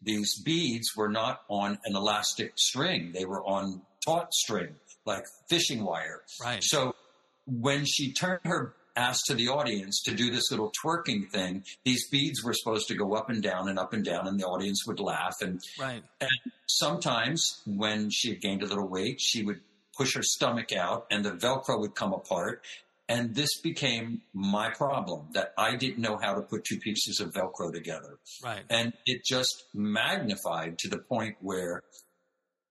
these 0.01 0.41
beads 0.43 0.87
were 0.95 1.09
not 1.09 1.41
on 1.49 1.77
an 1.85 1.95
elastic 1.95 2.53
string. 2.57 3.11
They 3.13 3.25
were 3.25 3.43
on 3.43 3.81
taut 4.05 4.33
string, 4.33 4.75
like 5.05 5.25
fishing 5.49 5.83
wire. 5.83 6.21
Right. 6.41 6.63
So 6.63 6.95
when 7.45 7.85
she 7.85 8.13
turned 8.13 8.41
her 8.45 8.73
ass 8.95 9.21
to 9.27 9.33
the 9.33 9.49
audience 9.49 10.01
to 10.03 10.13
do 10.13 10.31
this 10.31 10.51
little 10.51 10.71
twerking 10.83 11.29
thing, 11.29 11.63
these 11.83 12.07
beads 12.09 12.43
were 12.43 12.53
supposed 12.53 12.87
to 12.87 12.95
go 12.95 13.13
up 13.13 13.29
and 13.29 13.41
down 13.41 13.69
and 13.69 13.77
up 13.77 13.93
and 13.93 14.03
down, 14.03 14.27
and 14.27 14.39
the 14.39 14.45
audience 14.45 14.85
would 14.87 14.99
laugh. 14.99 15.35
And, 15.41 15.61
right. 15.79 16.03
and 16.21 16.51
sometimes 16.67 17.61
when 17.65 18.09
she 18.09 18.29
had 18.29 18.41
gained 18.41 18.63
a 18.63 18.67
little 18.67 18.87
weight, 18.87 19.19
she 19.19 19.43
would 19.43 19.61
push 19.97 20.15
her 20.15 20.23
stomach 20.23 20.73
out 20.73 21.05
and 21.09 21.23
the 21.23 21.31
Velcro 21.31 21.79
would 21.79 21.95
come 21.95 22.11
apart 22.13 22.61
and 23.07 23.35
this 23.35 23.61
became 23.61 24.21
my 24.33 24.71
problem 24.71 25.27
that 25.33 25.53
I 25.57 25.75
didn't 25.75 25.99
know 25.99 26.17
how 26.17 26.33
to 26.33 26.41
put 26.41 26.63
two 26.63 26.79
pieces 26.79 27.19
of 27.19 27.33
Velcro 27.33 27.71
together. 27.71 28.17
Right. 28.43 28.63
And 28.69 28.93
it 29.05 29.23
just 29.23 29.63
magnified 29.73 30.79
to 30.79 30.89
the 30.89 30.97
point 30.97 31.35
where 31.39 31.83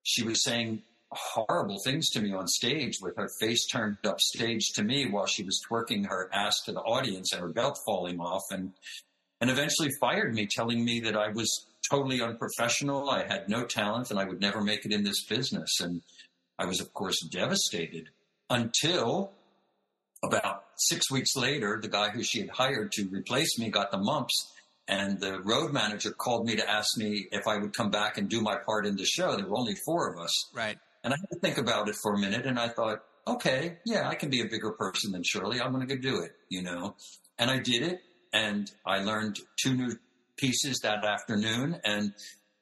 she 0.03 0.25
was 0.25 0.43
saying 0.43 0.83
horrible 1.17 1.79
things 1.85 2.11
to 2.11 2.21
me 2.21 2.33
on 2.33 2.47
stage 2.47 2.99
with 3.01 3.17
her 3.17 3.29
face 3.41 3.67
turned 3.67 3.97
up 4.05 4.21
stage 4.21 4.73
to 4.75 4.83
me 4.83 5.11
while 5.11 5.27
she 5.27 5.43
was 5.43 5.61
twerking 5.69 6.07
her 6.07 6.29
ass 6.33 6.61
to 6.65 6.73
the 6.73 6.81
audience 6.81 7.33
and 7.33 7.41
her 7.41 7.49
belt 7.49 7.79
falling 7.87 8.21
off 8.21 8.43
and 8.51 8.73
and 9.41 9.51
eventually 9.51 9.91
fired 10.01 10.35
me 10.35 10.47
telling 10.51 10.85
me 10.85 11.01
that 11.01 11.17
I 11.17 11.29
was 11.29 11.67
totally 11.91 12.23
unprofessional, 12.23 13.11
I 13.11 13.27
had 13.27 13.49
no 13.49 13.65
talent 13.65 14.11
and 14.11 14.19
I 14.19 14.25
would 14.25 14.41
never 14.41 14.63
make 14.63 14.87
it 14.87 14.93
in 14.93 15.05
this 15.05 15.25
business 15.25 15.81
and 15.81 16.03
I 16.59 16.67
was 16.67 16.81
of 16.81 16.93
course 16.95 17.21
devastated 17.31 18.11
until 18.49 19.33
about 20.25 20.65
six 20.77 21.11
weeks 21.11 21.37
later, 21.37 21.79
the 21.81 21.89
guy 21.89 22.11
who 22.11 22.23
she 22.23 22.41
had 22.41 22.51
hired 22.51 22.93
to 22.93 23.09
replace 23.11 23.59
me 23.59 23.71
got 23.71 23.91
the 23.91 23.99
mumps. 23.99 24.51
And 24.87 25.19
the 25.19 25.41
road 25.41 25.73
manager 25.73 26.11
called 26.11 26.47
me 26.47 26.57
to 26.57 26.71
ask 26.71 26.99
me 26.99 27.27
if 27.33 27.47
I 27.47 27.57
would 27.57 27.75
come 27.75 27.91
back 27.91 28.19
and 28.19 28.29
do 28.29 28.43
my 28.43 28.57
part 28.67 28.85
in 28.85 28.97
the 28.97 29.07
show. 29.07 29.35
There 29.35 29.47
were 29.47 29.57
only 29.57 29.77
four 29.87 30.13
of 30.13 30.21
us. 30.21 30.31
Right. 30.55 30.79
And 31.05 31.13
I 31.13 31.17
had 31.17 31.29
to 31.31 31.39
think 31.39 31.59
about 31.59 31.89
it 31.89 31.95
for 32.03 32.15
a 32.15 32.19
minute. 32.19 32.47
And 32.47 32.59
I 32.59 32.69
thought, 32.69 33.03
okay, 33.27 33.79
yeah, 33.85 34.09
I 34.09 34.15
can 34.15 34.31
be 34.31 34.41
a 34.41 34.47
bigger 34.47 34.73
person 34.73 35.13
than 35.13 35.23
Shirley. 35.23 35.61
I'm 35.61 35.73
going 35.73 35.87
to 35.87 35.95
go 35.95 36.01
do 36.01 36.23
it, 36.23 36.33
you 36.49 36.63
know? 36.63 36.97
And 37.39 37.51
I 37.51 37.59
did 37.59 37.83
it. 37.83 38.01
And 38.33 38.71
I 38.85 39.05
learned 39.05 39.39
two 39.63 39.75
new 39.75 39.93
pieces 40.37 40.81
that 40.83 41.05
afternoon 41.05 41.81
and 41.85 42.15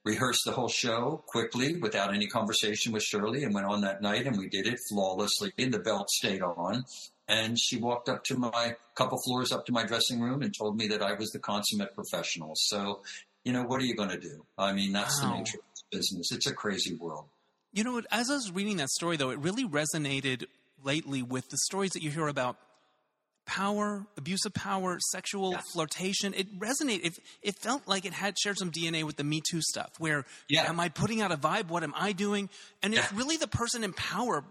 rehearsed 0.05 0.43
the 0.45 0.53
whole 0.53 0.69
show 0.69 1.23
quickly 1.29 1.77
without 1.77 2.13
any 2.13 2.27
conversation 2.27 2.93
with 2.93 3.03
Shirley 3.03 3.45
and 3.45 3.55
went 3.55 3.67
on 3.67 3.83
that 3.83 4.03
night 4.03 4.27
and 4.27 4.37
we 4.37 4.49
did 4.49 4.67
it 4.67 4.79
flawlessly. 4.91 5.53
The 5.57 5.79
belt 5.79 6.11
stayed 6.11 6.43
on 6.43 6.85
and 7.29 7.59
she 7.59 7.79
walked 7.79 8.09
up 8.09 8.25
to 8.25 8.37
my 8.37 8.75
couple 8.97 9.19
floors 9.25 9.53
up 9.53 9.65
to 9.67 9.73
my 9.73 9.85
dressing 9.85 10.21
room 10.21 10.43
and 10.43 10.53
told 10.53 10.77
me 10.77 10.89
that 10.89 11.03
I 11.03 11.15
was 11.15 11.31
the 11.31 11.39
consummate 11.39 11.95
professional. 11.95 12.53
So, 12.55 13.03
you 13.45 13.53
know, 13.53 13.63
what 13.63 13.81
are 13.81 13.85
you 13.85 13.95
going 13.95 14.11
to 14.11 14.19
do? 14.19 14.45
I 14.59 14.73
mean, 14.73 14.93
that's 14.93 15.23
wow. 15.23 15.31
the 15.31 15.39
nature 15.39 15.59
of 15.59 15.65
this 15.71 15.85
business. 16.01 16.33
It's 16.33 16.47
a 16.47 16.53
crazy 16.53 16.97
world. 16.97 17.27
You 17.73 17.85
know, 17.85 18.03
as 18.11 18.31
I 18.31 18.35
was 18.35 18.53
reading 18.53 18.77
that 18.79 18.91
story, 18.91 19.17
though, 19.17 19.31
it 19.31 19.39
really 19.39 19.67
resonated 19.67 20.45
lately 20.85 21.23
with 21.23 21.49
the 21.49 21.57
stories 21.57 21.93
that 21.93 22.03
you 22.03 22.11
hear 22.11 22.29
about 22.29 22.57
power, 23.47 24.07
abuse 24.17 24.45
of 24.45 24.55
power, 24.55 24.99
sexual 25.11 25.53
yeah. 25.53 25.61
flirtation. 25.73 26.35
It 26.35 26.59
resonated. 26.59 27.07
It, 27.07 27.19
it, 27.43 27.55
felt 27.57 27.87
like 27.89 28.05
it 28.05 28.13
had 28.13 28.39
shared 28.39 28.59
some 28.59 28.71
DNA 28.71 29.05
with 29.05 29.17
the 29.17 29.25
Me 29.25 29.41
Too 29.41 29.61
stuff. 29.61 29.91
Where 29.99 30.25
yeah. 30.49 30.69
am 30.69 30.79
I 30.79 30.89
putting 30.89 31.21
out 31.21 31.33
a 31.33 31.37
vibe? 31.37 31.69
What 31.69 31.83
am 31.83 31.95
I 31.97 32.13
doing? 32.13 32.49
And 32.83 32.95
it's 32.95 33.13
really 33.13 33.37
the 33.37 33.49
person 33.49 33.85
in 33.85 33.93
power 33.93 34.45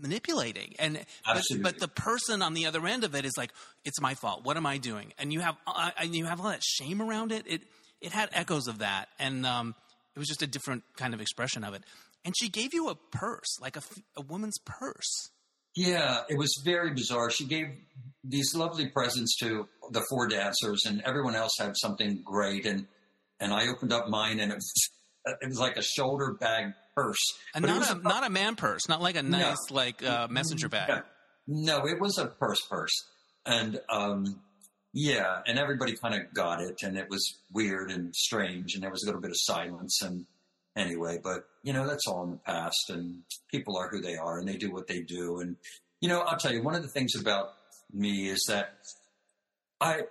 manipulating 0.00 0.74
and 0.78 0.98
but, 1.24 1.44
but, 1.60 1.78
the 1.78 1.86
person 1.86 2.42
on 2.42 2.54
the 2.54 2.66
other 2.66 2.84
end 2.86 3.04
of 3.04 3.14
it 3.14 3.24
is 3.24 3.32
like 3.36 3.52
it's 3.84 4.00
my 4.00 4.14
fault 4.14 4.44
what 4.44 4.56
am 4.56 4.66
i 4.66 4.78
doing 4.78 5.12
and 5.18 5.32
you 5.32 5.38
have 5.38 5.54
uh, 5.66 5.90
and 6.00 6.16
you 6.16 6.24
have 6.24 6.40
all 6.40 6.48
that 6.48 6.62
shame 6.64 7.00
around 7.00 7.30
it 7.30 7.44
it 7.46 7.62
it 8.00 8.10
had 8.10 8.28
echoes 8.32 8.66
of 8.66 8.78
that 8.78 9.08
and 9.20 9.46
um, 9.46 9.74
it 10.16 10.18
was 10.18 10.26
just 10.26 10.42
a 10.42 10.46
different 10.46 10.82
kind 10.96 11.14
of 11.14 11.20
expression 11.20 11.62
of 11.62 11.74
it 11.74 11.84
and 12.24 12.34
she 12.36 12.48
gave 12.48 12.74
you 12.74 12.88
a 12.88 12.94
purse 13.10 13.58
like 13.60 13.76
a, 13.76 13.82
a 14.16 14.22
woman's 14.22 14.58
purse 14.64 15.30
yeah 15.74 16.22
it 16.28 16.36
was 16.36 16.60
very 16.64 16.92
bizarre 16.92 17.30
she 17.30 17.46
gave 17.46 17.66
these 18.24 18.54
lovely 18.54 18.88
presents 18.88 19.36
to 19.38 19.68
the 19.90 20.04
four 20.10 20.28
dancers 20.28 20.82
and 20.86 21.02
everyone 21.04 21.34
else 21.34 21.52
had 21.58 21.76
something 21.76 22.22
great 22.24 22.66
and 22.66 22.86
and 23.40 23.52
i 23.52 23.66
opened 23.68 23.92
up 23.92 24.08
mine 24.08 24.38
and 24.40 24.52
it 24.52 24.56
was 24.56 24.72
it 25.40 25.48
was 25.48 25.58
like 25.58 25.76
a 25.76 25.82
shoulder 25.82 26.36
bag 26.38 26.74
purse. 26.94 27.34
And 27.54 27.64
not 27.64 27.90
a, 27.90 27.98
a, 27.98 28.02
not 28.02 28.26
a 28.26 28.30
man 28.30 28.56
purse, 28.56 28.88
not 28.88 29.00
like 29.00 29.16
a 29.16 29.22
nice 29.22 29.56
no. 29.70 29.76
like 29.76 30.02
uh, 30.02 30.28
messenger 30.30 30.68
bag. 30.68 30.88
Yeah. 30.88 31.00
No, 31.46 31.86
it 31.86 32.00
was 32.00 32.18
a 32.18 32.26
purse 32.26 32.60
purse, 32.70 32.92
and 33.44 33.80
um, 33.88 34.40
yeah, 34.92 35.40
and 35.46 35.58
everybody 35.58 35.96
kind 35.96 36.14
of 36.14 36.32
got 36.32 36.60
it, 36.60 36.76
and 36.82 36.96
it 36.96 37.08
was 37.10 37.38
weird 37.52 37.90
and 37.90 38.14
strange, 38.14 38.74
and 38.74 38.82
there 38.82 38.90
was 38.90 39.02
a 39.02 39.06
little 39.06 39.20
bit 39.20 39.30
of 39.30 39.36
silence, 39.38 40.00
and 40.02 40.26
anyway, 40.76 41.18
but 41.22 41.44
you 41.62 41.72
know 41.72 41.86
that's 41.86 42.06
all 42.06 42.24
in 42.24 42.30
the 42.32 42.36
past, 42.38 42.90
and 42.90 43.22
people 43.50 43.76
are 43.76 43.88
who 43.88 44.00
they 44.00 44.16
are, 44.16 44.38
and 44.38 44.48
they 44.48 44.56
do 44.56 44.72
what 44.72 44.86
they 44.86 45.00
do, 45.00 45.40
and 45.40 45.56
you 46.00 46.08
know 46.08 46.20
I'll 46.20 46.38
tell 46.38 46.52
you 46.52 46.62
one 46.62 46.74
of 46.74 46.82
the 46.82 46.88
things 46.88 47.14
about 47.14 47.50
me 47.92 48.28
is 48.28 48.44
that 48.48 48.74
I, 49.80 50.02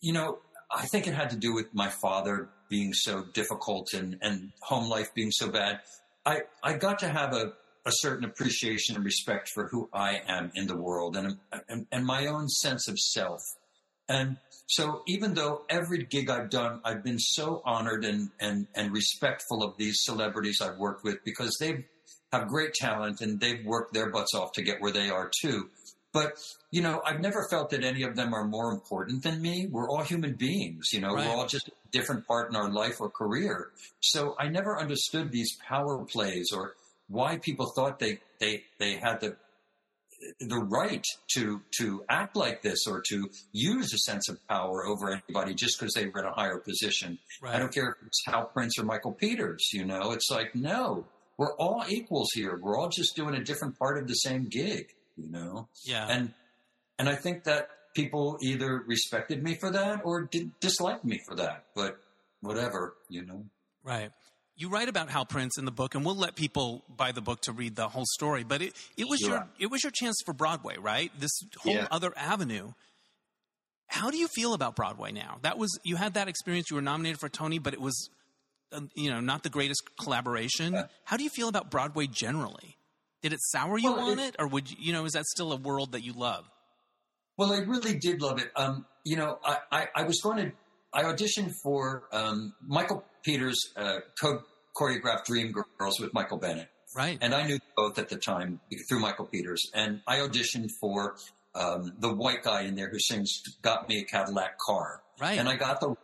you 0.00 0.12
know, 0.12 0.38
I 0.70 0.86
think 0.86 1.06
it 1.06 1.14
had 1.14 1.30
to 1.30 1.36
do 1.36 1.52
with 1.52 1.74
my 1.74 1.88
father 1.88 2.48
being 2.68 2.92
so 2.92 3.24
difficult 3.34 3.92
and, 3.92 4.18
and 4.22 4.52
home 4.62 4.88
life 4.88 5.12
being 5.14 5.30
so 5.30 5.50
bad. 5.50 5.80
I, 6.24 6.42
I 6.62 6.74
got 6.74 7.00
to 7.00 7.08
have 7.08 7.32
a, 7.32 7.52
a 7.84 7.90
certain 7.90 8.24
appreciation 8.24 8.96
and 8.96 9.04
respect 9.04 9.50
for 9.52 9.68
who 9.68 9.88
I 9.92 10.22
am 10.26 10.50
in 10.54 10.66
the 10.66 10.76
world 10.76 11.16
and, 11.16 11.38
and, 11.68 11.86
and 11.90 12.04
my 12.04 12.26
own 12.26 12.48
sense 12.48 12.88
of 12.88 12.98
self. 12.98 13.40
And 14.08 14.36
so 14.66 15.02
even 15.06 15.34
though 15.34 15.62
every 15.68 16.04
gig 16.04 16.28
I've 16.28 16.50
done, 16.50 16.80
I've 16.84 17.04
been 17.04 17.18
so 17.18 17.62
honored 17.64 18.04
and, 18.04 18.30
and, 18.40 18.66
and 18.74 18.92
respectful 18.92 19.62
of 19.62 19.76
these 19.76 20.02
celebrities 20.02 20.60
I've 20.60 20.78
worked 20.78 21.04
with 21.04 21.22
because 21.24 21.56
they 21.60 21.86
have 22.32 22.48
great 22.48 22.74
talent 22.74 23.20
and 23.20 23.38
they've 23.38 23.64
worked 23.64 23.94
their 23.94 24.10
butts 24.10 24.34
off 24.34 24.52
to 24.52 24.62
get 24.62 24.80
where 24.80 24.92
they 24.92 25.08
are 25.08 25.30
too. 25.40 25.70
But, 26.12 26.32
you 26.70 26.80
know, 26.80 27.02
I've 27.04 27.20
never 27.20 27.46
felt 27.50 27.70
that 27.70 27.84
any 27.84 28.02
of 28.02 28.16
them 28.16 28.32
are 28.34 28.44
more 28.44 28.72
important 28.72 29.22
than 29.22 29.40
me. 29.40 29.68
We're 29.70 29.88
all 29.88 30.02
human 30.02 30.34
beings, 30.34 30.86
you 30.92 31.00
know, 31.00 31.14
right. 31.14 31.28
we're 31.28 31.34
all 31.34 31.46
just 31.46 31.68
a 31.68 31.72
different 31.92 32.26
part 32.26 32.48
in 32.48 32.56
our 32.56 32.70
life 32.70 33.00
or 33.00 33.10
career. 33.10 33.70
So 34.00 34.34
I 34.38 34.48
never 34.48 34.78
understood 34.78 35.30
these 35.30 35.56
power 35.68 36.04
plays 36.04 36.52
or 36.52 36.74
why 37.08 37.36
people 37.36 37.70
thought 37.76 37.98
they, 37.98 38.20
they, 38.40 38.64
they 38.78 38.94
had 38.94 39.20
the, 39.20 39.36
the 40.40 40.58
right 40.58 41.04
to, 41.34 41.60
to 41.78 42.04
act 42.08 42.36
like 42.36 42.62
this 42.62 42.86
or 42.86 43.02
to 43.08 43.28
use 43.52 43.92
a 43.92 43.98
sense 43.98 44.28
of 44.28 44.38
power 44.48 44.86
over 44.86 45.10
anybody 45.10 45.54
just 45.54 45.78
because 45.78 45.94
they 45.94 46.06
were 46.06 46.20
in 46.20 46.26
a 46.26 46.32
higher 46.32 46.58
position. 46.58 47.18
Right. 47.42 47.54
I 47.54 47.58
don't 47.58 47.72
care 47.72 47.90
if 47.90 48.06
it's 48.06 48.22
Hal 48.26 48.46
Prince 48.46 48.78
or 48.78 48.84
Michael 48.84 49.12
Peters, 49.12 49.70
you 49.72 49.84
know, 49.84 50.12
it's 50.12 50.30
like, 50.30 50.54
no, 50.54 51.06
we're 51.36 51.54
all 51.56 51.84
equals 51.88 52.30
here. 52.34 52.58
We're 52.60 52.78
all 52.78 52.88
just 52.88 53.16
doing 53.16 53.34
a 53.34 53.44
different 53.44 53.78
part 53.78 53.98
of 53.98 54.08
the 54.08 54.14
same 54.14 54.48
gig 54.48 54.92
you 55.16 55.30
know? 55.30 55.68
Yeah. 55.84 56.06
And, 56.08 56.32
and 56.98 57.08
I 57.08 57.14
think 57.14 57.44
that 57.44 57.68
people 57.94 58.38
either 58.40 58.84
respected 58.86 59.42
me 59.42 59.54
for 59.54 59.70
that 59.70 60.02
or 60.04 60.22
did 60.22 60.58
dislike 60.60 61.04
me 61.04 61.20
for 61.26 61.34
that, 61.36 61.64
but 61.74 61.98
whatever, 62.40 62.94
you 63.08 63.24
know? 63.24 63.44
Right. 63.82 64.10
You 64.56 64.70
write 64.70 64.88
about 64.88 65.10
Hal 65.10 65.26
Prince 65.26 65.58
in 65.58 65.66
the 65.66 65.70
book, 65.70 65.94
and 65.94 66.04
we'll 66.04 66.16
let 66.16 66.34
people 66.34 66.82
buy 66.88 67.12
the 67.12 67.20
book 67.20 67.42
to 67.42 67.52
read 67.52 67.76
the 67.76 67.88
whole 67.88 68.06
story. 68.06 68.42
But 68.42 68.62
it, 68.62 68.74
it 68.96 69.06
was 69.08 69.20
your 69.20 69.46
it 69.58 69.70
was 69.70 69.84
your 69.84 69.92
chance 69.94 70.16
for 70.24 70.32
Broadway, 70.32 70.76
right? 70.78 71.12
This 71.18 71.32
whole 71.58 71.74
yeah. 71.74 71.88
other 71.90 72.12
avenue. 72.16 72.72
How 73.88 74.10
do 74.10 74.16
you 74.16 74.28
feel 74.28 74.54
about 74.54 74.74
Broadway 74.74 75.12
now? 75.12 75.38
That 75.42 75.58
was 75.58 75.78
you 75.84 75.96
had 75.96 76.14
that 76.14 76.28
experience. 76.28 76.70
You 76.70 76.76
were 76.76 76.82
nominated 76.82 77.20
for 77.20 77.28
Tony, 77.28 77.58
but 77.58 77.74
it 77.74 77.80
was, 77.80 78.08
uh, 78.72 78.80
you 78.94 79.10
know, 79.10 79.20
not 79.20 79.42
the 79.42 79.50
greatest 79.50 79.82
collaboration. 80.00 80.84
How 81.04 81.16
do 81.16 81.22
you 81.22 81.30
feel 81.30 81.48
about 81.48 81.70
Broadway 81.70 82.06
generally? 82.06 82.76
Did 83.22 83.32
it 83.32 83.40
sour 83.42 83.78
you 83.78 83.92
well, 83.92 84.10
on 84.10 84.18
it, 84.18 84.28
it, 84.28 84.36
or 84.38 84.46
would 84.48 84.70
you, 84.70 84.76
you 84.80 84.92
know? 84.92 85.04
Is 85.04 85.12
that 85.12 85.24
still 85.26 85.52
a 85.52 85.56
world 85.56 85.92
that 85.92 86.02
you 86.02 86.12
love? 86.12 86.46
Well, 87.36 87.52
I 87.52 87.58
really 87.58 87.98
did 87.98 88.22
love 88.22 88.40
it. 88.40 88.50
Um, 88.56 88.86
you 89.04 89.16
know, 89.16 89.38
I, 89.44 89.58
I, 89.70 89.88
I, 89.94 90.02
was 90.04 90.20
going 90.22 90.38
to. 90.38 90.52
I 90.96 91.02
auditioned 91.02 91.52
for 91.62 92.04
um, 92.10 92.54
Michael 92.66 93.04
Peters' 93.22 93.72
uh, 93.76 93.98
co 94.18 94.42
choreographed 94.74 95.26
Dream 95.26 95.52
Girls 95.78 96.00
with 96.00 96.14
Michael 96.14 96.38
Bennett. 96.38 96.68
Right. 96.96 97.18
And 97.20 97.34
I 97.34 97.46
knew 97.46 97.58
both 97.76 97.98
at 97.98 98.08
the 98.08 98.16
time 98.16 98.60
through 98.88 99.00
Michael 99.00 99.26
Peters. 99.26 99.70
And 99.74 100.00
I 100.06 100.16
auditioned 100.16 100.70
for 100.80 101.16
um, 101.54 101.92
the 101.98 102.14
white 102.14 102.42
guy 102.42 102.62
in 102.62 102.74
there 102.76 102.88
who 102.90 102.98
sings 102.98 103.42
"Got 103.60 103.90
Me 103.90 104.00
a 104.00 104.04
Cadillac 104.04 104.58
Car." 104.58 105.02
Right. 105.20 105.38
And 105.38 105.50
I 105.50 105.56
got 105.56 105.80
the, 105.80 105.94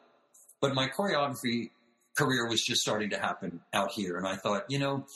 but 0.61 0.75
my 0.75 0.89
choreography 0.89 1.71
career 2.19 2.47
was 2.47 2.61
just 2.63 2.83
starting 2.83 3.11
to 3.11 3.19
happen 3.19 3.61
out 3.73 3.93
here, 3.93 4.19
and 4.19 4.27
I 4.27 4.37
thought, 4.37 4.65
you 4.69 4.79
know, 4.79 5.07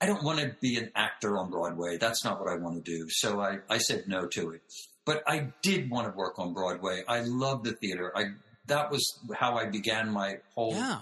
I 0.00 0.06
don't 0.06 0.22
want 0.22 0.38
to 0.38 0.54
be 0.60 0.76
an 0.76 0.92
actor 0.94 1.36
on 1.36 1.50
Broadway. 1.50 1.96
That's 1.96 2.24
not 2.24 2.38
what 2.38 2.48
I 2.48 2.56
want 2.56 2.84
to 2.84 2.98
do. 2.98 3.06
So 3.08 3.40
I, 3.40 3.58
I 3.68 3.78
said 3.78 4.04
no 4.06 4.26
to 4.26 4.50
it. 4.50 4.62
But 5.04 5.22
I 5.26 5.52
did 5.62 5.90
want 5.90 6.08
to 6.08 6.16
work 6.16 6.38
on 6.38 6.52
Broadway. 6.52 7.02
I 7.08 7.20
love 7.20 7.62
the 7.62 7.72
theater. 7.72 8.12
I 8.14 8.24
that 8.66 8.90
was 8.90 9.18
how 9.34 9.56
I 9.56 9.66
began 9.66 10.10
my 10.10 10.38
whole 10.54 10.74
yeah. 10.74 11.00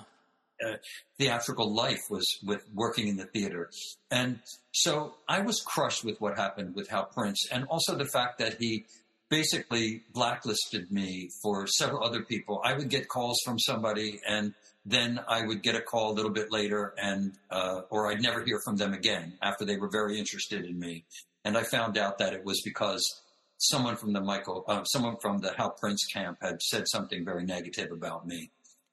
uh, 0.64 0.76
theatrical 1.18 1.72
life 1.74 2.02
was 2.10 2.26
with 2.44 2.64
working 2.74 3.08
in 3.08 3.16
the 3.16 3.26
theater. 3.26 3.70
And 4.10 4.40
so 4.72 5.14
I 5.28 5.40
was 5.40 5.60
crushed 5.60 6.04
with 6.04 6.20
what 6.20 6.36
happened 6.36 6.74
with 6.74 6.88
Hal 6.88 7.06
Prince, 7.06 7.48
and 7.50 7.64
also 7.64 7.96
the 7.96 8.06
fact 8.06 8.38
that 8.38 8.56
he 8.58 8.84
basically 9.30 10.02
blacklisted 10.12 10.92
me 10.92 11.30
for 11.42 11.66
several 11.66 12.04
other 12.04 12.22
people. 12.22 12.60
I 12.62 12.74
would 12.74 12.88
get 12.88 13.08
calls 13.08 13.40
from 13.44 13.58
somebody 13.58 14.20
and 14.28 14.54
then 14.86 15.20
I 15.26 15.44
would 15.44 15.62
get 15.62 15.74
a 15.74 15.80
call 15.80 16.12
a 16.12 16.14
little 16.14 16.30
bit 16.30 16.52
later, 16.52 16.94
and 17.00 17.32
uh, 17.50 17.82
or 17.88 18.10
I'd 18.10 18.20
never 18.20 18.44
hear 18.44 18.60
from 18.64 18.76
them 18.76 18.92
again 18.92 19.32
after 19.40 19.64
they 19.64 19.76
were 19.76 19.88
very 19.88 20.18
interested 20.18 20.64
in 20.66 20.78
me. 20.78 21.04
And 21.44 21.56
I 21.56 21.62
found 21.62 21.96
out 21.96 22.18
that 22.18 22.34
it 22.34 22.44
was 22.44 22.60
because 22.62 23.22
someone 23.58 23.96
from 23.96 24.12
the 24.12 24.20
Michael, 24.20 24.64
uh, 24.68 24.84
someone 24.84 25.16
from 25.20 25.38
the 25.38 25.52
Hal 25.56 25.70
Prince 25.78 26.04
camp 26.12 26.38
had 26.42 26.60
said 26.62 26.84
something 26.88 27.24
very 27.24 27.44
negative 27.44 27.92
about 27.92 28.26
me, 28.26 28.50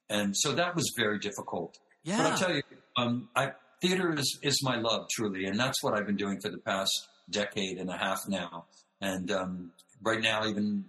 and 0.09 0.35
so 0.35 0.53
that 0.53 0.75
was 0.75 0.91
very 0.97 1.19
difficult. 1.19 1.77
Yeah. 2.03 2.17
But 2.17 2.25
I'll 2.25 2.37
tell 2.37 2.55
you, 2.55 2.61
um, 2.97 3.29
I, 3.35 3.51
theater 3.81 4.13
is 4.13 4.39
is 4.41 4.61
my 4.63 4.77
love 4.77 5.07
truly, 5.11 5.45
and 5.45 5.59
that's 5.59 5.83
what 5.83 5.93
I've 5.93 6.05
been 6.05 6.17
doing 6.17 6.39
for 6.41 6.49
the 6.49 6.59
past 6.59 7.07
decade 7.29 7.77
and 7.77 7.89
a 7.89 7.97
half 7.97 8.27
now. 8.27 8.65
And 9.01 9.31
um, 9.31 9.71
right 10.01 10.21
now, 10.21 10.45
even 10.45 10.85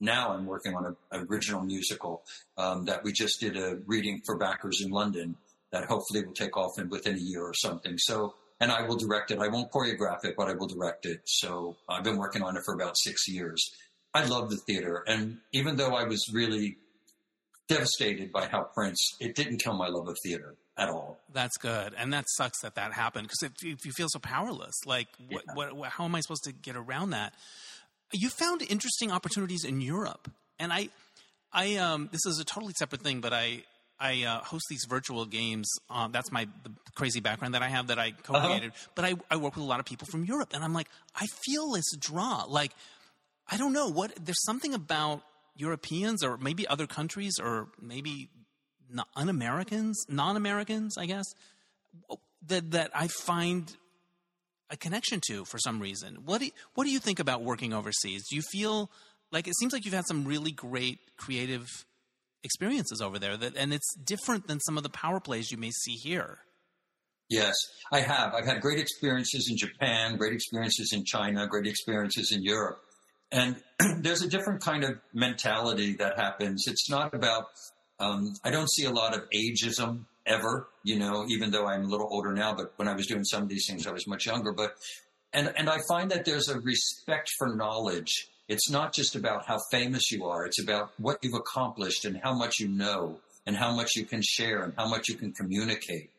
now 0.00 0.32
I'm 0.32 0.46
working 0.46 0.74
on 0.74 0.86
an 0.86 0.96
original 1.28 1.62
musical 1.62 2.22
um, 2.56 2.84
that 2.84 3.02
we 3.02 3.12
just 3.12 3.40
did 3.40 3.56
a 3.56 3.78
reading 3.86 4.20
for 4.24 4.36
backers 4.36 4.80
in 4.82 4.90
London 4.90 5.36
that 5.72 5.84
hopefully 5.84 6.24
will 6.24 6.32
take 6.32 6.56
off 6.56 6.78
in 6.78 6.88
within 6.88 7.16
a 7.16 7.20
year 7.20 7.42
or 7.42 7.54
something. 7.54 7.94
So, 7.98 8.34
and 8.60 8.72
I 8.72 8.82
will 8.82 8.96
direct 8.96 9.30
it. 9.30 9.38
I 9.38 9.48
won't 9.48 9.70
choreograph 9.70 10.24
it, 10.24 10.34
but 10.36 10.48
I 10.48 10.54
will 10.54 10.66
direct 10.66 11.06
it. 11.06 11.20
So 11.24 11.76
I've 11.88 12.04
been 12.04 12.16
working 12.16 12.42
on 12.42 12.56
it 12.56 12.62
for 12.64 12.74
about 12.74 12.96
six 12.98 13.28
years. 13.28 13.70
I 14.14 14.24
love 14.24 14.50
the 14.50 14.56
theater. 14.56 15.04
And 15.06 15.38
even 15.52 15.76
though 15.76 15.94
I 15.94 16.04
was 16.04 16.24
really 16.32 16.78
devastated 17.68 18.32
by 18.32 18.46
Hal 18.46 18.70
Prince, 18.74 19.16
it 19.20 19.34
didn't 19.34 19.58
kill 19.58 19.74
my 19.74 19.88
love 19.88 20.08
of 20.08 20.16
theater 20.24 20.56
at 20.76 20.88
all. 20.88 21.18
That's 21.32 21.56
good. 21.58 21.92
And 21.96 22.12
that 22.12 22.24
sucks 22.36 22.60
that 22.62 22.74
that 22.76 22.92
happened 22.92 23.28
because 23.28 23.42
if, 23.42 23.52
if, 23.62 23.84
you 23.84 23.92
feel 23.92 24.08
so 24.08 24.18
powerless, 24.18 24.74
like 24.86 25.08
yeah. 25.28 25.38
what, 25.54 25.74
what, 25.74 25.90
how 25.90 26.04
am 26.04 26.14
I 26.14 26.20
supposed 26.20 26.44
to 26.44 26.52
get 26.52 26.76
around 26.76 27.10
that? 27.10 27.34
You 28.12 28.30
found 28.30 28.62
interesting 28.62 29.12
opportunities 29.12 29.64
in 29.64 29.82
Europe, 29.82 30.30
and 30.58 30.72
I, 30.72 30.88
I 31.52 31.76
um, 31.76 32.08
this 32.10 32.24
is 32.24 32.38
a 32.38 32.44
totally 32.44 32.72
separate 32.78 33.02
thing, 33.02 33.20
but 33.20 33.34
I 33.34 33.64
I 34.00 34.24
uh, 34.24 34.40
host 34.44 34.64
these 34.70 34.84
virtual 34.88 35.24
games. 35.26 35.68
Uh, 35.90 36.08
that's 36.08 36.30
my 36.30 36.46
the 36.62 36.70
crazy 36.94 37.20
background 37.20 37.54
that 37.54 37.62
I 37.62 37.68
have 37.68 37.88
that 37.88 37.98
I 37.98 38.12
co-created. 38.12 38.70
Uh-huh. 38.70 38.90
But 38.94 39.04
I, 39.04 39.14
I 39.30 39.36
work 39.36 39.56
with 39.56 39.64
a 39.64 39.66
lot 39.66 39.80
of 39.80 39.86
people 39.86 40.06
from 40.10 40.24
Europe, 40.24 40.50
and 40.54 40.62
I'm 40.62 40.72
like, 40.72 40.88
I 41.14 41.26
feel 41.44 41.72
this 41.72 41.90
draw. 41.98 42.44
Like, 42.48 42.72
I 43.50 43.56
don't 43.56 43.72
know 43.72 43.88
what. 43.88 44.12
There's 44.24 44.42
something 44.44 44.74
about 44.74 45.22
Europeans, 45.56 46.22
or 46.22 46.36
maybe 46.36 46.66
other 46.66 46.86
countries, 46.86 47.34
or 47.40 47.68
maybe 47.80 48.28
un-Americans, 49.16 50.06
non-Americans, 50.08 50.96
I 50.96 51.06
guess, 51.06 51.26
that 52.46 52.70
that 52.70 52.90
I 52.94 53.08
find 53.08 53.76
a 54.70 54.76
connection 54.76 55.20
to 55.28 55.44
for 55.44 55.58
some 55.58 55.80
reason. 55.80 56.18
What 56.24 56.38
do 56.38 56.46
you, 56.46 56.52
what 56.74 56.84
do 56.84 56.90
you 56.90 56.98
think 56.98 57.18
about 57.18 57.42
working 57.42 57.72
overseas? 57.72 58.22
Do 58.28 58.36
you 58.36 58.42
feel 58.42 58.90
like 59.32 59.48
it 59.48 59.56
seems 59.58 59.72
like 59.72 59.84
you've 59.84 59.94
had 59.94 60.06
some 60.06 60.24
really 60.24 60.52
great 60.52 60.98
creative 61.16 61.66
experiences 62.44 63.00
over 63.00 63.18
there 63.18 63.36
that 63.36 63.56
and 63.56 63.72
it's 63.72 63.94
different 63.94 64.46
than 64.46 64.60
some 64.60 64.76
of 64.76 64.82
the 64.82 64.88
power 64.88 65.20
plays 65.20 65.50
you 65.50 65.58
may 65.58 65.70
see 65.70 65.94
here. 65.94 66.38
Yes, 67.28 67.54
I 67.92 68.00
have. 68.00 68.34
I've 68.34 68.46
had 68.46 68.62
great 68.62 68.78
experiences 68.78 69.48
in 69.50 69.56
Japan, 69.58 70.16
great 70.16 70.32
experiences 70.32 70.92
in 70.94 71.04
China, 71.04 71.46
great 71.46 71.66
experiences 71.66 72.32
in 72.32 72.42
Europe. 72.42 72.80
And 73.30 73.56
there's 74.00 74.22
a 74.22 74.28
different 74.28 74.62
kind 74.62 74.82
of 74.82 74.98
mentality 75.12 75.94
that 75.96 76.18
happens. 76.18 76.64
It's 76.66 76.88
not 76.88 77.14
about, 77.14 77.44
um, 78.00 78.32
I 78.44 78.50
don't 78.50 78.70
see 78.70 78.84
a 78.84 78.90
lot 78.90 79.14
of 79.14 79.24
ageism 79.34 80.06
ever, 80.24 80.68
you 80.84 80.98
know, 80.98 81.26
even 81.28 81.50
though 81.50 81.66
I'm 81.66 81.84
a 81.84 81.88
little 81.88 82.08
older 82.10 82.32
now, 82.32 82.54
but 82.54 82.72
when 82.76 82.88
I 82.88 82.94
was 82.94 83.06
doing 83.06 83.24
some 83.24 83.42
of 83.42 83.48
these 83.48 83.66
things, 83.68 83.86
I 83.86 83.92
was 83.92 84.06
much 84.06 84.24
younger. 84.26 84.52
But, 84.52 84.72
and, 85.34 85.52
and 85.56 85.68
I 85.68 85.78
find 85.86 86.10
that 86.10 86.24
there's 86.24 86.48
a 86.48 86.58
respect 86.60 87.28
for 87.38 87.54
knowledge. 87.54 88.28
It's 88.48 88.70
not 88.70 88.94
just 88.94 89.14
about 89.14 89.46
how 89.46 89.58
famous 89.70 90.10
you 90.10 90.24
are. 90.24 90.46
It's 90.46 90.60
about 90.60 90.92
what 90.98 91.18
you've 91.22 91.34
accomplished 91.34 92.04
and 92.04 92.18
how 92.22 92.34
much 92.34 92.58
you 92.58 92.68
know 92.68 93.20
and 93.46 93.56
how 93.56 93.74
much 93.74 93.94
you 93.94 94.04
can 94.04 94.22
share 94.22 94.62
and 94.62 94.72
how 94.76 94.88
much 94.88 95.08
you 95.08 95.16
can 95.16 95.32
communicate. 95.32 96.10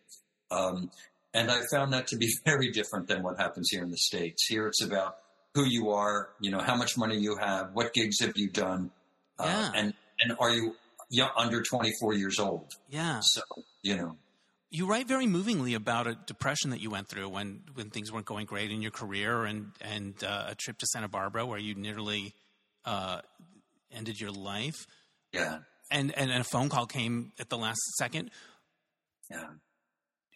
Um, 0.51 0.91
and 1.33 1.51
I 1.51 1.61
found 1.71 1.93
that 1.93 2.07
to 2.07 2.17
be 2.17 2.31
very 2.45 2.71
different 2.71 3.07
than 3.07 3.23
what 3.23 3.37
happens 3.37 3.69
here 3.71 3.83
in 3.83 3.89
the 3.89 3.97
States. 3.97 4.45
Here 4.47 4.67
it's 4.67 4.83
about 4.83 5.17
who 5.55 5.65
you 5.65 5.89
are, 5.89 6.29
you 6.39 6.51
know, 6.51 6.59
how 6.59 6.75
much 6.75 6.97
money 6.97 7.17
you 7.17 7.37
have, 7.37 7.73
what 7.73 7.93
gigs 7.93 8.19
have 8.21 8.33
you 8.35 8.49
done, 8.49 8.91
uh, 9.39 9.45
yeah. 9.45 9.71
and, 9.75 9.93
and 10.21 10.37
are 10.39 10.51
you 10.51 10.75
under 11.35 11.63
24 11.63 12.13
years 12.13 12.39
old? 12.39 12.73
Yeah. 12.89 13.19
So 13.23 13.41
you 13.81 13.97
know. 13.97 14.17
You 14.71 14.85
write 14.85 15.07
very 15.07 15.25
movingly 15.25 15.73
about 15.73 16.05
a 16.05 16.15
depression 16.27 16.69
that 16.69 16.79
you 16.79 16.91
went 16.91 17.07
through 17.07 17.29
when, 17.29 17.61
when 17.73 17.89
things 17.89 18.11
weren't 18.11 18.27
going 18.27 18.45
great 18.45 18.71
in 18.71 18.81
your 18.81 18.91
career, 18.91 19.45
and 19.45 19.71
and 19.81 20.23
uh, 20.23 20.49
a 20.49 20.55
trip 20.55 20.77
to 20.77 20.85
Santa 20.85 21.07
Barbara 21.07 21.45
where 21.45 21.57
you 21.57 21.73
nearly 21.73 22.33
uh, 22.85 23.21
ended 23.91 24.21
your 24.21 24.31
life. 24.31 24.85
Yeah. 25.33 25.59
And, 25.89 26.13
and 26.15 26.29
and 26.29 26.41
a 26.41 26.43
phone 26.43 26.69
call 26.69 26.85
came 26.85 27.31
at 27.39 27.49
the 27.49 27.57
last 27.57 27.79
second. 27.97 28.29
Yeah. 29.31 29.47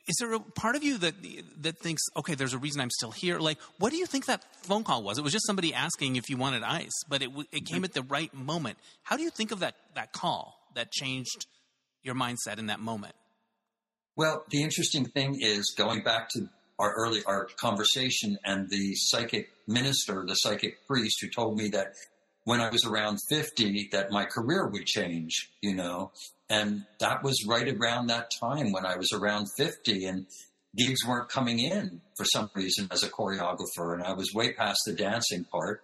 Is 0.08 0.18
there 0.20 0.34
a 0.34 0.40
part 0.40 0.76
of 0.76 0.84
you 0.84 0.98
that 0.98 1.14
that 1.62 1.78
thinks, 1.78 2.02
okay, 2.18 2.36
there's 2.36 2.54
a 2.54 2.58
reason 2.58 2.82
I'm 2.82 2.90
still 2.90 3.12
here? 3.12 3.40
Like, 3.40 3.60
what 3.78 3.92
do 3.92 3.98
you 3.98 4.06
think 4.06 4.26
that 4.26 4.44
phone 4.64 4.84
call 4.84 5.04
was? 5.04 5.18
It 5.18 5.24
was 5.24 5.32
just 5.32 5.46
somebody 5.46 5.74
asking 5.74 6.16
if 6.16 6.30
you 6.30 6.38
wanted 6.38 6.64
ice, 6.64 6.92
but 7.08 7.22
it 7.22 7.30
it 7.52 7.66
came 7.66 7.84
at 7.84 7.94
the 7.94 8.02
right 8.02 8.34
moment. 8.34 8.78
How 9.04 9.16
do 9.16 9.24
you 9.24 9.30
think 9.30 9.52
of 9.52 9.60
that 9.60 9.76
that 9.96 10.12
call 10.12 10.58
that 10.74 10.92
changed 10.92 11.46
your 12.02 12.16
mindset 12.16 12.58
in 12.58 12.68
that 12.68 12.80
moment? 12.80 13.14
Well, 14.16 14.44
the 14.50 14.62
interesting 14.62 15.06
thing 15.06 15.40
is 15.42 15.74
going 15.76 16.04
back 16.04 16.30
to 16.30 16.48
our 16.78 16.94
early 16.94 17.24
our 17.26 17.48
conversation 17.60 18.38
and 18.44 18.70
the 18.70 18.94
psychic 18.96 19.50
minister, 19.68 20.24
the 20.28 20.36
psychic 20.36 20.86
priest 20.88 21.18
who 21.22 21.30
told 21.30 21.58
me 21.58 21.70
that 21.70 21.94
when 22.44 22.62
I 22.62 22.70
was 22.70 22.86
around 22.86 23.20
50 23.30 23.90
that 23.92 24.12
my 24.12 24.26
career 24.26 24.68
would 24.68 24.86
change, 24.86 25.50
you 25.62 25.74
know. 25.74 26.12
And 26.50 26.86
that 27.00 27.24
was 27.24 27.46
right 27.48 27.68
around 27.68 28.08
that 28.08 28.30
time 28.40 28.72
when 28.72 28.86
I 28.86 28.98
was 28.98 29.12
around 29.14 29.48
50 29.58 30.06
and 30.06 30.28
gigs 30.76 31.06
weren't 31.08 31.30
coming 31.30 31.60
in 31.60 32.02
for 32.16 32.26
some 32.26 32.50
reason 32.54 32.88
as 32.92 33.04
a 33.04 33.10
choreographer 33.10 33.94
and 33.94 34.04
I 34.04 34.14
was 34.14 34.34
way 34.34 34.54
past 34.54 34.80
the 34.86 34.94
dancing 34.94 35.46
part 35.46 35.84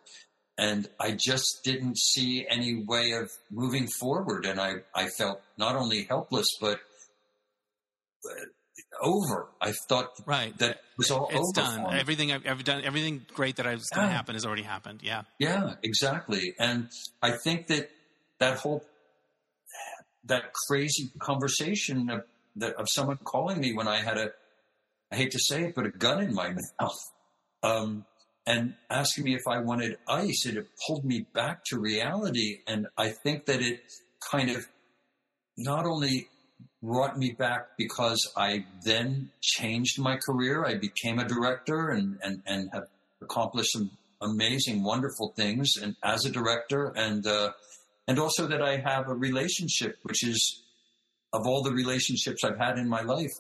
and 0.58 0.90
I 1.00 1.12
just 1.18 1.62
didn't 1.64 1.98
see 1.98 2.46
any 2.50 2.84
way 2.84 3.12
of 3.12 3.32
moving 3.50 3.88
forward 4.00 4.46
and 4.46 4.60
I 4.60 4.78
I 4.96 5.08
felt 5.18 5.42
not 5.58 5.76
only 5.76 6.04
helpless 6.04 6.48
but 6.60 6.80
over. 9.02 9.48
I 9.62 9.74
thought 9.88 10.10
right. 10.26 10.58
that 10.60 10.80
was 10.98 11.12
all 11.12 11.28
it's 11.30 11.38
over. 11.58 11.68
done. 11.86 11.96
Everything 11.96 12.32
I've 12.32 12.46
ever 12.46 12.64
done, 12.64 12.84
everything 12.84 13.26
great 13.34 13.58
that 13.58 13.68
I 13.68 13.74
was 13.74 13.88
going 13.94 14.08
to 14.08 14.12
Yeah. 14.12 14.18
happen 14.18 14.36
has 14.36 14.46
already 14.46 14.64
happened. 14.64 15.02
Yeah. 15.04 15.24
Yeah, 15.38 15.76
exactly. 15.84 16.54
And 16.60 16.90
I 17.22 17.32
think 17.32 17.68
that 17.68 17.90
that 18.40 18.58
whole 18.60 18.84
that 20.26 20.52
crazy 20.68 21.12
conversation 21.20 22.10
of, 22.10 22.22
that, 22.58 22.76
of 22.76 22.88
someone 22.90 23.18
calling 23.24 23.60
me 23.60 23.74
when 23.74 23.88
I 23.88 23.98
had 24.02 24.18
a 24.18 24.32
I 25.12 25.16
hate 25.16 25.32
to 25.32 25.40
say 25.40 25.64
it, 25.64 25.76
but 25.76 25.86
a 25.88 25.90
gun 25.90 26.22
in 26.22 26.36
my 26.36 26.54
mouth, 26.80 27.00
um, 27.64 28.06
and 28.46 28.76
asking 28.92 29.24
me 29.24 29.34
if 29.34 29.42
I 29.48 29.60
wanted 29.60 29.98
ice, 30.08 30.46
it 30.46 30.64
pulled 30.86 31.04
me 31.04 31.26
back 31.34 31.64
to 31.66 31.80
reality. 31.80 32.60
And 32.68 32.88
I 32.96 33.10
think 33.10 33.46
that 33.48 33.60
it 33.62 33.82
kind 34.32 34.52
of 34.52 34.68
not 35.58 35.86
only 35.88 36.28
brought 36.82 37.18
me 37.18 37.32
back 37.32 37.78
because 37.78 38.32
I 38.38 38.66
then 38.84 39.32
changed 39.42 40.00
my 40.00 40.18
career. 40.18 40.66
I 40.66 40.76
became 40.76 41.20
a 41.20 41.28
director 41.28 41.90
and, 41.90 42.18
and, 42.24 42.42
and 42.46 42.70
have 42.74 42.88
accomplished 43.22 43.74
some 43.74 43.92
amazing, 44.22 44.84
wonderful 44.84 45.34
things 45.36 45.74
and 45.82 45.96
as 46.04 46.26
a 46.26 46.30
director 46.30 46.94
and, 46.96 47.26
uh, 47.26 47.52
and 48.08 48.20
also 48.20 48.48
that 48.48 48.62
I 48.62 48.78
have 48.78 49.08
a 49.08 49.14
relationship, 49.14 49.98
which 50.04 50.26
is 50.26 50.64
of 51.32 51.46
all 51.46 51.62
the 51.62 51.72
relationships 51.72 52.44
I've 52.44 52.58
had 52.58 52.78
in 52.78 52.90
my 52.90 53.02
life, 53.02 53.32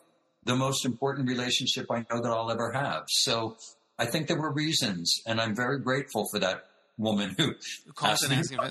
the 0.43 0.55
most 0.55 0.85
important 0.85 1.27
relationship 1.27 1.87
I 1.89 2.05
know 2.09 2.21
that 2.21 2.29
I'll 2.29 2.51
ever 2.51 2.71
have. 2.71 3.03
So 3.07 3.57
I 3.97 4.05
think 4.05 4.27
there 4.27 4.39
were 4.39 4.53
reasons 4.53 5.21
and 5.25 5.41
I'm 5.41 5.55
very 5.55 5.79
grateful 5.79 6.27
for 6.31 6.39
that 6.39 6.68
woman 6.99 7.33
who 7.37 7.53
Calls 7.95 8.21
and 8.21 8.33
asked 8.33 8.53
asking 8.53 8.57
me 8.57 8.65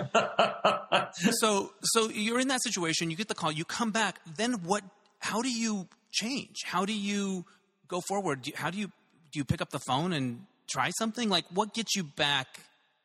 if 0.00 0.06
it's- 0.10 1.38
So, 1.40 1.72
so 1.82 2.08
you're 2.10 2.40
in 2.40 2.48
that 2.48 2.62
situation. 2.62 3.10
You 3.10 3.16
get 3.16 3.28
the 3.28 3.34
call. 3.34 3.52
You 3.52 3.64
come 3.64 3.90
back. 3.90 4.20
Then 4.36 4.54
what? 4.64 4.82
How 5.20 5.40
do 5.40 5.50
you 5.50 5.88
change? 6.12 6.62
How 6.64 6.84
do 6.84 6.92
you 6.92 7.46
go 7.88 8.02
forward? 8.08 8.42
Do 8.42 8.50
you, 8.50 8.56
how 8.56 8.70
do 8.70 8.78
you 8.78 8.88
do? 9.32 9.38
You 9.38 9.44
pick 9.44 9.62
up 9.62 9.70
the 9.70 9.80
phone 9.80 10.12
and 10.12 10.44
try 10.68 10.90
something? 10.98 11.28
Like 11.30 11.46
what 11.50 11.72
gets 11.74 11.96
you 11.96 12.04
back 12.04 12.60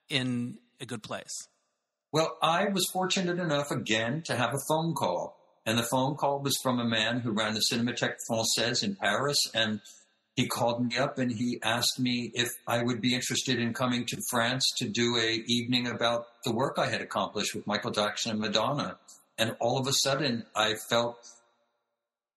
in 0.09 0.57
a 0.81 0.85
good 0.85 1.03
place? 1.03 1.47
Well, 2.11 2.37
I 2.41 2.65
was 2.65 2.85
fortunate 2.91 3.39
enough 3.39 3.71
again 3.71 4.23
to 4.25 4.35
have 4.35 4.49
a 4.53 4.59
phone 4.67 4.93
call. 4.95 5.37
And 5.65 5.77
the 5.77 5.83
phone 5.83 6.15
call 6.15 6.39
was 6.41 6.57
from 6.63 6.79
a 6.79 6.85
man 6.85 7.19
who 7.19 7.31
ran 7.31 7.53
the 7.53 7.61
Cinémathèque 7.71 8.15
Française 8.29 8.83
in 8.83 8.95
Paris. 8.95 9.37
And 9.53 9.81
he 10.39 10.47
called 10.47 10.87
me 10.87 10.97
up 10.97 11.17
and 11.17 11.29
he 11.29 11.59
asked 11.61 11.99
me 11.99 12.31
if 12.33 12.47
I 12.65 12.81
would 12.81 13.01
be 13.01 13.13
interested 13.13 13.59
in 13.59 13.73
coming 13.73 14.05
to 14.05 14.21
France 14.29 14.63
to 14.77 14.87
do 14.87 15.17
a 15.17 15.43
evening 15.47 15.87
about 15.87 16.27
the 16.45 16.53
work 16.53 16.79
I 16.79 16.87
had 16.87 17.01
accomplished 17.01 17.53
with 17.53 17.67
Michael 17.67 17.91
Jackson 17.91 18.31
and 18.31 18.39
Madonna. 18.39 18.97
And 19.37 19.57
all 19.59 19.77
of 19.77 19.85
a 19.85 19.91
sudden 19.91 20.45
I 20.55 20.75
felt 20.89 21.17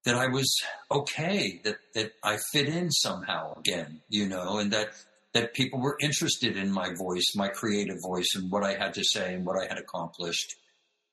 that 0.05 0.17
I 0.17 0.27
was 0.27 0.53
okay, 0.91 1.61
that, 1.63 1.77
that 1.95 2.13
I 2.25 2.39
fit 2.51 2.67
in 2.67 2.91
somehow 2.91 3.55
again, 3.57 4.01
you 4.09 4.29
know, 4.29 4.59
and 4.59 4.73
that 4.73 4.89
that 5.33 5.55
people 5.55 5.81
were 5.81 5.97
interested 6.01 6.57
in 6.57 6.73
my 6.73 6.93
voice, 6.95 7.35
my 7.37 7.49
creative 7.49 7.99
voice, 8.05 8.35
and 8.35 8.51
what 8.51 8.65
I 8.65 8.75
had 8.75 8.95
to 8.95 9.05
say 9.05 9.35
and 9.35 9.47
what 9.47 9.57
I 9.57 9.69
had 9.69 9.79
accomplished. 9.79 10.57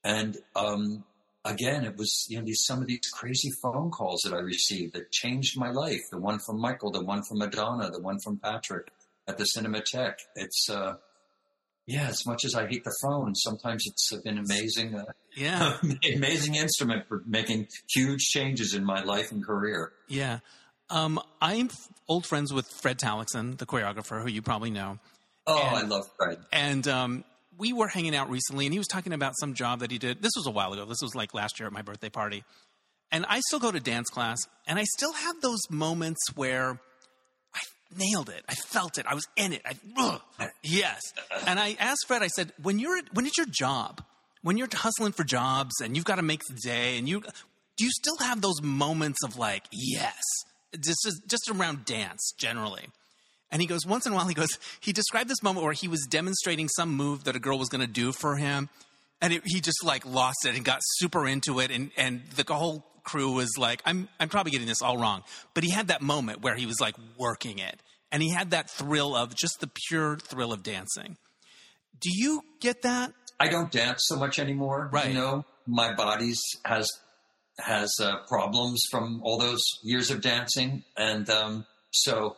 And 0.04 0.36
um, 0.56 1.04
again, 1.46 1.86
it 1.86 1.96
was 1.98 2.26
you 2.30 2.38
know 2.40 2.46
these 2.46 2.64
some 2.66 2.80
of 2.82 2.88
these 2.88 3.10
crazy 3.14 3.50
phone 3.62 3.92
calls 3.92 4.22
that 4.24 4.34
I 4.34 4.40
received 4.40 4.94
that 4.96 5.12
changed 5.12 5.58
my 5.60 5.72
life. 5.72 6.02
The 6.12 6.20
one 6.20 6.40
from 6.40 6.60
Michael, 6.60 6.92
the 6.92 7.04
one 7.04 7.24
from 7.24 7.40
Madonna, 7.40 7.90
the 7.90 8.02
one 8.02 8.18
from 8.24 8.38
Patrick 8.38 8.88
at 9.28 9.38
the 9.38 9.46
Cinematheque. 9.56 10.20
It's 10.36 10.70
uh, 10.70 10.96
yeah, 11.88 12.08
as 12.08 12.26
much 12.26 12.46
as 12.46 12.54
I 12.56 12.68
hate 12.68 12.84
the 12.84 12.96
phone, 13.02 13.34
sometimes 13.36 13.84
it's 13.88 14.12
been 14.24 14.38
amazing, 14.38 14.94
uh, 14.96 15.06
Yeah, 15.36 15.78
amazing 16.16 16.56
instrument 16.56 17.08
for 17.08 17.24
making 17.26 17.68
huge 17.92 18.22
changes 18.26 18.76
in 18.76 18.84
my 18.86 19.02
life 19.04 19.32
and 19.32 19.44
career. 19.44 19.92
yeah. 20.08 20.40
Um, 20.92 21.20
I'm 21.40 21.68
f- 21.68 21.88
old 22.08 22.26
friends 22.26 22.52
with 22.52 22.68
Fred 22.68 22.98
Tallaksen, 22.98 23.60
the 23.60 23.68
choreographer, 23.68 24.24
who 24.24 24.28
you 24.30 24.42
probably 24.42 24.72
know. 24.72 24.98
Oh, 25.46 25.60
And- 25.60 25.78
I 25.78 25.82
love 25.84 26.10
Fred. 26.18 26.40
And 26.52 26.88
um, 26.88 27.24
we 27.60 27.74
were 27.74 27.88
hanging 27.88 28.16
out 28.16 28.30
recently, 28.30 28.66
and 28.66 28.74
he 28.74 28.80
was 28.80 28.88
talking 28.88 29.14
about 29.14 29.34
some 29.40 29.54
job 29.54 29.82
that 29.82 29.92
he 29.92 29.98
did. 29.98 30.22
This 30.22 30.32
was 30.36 30.48
a 30.48 30.52
while 30.52 30.74
ago. 30.74 30.86
This 30.86 31.02
was 31.02 31.14
like 31.14 31.34
last 31.34 31.60
year 31.60 31.68
at 31.68 31.74
my 31.74 31.82
birthday 31.82 32.10
party. 32.10 32.44
And 33.12 33.26
I 33.28 33.42
still 33.42 33.60
go 33.60 33.72
to 33.72 33.80
dance 33.80 34.10
class, 34.10 34.38
and 34.68 34.80
I 34.80 34.84
still 34.84 35.14
have 35.14 35.42
those 35.42 35.60
moments 35.70 36.20
where 36.36 36.80
I 37.54 37.60
nailed 37.96 38.30
it. 38.30 38.44
I 38.48 38.54
felt 38.54 38.98
it. 38.98 39.06
I 39.08 39.16
was 39.16 39.28
in 39.36 39.54
it. 39.54 39.62
I, 39.66 39.74
ugh, 39.98 40.22
yes. 40.64 41.02
And 41.46 41.60
I 41.60 41.76
asked 41.80 42.06
Fred. 42.08 42.22
I 42.24 42.28
said, 42.28 42.54
"When 42.62 42.80
you're 42.80 43.02
when 43.14 43.28
your 43.36 43.48
job, 43.48 44.04
when 44.42 44.58
you're 44.58 44.68
hustling 44.72 45.12
for 45.12 45.24
jobs, 45.24 45.82
and 45.82 45.96
you've 45.96 46.06
got 46.06 46.16
to 46.16 46.22
make 46.22 46.42
the 46.46 46.54
day, 46.54 46.98
and 46.98 47.10
you 47.10 47.22
do 47.78 47.84
you 47.86 47.92
still 47.92 48.18
have 48.18 48.42
those 48.42 48.62
moments 48.62 49.24
of 49.24 49.38
like, 49.38 49.64
yes, 49.72 50.22
just 50.80 51.24
just 51.28 51.50
around 51.50 51.86
dance 51.86 52.34
generally." 52.38 52.88
And 53.52 53.62
he 53.62 53.68
goes, 53.68 53.86
once 53.86 54.06
in 54.06 54.12
a 54.12 54.16
while, 54.16 54.28
he 54.28 54.34
goes, 54.34 54.60
he 54.80 54.94
described 54.94 55.30
this 55.30 55.42
moment 55.42 55.64
where 55.64 55.74
he 55.74 55.88
was 55.88 56.06
demonstrating 56.10 56.68
some 56.68 56.96
move 56.96 57.24
that 57.24 57.36
a 57.36 57.40
girl 57.40 57.58
was 57.58 57.70
going 57.70 57.82
to 57.82 57.92
do 57.92 58.12
for 58.12 58.36
him. 58.36 58.70
And 59.22 59.34
it, 59.34 59.42
he 59.46 59.60
just 59.60 59.84
like 59.84 60.06
lost 60.06 60.46
it 60.46 60.56
and 60.56 60.64
got 60.64 60.80
super 60.82 61.28
into 61.28 61.60
it. 61.60 61.72
And, 61.72 61.92
and 61.98 62.22
the 62.36 62.54
whole 62.54 62.86
crew 63.04 63.32
was 63.32 63.58
like, 63.58 63.82
I'm, 63.86 64.08
I'm 64.20 64.30
probably 64.30 64.52
getting 64.52 64.68
this 64.68 64.82
all 64.82 64.98
wrong. 64.98 65.24
But 65.54 65.64
he 65.64 65.72
had 65.72 65.88
that 65.88 66.02
moment 66.02 66.42
where 66.42 66.56
he 66.56 66.66
was 66.66 66.80
like 66.80 66.96
working 67.18 67.60
it. 67.60 67.82
And 68.12 68.22
he 68.24 68.30
had 68.30 68.52
that 68.52 68.70
thrill 68.70 69.16
of 69.16 69.36
just 69.36 69.60
the 69.62 69.70
pure 69.88 70.18
thrill 70.18 70.54
of 70.54 70.64
dancing. 70.64 71.18
Do 72.00 72.10
you 72.12 72.42
get 72.60 72.84
that? 72.84 73.14
I 73.40 73.48
don't 73.48 73.72
dance 73.72 74.02
so 74.06 74.16
much 74.18 74.40
anymore. 74.40 74.90
Right. 74.92 75.10
You 75.10 75.14
know, 75.14 75.46
my 75.66 75.94
body's 75.94 76.42
has 76.66 76.88
has 77.60 77.92
uh, 78.02 78.18
problems 78.28 78.82
from 78.90 79.22
all 79.24 79.38
those 79.38 79.62
years 79.84 80.12
of 80.12 80.22
dancing, 80.22 80.84
and 80.98 81.30
um, 81.30 81.66
so 81.92 82.38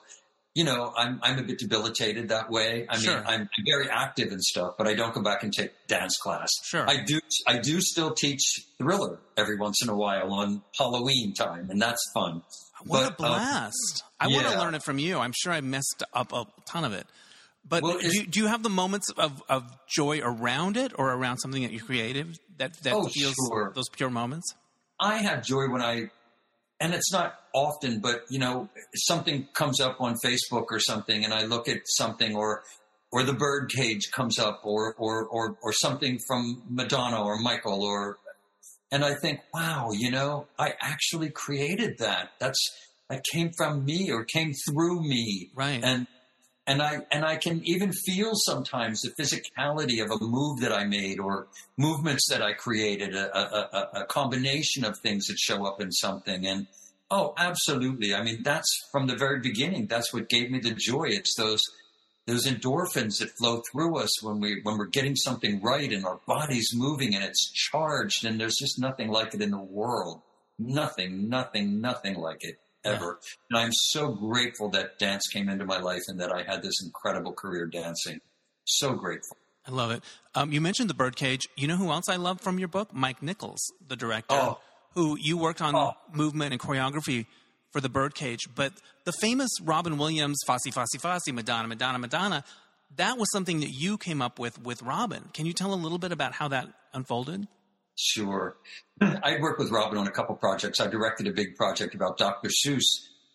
you 0.53 0.63
know, 0.63 0.93
I'm 0.97 1.19
I'm 1.23 1.39
a 1.39 1.43
bit 1.43 1.59
debilitated 1.59 2.29
that 2.29 2.49
way. 2.49 2.85
I 2.89 2.97
Sure. 2.97 3.15
mean, 3.15 3.23
I'm 3.27 3.49
very 3.65 3.89
active 3.89 4.31
and 4.31 4.41
stuff, 4.41 4.73
but 4.77 4.87
I 4.87 4.93
don't 4.93 5.13
go 5.13 5.21
back 5.21 5.43
and 5.43 5.53
take 5.53 5.71
dance 5.87 6.17
class. 6.17 6.49
Sure. 6.63 6.87
I 6.89 7.03
do. 7.03 7.19
I 7.47 7.57
do 7.59 7.79
still 7.81 8.13
teach 8.13 8.41
Thriller 8.77 9.19
every 9.37 9.57
once 9.57 9.81
in 9.81 9.89
a 9.89 9.95
while 9.95 10.33
on 10.33 10.61
Halloween 10.77 11.33
time, 11.33 11.69
and 11.69 11.81
that's 11.81 12.01
fun. 12.13 12.43
What 12.85 13.03
a 13.07 13.15
But, 13.17 13.25
uh, 13.25 13.27
blast. 13.35 14.03
I 14.19 14.27
want 14.27 14.47
to 14.47 14.57
learn 14.59 14.75
it 14.75 14.83
from 14.83 14.97
you. 14.99 15.19
I'm 15.19 15.33
sure 15.33 15.53
I 15.53 15.61
messed 15.61 16.03
up 16.13 16.33
a 16.33 16.45
ton 16.65 16.83
of 16.83 16.93
it. 16.93 17.05
But 17.67 17.83
Well, 17.83 17.99
do, 17.99 18.07
you, 18.07 18.25
do 18.25 18.39
you 18.39 18.47
have 18.47 18.63
the 18.63 18.69
moments 18.71 19.11
of, 19.11 19.43
of 19.47 19.63
joy 19.87 20.19
around 20.19 20.77
it 20.77 20.91
or 20.97 21.11
around 21.13 21.37
something 21.37 21.61
that 21.61 21.71
you 21.71 21.79
creative 21.79 22.39
that, 22.57 22.73
that 22.81 22.93
Oh, 22.93 23.07
feels 23.07 23.35
sure. 23.51 23.71
those 23.75 23.87
pure 23.89 24.09
moments? 24.09 24.55
I 24.99 25.17
have 25.17 25.43
joy 25.45 25.67
when 25.69 25.81
I, 25.83 26.09
and 26.81 26.93
it's 26.93 27.11
not 27.13 27.35
often, 27.53 27.99
but 27.99 28.23
you 28.29 28.39
know, 28.39 28.67
something 28.95 29.47
comes 29.53 29.79
up 29.79 30.01
on 30.01 30.15
Facebook 30.25 30.65
or 30.69 30.79
something, 30.79 31.23
and 31.23 31.33
I 31.33 31.43
look 31.45 31.69
at 31.69 31.81
something, 31.85 32.35
or 32.35 32.63
or 33.13 33.23
the 33.23 33.33
bird 33.33 33.69
cage 33.69 34.09
comes 34.11 34.39
up, 34.39 34.61
or 34.65 34.93
or 34.97 35.25
or 35.27 35.55
or 35.61 35.71
something 35.71 36.19
from 36.27 36.63
Madonna 36.69 37.21
or 37.23 37.37
Michael, 37.39 37.83
or, 37.83 38.17
and 38.91 39.05
I 39.05 39.13
think, 39.21 39.39
wow, 39.53 39.89
you 39.93 40.11
know, 40.11 40.47
I 40.57 40.73
actually 40.81 41.29
created 41.29 41.99
that. 41.99 42.31
That's 42.39 42.59
that 43.09 43.23
came 43.31 43.51
from 43.57 43.85
me 43.85 44.09
or 44.11 44.23
came 44.25 44.53
through 44.67 45.01
me, 45.07 45.51
Right. 45.53 45.81
and 45.83 46.07
and 46.67 46.81
I 46.81 46.99
and 47.11 47.25
I 47.25 47.37
can 47.37 47.61
even 47.65 47.91
feel 47.91 48.31
sometimes 48.33 49.01
the 49.01 49.09
physicality 49.09 50.03
of 50.03 50.11
a 50.11 50.23
move 50.23 50.59
that 50.59 50.71
I 50.71 50.85
made 50.85 51.19
or 51.19 51.47
movements 51.77 52.29
that 52.29 52.41
I 52.41 52.53
created, 52.53 53.15
a, 53.15 53.37
a, 53.37 54.01
a, 54.01 54.05
combination 54.05 54.85
of 54.85 54.97
things 54.99 55.25
that 55.27 55.39
show 55.39 55.65
up 55.65 55.81
in 55.81 55.91
something. 55.91 56.45
And 56.45 56.67
oh, 57.09 57.33
absolutely. 57.37 58.13
I 58.13 58.23
mean, 58.23 58.43
that's 58.43 58.69
from 58.91 59.07
the 59.07 59.15
very 59.15 59.39
beginning. 59.39 59.87
That's 59.87 60.13
what 60.13 60.29
gave 60.29 60.51
me 60.51 60.59
the 60.59 60.71
joy. 60.71 61.05
It's 61.05 61.35
those 61.35 61.61
those 62.27 62.45
endorphins 62.45 63.17
that 63.19 63.35
flow 63.39 63.63
through 63.71 63.97
us 63.97 64.21
when 64.21 64.39
we 64.39 64.61
when 64.61 64.77
we're 64.77 64.85
getting 64.85 65.15
something 65.15 65.61
right 65.61 65.91
and 65.91 66.05
our 66.05 66.19
body's 66.27 66.69
moving 66.75 67.15
and 67.15 67.23
it's 67.23 67.51
charged 67.51 68.23
and 68.23 68.39
there's 68.39 68.57
just 68.59 68.79
nothing 68.79 69.09
like 69.09 69.33
it 69.33 69.41
in 69.41 69.51
the 69.51 69.57
world. 69.57 70.21
Nothing, 70.59 71.27
nothing, 71.27 71.81
nothing 71.81 72.15
like 72.15 72.43
it 72.43 72.59
ever. 72.83 73.19
And 73.49 73.59
I'm 73.59 73.71
so 73.71 74.09
grateful 74.13 74.69
that 74.69 74.97
dance 74.99 75.27
came 75.27 75.49
into 75.49 75.65
my 75.65 75.79
life 75.79 76.01
and 76.07 76.19
that 76.19 76.31
I 76.31 76.43
had 76.43 76.61
this 76.63 76.81
incredible 76.83 77.33
career 77.33 77.65
dancing. 77.65 78.19
So 78.65 78.93
grateful. 78.93 79.37
I 79.67 79.71
love 79.71 79.91
it. 79.91 80.03
Um, 80.33 80.51
you 80.51 80.59
mentioned 80.61 80.89
the 80.89 80.93
birdcage. 80.95 81.47
You 81.55 81.67
know 81.67 81.75
who 81.77 81.91
else 81.91 82.09
I 82.09 82.15
love 82.15 82.41
from 82.41 82.57
your 82.57 82.67
book? 82.67 82.93
Mike 82.93 83.21
Nichols, 83.21 83.61
the 83.87 83.95
director, 83.95 84.33
Oh. 84.35 84.59
who 84.95 85.17
you 85.19 85.37
worked 85.37 85.61
on 85.61 85.75
Oh. 85.75 85.93
movement 86.13 86.51
and 86.53 86.59
choreography 86.61 87.27
for 87.71 87.79
the 87.79 87.89
Birdcage. 87.89 88.47
But 88.55 88.73
the 89.05 89.13
famous 89.21 89.49
Robin 89.61 89.97
Williams, 89.97 90.37
Fosse, 90.47 90.69
Fosse, 90.71 90.97
Fosse, 90.99 91.27
Madonna, 91.31 91.67
Madonna, 91.67 91.99
Madonna, 91.99 92.43
that 92.97 93.17
was 93.17 93.31
something 93.31 93.59
that 93.61 93.69
you 93.69 93.97
came 93.97 94.21
up 94.21 94.39
with 94.39 94.59
with 94.61 94.81
Robin. 94.81 95.29
Can 95.33 95.45
you 95.45 95.53
tell 95.53 95.73
a 95.73 95.75
little 95.75 95.97
bit 95.99 96.11
about 96.11 96.33
how 96.33 96.47
that 96.49 96.67
unfolded? 96.93 97.47
Sure. 97.97 98.57
I 99.01 99.37
worked 99.39 99.59
with 99.59 99.71
Robin 99.71 99.97
on 99.97 100.07
a 100.07 100.11
couple 100.11 100.35
projects. 100.35 100.79
I 100.79 100.87
directed 100.87 101.27
a 101.27 101.33
big 101.33 101.55
project 101.55 101.95
about 101.95 102.17
Dr. 102.17 102.49
Seuss, 102.65 102.83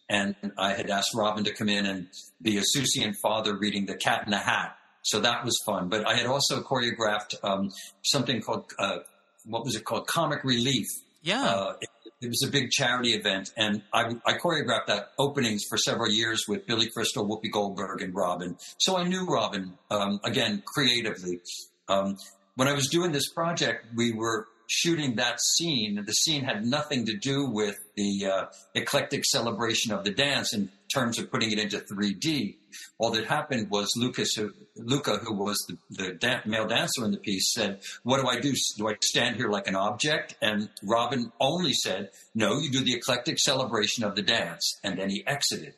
and 0.09 0.35
I 0.57 0.73
had 0.73 0.91
asked 0.91 1.15
Robin 1.15 1.45
to 1.45 1.53
come 1.53 1.69
in 1.69 1.87
and 1.87 2.09
be 2.41 2.59
a 2.59 2.63
Seussian 2.63 3.15
father 3.23 3.57
reading 3.57 3.87
The 3.87 3.97
Cat 3.97 4.23
in 4.25 4.31
the 4.31 4.39
Hat. 4.39 4.77
So 5.03 5.21
that 5.21 5.45
was 5.45 5.57
fun. 5.65 5.89
But 5.89 6.07
I 6.07 6.15
had 6.15 6.27
also 6.27 6.63
choreographed 6.63 7.37
um, 7.43 7.71
something 8.03 8.41
called, 8.41 8.73
uh, 8.79 8.99
what 9.45 9.65
was 9.65 9.77
it 9.77 9.85
called? 9.85 10.07
Comic 10.09 10.43
Relief. 10.43 10.87
Yeah. 11.23 11.45
Uh, 11.45 11.75
it, 11.81 11.89
it, 12.23 12.29
was 12.29 12.45
a 12.47 12.51
big 12.51 12.71
charity 12.71 13.11
event, 13.11 13.51
and 13.57 13.83
I, 13.93 14.15
I, 14.25 14.35
choreographed 14.35 14.87
that 14.87 15.11
openings 15.19 15.65
for 15.69 15.77
several 15.77 16.11
years 16.11 16.45
with 16.49 16.67
Billy 16.67 16.89
Crystal, 16.89 17.27
Whoopi 17.27 17.51
Goldberg, 17.51 18.01
and 18.01 18.15
Robin. 18.15 18.57
So 18.79 18.97
I 18.97 19.05
knew 19.05 19.27
Robin, 19.27 19.75
um, 19.91 20.21
again, 20.25 20.63
creatively. 20.65 21.41
Um, 21.89 22.17
when 22.57 22.69
I 22.69 22.73
was 22.73 22.89
doing 22.89 23.13
this 23.13 23.29
project, 23.33 23.87
we 23.95 24.13
were 24.13 24.49
shooting 24.69 25.17
that 25.17 25.41
scene. 25.41 26.03
The 26.05 26.13
scene 26.13 26.43
had 26.43 26.65
nothing 26.65 27.07
to 27.07 27.17
do 27.17 27.47
with 27.49 27.77
the 27.97 28.27
uh, 28.27 28.47
eclectic 28.75 29.25
celebration 29.25 29.93
of 29.93 30.05
the 30.05 30.11
dance 30.11 30.53
in 30.53 30.71
terms 30.93 31.19
of 31.19 31.31
putting 31.31 31.53
it 31.53 31.59
into 31.59 31.79
3D. 31.79 32.57
All 32.99 33.11
that 33.11 33.27
happened 33.27 33.71
was 33.71 33.93
Lucas, 33.97 34.33
who, 34.35 34.53
Luca, 34.75 35.19
who 35.19 35.35
was 35.35 35.57
the, 35.69 35.79
the 35.91 36.13
da- 36.15 36.41
male 36.45 36.67
dancer 36.67 37.05
in 37.05 37.13
the 37.13 37.19
piece, 37.19 37.53
said, 37.53 37.81
"What 38.03 38.21
do 38.21 38.29
I 38.29 38.41
do? 38.41 38.55
Do 38.77 38.89
I 38.89 38.97
stand 39.01 39.37
here 39.37 39.49
like 39.49 39.67
an 39.67 39.77
object?" 39.77 40.37
And 40.43 40.69
Robin 40.83 41.33
only 41.41 41.73
said, 41.73 42.11
"No, 42.35 42.59
you 42.59 42.71
do 42.71 42.81
the 42.81 42.95
eclectic 42.95 43.39
celebration 43.39 44.05
of 44.05 44.15
the 44.17 44.23
dance." 44.23 44.79
And 44.83 44.99
then 44.99 45.11
he 45.11 45.27
exited. 45.27 45.75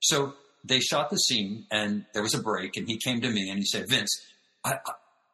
So 0.00 0.34
they 0.64 0.80
shot 0.80 1.10
the 1.10 1.16
scene, 1.16 1.66
and 1.70 2.04
there 2.12 2.22
was 2.22 2.34
a 2.34 2.42
break, 2.42 2.76
and 2.76 2.88
he 2.88 2.98
came 2.98 3.20
to 3.20 3.30
me 3.30 3.48
and 3.48 3.58
he 3.58 3.64
said, 3.64 3.88
"Vince." 3.88 4.20
I, 4.64 4.78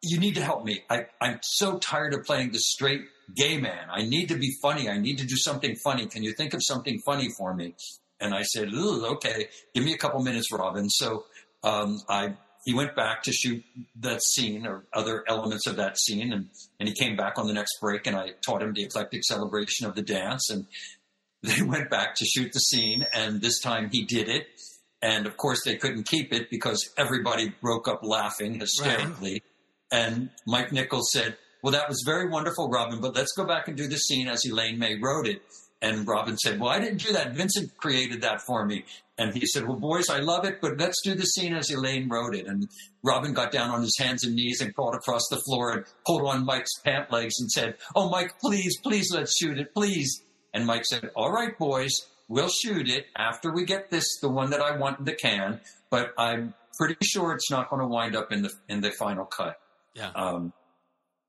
you 0.03 0.19
need 0.19 0.35
to 0.35 0.43
help 0.43 0.65
me. 0.65 0.83
I, 0.91 1.07
I'm 1.21 1.39
so 1.43 1.79
tired 1.79 2.13
of 2.15 2.25
playing 2.25 2.53
the 2.53 2.59
straight 2.59 3.03
gay 3.35 3.59
man. 3.59 3.87
I 3.91 4.03
need 4.03 4.29
to 4.29 4.37
be 4.37 4.53
funny. 4.61 4.89
I 4.89 4.99
need 4.99 5.19
to 5.19 5.27
do 5.27 5.37
something 5.37 5.77
funny. 5.77 6.07
Can 6.07 6.23
you 6.23 6.33
think 6.33 6.55
of 6.55 6.61
something 6.63 7.01
funny 7.07 7.29
for 7.39 7.55
me? 7.55 7.75
And 8.21 8.35
I 8.35 8.43
said, 8.43 8.73
okay, 8.75 9.49
give 9.75 9.85
me 9.85 9.95
a 9.95 9.99
couple 9.99 10.21
minutes, 10.23 10.53
Robin. 10.53 10.89
So 10.91 11.25
um, 11.63 12.01
I 12.09 12.35
he 12.65 12.75
went 12.75 12.95
back 12.95 13.25
to 13.25 13.33
shoot 13.33 13.65
that 13.97 14.23
scene 14.23 14.67
or 14.67 14.85
other 14.93 15.25
elements 15.29 15.67
of 15.67 15.77
that 15.77 15.99
scene, 15.99 16.33
and 16.33 16.49
and 16.79 16.89
he 16.89 16.95
came 16.95 17.17
back 17.17 17.39
on 17.39 17.47
the 17.47 17.53
next 17.53 17.79
break, 17.81 18.07
and 18.07 18.17
I 18.17 18.31
taught 18.45 18.63
him 18.63 18.73
the 18.73 18.85
eclectic 18.85 19.25
celebration 19.25 19.87
of 19.87 19.95
the 19.95 20.03
dance, 20.03 20.49
and 20.51 20.67
they 21.43 21.63
went 21.63 21.91
back 21.91 22.15
to 22.17 22.25
shoot 22.25 22.53
the 22.53 22.61
scene, 22.61 23.07
and 23.13 23.41
this 23.41 23.61
time 23.61 23.91
he 23.91 24.05
did 24.05 24.29
it. 24.29 24.47
And 25.05 25.27
of 25.27 25.37
course, 25.37 25.65
they 25.65 25.75
couldn't 25.75 26.07
keep 26.07 26.33
it 26.33 26.49
because 26.49 26.89
everybody 26.97 27.53
broke 27.61 27.89
up 27.89 28.05
laughing 28.05 28.61
hysterically. 28.61 29.33
Right. 29.33 29.43
And 29.93 30.31
Mike 30.47 30.73
Nichols 30.73 31.13
said, 31.13 31.37
Well, 31.63 31.73
that 31.73 31.89
was 31.89 32.03
very 32.05 32.29
wonderful, 32.29 32.69
Robin, 32.71 33.01
but 33.01 33.15
let's 33.15 33.33
go 33.37 33.45
back 33.45 33.69
and 33.69 33.77
do 33.77 33.87
the 33.87 33.99
scene 33.99 34.27
as 34.27 34.45
Elaine 34.45 34.79
May 34.79 34.97
wrote 34.97 35.29
it. 35.29 35.43
And 35.83 36.09
Robin 36.09 36.39
said, 36.39 36.59
Well, 36.59 36.71
I 36.71 36.81
didn't 36.81 37.03
do 37.03 37.13
that. 37.13 37.35
Vincent 37.35 37.77
created 37.77 38.23
that 38.23 38.41
for 38.41 38.65
me. 38.65 38.85
And 39.19 39.35
he 39.35 39.47
said, 39.47 39.69
Well, 39.69 39.79
boys, 39.79 40.09
I 40.09 40.21
love 40.21 40.47
it, 40.47 40.61
but 40.63 40.79
let's 40.79 41.03
do 41.03 41.15
the 41.15 41.27
scene 41.27 41.55
as 41.55 41.71
Elaine 41.71 42.09
wrote 42.09 42.35
it. 42.35 42.47
And 42.47 42.69
Robin 43.03 43.35
got 43.35 43.53
down 43.53 43.71
on 43.71 43.83
his 43.83 43.97
hands 43.99 44.25
and 44.25 44.35
knees 44.35 44.61
and 44.63 44.75
crawled 44.75 44.95
across 44.95 45.29
the 45.29 45.41
floor 45.41 45.73
and 45.73 45.85
pulled 46.07 46.23
on 46.23 46.47
Mike's 46.47 46.79
pant 46.85 47.13
legs 47.13 47.35
and 47.39 47.51
said, 47.51 47.77
Oh, 47.95 48.09
Mike, 48.09 48.39
please, 48.41 48.79
please 48.83 49.13
let's 49.13 49.37
shoot 49.37 49.59
it, 49.59 49.75
please. 49.75 50.23
And 50.55 50.67
Mike 50.67 50.87
said, 50.87 51.11
All 51.15 51.31
right, 51.33 51.57
boys, 51.59 51.93
we'll 52.29 52.49
shoot 52.49 52.89
it 52.89 53.07
after 53.15 53.53
we 53.53 53.67
get 53.67 53.91
this, 53.91 54.07
the 54.21 54.31
one 54.31 54.51
that 54.51 54.63
I 54.63 54.77
want 54.77 55.01
in 55.01 55.05
the 55.05 55.15
can, 55.15 55.61
but 55.91 56.15
I'm 56.17 56.55
pretty 56.79 56.97
sure 57.03 57.35
it's 57.35 57.51
not 57.51 57.69
going 57.69 57.83
to 57.83 57.89
wind 57.89 58.17
up 58.17 58.33
in 58.33 58.43
the 58.43 58.53
in 58.69 58.81
the 58.81 58.91
final 58.93 59.27
cut. 59.27 59.59
Yeah. 59.95 60.11
Um, 60.15 60.53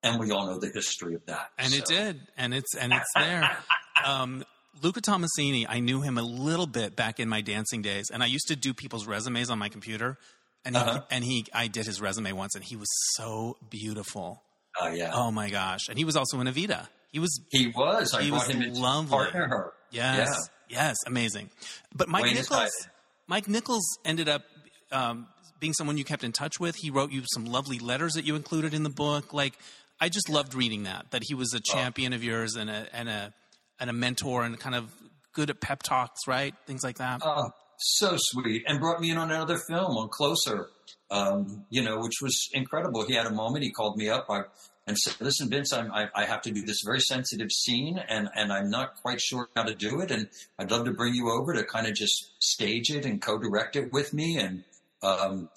and 0.04 0.20
we 0.20 0.32
all 0.32 0.48
know 0.48 0.60
the 0.60 0.72
history 0.74 1.16
of 1.16 1.26
that. 1.28 1.50
And 1.58 1.72
so. 1.72 1.78
it 1.78 1.86
did, 1.86 2.22
and 2.38 2.54
it's 2.54 2.76
and 2.76 2.94
it's 2.94 3.12
there. 3.16 3.58
um, 4.06 4.44
Luca 4.82 5.02
Tommassini, 5.02 5.66
I 5.68 5.80
knew 5.80 6.02
him 6.02 6.18
a 6.18 6.24
little 6.24 6.68
bit 6.68 6.96
back 6.96 7.20
in 7.20 7.30
my 7.30 7.42
dancing 7.42 7.82
days, 7.82 8.10
and 8.12 8.22
I 8.22 8.26
used 8.26 8.48
to 8.48 8.56
do 8.56 8.74
people's 8.74 9.08
resumes 9.08 9.50
on 9.50 9.60
my 9.60 9.70
computer. 9.70 10.18
And 10.66 10.76
he, 10.76 10.82
uh-huh. 10.82 11.02
and 11.12 11.24
he, 11.26 11.46
I 11.54 11.68
did 11.68 11.86
his 11.86 12.00
resume 12.00 12.32
once, 12.32 12.56
and 12.56 12.64
he 12.64 12.78
was 12.78 12.88
so 13.16 13.58
beautiful. 13.70 14.42
Oh 14.80 14.88
yeah. 14.88 15.12
Oh 15.14 15.30
my 15.30 15.50
gosh! 15.50 15.90
And 15.90 15.98
he 15.98 16.06
was 16.06 16.16
also 16.16 16.40
in 16.40 16.48
Evita. 16.48 16.88
He 17.12 17.20
was. 17.20 17.40
He 17.50 17.68
was. 17.68 18.14
I 18.14 18.24
he 18.24 18.32
was 18.32 18.48
him 18.48 18.74
lovely. 18.74 19.10
partner 19.10 19.48
her. 19.48 19.74
Yes. 19.92 20.50
Yeah. 20.70 20.78
Yes. 20.78 20.96
Amazing. 21.06 21.50
But 21.94 22.08
Mike 22.08 22.24
Wayne 22.24 22.36
Nichols. 22.36 22.88
Mike 23.28 23.48
Nichols 23.48 24.00
ended 24.04 24.30
up 24.30 24.44
um, 24.92 25.28
being 25.64 25.74
someone 25.74 25.98
you 25.98 26.04
kept 26.04 26.26
in 26.26 26.34
touch 26.34 26.60
with. 26.60 26.76
He 26.76 26.90
wrote 26.90 27.14
you 27.14 27.24
some 27.34 27.46
lovely 27.46 27.80
letters 27.80 28.16
that 28.16 28.26
you 28.26 28.36
included 28.36 28.74
in 28.74 28.84
the 28.84 28.90
book. 28.90 29.34
Like 29.34 29.54
I 30.02 30.10
just 30.10 30.28
loved 30.28 30.54
reading 30.54 30.84
that. 30.84 31.10
That 31.12 31.24
he 31.26 31.34
was 31.34 31.54
a 31.54 31.58
oh. 31.58 31.74
champion 31.74 32.12
oh. 32.12 32.18
of 32.18 32.24
yours 32.24 32.58
and 32.58 32.70
a 32.70 32.86
and 32.92 33.08
a 33.08 33.34
and 33.80 33.90
a 33.90 33.94
mentor 33.94 34.44
and 34.44 34.60
kind 34.60 34.76
of 34.76 34.94
good 35.32 35.50
at 35.50 35.62
pep 35.62 35.82
talks, 35.82 36.28
right? 36.28 36.54
Things 36.68 36.84
like 36.84 36.98
that. 36.98 37.22
Oh, 37.24 37.52
so 37.78 38.16
sweet, 38.18 38.66
and 38.68 38.82
brought 38.82 39.00
me 39.00 39.10
in 39.10 39.18
on 39.18 39.32
another 39.32 39.58
film 39.58 39.98
on 39.98 40.10
Closer. 40.10 40.68
Um, 41.10 41.66
you 41.70 41.82
know, 41.82 42.00
which 42.02 42.20
was 42.22 42.50
incredible. 42.52 43.06
He 43.06 43.14
had 43.14 43.26
a 43.26 43.32
moment. 43.32 43.64
He 43.64 43.72
called 43.72 43.96
me 43.98 44.10
up. 44.10 44.26
I, 44.30 44.42
and 44.86 44.98
said, 44.98 45.16
"Listen, 45.22 45.50
Vince, 45.50 45.72
I, 45.72 46.08
I 46.14 46.26
have 46.26 46.42
to 46.42 46.52
do 46.52 46.66
this 46.66 46.82
very 46.84 47.00
sensitive 47.00 47.52
scene, 47.54 48.04
and 48.10 48.30
and 48.36 48.52
I'm 48.52 48.70
not 48.70 48.96
quite 49.02 49.22
sure 49.22 49.48
how 49.56 49.64
to 49.64 49.74
do 49.74 50.02
it, 50.02 50.12
and 50.12 50.28
I'd 50.60 50.72
love 50.72 50.84
to 50.86 50.92
bring 50.92 51.14
you 51.14 51.32
over 51.32 51.54
to 51.54 51.64
kind 51.64 51.88
of 51.88 51.94
just 51.94 52.34
stage 52.40 52.90
it 52.90 53.06
and 53.06 53.22
co-direct 53.22 53.78
it 53.78 53.94
with 53.94 54.14
me." 54.14 54.38
And 54.38 54.66
um, 55.04 55.50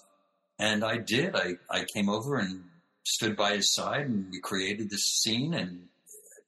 and 0.58 0.84
I 0.84 0.98
did. 0.98 1.34
I, 1.34 1.54
I 1.70 1.84
came 1.84 2.08
over 2.08 2.36
and 2.36 2.64
stood 3.04 3.36
by 3.36 3.56
his 3.56 3.72
side 3.72 4.06
and 4.06 4.26
we 4.30 4.40
created 4.40 4.90
this 4.90 5.04
scene. 5.22 5.54
And 5.54 5.88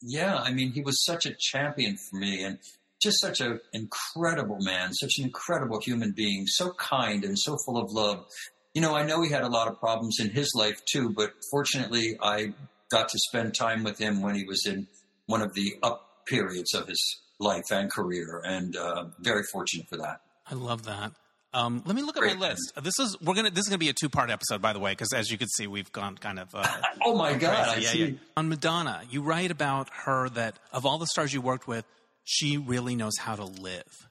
yeah, 0.02 0.36
I 0.36 0.52
mean, 0.52 0.72
he 0.72 0.80
was 0.80 1.04
such 1.04 1.26
a 1.26 1.34
champion 1.38 1.96
for 1.96 2.16
me 2.16 2.42
and 2.42 2.58
just 3.00 3.20
such 3.20 3.40
an 3.40 3.60
incredible 3.72 4.58
man, 4.60 4.92
such 4.92 5.18
an 5.18 5.24
incredible 5.24 5.80
human 5.80 6.12
being, 6.12 6.46
so 6.46 6.72
kind 6.72 7.24
and 7.24 7.38
so 7.38 7.56
full 7.64 7.78
of 7.78 7.92
love. 7.92 8.26
You 8.74 8.82
know, 8.82 8.94
I 8.94 9.04
know 9.04 9.22
he 9.22 9.30
had 9.30 9.44
a 9.44 9.48
lot 9.48 9.68
of 9.68 9.78
problems 9.78 10.18
in 10.20 10.30
his 10.30 10.52
life 10.54 10.84
too, 10.84 11.10
but 11.10 11.32
fortunately, 11.50 12.18
I 12.20 12.54
got 12.90 13.08
to 13.10 13.18
spend 13.18 13.54
time 13.54 13.84
with 13.84 13.98
him 13.98 14.20
when 14.20 14.34
he 14.34 14.44
was 14.44 14.66
in 14.66 14.88
one 15.26 15.42
of 15.42 15.54
the 15.54 15.76
up 15.82 16.24
periods 16.26 16.74
of 16.74 16.88
his 16.88 17.20
life 17.38 17.70
and 17.70 17.90
career, 17.90 18.42
and 18.44 18.76
uh, 18.76 19.06
very 19.20 19.44
fortunate 19.44 19.86
for 19.88 19.96
that. 19.98 20.20
I 20.46 20.54
love 20.54 20.84
that. 20.84 21.12
Um, 21.54 21.82
let 21.86 21.96
me 21.96 22.02
look 22.02 22.16
at 22.18 22.22
my 22.22 22.34
list. 22.34 22.72
This 22.82 22.98
is 22.98 23.16
we're 23.22 23.34
gonna 23.34 23.50
this 23.50 23.60
is 23.60 23.68
gonna 23.68 23.78
be 23.78 23.88
a 23.88 23.94
two 23.94 24.10
part 24.10 24.30
episode, 24.30 24.60
by 24.60 24.74
the 24.74 24.78
way, 24.78 24.92
because 24.92 25.12
as 25.14 25.30
you 25.30 25.38
can 25.38 25.48
see, 25.48 25.66
we've 25.66 25.90
gone 25.92 26.16
kind 26.18 26.38
of. 26.38 26.54
Uh, 26.54 26.66
oh 27.04 27.16
my 27.16 27.34
god! 27.34 27.80
Yeah, 27.80 27.92
yeah. 27.92 28.10
On 28.36 28.48
Madonna, 28.48 29.02
you 29.10 29.22
write 29.22 29.50
about 29.50 29.88
her 30.04 30.28
that 30.30 30.58
of 30.72 30.84
all 30.84 30.98
the 30.98 31.06
stars 31.06 31.32
you 31.32 31.40
worked 31.40 31.66
with, 31.66 31.86
she 32.24 32.58
really 32.58 32.96
knows 32.96 33.16
how 33.18 33.34
to 33.34 33.44
live. 33.44 34.08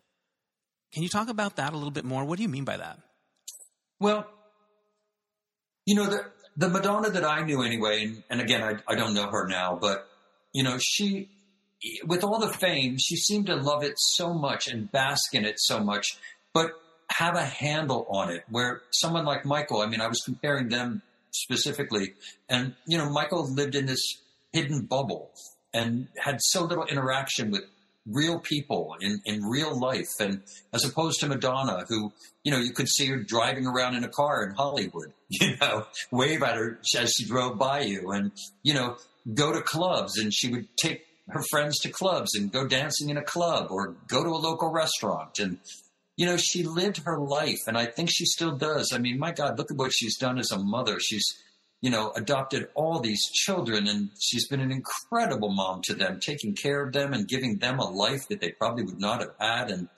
Can 0.93 1.03
you 1.03 1.09
talk 1.09 1.29
about 1.29 1.57
that 1.57 1.73
a 1.73 1.75
little 1.75 1.91
bit 1.91 2.05
more? 2.05 2.25
What 2.25 2.37
do 2.37 2.43
you 2.43 2.49
mean 2.49 2.63
by 2.63 2.77
that? 2.77 2.97
Well, 3.99 4.25
you 5.85 5.95
know 5.95 6.07
the 6.07 6.25
the 6.55 6.69
Madonna 6.69 7.11
that 7.11 7.23
I 7.23 7.43
knew 7.43 7.61
anyway, 7.61 8.03
and, 8.03 8.23
and 8.31 8.41
again, 8.41 8.63
I, 8.63 8.91
I 8.91 8.95
don't 8.95 9.13
know 9.13 9.29
her 9.29 9.47
now, 9.47 9.77
but 9.79 10.07
you 10.53 10.63
know 10.63 10.79
she 10.79 11.29
with 12.03 12.23
all 12.23 12.39
the 12.39 12.51
fame, 12.51 12.97
she 12.97 13.15
seemed 13.15 13.45
to 13.45 13.55
love 13.55 13.83
it 13.83 13.93
so 13.97 14.33
much 14.33 14.67
and 14.67 14.91
bask 14.91 15.35
in 15.35 15.45
it 15.45 15.59
so 15.59 15.79
much, 15.79 16.17
but 16.51 16.71
have 17.09 17.35
a 17.35 17.45
handle 17.45 18.05
on 18.09 18.29
it 18.29 18.43
where 18.49 18.81
someone 18.91 19.25
like 19.25 19.45
Michael, 19.45 19.81
I 19.81 19.87
mean, 19.87 20.01
I 20.01 20.07
was 20.07 20.21
comparing 20.23 20.69
them 20.69 21.01
specifically 21.31 22.13
and, 22.49 22.75
you 22.85 22.97
know, 22.97 23.09
Michael 23.09 23.51
lived 23.51 23.75
in 23.75 23.85
this 23.85 24.01
hidden 24.51 24.85
bubble 24.85 25.31
and 25.73 26.07
had 26.17 26.39
so 26.41 26.63
little 26.63 26.85
interaction 26.85 27.51
with 27.51 27.63
real 28.05 28.39
people 28.39 28.95
in, 29.01 29.19
in 29.25 29.43
real 29.43 29.77
life. 29.77 30.09
And 30.19 30.41
as 30.73 30.85
opposed 30.85 31.19
to 31.19 31.27
Madonna, 31.27 31.85
who, 31.87 32.11
you 32.43 32.51
know, 32.51 32.59
you 32.59 32.71
could 32.71 32.87
see 32.87 33.07
her 33.07 33.17
driving 33.17 33.65
around 33.65 33.95
in 33.95 34.03
a 34.03 34.09
car 34.09 34.43
in 34.45 34.55
Hollywood, 34.55 35.13
you 35.29 35.55
know, 35.59 35.85
wave 36.11 36.43
at 36.43 36.55
her 36.55 36.79
as 36.97 37.11
she 37.11 37.25
drove 37.25 37.57
by 37.57 37.81
you 37.81 38.11
and, 38.11 38.31
you 38.63 38.73
know, 38.73 38.97
go 39.33 39.51
to 39.51 39.61
clubs 39.61 40.17
and 40.17 40.33
she 40.33 40.49
would 40.49 40.67
take 40.77 41.05
her 41.29 41.43
friends 41.51 41.79
to 41.79 41.89
clubs 41.89 42.35
and 42.35 42.51
go 42.51 42.65
dancing 42.65 43.09
in 43.09 43.17
a 43.17 43.23
club 43.23 43.67
or 43.69 43.95
go 44.07 44.23
to 44.23 44.29
a 44.29 44.39
local 44.39 44.71
restaurant. 44.71 45.39
And, 45.39 45.57
you 46.17 46.25
know, 46.25 46.35
she 46.35 46.63
lived 46.63 47.03
her 47.05 47.19
life, 47.19 47.59
and 47.67 47.77
I 47.77 47.85
think 47.85 48.09
she 48.11 48.25
still 48.25 48.57
does. 48.57 48.91
I 48.91 48.97
mean, 48.97 49.19
my 49.19 49.31
God, 49.31 49.57
look 49.57 49.69
at 49.69 49.77
what 49.77 49.93
she's 49.93 50.17
done 50.17 50.39
as 50.39 50.51
a 50.51 50.57
mother. 50.57 50.99
She's, 50.99 51.23
you 51.79 51.91
know, 51.91 52.11
adopted 52.15 52.69
all 52.73 52.99
these 52.99 53.23
children, 53.31 53.87
and 53.87 54.09
she's 54.19 54.47
been 54.47 54.59
an 54.59 54.71
incredible 54.71 55.53
mom 55.53 55.81
to 55.83 55.93
them, 55.93 56.19
taking 56.19 56.55
care 56.55 56.83
of 56.83 56.91
them 56.91 57.13
and 57.13 57.27
giving 57.27 57.59
them 57.59 57.77
a 57.77 57.87
life 57.87 58.27
that 58.29 58.41
they 58.41 58.49
probably 58.49 58.83
would 58.83 58.99
not 58.99 59.21
have 59.21 59.35
had. 59.39 59.69
And, 59.69 59.89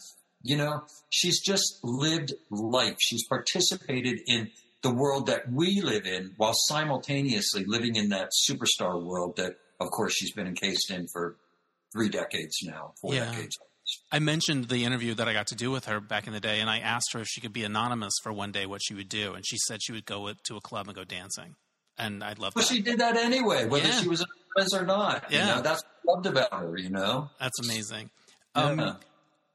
you 0.43 0.57
know, 0.57 0.83
she's 1.09 1.41
just 1.41 1.79
lived 1.83 2.33
life. 2.51 2.97
She's 2.99 3.25
participated 3.25 4.19
in 4.27 4.51
the 4.81 4.93
world 4.93 5.27
that 5.27 5.49
we 5.49 5.81
live 5.81 6.05
in 6.05 6.33
while 6.35 6.53
simultaneously 6.53 7.63
living 7.65 7.95
in 7.95 8.09
that 8.09 8.31
superstar 8.49 9.01
world 9.01 9.37
that, 9.37 9.55
of 9.79 9.89
course, 9.91 10.13
she's 10.13 10.33
been 10.33 10.47
encased 10.47 10.91
in 10.91 11.07
for 11.07 11.37
three 11.93 12.09
decades 12.09 12.57
now, 12.61 12.93
four 13.01 13.13
yeah. 13.13 13.31
decades. 13.31 13.57
I 14.11 14.19
mentioned 14.19 14.69
the 14.69 14.85
interview 14.85 15.13
that 15.15 15.27
I 15.27 15.33
got 15.33 15.47
to 15.47 15.55
do 15.55 15.71
with 15.71 15.85
her 15.85 15.99
back 15.99 16.27
in 16.27 16.33
the 16.33 16.39
day, 16.39 16.59
and 16.59 16.69
I 16.69 16.79
asked 16.79 17.13
her 17.13 17.19
if 17.21 17.27
she 17.27 17.41
could 17.41 17.53
be 17.53 17.63
anonymous 17.63 18.13
for 18.23 18.31
one 18.33 18.51
day, 18.51 18.65
what 18.65 18.81
she 18.83 18.93
would 18.93 19.09
do, 19.09 19.33
and 19.33 19.45
she 19.45 19.57
said 19.67 19.81
she 19.81 19.91
would 19.91 20.05
go 20.05 20.31
to 20.47 20.57
a 20.57 20.61
club 20.61 20.87
and 20.87 20.95
go 20.95 21.03
dancing, 21.03 21.55
and 21.97 22.23
I'd 22.23 22.39
love. 22.39 22.53
Well, 22.55 22.65
that. 22.65 22.73
she 22.73 22.81
did 22.81 22.99
that 22.99 23.15
anyway, 23.17 23.65
whether 23.65 23.87
Yeah. 23.87 24.01
she 24.01 24.07
was 24.07 24.25
anonymous 24.55 24.73
or 24.73 24.85
not. 24.85 25.25
Yeah. 25.31 25.39
You 25.49 25.55
know, 25.55 25.61
that's 25.61 25.83
what 26.03 26.13
I 26.13 26.17
loved 26.17 26.25
about 26.27 26.53
her. 26.53 26.77
You 26.77 26.89
know. 26.89 27.29
That's 27.39 27.59
amazing. 27.59 28.09
Yeah. 28.55 28.63
Um, 28.63 28.97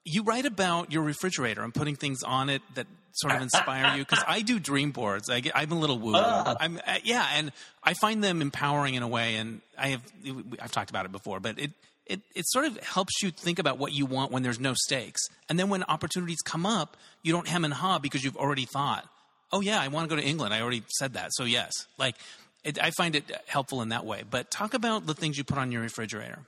you 0.04 0.22
write 0.22 0.44
about 0.46 0.92
your 0.92 1.02
refrigerator 1.02 1.62
and 1.62 1.72
putting 1.74 1.96
things 1.96 2.22
on 2.22 2.50
it 2.50 2.60
that 2.74 2.86
sort 3.12 3.34
of 3.34 3.42
inspire 3.42 3.96
you 3.96 4.04
because 4.04 4.22
I 4.28 4.42
do 4.42 4.58
dream 4.58 4.90
boards. 4.90 5.30
I 5.30 5.42
I'm 5.54 5.72
a 5.72 5.78
little 5.78 5.98
woo. 5.98 6.12
Ah. 6.14 6.54
I'm 6.60 6.78
uh, 6.86 6.98
yeah, 7.02 7.26
and 7.34 7.52
I 7.82 7.94
find 7.94 8.22
them 8.22 8.42
empowering 8.42 8.94
in 8.94 9.02
a 9.02 9.08
way. 9.08 9.36
And 9.36 9.62
I 9.78 9.88
have 9.88 10.02
I've 10.60 10.72
talked 10.72 10.90
about 10.90 11.06
it 11.06 11.12
before, 11.12 11.40
but 11.40 11.58
it 11.58 11.70
it 12.06 12.20
it 12.34 12.46
sort 12.48 12.64
of 12.64 12.78
helps 12.80 13.22
you 13.22 13.30
think 13.30 13.58
about 13.58 13.78
what 13.78 13.92
you 13.92 14.06
want 14.06 14.32
when 14.32 14.42
there's 14.42 14.60
no 14.60 14.74
stakes, 14.74 15.22
and 15.48 15.58
then 15.58 15.68
when 15.68 15.82
opportunities 15.84 16.40
come 16.44 16.66
up, 16.66 16.96
you 17.22 17.32
don't 17.32 17.48
hem 17.48 17.64
and 17.64 17.74
haw 17.74 17.98
because 17.98 18.22
you've 18.24 18.36
already 18.36 18.66
thought, 18.66 19.08
oh 19.52 19.60
yeah, 19.60 19.80
I 19.80 19.88
want 19.88 20.08
to 20.08 20.14
go 20.14 20.20
to 20.20 20.26
England. 20.26 20.54
I 20.54 20.60
already 20.60 20.82
said 20.88 21.14
that, 21.14 21.30
so 21.32 21.44
yes, 21.44 21.72
like. 21.98 22.16
It, 22.66 22.82
I 22.82 22.92
find 22.92 23.14
it 23.14 23.30
helpful 23.46 23.82
in 23.82 23.90
that 23.90 24.06
way. 24.06 24.22
But 24.30 24.50
talk 24.50 24.72
about 24.72 25.04
the 25.04 25.12
things 25.12 25.36
you 25.36 25.44
put 25.44 25.58
on 25.58 25.70
your 25.70 25.82
refrigerator. 25.82 26.38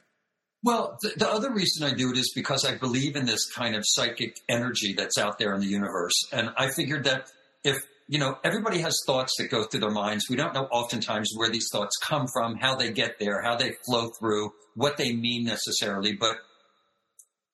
Well, 0.62 0.96
the, 1.02 1.12
the 1.14 1.28
other 1.28 1.52
reason 1.52 1.86
I 1.86 1.92
do 1.92 2.10
it 2.10 2.16
is 2.16 2.32
because 2.34 2.64
I 2.64 2.74
believe 2.74 3.16
in 3.16 3.26
this 3.26 3.44
kind 3.52 3.76
of 3.76 3.82
psychic 3.84 4.40
energy 4.48 4.94
that's 4.94 5.18
out 5.18 5.38
there 5.38 5.54
in 5.54 5.60
the 5.60 5.66
universe. 5.66 6.14
And 6.32 6.50
I 6.56 6.70
figured 6.70 7.04
that 7.04 7.30
if, 7.64 7.76
you 8.08 8.18
know, 8.18 8.38
everybody 8.44 8.78
has 8.78 8.96
thoughts 9.06 9.32
that 9.38 9.50
go 9.50 9.64
through 9.64 9.80
their 9.80 9.90
minds. 9.90 10.26
We 10.30 10.36
don't 10.36 10.54
know 10.54 10.66
oftentimes 10.66 11.30
where 11.34 11.50
these 11.50 11.68
thoughts 11.72 11.96
come 12.00 12.26
from, 12.32 12.56
how 12.56 12.76
they 12.76 12.92
get 12.92 13.18
there, 13.18 13.42
how 13.42 13.56
they 13.56 13.72
flow 13.86 14.10
through, 14.18 14.52
what 14.74 14.96
they 14.96 15.12
mean 15.12 15.44
necessarily. 15.44 16.12
But 16.12 16.36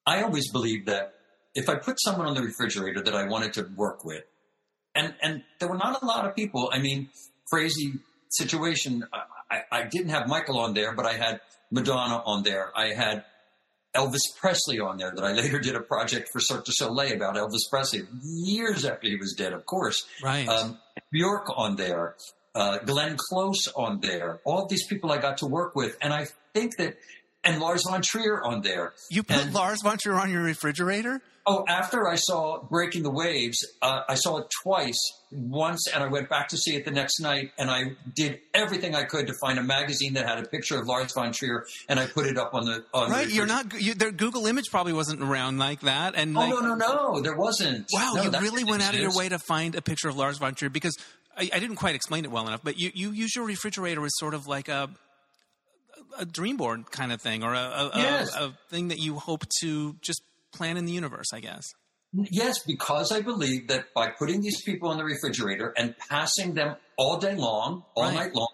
I 0.06 0.22
always 0.22 0.50
believe 0.52 0.86
that 0.86 1.14
if 1.54 1.68
I 1.68 1.76
put 1.76 2.00
someone 2.00 2.26
on 2.26 2.34
the 2.34 2.42
refrigerator 2.42 3.02
that 3.02 3.14
I 3.14 3.26
wanted 3.26 3.54
to 3.54 3.68
work 3.76 4.04
with, 4.04 4.24
and, 4.94 5.14
and 5.22 5.42
there 5.58 5.68
were 5.68 5.78
not 5.78 6.02
a 6.02 6.06
lot 6.06 6.26
of 6.26 6.36
people, 6.36 6.70
I 6.72 6.80
mean, 6.80 7.08
crazy 7.50 7.94
situation. 8.28 9.04
I, 9.12 9.22
I, 9.50 9.80
I 9.80 9.82
didn't 9.84 10.10
have 10.10 10.28
Michael 10.28 10.58
on 10.58 10.74
there, 10.74 10.92
but 10.94 11.06
I 11.06 11.14
had 11.14 11.40
Madonna 11.70 12.22
on 12.26 12.42
there. 12.42 12.76
I 12.76 12.88
had 12.88 13.24
Elvis 13.94 14.35
Presley 14.36 14.81
on 14.81 14.97
there 14.97 15.12
that 15.14 15.24
I 15.24 15.32
later 15.32 15.59
did 15.59 15.77
a 15.77 15.81
project 15.81 16.31
for 16.32 16.40
Cirque 16.40 16.64
du 16.64 16.73
Soleil 16.73 17.14
about 17.14 17.36
Elvis 17.36 17.69
Presley 17.70 18.02
years 18.23 18.85
after 18.85 19.06
he 19.06 19.16
was 19.16 19.35
dead, 19.35 19.52
of 19.52 19.66
course. 19.66 20.06
Right. 20.23 20.48
Um, 20.48 20.78
Bjork 21.10 21.47
on 21.56 21.77
there, 21.77 22.16
uh, 22.55 22.78
Glenn 22.78 23.16
Close 23.19 23.69
on 23.77 24.01
there, 24.01 24.40
all 24.44 24.66
these 24.66 24.86
people 24.86 25.12
I 25.12 25.19
got 25.19 25.39
to 25.39 25.47
work 25.47 25.74
with. 25.74 25.97
And 26.01 26.12
I 26.12 26.28
think 26.55 26.77
that, 26.78 26.97
and 27.44 27.60
Lars 27.60 27.82
von 27.89 28.02
Trier 28.02 28.43
on 28.43 28.62
there. 28.62 28.94
You 29.10 29.23
put 29.23 29.36
And- 29.36 29.55
Lars 29.55 29.81
von 29.82 29.98
Trier 29.98 30.14
on 30.19 30.31
your 30.31 30.43
refrigerator? 30.43 31.20
Oh, 31.44 31.64
after 31.66 32.09
I 32.09 32.14
saw 32.14 32.62
Breaking 32.62 33.02
the 33.02 33.10
Waves, 33.10 33.59
uh, 33.82 34.02
I 34.09 34.14
saw 34.14 34.39
it 34.39 34.47
twice. 34.62 34.94
Once, 35.32 35.89
and 35.93 36.05
I 36.05 36.06
went 36.06 36.28
back 36.28 36.47
to 36.51 36.56
see 36.56 36.77
it 36.77 36.85
the 36.85 36.90
next 36.93 37.19
night, 37.19 37.51
and 37.59 37.69
I 37.69 37.97
did 38.14 38.39
everything 38.55 38.94
I 38.94 39.02
could 39.05 39.27
to 39.27 39.32
find 39.40 39.59
a 39.59 39.62
magazine 39.62 40.12
that 40.14 40.28
had 40.28 40.39
a 40.39 40.47
picture 40.47 40.78
of 40.78 40.86
Lars 40.86 41.12
von 41.14 41.32
Trier, 41.32 41.64
and 41.89 41.98
I 41.98 42.06
put 42.06 42.27
it 42.27 42.39
up 42.39 42.55
on 42.55 42.66
the 42.66 42.85
on 42.94 43.09
the 43.09 43.14
Right, 43.16 43.28
you're 43.28 43.47
not. 43.47 43.73
You, 43.81 43.94
their 43.94 44.12
Google 44.12 44.47
image 44.47 44.66
probably 44.70 44.93
wasn't 44.93 45.20
around 45.23 45.59
like 45.59 45.81
that. 45.81 46.14
And 46.14 46.36
Oh 46.36 46.40
like, 46.43 46.51
no, 46.51 46.60
no, 46.60 46.74
no! 46.77 47.20
There 47.23 47.35
wasn't. 47.35 47.89
wow, 47.93 48.12
No, 48.14 48.23
you 48.24 48.31
really 48.39 48.62
went 48.62 48.82
out 48.85 48.94
of 48.94 49.01
your 49.01 49.16
way 49.16 49.28
to 49.31 49.39
find 49.40 49.74
a 49.74 49.82
picture 49.82 50.09
of 50.09 50.16
Lars 50.16 50.39
von 50.39 50.55
Trier 50.55 50.70
because 50.70 50.94
I, 51.36 51.51
I 51.52 51.59
didn't 51.59 51.77
quite 51.77 51.94
explain 51.97 52.24
it 52.24 52.31
well 52.31 52.47
enough. 52.47 52.60
But 52.62 52.78
you, 52.78 52.93
you 52.94 53.10
use 53.10 53.35
your 53.35 53.47
refrigerator 53.47 54.05
as 54.05 54.12
sort 54.16 54.35
of 54.35 54.47
like 54.47 54.69
a 54.69 54.90
a 56.18 56.24
dream 56.24 56.56
board 56.56 56.90
kind 56.90 57.12
of 57.12 57.20
thing, 57.20 57.43
or 57.43 57.55
a 57.55 57.59
a, 57.59 57.90
a- 57.94 57.98
Yes. 57.98 58.34
a 58.36 58.52
thing 58.70 58.89
that 58.89 58.98
you 58.98 59.18
hope 59.18 59.44
to 59.60 59.94
just 60.01 60.22
plan 60.52 60.76
in 60.76 60.84
the 60.86 60.93
universe. 60.93 61.28
I 61.32 61.40
guess. 61.40 61.72
Yes, 62.12 62.59
because 62.66 63.10
I 63.10 63.22
believe 63.22 63.68
that 63.68 63.86
by 63.94 64.10
putting 64.18 64.43
these 64.43 64.62
people 64.62 64.93
in 64.93 64.98
the 64.98 65.05
refrigerator 65.05 65.72
and 65.78 65.94
passing 66.10 66.52
them 66.55 66.76
all 66.98 67.16
day 67.18 67.34
long, 67.34 67.84
all 67.94 68.05
Right. 68.05 68.14
night 68.14 68.34
long, 68.34 68.48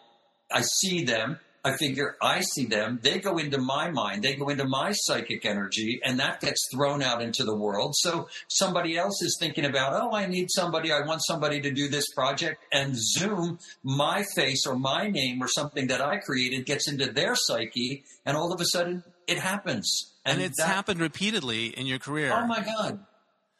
I 0.52 0.62
see 0.62 1.04
them. 1.04 1.40
I 1.68 1.76
figure 1.76 2.16
I 2.22 2.40
see 2.40 2.66
them. 2.66 3.00
They 3.02 3.18
go 3.18 3.38
into 3.38 3.58
my 3.58 3.90
mind. 3.90 4.22
They 4.22 4.34
go 4.34 4.48
into 4.48 4.66
my 4.66 4.92
psychic 4.92 5.44
energy, 5.44 6.00
and 6.04 6.18
that 6.18 6.40
gets 6.40 6.66
thrown 6.74 7.02
out 7.02 7.22
into 7.22 7.44
the 7.44 7.56
world. 7.56 7.94
So 7.96 8.28
somebody 8.48 8.96
else 8.96 9.22
is 9.22 9.36
thinking 9.40 9.64
about, 9.64 9.92
oh, 10.00 10.14
I 10.14 10.26
need 10.26 10.48
somebody. 10.50 10.92
I 10.92 11.00
want 11.06 11.20
somebody 11.26 11.60
to 11.60 11.70
do 11.70 11.88
this 11.88 12.06
project. 12.14 12.62
And 12.72 12.94
Zoom, 12.96 13.58
my 13.82 14.24
face 14.34 14.66
or 14.66 14.76
my 14.76 15.08
name 15.08 15.42
or 15.42 15.48
something 15.48 15.88
that 15.88 16.00
I 16.00 16.18
created 16.18 16.66
gets 16.66 16.88
into 16.88 17.12
their 17.12 17.34
psyche, 17.34 18.04
and 18.24 18.36
all 18.36 18.52
of 18.52 18.60
a 18.60 18.64
sudden 18.64 19.04
it 19.26 19.38
happens. 19.38 20.14
And, 20.24 20.40
it's 20.40 20.58
that- 20.58 20.68
happened 20.68 21.00
repeatedly 21.00 21.66
in 21.68 21.86
your 21.86 21.98
career. 21.98 22.32
Oh 22.34 22.46
my 22.46 22.60
God. 22.60 23.04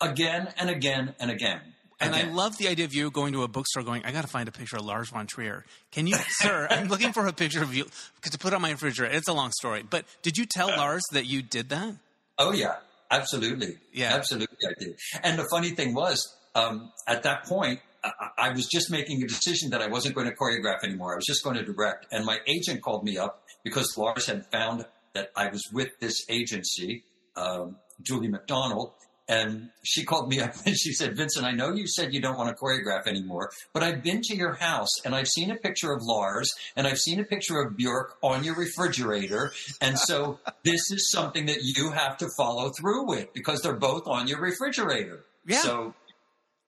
Again 0.00 0.48
and 0.56 0.70
again 0.70 1.14
and 1.18 1.30
again. 1.30 1.60
And 2.00 2.14
I 2.14 2.30
love 2.30 2.56
the 2.58 2.68
idea 2.68 2.84
of 2.84 2.94
you 2.94 3.10
going 3.10 3.32
to 3.32 3.42
a 3.42 3.48
bookstore 3.48 3.82
going, 3.82 4.04
I 4.04 4.12
got 4.12 4.22
to 4.22 4.28
find 4.28 4.48
a 4.48 4.52
picture 4.52 4.76
of 4.76 4.84
Lars 4.84 5.10
von 5.10 5.26
Trier. 5.26 5.64
Can 5.90 6.06
you, 6.06 6.16
sir, 6.28 6.68
I'm 6.70 6.88
looking 6.88 7.12
for 7.12 7.26
a 7.26 7.32
picture 7.32 7.62
of 7.62 7.74
you 7.74 7.86
to 8.22 8.38
put 8.38 8.54
on 8.54 8.62
my 8.62 8.70
refrigerator. 8.70 9.14
It's 9.14 9.28
a 9.28 9.32
long 9.32 9.50
story. 9.52 9.82
But 9.88 10.04
did 10.22 10.38
you 10.38 10.46
tell 10.46 10.68
Lars 10.68 11.02
that 11.12 11.26
you 11.26 11.42
did 11.42 11.70
that? 11.70 11.96
Oh 12.38 12.52
yeah, 12.52 12.76
absolutely. 13.10 13.78
Yeah. 13.92 14.14
absolutely, 14.14 14.56
I 14.64 14.72
did. 14.78 14.96
And 15.24 15.38
the 15.38 15.46
funny 15.50 15.70
thing 15.70 15.92
was, 15.92 16.36
um, 16.54 16.92
at 17.06 17.24
that 17.24 17.44
point, 17.46 17.80
I, 18.04 18.10
I 18.38 18.48
was 18.50 18.66
just 18.66 18.90
making 18.90 19.22
a 19.22 19.26
decision 19.26 19.70
that 19.70 19.82
I 19.82 19.88
wasn't 19.88 20.14
going 20.14 20.28
to 20.28 20.34
choreograph 20.36 20.84
anymore. 20.84 21.14
I 21.14 21.16
was 21.16 21.26
just 21.26 21.42
going 21.42 21.56
to 21.56 21.64
direct. 21.64 22.06
And 22.12 22.24
my 22.24 22.38
agent 22.46 22.82
called 22.82 23.04
me 23.04 23.18
up 23.18 23.42
because 23.64 23.96
Lars 23.96 24.26
had 24.26 24.46
found 24.46 24.86
that 25.14 25.30
I 25.36 25.48
was 25.48 25.62
with 25.72 25.88
this 26.00 26.24
agency, 26.28 27.04
um, 27.36 27.76
Julie 28.00 28.28
McDonald. 28.28 28.92
And 29.30 29.68
she 29.84 30.04
called 30.04 30.30
me 30.30 30.40
up 30.40 30.54
and 30.66 30.74
she 30.76 30.92
said, 30.92 31.16
Vincent, 31.16 31.44
I 31.44 31.52
know 31.52 31.74
you 31.74 31.86
said 31.86 32.14
you 32.14 32.20
don't 32.20 32.38
want 32.38 32.48
to 32.48 32.56
choreograph 32.56 33.06
anymore, 33.06 33.50
but 33.74 33.82
I've 33.82 34.02
been 34.02 34.22
to 34.22 34.34
your 34.36 34.54
house 34.54 34.88
and 35.04 35.14
I've 35.14 35.28
seen 35.28 35.50
a 35.50 35.56
picture 35.56 35.92
of 35.92 36.02
Lars 36.02 36.50
and 36.76 36.86
I've 36.86 36.98
seen 36.98 37.20
a 37.20 37.24
picture 37.24 37.60
of 37.60 37.74
Björk 37.74 38.06
on 38.22 38.42
your 38.42 38.54
refrigerator. 38.56 39.52
And 39.82 39.98
so 39.98 40.38
this 40.64 40.90
is 40.90 41.10
something 41.10 41.46
that 41.46 41.58
you 41.62 41.90
have 41.90 42.16
to 42.18 42.28
follow 42.38 42.70
through 42.80 43.06
with 43.06 43.32
because 43.34 43.60
they're 43.60 43.74
both 43.76 44.06
on 44.06 44.28
your 44.28 44.40
refrigerator. 44.40 45.24
Yeah. 45.46 45.60
So 45.60 45.94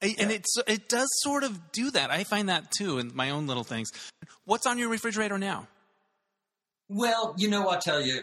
I- 0.03 0.15
And 0.19 0.31
it's, 0.31 0.55
it 0.67 0.89
does 0.89 1.09
sort 1.23 1.45
of 1.45 1.73
do 1.73 1.91
that. 1.93 2.11
I 2.11 2.25
find 2.25 2.49
that 2.51 2.71
too 2.71 2.99
in 2.99 3.13
my 3.15 3.31
own 3.31 3.47
little 3.47 3.65
things. 3.65 3.91
What's 4.45 4.67
on 4.67 4.77
your 4.79 4.89
refrigerator 4.91 5.39
now? 5.39 5.67
Well, 6.89 7.35
you 7.39 7.49
know, 7.49 7.69
I'll 7.69 7.81
tell 7.81 8.01
you, 8.01 8.21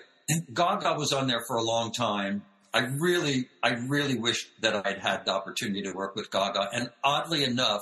Gaga 0.54 0.94
was 0.98 1.14
on 1.14 1.28
there 1.28 1.42
for 1.48 1.56
a 1.58 1.64
long 1.64 1.92
time. 1.92 2.44
I 2.73 2.80
really, 2.99 3.48
I 3.64 3.72
really 3.88 4.18
wish 4.18 4.48
that 4.61 4.85
I'd 4.85 4.99
had 4.99 5.26
the 5.26 5.31
opportunity 5.34 5.81
to 5.84 5.91
work 5.94 6.15
with 6.15 6.30
Gaga. 6.31 6.69
And 6.73 6.89
oddly 7.03 7.44
enough, 7.44 7.81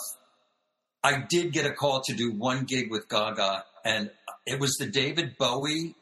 I 1.04 1.24
did 1.30 1.52
get 1.54 1.66
a 1.66 1.72
call 1.74 2.02
to 2.08 2.14
do 2.16 2.32
one 2.32 2.66
gig 2.66 2.90
with 2.92 3.08
Gaga, 3.10 3.64
and 3.84 4.10
it 4.46 4.60
was 4.60 4.76
the 4.80 4.88
David 4.88 5.38
Bowie. 5.38 5.96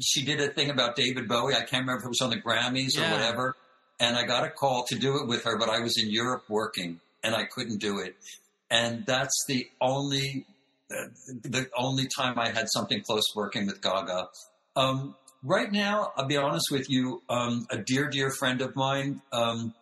She 0.00 0.24
did 0.24 0.40
a 0.40 0.48
thing 0.52 0.70
about 0.70 0.96
David 0.96 1.28
Bowie. 1.28 1.54
I 1.54 1.60
can't 1.60 1.82
remember 1.82 1.98
if 2.00 2.04
it 2.04 2.08
was 2.08 2.20
on 2.20 2.30
the 2.30 2.40
Grammys 2.40 2.90
Yeah. 2.96 3.08
or 3.08 3.12
whatever. 3.12 3.56
And 3.98 4.16
I 4.16 4.24
got 4.24 4.44
a 4.44 4.50
call 4.50 4.84
to 4.88 4.98
do 4.98 5.18
it 5.20 5.26
with 5.26 5.44
her, 5.44 5.58
but 5.58 5.68
I 5.68 5.80
was 5.80 5.98
in 6.02 6.10
Europe 6.10 6.44
working, 6.48 7.00
and 7.22 7.34
I 7.34 7.44
couldn't 7.44 7.78
do 7.78 7.98
it. 7.98 8.16
And 8.70 9.04
that's 9.04 9.44
the 9.48 9.66
only 9.80 10.46
the 10.88 11.68
only 11.76 12.08
time 12.16 12.38
I 12.38 12.48
had 12.48 12.66
something 12.72 13.02
close 13.02 13.22
working 13.36 13.66
with 13.66 13.80
Gaga. 13.80 14.28
Um, 14.76 15.14
right 15.42 15.70
now, 15.70 16.12
I'll 16.16 16.26
be 16.26 16.36
honest 16.36 16.66
with 16.70 16.90
you, 16.90 17.22
um, 17.28 17.66
a 17.70 17.78
dear, 17.78 18.08
dear 18.08 18.30
friend 18.30 18.60
of 18.60 18.76
mine 18.76 19.22
um, 19.32 19.74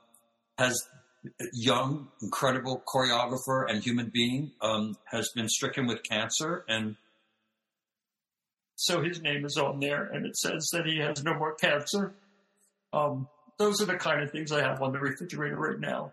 has 0.56 0.80
a 1.24 1.44
young, 1.52 2.08
incredible 2.22 2.82
choreographer 2.86 3.68
and 3.68 3.82
human 3.82 4.10
being 4.12 4.52
um, 4.60 4.96
has 5.06 5.28
been 5.34 5.48
stricken 5.48 5.86
with 5.86 6.02
cancer, 6.08 6.64
and 6.68 6.96
so 8.76 9.02
his 9.02 9.20
name 9.20 9.44
is 9.44 9.56
on 9.56 9.80
there, 9.80 10.04
and 10.04 10.24
it 10.24 10.36
says 10.36 10.68
that 10.72 10.86
he 10.86 10.98
has 10.98 11.22
no 11.24 11.34
more 11.34 11.54
cancer. 11.54 12.14
Um, 12.92 13.28
those 13.58 13.82
are 13.82 13.86
the 13.86 13.96
kind 13.96 14.22
of 14.22 14.30
things 14.30 14.52
I 14.52 14.62
have 14.62 14.80
on 14.80 14.92
the 14.92 15.00
refrigerator 15.00 15.56
right 15.56 15.80
now. 15.80 16.12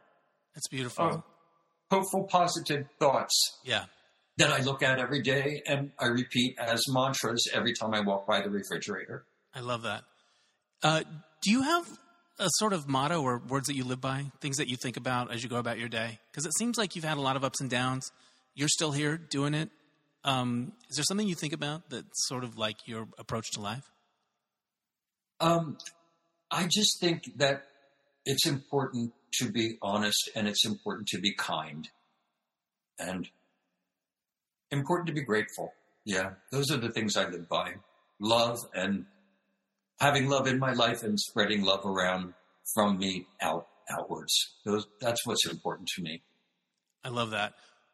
It's 0.55 0.67
beautiful. 0.67 1.05
Uh, 1.05 1.17
hopeful, 1.91 2.23
positive 2.23 2.87
thoughts 2.99 3.59
yeah. 3.63 3.85
that 4.37 4.49
I 4.49 4.61
look 4.61 4.81
at 4.81 4.99
every 4.99 5.21
day 5.21 5.61
and 5.67 5.91
I 5.99 6.07
repeat 6.07 6.57
as 6.57 6.81
mantras 6.89 7.47
every 7.53 7.73
time 7.73 7.93
I 7.93 7.99
walk 7.99 8.25
by 8.25 8.41
the 8.41 8.49
refrigerator. 8.49 9.25
I 9.55 9.61
love 9.61 9.83
that. 9.83 10.03
Uh, 10.83 11.01
do 11.41 11.51
you 11.51 11.61
have 11.61 11.87
a 12.37 12.47
sort 12.57 12.73
of 12.73 12.87
motto 12.87 13.21
or 13.21 13.41
words 13.47 13.67
that 13.67 13.75
you 13.75 13.85
live 13.85 14.01
by, 14.01 14.25
things 14.41 14.57
that 14.57 14.67
you 14.67 14.75
think 14.75 14.97
about 14.97 15.31
as 15.31 15.41
you 15.41 15.49
go 15.49 15.55
about 15.55 15.79
your 15.79 15.87
day? 15.87 16.19
Because 16.31 16.45
it 16.45 16.51
seems 16.57 16.77
like 16.77 16.95
you've 16.95 17.05
had 17.05 17.17
a 17.17 17.21
lot 17.21 17.37
of 17.37 17.43
ups 17.43 17.61
and 17.61 17.69
downs. 17.69 18.11
You're 18.53 18.67
still 18.67 18.91
here 18.91 19.17
doing 19.17 19.53
it. 19.53 19.69
Um, 20.25 20.73
is 20.89 20.97
there 20.97 21.05
something 21.07 21.27
you 21.27 21.35
think 21.35 21.53
about 21.53 21.89
that's 21.89 22.27
sort 22.27 22.43
of 22.43 22.57
like 22.57 22.87
your 22.87 23.07
approach 23.17 23.45
to 23.53 23.61
life? 23.61 23.83
Um, 25.39 25.77
I 26.51 26.67
just 26.67 26.99
think 26.99 27.23
that 27.37 27.63
it's 28.25 28.45
important 28.45 29.13
to 29.35 29.51
be 29.51 29.77
honest 29.81 30.29
and 30.35 30.47
it's 30.47 30.65
important 30.65 31.07
to 31.09 31.19
be 31.19 31.33
kind 31.33 31.89
and 32.97 33.29
important 34.71 35.07
to 35.07 35.13
be 35.13 35.21
grateful. 35.21 35.73
Yeah, 36.05 36.31
those 36.51 36.71
are 36.71 36.77
the 36.77 36.89
things 36.89 37.17
I 37.17 37.27
live 37.29 37.47
by. 37.49 37.75
Love 38.19 38.59
and 38.73 39.05
having 39.99 40.27
love 40.27 40.47
in 40.47 40.59
my 40.59 40.73
life 40.73 41.03
and 41.03 41.19
spreading 41.19 41.63
love 41.63 41.85
around 41.85 42.33
from 42.73 42.97
me 42.97 43.27
out 43.41 43.67
outwards. 43.89 44.33
Those, 44.65 44.87
that's 44.99 45.25
what's 45.25 45.47
important 45.47 45.87
to 45.95 46.01
me. 46.01 46.23
I 47.03 47.09
love 47.09 47.31
that. 47.31 47.53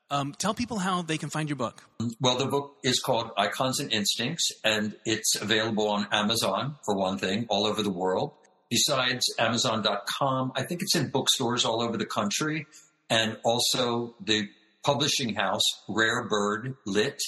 Um, 0.09 0.33
tell 0.37 0.53
people 0.53 0.79
how 0.79 1.01
they 1.01 1.17
can 1.17 1.29
find 1.29 1.49
your 1.49 1.55
book. 1.55 1.83
Well, 2.19 2.37
the 2.37 2.45
book 2.45 2.75
is 2.83 2.99
called 2.99 3.31
Icons 3.37 3.79
and 3.79 3.91
Instincts, 3.93 4.51
and 4.63 4.95
it's 5.05 5.35
available 5.41 5.87
on 5.89 6.07
Amazon, 6.11 6.75
for 6.85 6.97
one 6.97 7.17
thing, 7.17 7.45
all 7.49 7.65
over 7.65 7.81
the 7.81 7.91
world. 7.91 8.33
Besides 8.69 9.25
Amazon.com, 9.39 10.51
I 10.55 10.63
think 10.63 10.81
it's 10.81 10.95
in 10.95 11.09
bookstores 11.09 11.63
all 11.63 11.81
over 11.81 11.97
the 11.97 12.05
country, 12.05 12.65
and 13.09 13.37
also 13.43 14.15
the 14.23 14.49
publishing 14.83 15.35
house, 15.35 15.63
Rare 15.87 16.27
Bird 16.27 16.75
Lit, 16.85 17.21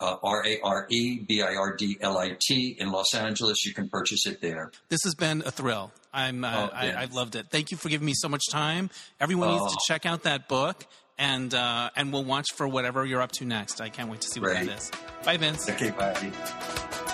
uh, 0.00 0.16
R 0.22 0.44
A 0.46 0.60
R 0.60 0.86
E 0.90 1.20
B 1.20 1.42
I 1.42 1.54
R 1.54 1.76
D 1.76 1.96
L 2.00 2.18
I 2.18 2.36
T 2.40 2.76
in 2.78 2.90
Los 2.90 3.14
Angeles. 3.14 3.64
You 3.64 3.74
can 3.74 3.88
purchase 3.88 4.26
it 4.26 4.40
there. 4.40 4.70
This 4.88 5.00
has 5.04 5.14
been 5.14 5.42
a 5.44 5.50
thrill. 5.50 5.92
I'm, 6.12 6.44
uh, 6.44 6.70
oh, 6.72 6.74
I, 6.74 6.86
have 6.86 7.14
loved 7.14 7.36
it. 7.36 7.46
Thank 7.50 7.70
you 7.70 7.76
for 7.76 7.90
giving 7.90 8.06
me 8.06 8.14
so 8.14 8.28
much 8.28 8.42
time. 8.50 8.88
Everyone 9.20 9.50
needs 9.50 9.66
to 9.66 9.78
oh. 9.78 9.84
check 9.86 10.06
out 10.06 10.22
that 10.22 10.48
book 10.48 10.86
and 11.18 11.54
uh, 11.54 11.90
and 11.96 12.12
we'll 12.12 12.24
watch 12.24 12.46
for 12.54 12.68
whatever 12.68 13.04
you're 13.04 13.22
up 13.22 13.32
to 13.32 13.44
next. 13.44 13.80
I 13.80 13.88
can't 13.88 14.10
wait 14.10 14.20
to 14.22 14.28
see 14.28 14.40
what 14.40 14.54
that 14.54 14.68
is. 14.68 14.90
Bye, 15.24 15.36
Vince. 15.36 15.68
Okay, 15.68 15.90
bye. 15.90 17.12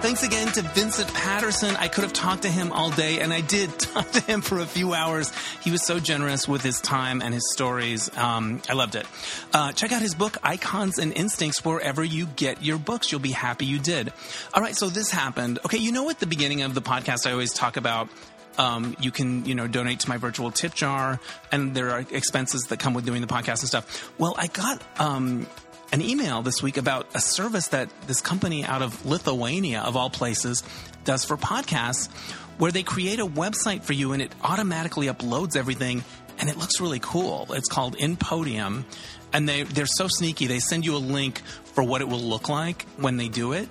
Thanks 0.00 0.22
again 0.22 0.46
to 0.52 0.62
Vincent 0.62 1.12
Paterson. 1.12 1.74
I 1.74 1.88
could 1.88 2.04
have 2.04 2.12
talked 2.12 2.42
to 2.42 2.48
him 2.48 2.70
all 2.70 2.90
day, 2.90 3.18
and 3.18 3.32
I 3.32 3.40
did 3.40 3.76
talk 3.78 4.08
to 4.12 4.20
him 4.20 4.42
for 4.42 4.60
a 4.60 4.64
few 4.64 4.94
hours. 4.94 5.32
He 5.60 5.72
was 5.72 5.84
so 5.84 5.98
generous 5.98 6.46
with 6.46 6.62
his 6.62 6.80
time 6.80 7.20
and 7.20 7.34
his 7.34 7.50
stories. 7.52 8.08
Um, 8.16 8.62
I 8.68 8.74
loved 8.74 8.94
it. 8.94 9.06
Uh, 9.52 9.72
check 9.72 9.90
out 9.90 10.00
his 10.00 10.14
book, 10.14 10.36
Icons 10.44 10.98
and 10.98 11.12
Instincts, 11.12 11.64
wherever 11.64 12.04
you 12.04 12.26
get 12.26 12.62
your 12.62 12.78
books. 12.78 13.10
You'll 13.10 13.20
be 13.20 13.32
happy 13.32 13.66
you 13.66 13.80
did. 13.80 14.12
All 14.54 14.62
right, 14.62 14.76
so 14.76 14.88
this 14.88 15.10
happened. 15.10 15.58
Okay, 15.64 15.78
you 15.78 15.90
know 15.90 16.08
at 16.10 16.20
the 16.20 16.26
beginning 16.26 16.62
of 16.62 16.74
the 16.74 16.82
podcast, 16.82 17.26
I 17.26 17.32
always 17.32 17.52
talk 17.52 17.76
about 17.76 18.08
um, 18.56 18.96
you 19.00 19.10
can, 19.10 19.44
you 19.46 19.54
know, 19.56 19.66
donate 19.66 20.00
to 20.00 20.08
my 20.08 20.16
virtual 20.16 20.52
tip 20.52 20.74
jar, 20.74 21.18
and 21.50 21.74
there 21.74 21.90
are 21.90 22.04
expenses 22.10 22.62
that 22.68 22.78
come 22.78 22.94
with 22.94 23.04
doing 23.04 23.20
the 23.20 23.26
podcast 23.26 23.60
and 23.60 23.68
stuff. 23.68 24.12
Well, 24.18 24.34
I 24.38 24.46
got 24.46 24.82
um, 25.00 25.46
an 25.92 26.02
email 26.02 26.42
this 26.42 26.62
week 26.62 26.76
about 26.76 27.08
a 27.14 27.20
service 27.20 27.68
that 27.68 27.88
this 28.06 28.20
company 28.20 28.64
out 28.64 28.82
of 28.82 29.06
Lithuania, 29.06 29.80
of 29.80 29.96
all 29.96 30.10
places, 30.10 30.62
does 31.04 31.24
for 31.24 31.36
podcasts, 31.36 32.10
where 32.58 32.72
they 32.72 32.82
create 32.82 33.20
a 33.20 33.26
website 33.26 33.82
for 33.82 33.92
you 33.92 34.12
and 34.12 34.20
it 34.20 34.32
automatically 34.42 35.06
uploads 35.06 35.56
everything, 35.56 36.04
and 36.38 36.48
it 36.48 36.56
looks 36.56 36.80
really 36.80 37.00
cool. 37.00 37.46
It's 37.50 37.68
called 37.68 37.96
InPodium, 37.96 38.84
and 39.32 39.48
they 39.48 39.62
they're 39.62 39.86
so 39.86 40.08
sneaky. 40.08 40.46
They 40.46 40.60
send 40.60 40.84
you 40.84 40.96
a 40.96 40.98
link 40.98 41.40
for 41.74 41.82
what 41.82 42.00
it 42.00 42.08
will 42.08 42.20
look 42.20 42.48
like 42.48 42.86
when 42.96 43.16
they 43.16 43.28
do 43.28 43.52
it, 43.52 43.68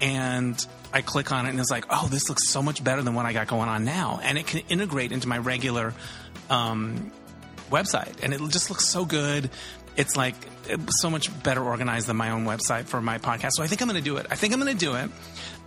and 0.00 0.66
I 0.92 1.02
click 1.02 1.32
on 1.32 1.46
it 1.46 1.50
and 1.50 1.60
it's 1.60 1.70
like, 1.70 1.84
oh, 1.90 2.08
this 2.08 2.28
looks 2.28 2.48
so 2.48 2.62
much 2.62 2.82
better 2.82 3.02
than 3.02 3.14
what 3.14 3.26
I 3.26 3.32
got 3.32 3.48
going 3.48 3.68
on 3.68 3.84
now. 3.84 4.20
And 4.22 4.38
it 4.38 4.46
can 4.46 4.60
integrate 4.68 5.12
into 5.12 5.28
my 5.28 5.38
regular 5.38 5.92
um, 6.48 7.12
website. 7.70 8.22
And 8.22 8.32
it 8.32 8.40
just 8.48 8.70
looks 8.70 8.86
so 8.86 9.04
good. 9.04 9.50
It's 9.96 10.16
like 10.16 10.34
so 11.00 11.10
much 11.10 11.42
better 11.42 11.62
organized 11.62 12.06
than 12.06 12.16
my 12.16 12.30
own 12.30 12.44
website 12.44 12.84
for 12.84 13.00
my 13.00 13.18
podcast. 13.18 13.50
So 13.52 13.62
I 13.62 13.66
think 13.66 13.82
I'm 13.82 13.88
going 13.88 14.02
to 14.02 14.04
do 14.04 14.16
it. 14.16 14.26
I 14.30 14.36
think 14.36 14.54
I'm 14.54 14.60
going 14.60 14.76
to 14.76 14.78
do 14.78 14.94
it. 14.94 15.10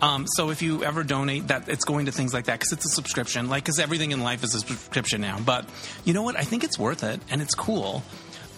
Um, 0.02 0.26
so 0.28 0.50
if 0.50 0.62
you 0.62 0.84
ever 0.84 1.04
donate, 1.04 1.48
that 1.48 1.68
it's 1.68 1.86
going 1.86 2.06
to 2.06 2.12
things 2.12 2.34
like 2.34 2.46
that 2.46 2.60
because 2.60 2.72
it's 2.72 2.86
a 2.86 2.96
subscription. 2.96 3.50
Like 3.50 3.64
because 3.64 3.80
everything 3.80 4.12
in 4.12 4.22
life 4.24 4.44
is 4.44 4.56
a 4.56 4.60
subscription 4.60 5.22
now. 5.22 5.40
But 5.40 5.68
you 6.06 6.14
know 6.14 6.24
what? 6.24 6.38
I 6.38 6.44
think 6.44 6.64
it's 6.64 6.80
worth 6.80 7.04
it 7.04 7.20
and 7.30 7.42
it's 7.42 7.56
cool. 7.56 8.04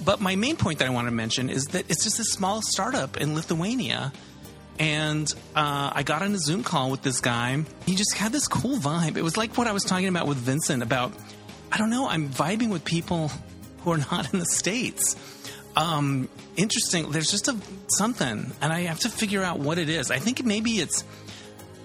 But 0.03 0.19
my 0.19 0.35
main 0.35 0.57
point 0.57 0.79
that 0.79 0.87
I 0.87 0.91
want 0.91 1.07
to 1.07 1.13
mention 1.13 1.49
is 1.49 1.65
that 1.67 1.89
it's 1.89 2.03
just 2.03 2.19
a 2.19 2.23
small 2.23 2.61
startup 2.63 3.17
in 3.17 3.35
Lithuania 3.35 4.11
and 4.79 5.31
uh, 5.55 5.91
I 5.93 6.01
got 6.01 6.23
on 6.23 6.33
a 6.33 6.39
Zoom 6.39 6.63
call 6.63 6.89
with 6.89 7.03
this 7.03 7.19
guy. 7.19 7.63
He 7.85 7.95
just 7.95 8.15
had 8.15 8.31
this 8.31 8.47
cool 8.47 8.77
vibe. 8.77 9.15
It 9.15 9.21
was 9.21 9.37
like 9.37 9.55
what 9.55 9.67
I 9.67 9.73
was 9.73 9.83
talking 9.83 10.07
about 10.07 10.27
with 10.27 10.37
Vincent 10.37 10.81
about, 10.81 11.13
I 11.71 11.77
don't 11.77 11.91
know, 11.91 12.07
I'm 12.07 12.29
vibing 12.29 12.69
with 12.69 12.83
people 12.83 13.31
who 13.83 13.91
are 13.91 13.97
not 14.11 14.33
in 14.33 14.39
the 14.39 14.45
States. 14.45 15.15
Um, 15.75 16.27
interesting. 16.57 17.11
There's 17.11 17.31
just 17.31 17.47
a 17.47 17.57
something, 17.87 18.51
and 18.61 18.73
I 18.73 18.81
have 18.81 18.99
to 19.01 19.09
figure 19.09 19.43
out 19.43 19.59
what 19.59 19.77
it 19.77 19.89
is. 19.89 20.11
I 20.11 20.19
think 20.19 20.43
maybe 20.43 20.71
it's, 20.71 21.03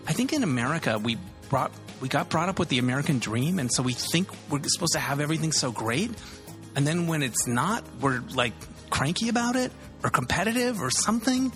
I 0.07 0.13
think 0.13 0.33
in 0.33 0.43
America, 0.43 0.99
we 0.99 1.19
brought, 1.49 1.73
we 2.01 2.09
got 2.09 2.29
brought 2.29 2.49
up 2.49 2.59
with 2.59 2.69
the 2.69 2.79
American 2.79 3.19
dream, 3.19 3.59
and 3.59 3.73
so 3.73 3.83
we 3.83 3.93
think 3.93 4.29
we're 4.51 4.61
supposed 4.65 4.95
to 4.95 4.99
have 4.99 5.21
everything 5.21 5.53
so 5.53 5.71
great. 5.71 6.11
And 6.75 6.87
then 6.87 7.07
when 7.07 7.23
it's 7.23 7.47
not, 7.47 7.85
we're 8.01 8.23
like 8.35 8.53
cranky 8.91 9.29
about 9.29 9.57
it 9.57 9.73
or 10.03 10.11
competitive 10.11 10.83
or 10.83 10.91
something. 10.91 11.53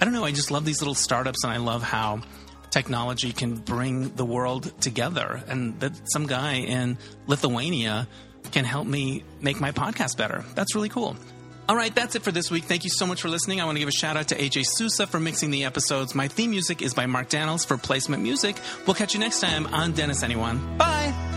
I 0.00 0.04
don't 0.04 0.14
know. 0.14 0.24
I 0.24 0.32
just 0.32 0.50
love 0.50 0.64
these 0.64 0.80
little 0.80 0.94
startups, 0.94 1.44
and 1.44 1.52
I 1.52 1.58
love 1.58 1.82
how 1.82 2.22
technology 2.70 3.32
can 3.32 3.56
bring 3.56 4.14
the 4.16 4.24
world 4.24 4.72
together. 4.80 5.42
And 5.46 5.78
that 5.80 5.92
some 6.10 6.26
guy 6.26 6.54
in 6.54 6.98
Lithuania 7.26 8.08
can 8.50 8.64
help 8.64 8.86
me 8.86 9.24
make 9.40 9.60
my 9.60 9.72
podcast 9.72 10.16
better. 10.16 10.44
That's 10.54 10.74
really 10.74 10.88
cool. 10.88 11.16
All 11.68 11.76
right, 11.76 11.92
that's 11.94 12.14
it 12.14 12.22
for 12.22 12.30
this 12.30 12.50
week. 12.50 12.64
Thank 12.64 12.84
you 12.84 12.90
so 12.90 13.06
much 13.06 13.22
for 13.22 13.28
listening. 13.28 13.60
I 13.60 13.64
want 13.64 13.76
to 13.76 13.80
give 13.80 13.88
a 13.88 13.92
shout 13.92 14.16
out 14.16 14.28
to 14.28 14.36
AJ 14.36 14.64
Sousa 14.66 15.06
for 15.06 15.18
mixing 15.18 15.50
the 15.50 15.64
episodes. 15.64 16.14
My 16.14 16.28
theme 16.28 16.50
music 16.50 16.80
is 16.80 16.94
by 16.94 17.06
Mark 17.06 17.28
Daniels 17.28 17.64
for 17.64 17.76
placement 17.76 18.22
music. 18.22 18.56
We'll 18.86 18.94
catch 18.94 19.14
you 19.14 19.20
next 19.20 19.40
time 19.40 19.66
on 19.66 19.92
Dennis 19.92 20.22
Anyone. 20.22 20.78
Bye. 20.78 21.35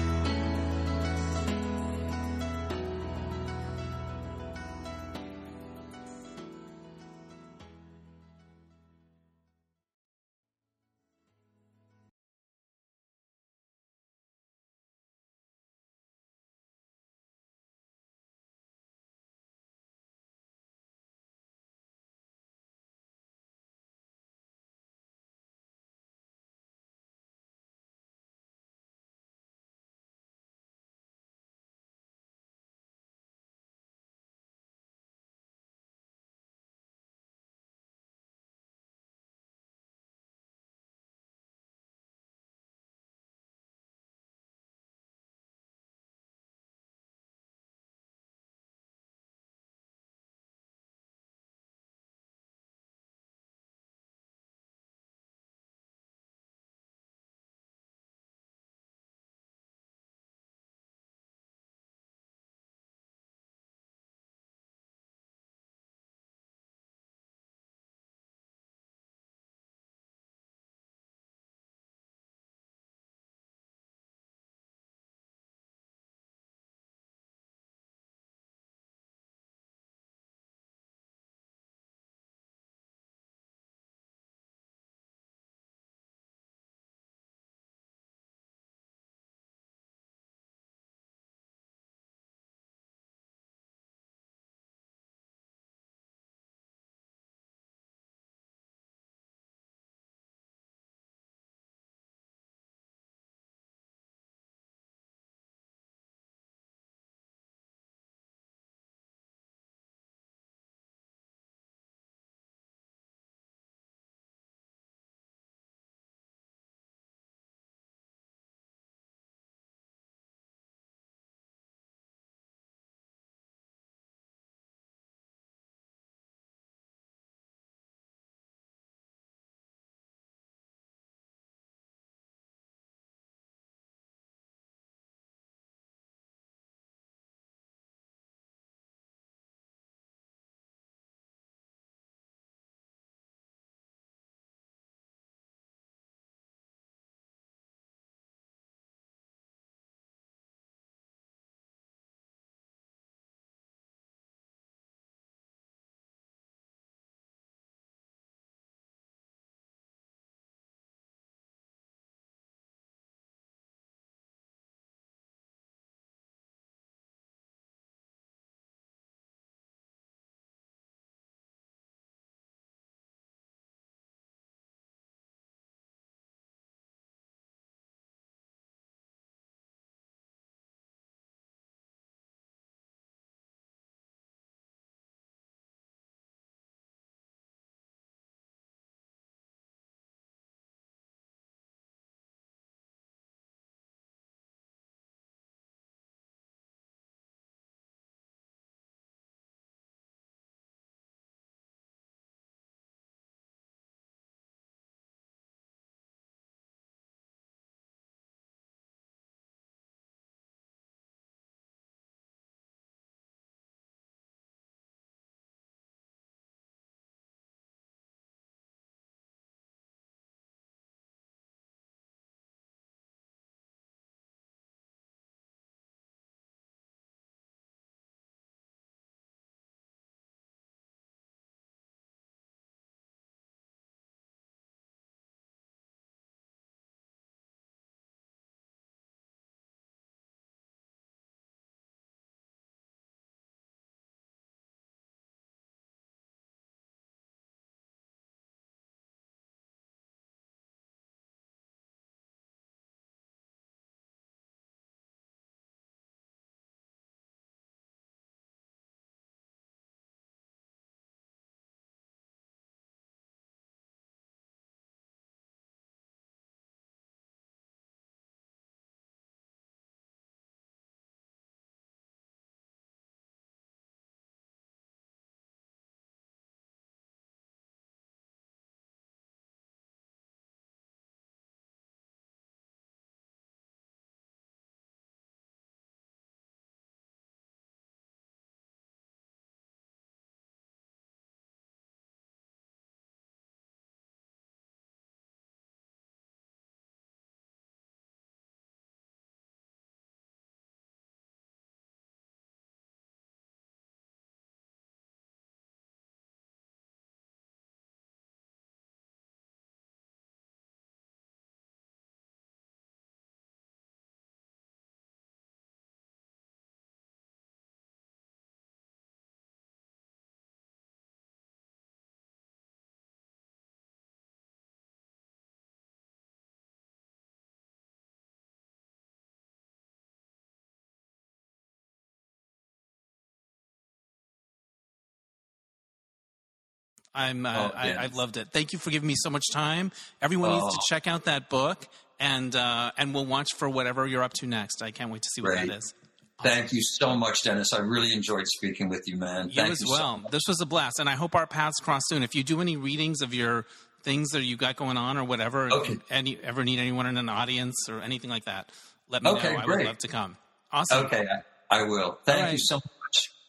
I'm 337.20 337.46
uh, 337.46 337.70
Oh, 337.74 337.76
I, 337.76 337.88
yeah. 337.90 338.02
I've 338.02 338.16
loved 338.16 338.38
it. 338.38 338.48
Thank 338.52 338.72
you 338.74 338.80
for 338.80 338.90
giving 338.92 339.08
me 339.08 339.16
so 339.18 339.30
much 339.30 339.44
time. 339.52 339.92
Everyone 340.22 340.52
needs 340.52 340.64
to 340.74 340.80
Oh. 340.80 340.86
check 340.90 341.06
out 341.08 341.26
that 341.26 341.50
book, 341.50 341.88
and 342.20 342.56
uh, 342.56 342.92
and 342.98 343.14
we'll 343.14 343.26
watch 343.26 343.50
for 343.58 343.70
whatever 343.70 344.08
you're 344.08 344.24
up 344.24 344.34
to 344.36 344.48
next. 344.48 344.82
I 344.82 344.92
can't 344.92 345.12
wait 345.12 345.22
to 345.24 345.30
see 345.34 345.42
what 345.42 345.56
that 345.56 345.68
Great. 345.68 345.78
is. 345.78 345.94
Thank 346.42 346.72
you 346.72 346.80
so 346.82 347.16
much, 347.18 347.44
Dennis. 347.44 347.74
I 347.74 347.80
really 347.80 348.14
enjoyed 348.14 348.46
speaking 348.48 348.88
with 348.88 349.02
you, 349.06 349.18
man. 349.18 349.50
You 349.50 349.56
Thank 349.56 349.72
as 349.74 349.82
you 349.82 349.90
well. 349.92 350.20
much. 350.20 350.32
this 350.32 350.44
was 350.48 350.62
a 350.62 350.66
blast, 350.66 350.98
and 351.00 351.10
I 351.10 351.16
hope 351.16 351.36
our 351.36 351.46
paths 351.46 351.80
cross 351.82 352.02
soon. 352.08 352.24
If 352.24 352.34
you 352.34 352.44
do 352.46 352.62
any 352.62 352.78
readings 352.78 353.22
of 353.22 353.34
your 353.34 353.66
things 354.04 354.30
that 354.30 354.44
you 354.44 354.56
got 354.56 354.78
going 354.78 354.96
on 354.96 355.18
or 355.18 355.26
whatever, 355.26 355.70
Okay. 355.70 355.94
you 355.94 356.02
any, 356.10 356.40
ever 356.42 356.64
need 356.64 356.80
anyone 356.80 357.06
in 357.08 357.18
an 357.18 357.28
audience 357.28 357.76
or 357.90 358.00
anything 358.00 358.30
like 358.30 358.46
that, 358.46 358.72
let 359.10 359.22
me 359.22 359.32
Okay, 359.32 359.52
know. 359.52 359.60
I 359.60 359.66
would 359.66 359.86
love 359.86 359.98
to 359.98 360.08
come. 360.08 360.38
Awesome. 360.72 361.06
Okay, 361.08 361.28
I, 361.70 361.80
I 361.80 361.84
will. 361.84 362.18
Thank 362.24 362.46
All 362.46 362.52
you 362.54 362.58
so 362.58 362.76
much. 362.76 362.84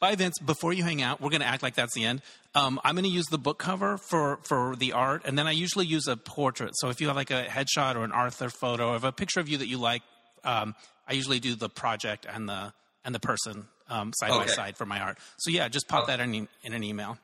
Bye, 0.01 0.15
Vince. 0.15 0.39
Before 0.39 0.73
you 0.73 0.83
hang 0.83 1.03
out, 1.03 1.21
we're 1.21 1.29
going 1.31 1.43
to 1.43 1.47
act 1.47 1.63
like 1.63 1.75
that's 1.75 1.95
the 1.95 2.05
end. 2.07 2.23
Um, 2.55 2.81
I'm 2.85 2.95
going 2.95 3.05
to 3.05 3.11
use 3.11 3.27
the 3.27 3.37
book 3.39 3.59
cover 3.59 3.99
for, 3.99 4.39
for 4.45 4.75
the 4.77 4.93
art, 4.95 5.23
and 5.27 5.39
then 5.39 5.47
I 5.47 5.51
usually 5.53 5.85
use 5.87 6.09
a 6.09 6.17
portrait. 6.17 6.73
So 6.77 6.89
if 6.89 7.01
you 7.03 7.09
have 7.09 7.17
like 7.17 7.31
a 7.31 7.45
headshot 7.45 7.97
or 7.97 8.05
an 8.05 8.11
Arthur 8.13 8.49
photo 8.49 8.95
of 8.95 9.05
a 9.05 9.13
picture 9.13 9.41
of 9.41 9.49
you 9.49 9.59
that 9.59 9.69
you 9.69 9.77
like, 9.79 10.03
um, 10.43 10.75
I 11.07 11.13
usually 11.13 11.39
do 11.39 11.55
the 11.55 11.69
project 11.69 12.27
and 12.33 12.49
the 12.49 12.73
and 13.05 13.15
the 13.15 13.21
person 13.21 13.67
um, 13.89 14.13
side 14.15 14.31
by 14.31 14.47
side 14.47 14.77
for 14.77 14.87
my 14.87 15.01
art. 15.01 15.19
So 15.39 15.51
yeah, 15.51 15.69
just 15.69 15.87
pop 15.89 16.07
that 16.07 16.21
in, 16.21 16.49
in 16.63 16.73
an 16.73 16.83
email. 16.85 17.19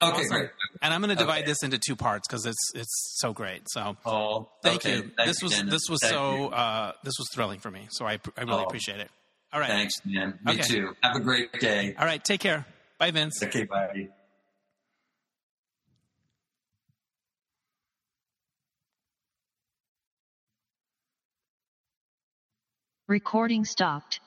Okay, 0.00 0.12
Awesome. 0.22 0.28
great. 0.36 0.50
And 0.80 0.92
I'm 0.92 1.00
going 1.00 1.10
to 1.10 1.16
divide 1.16 1.42
Okay. 1.42 1.46
this 1.46 1.62
into 1.62 1.78
two 1.78 1.94
parts 1.96 2.26
because 2.28 2.44
it's 2.46 2.70
it's 2.74 3.16
so 3.20 3.32
great. 3.32 3.62
So 3.68 3.96
Oh, 4.06 4.48
thank 4.62 4.84
okay. 4.84 4.96
you. 4.96 5.02
Thank 5.16 5.28
this 5.28 5.40
you, 5.42 5.46
was 5.46 5.56
Dennis. 5.56 5.72
this 5.72 5.82
was 5.88 6.00
Thank 6.02 6.12
so 6.14 6.48
uh, 6.48 6.92
this 7.04 7.14
was 7.18 7.28
thrilling 7.34 7.58
for 7.60 7.70
me. 7.70 7.86
So 7.90 8.04
I 8.06 8.18
I 8.36 8.42
really 8.42 8.62
Oh. 8.62 8.64
appreciate 8.64 9.00
it. 9.00 9.10
All 9.52 9.60
right. 9.60 9.68
Thanks, 9.68 10.00
man. 10.04 10.38
Me 10.44 10.54
Okay. 10.54 10.62
too. 10.62 10.96
Have 11.02 11.16
a 11.16 11.20
great 11.20 11.52
day. 11.60 11.94
All 11.98 12.06
right. 12.06 12.22
Take 12.24 12.40
care. 12.40 12.64
Bye, 12.98 13.10
Vince. 13.10 13.42
Okay, 13.42 13.64
bye. 13.64 14.08
Recording 23.08 23.64
stopped. 23.64 24.20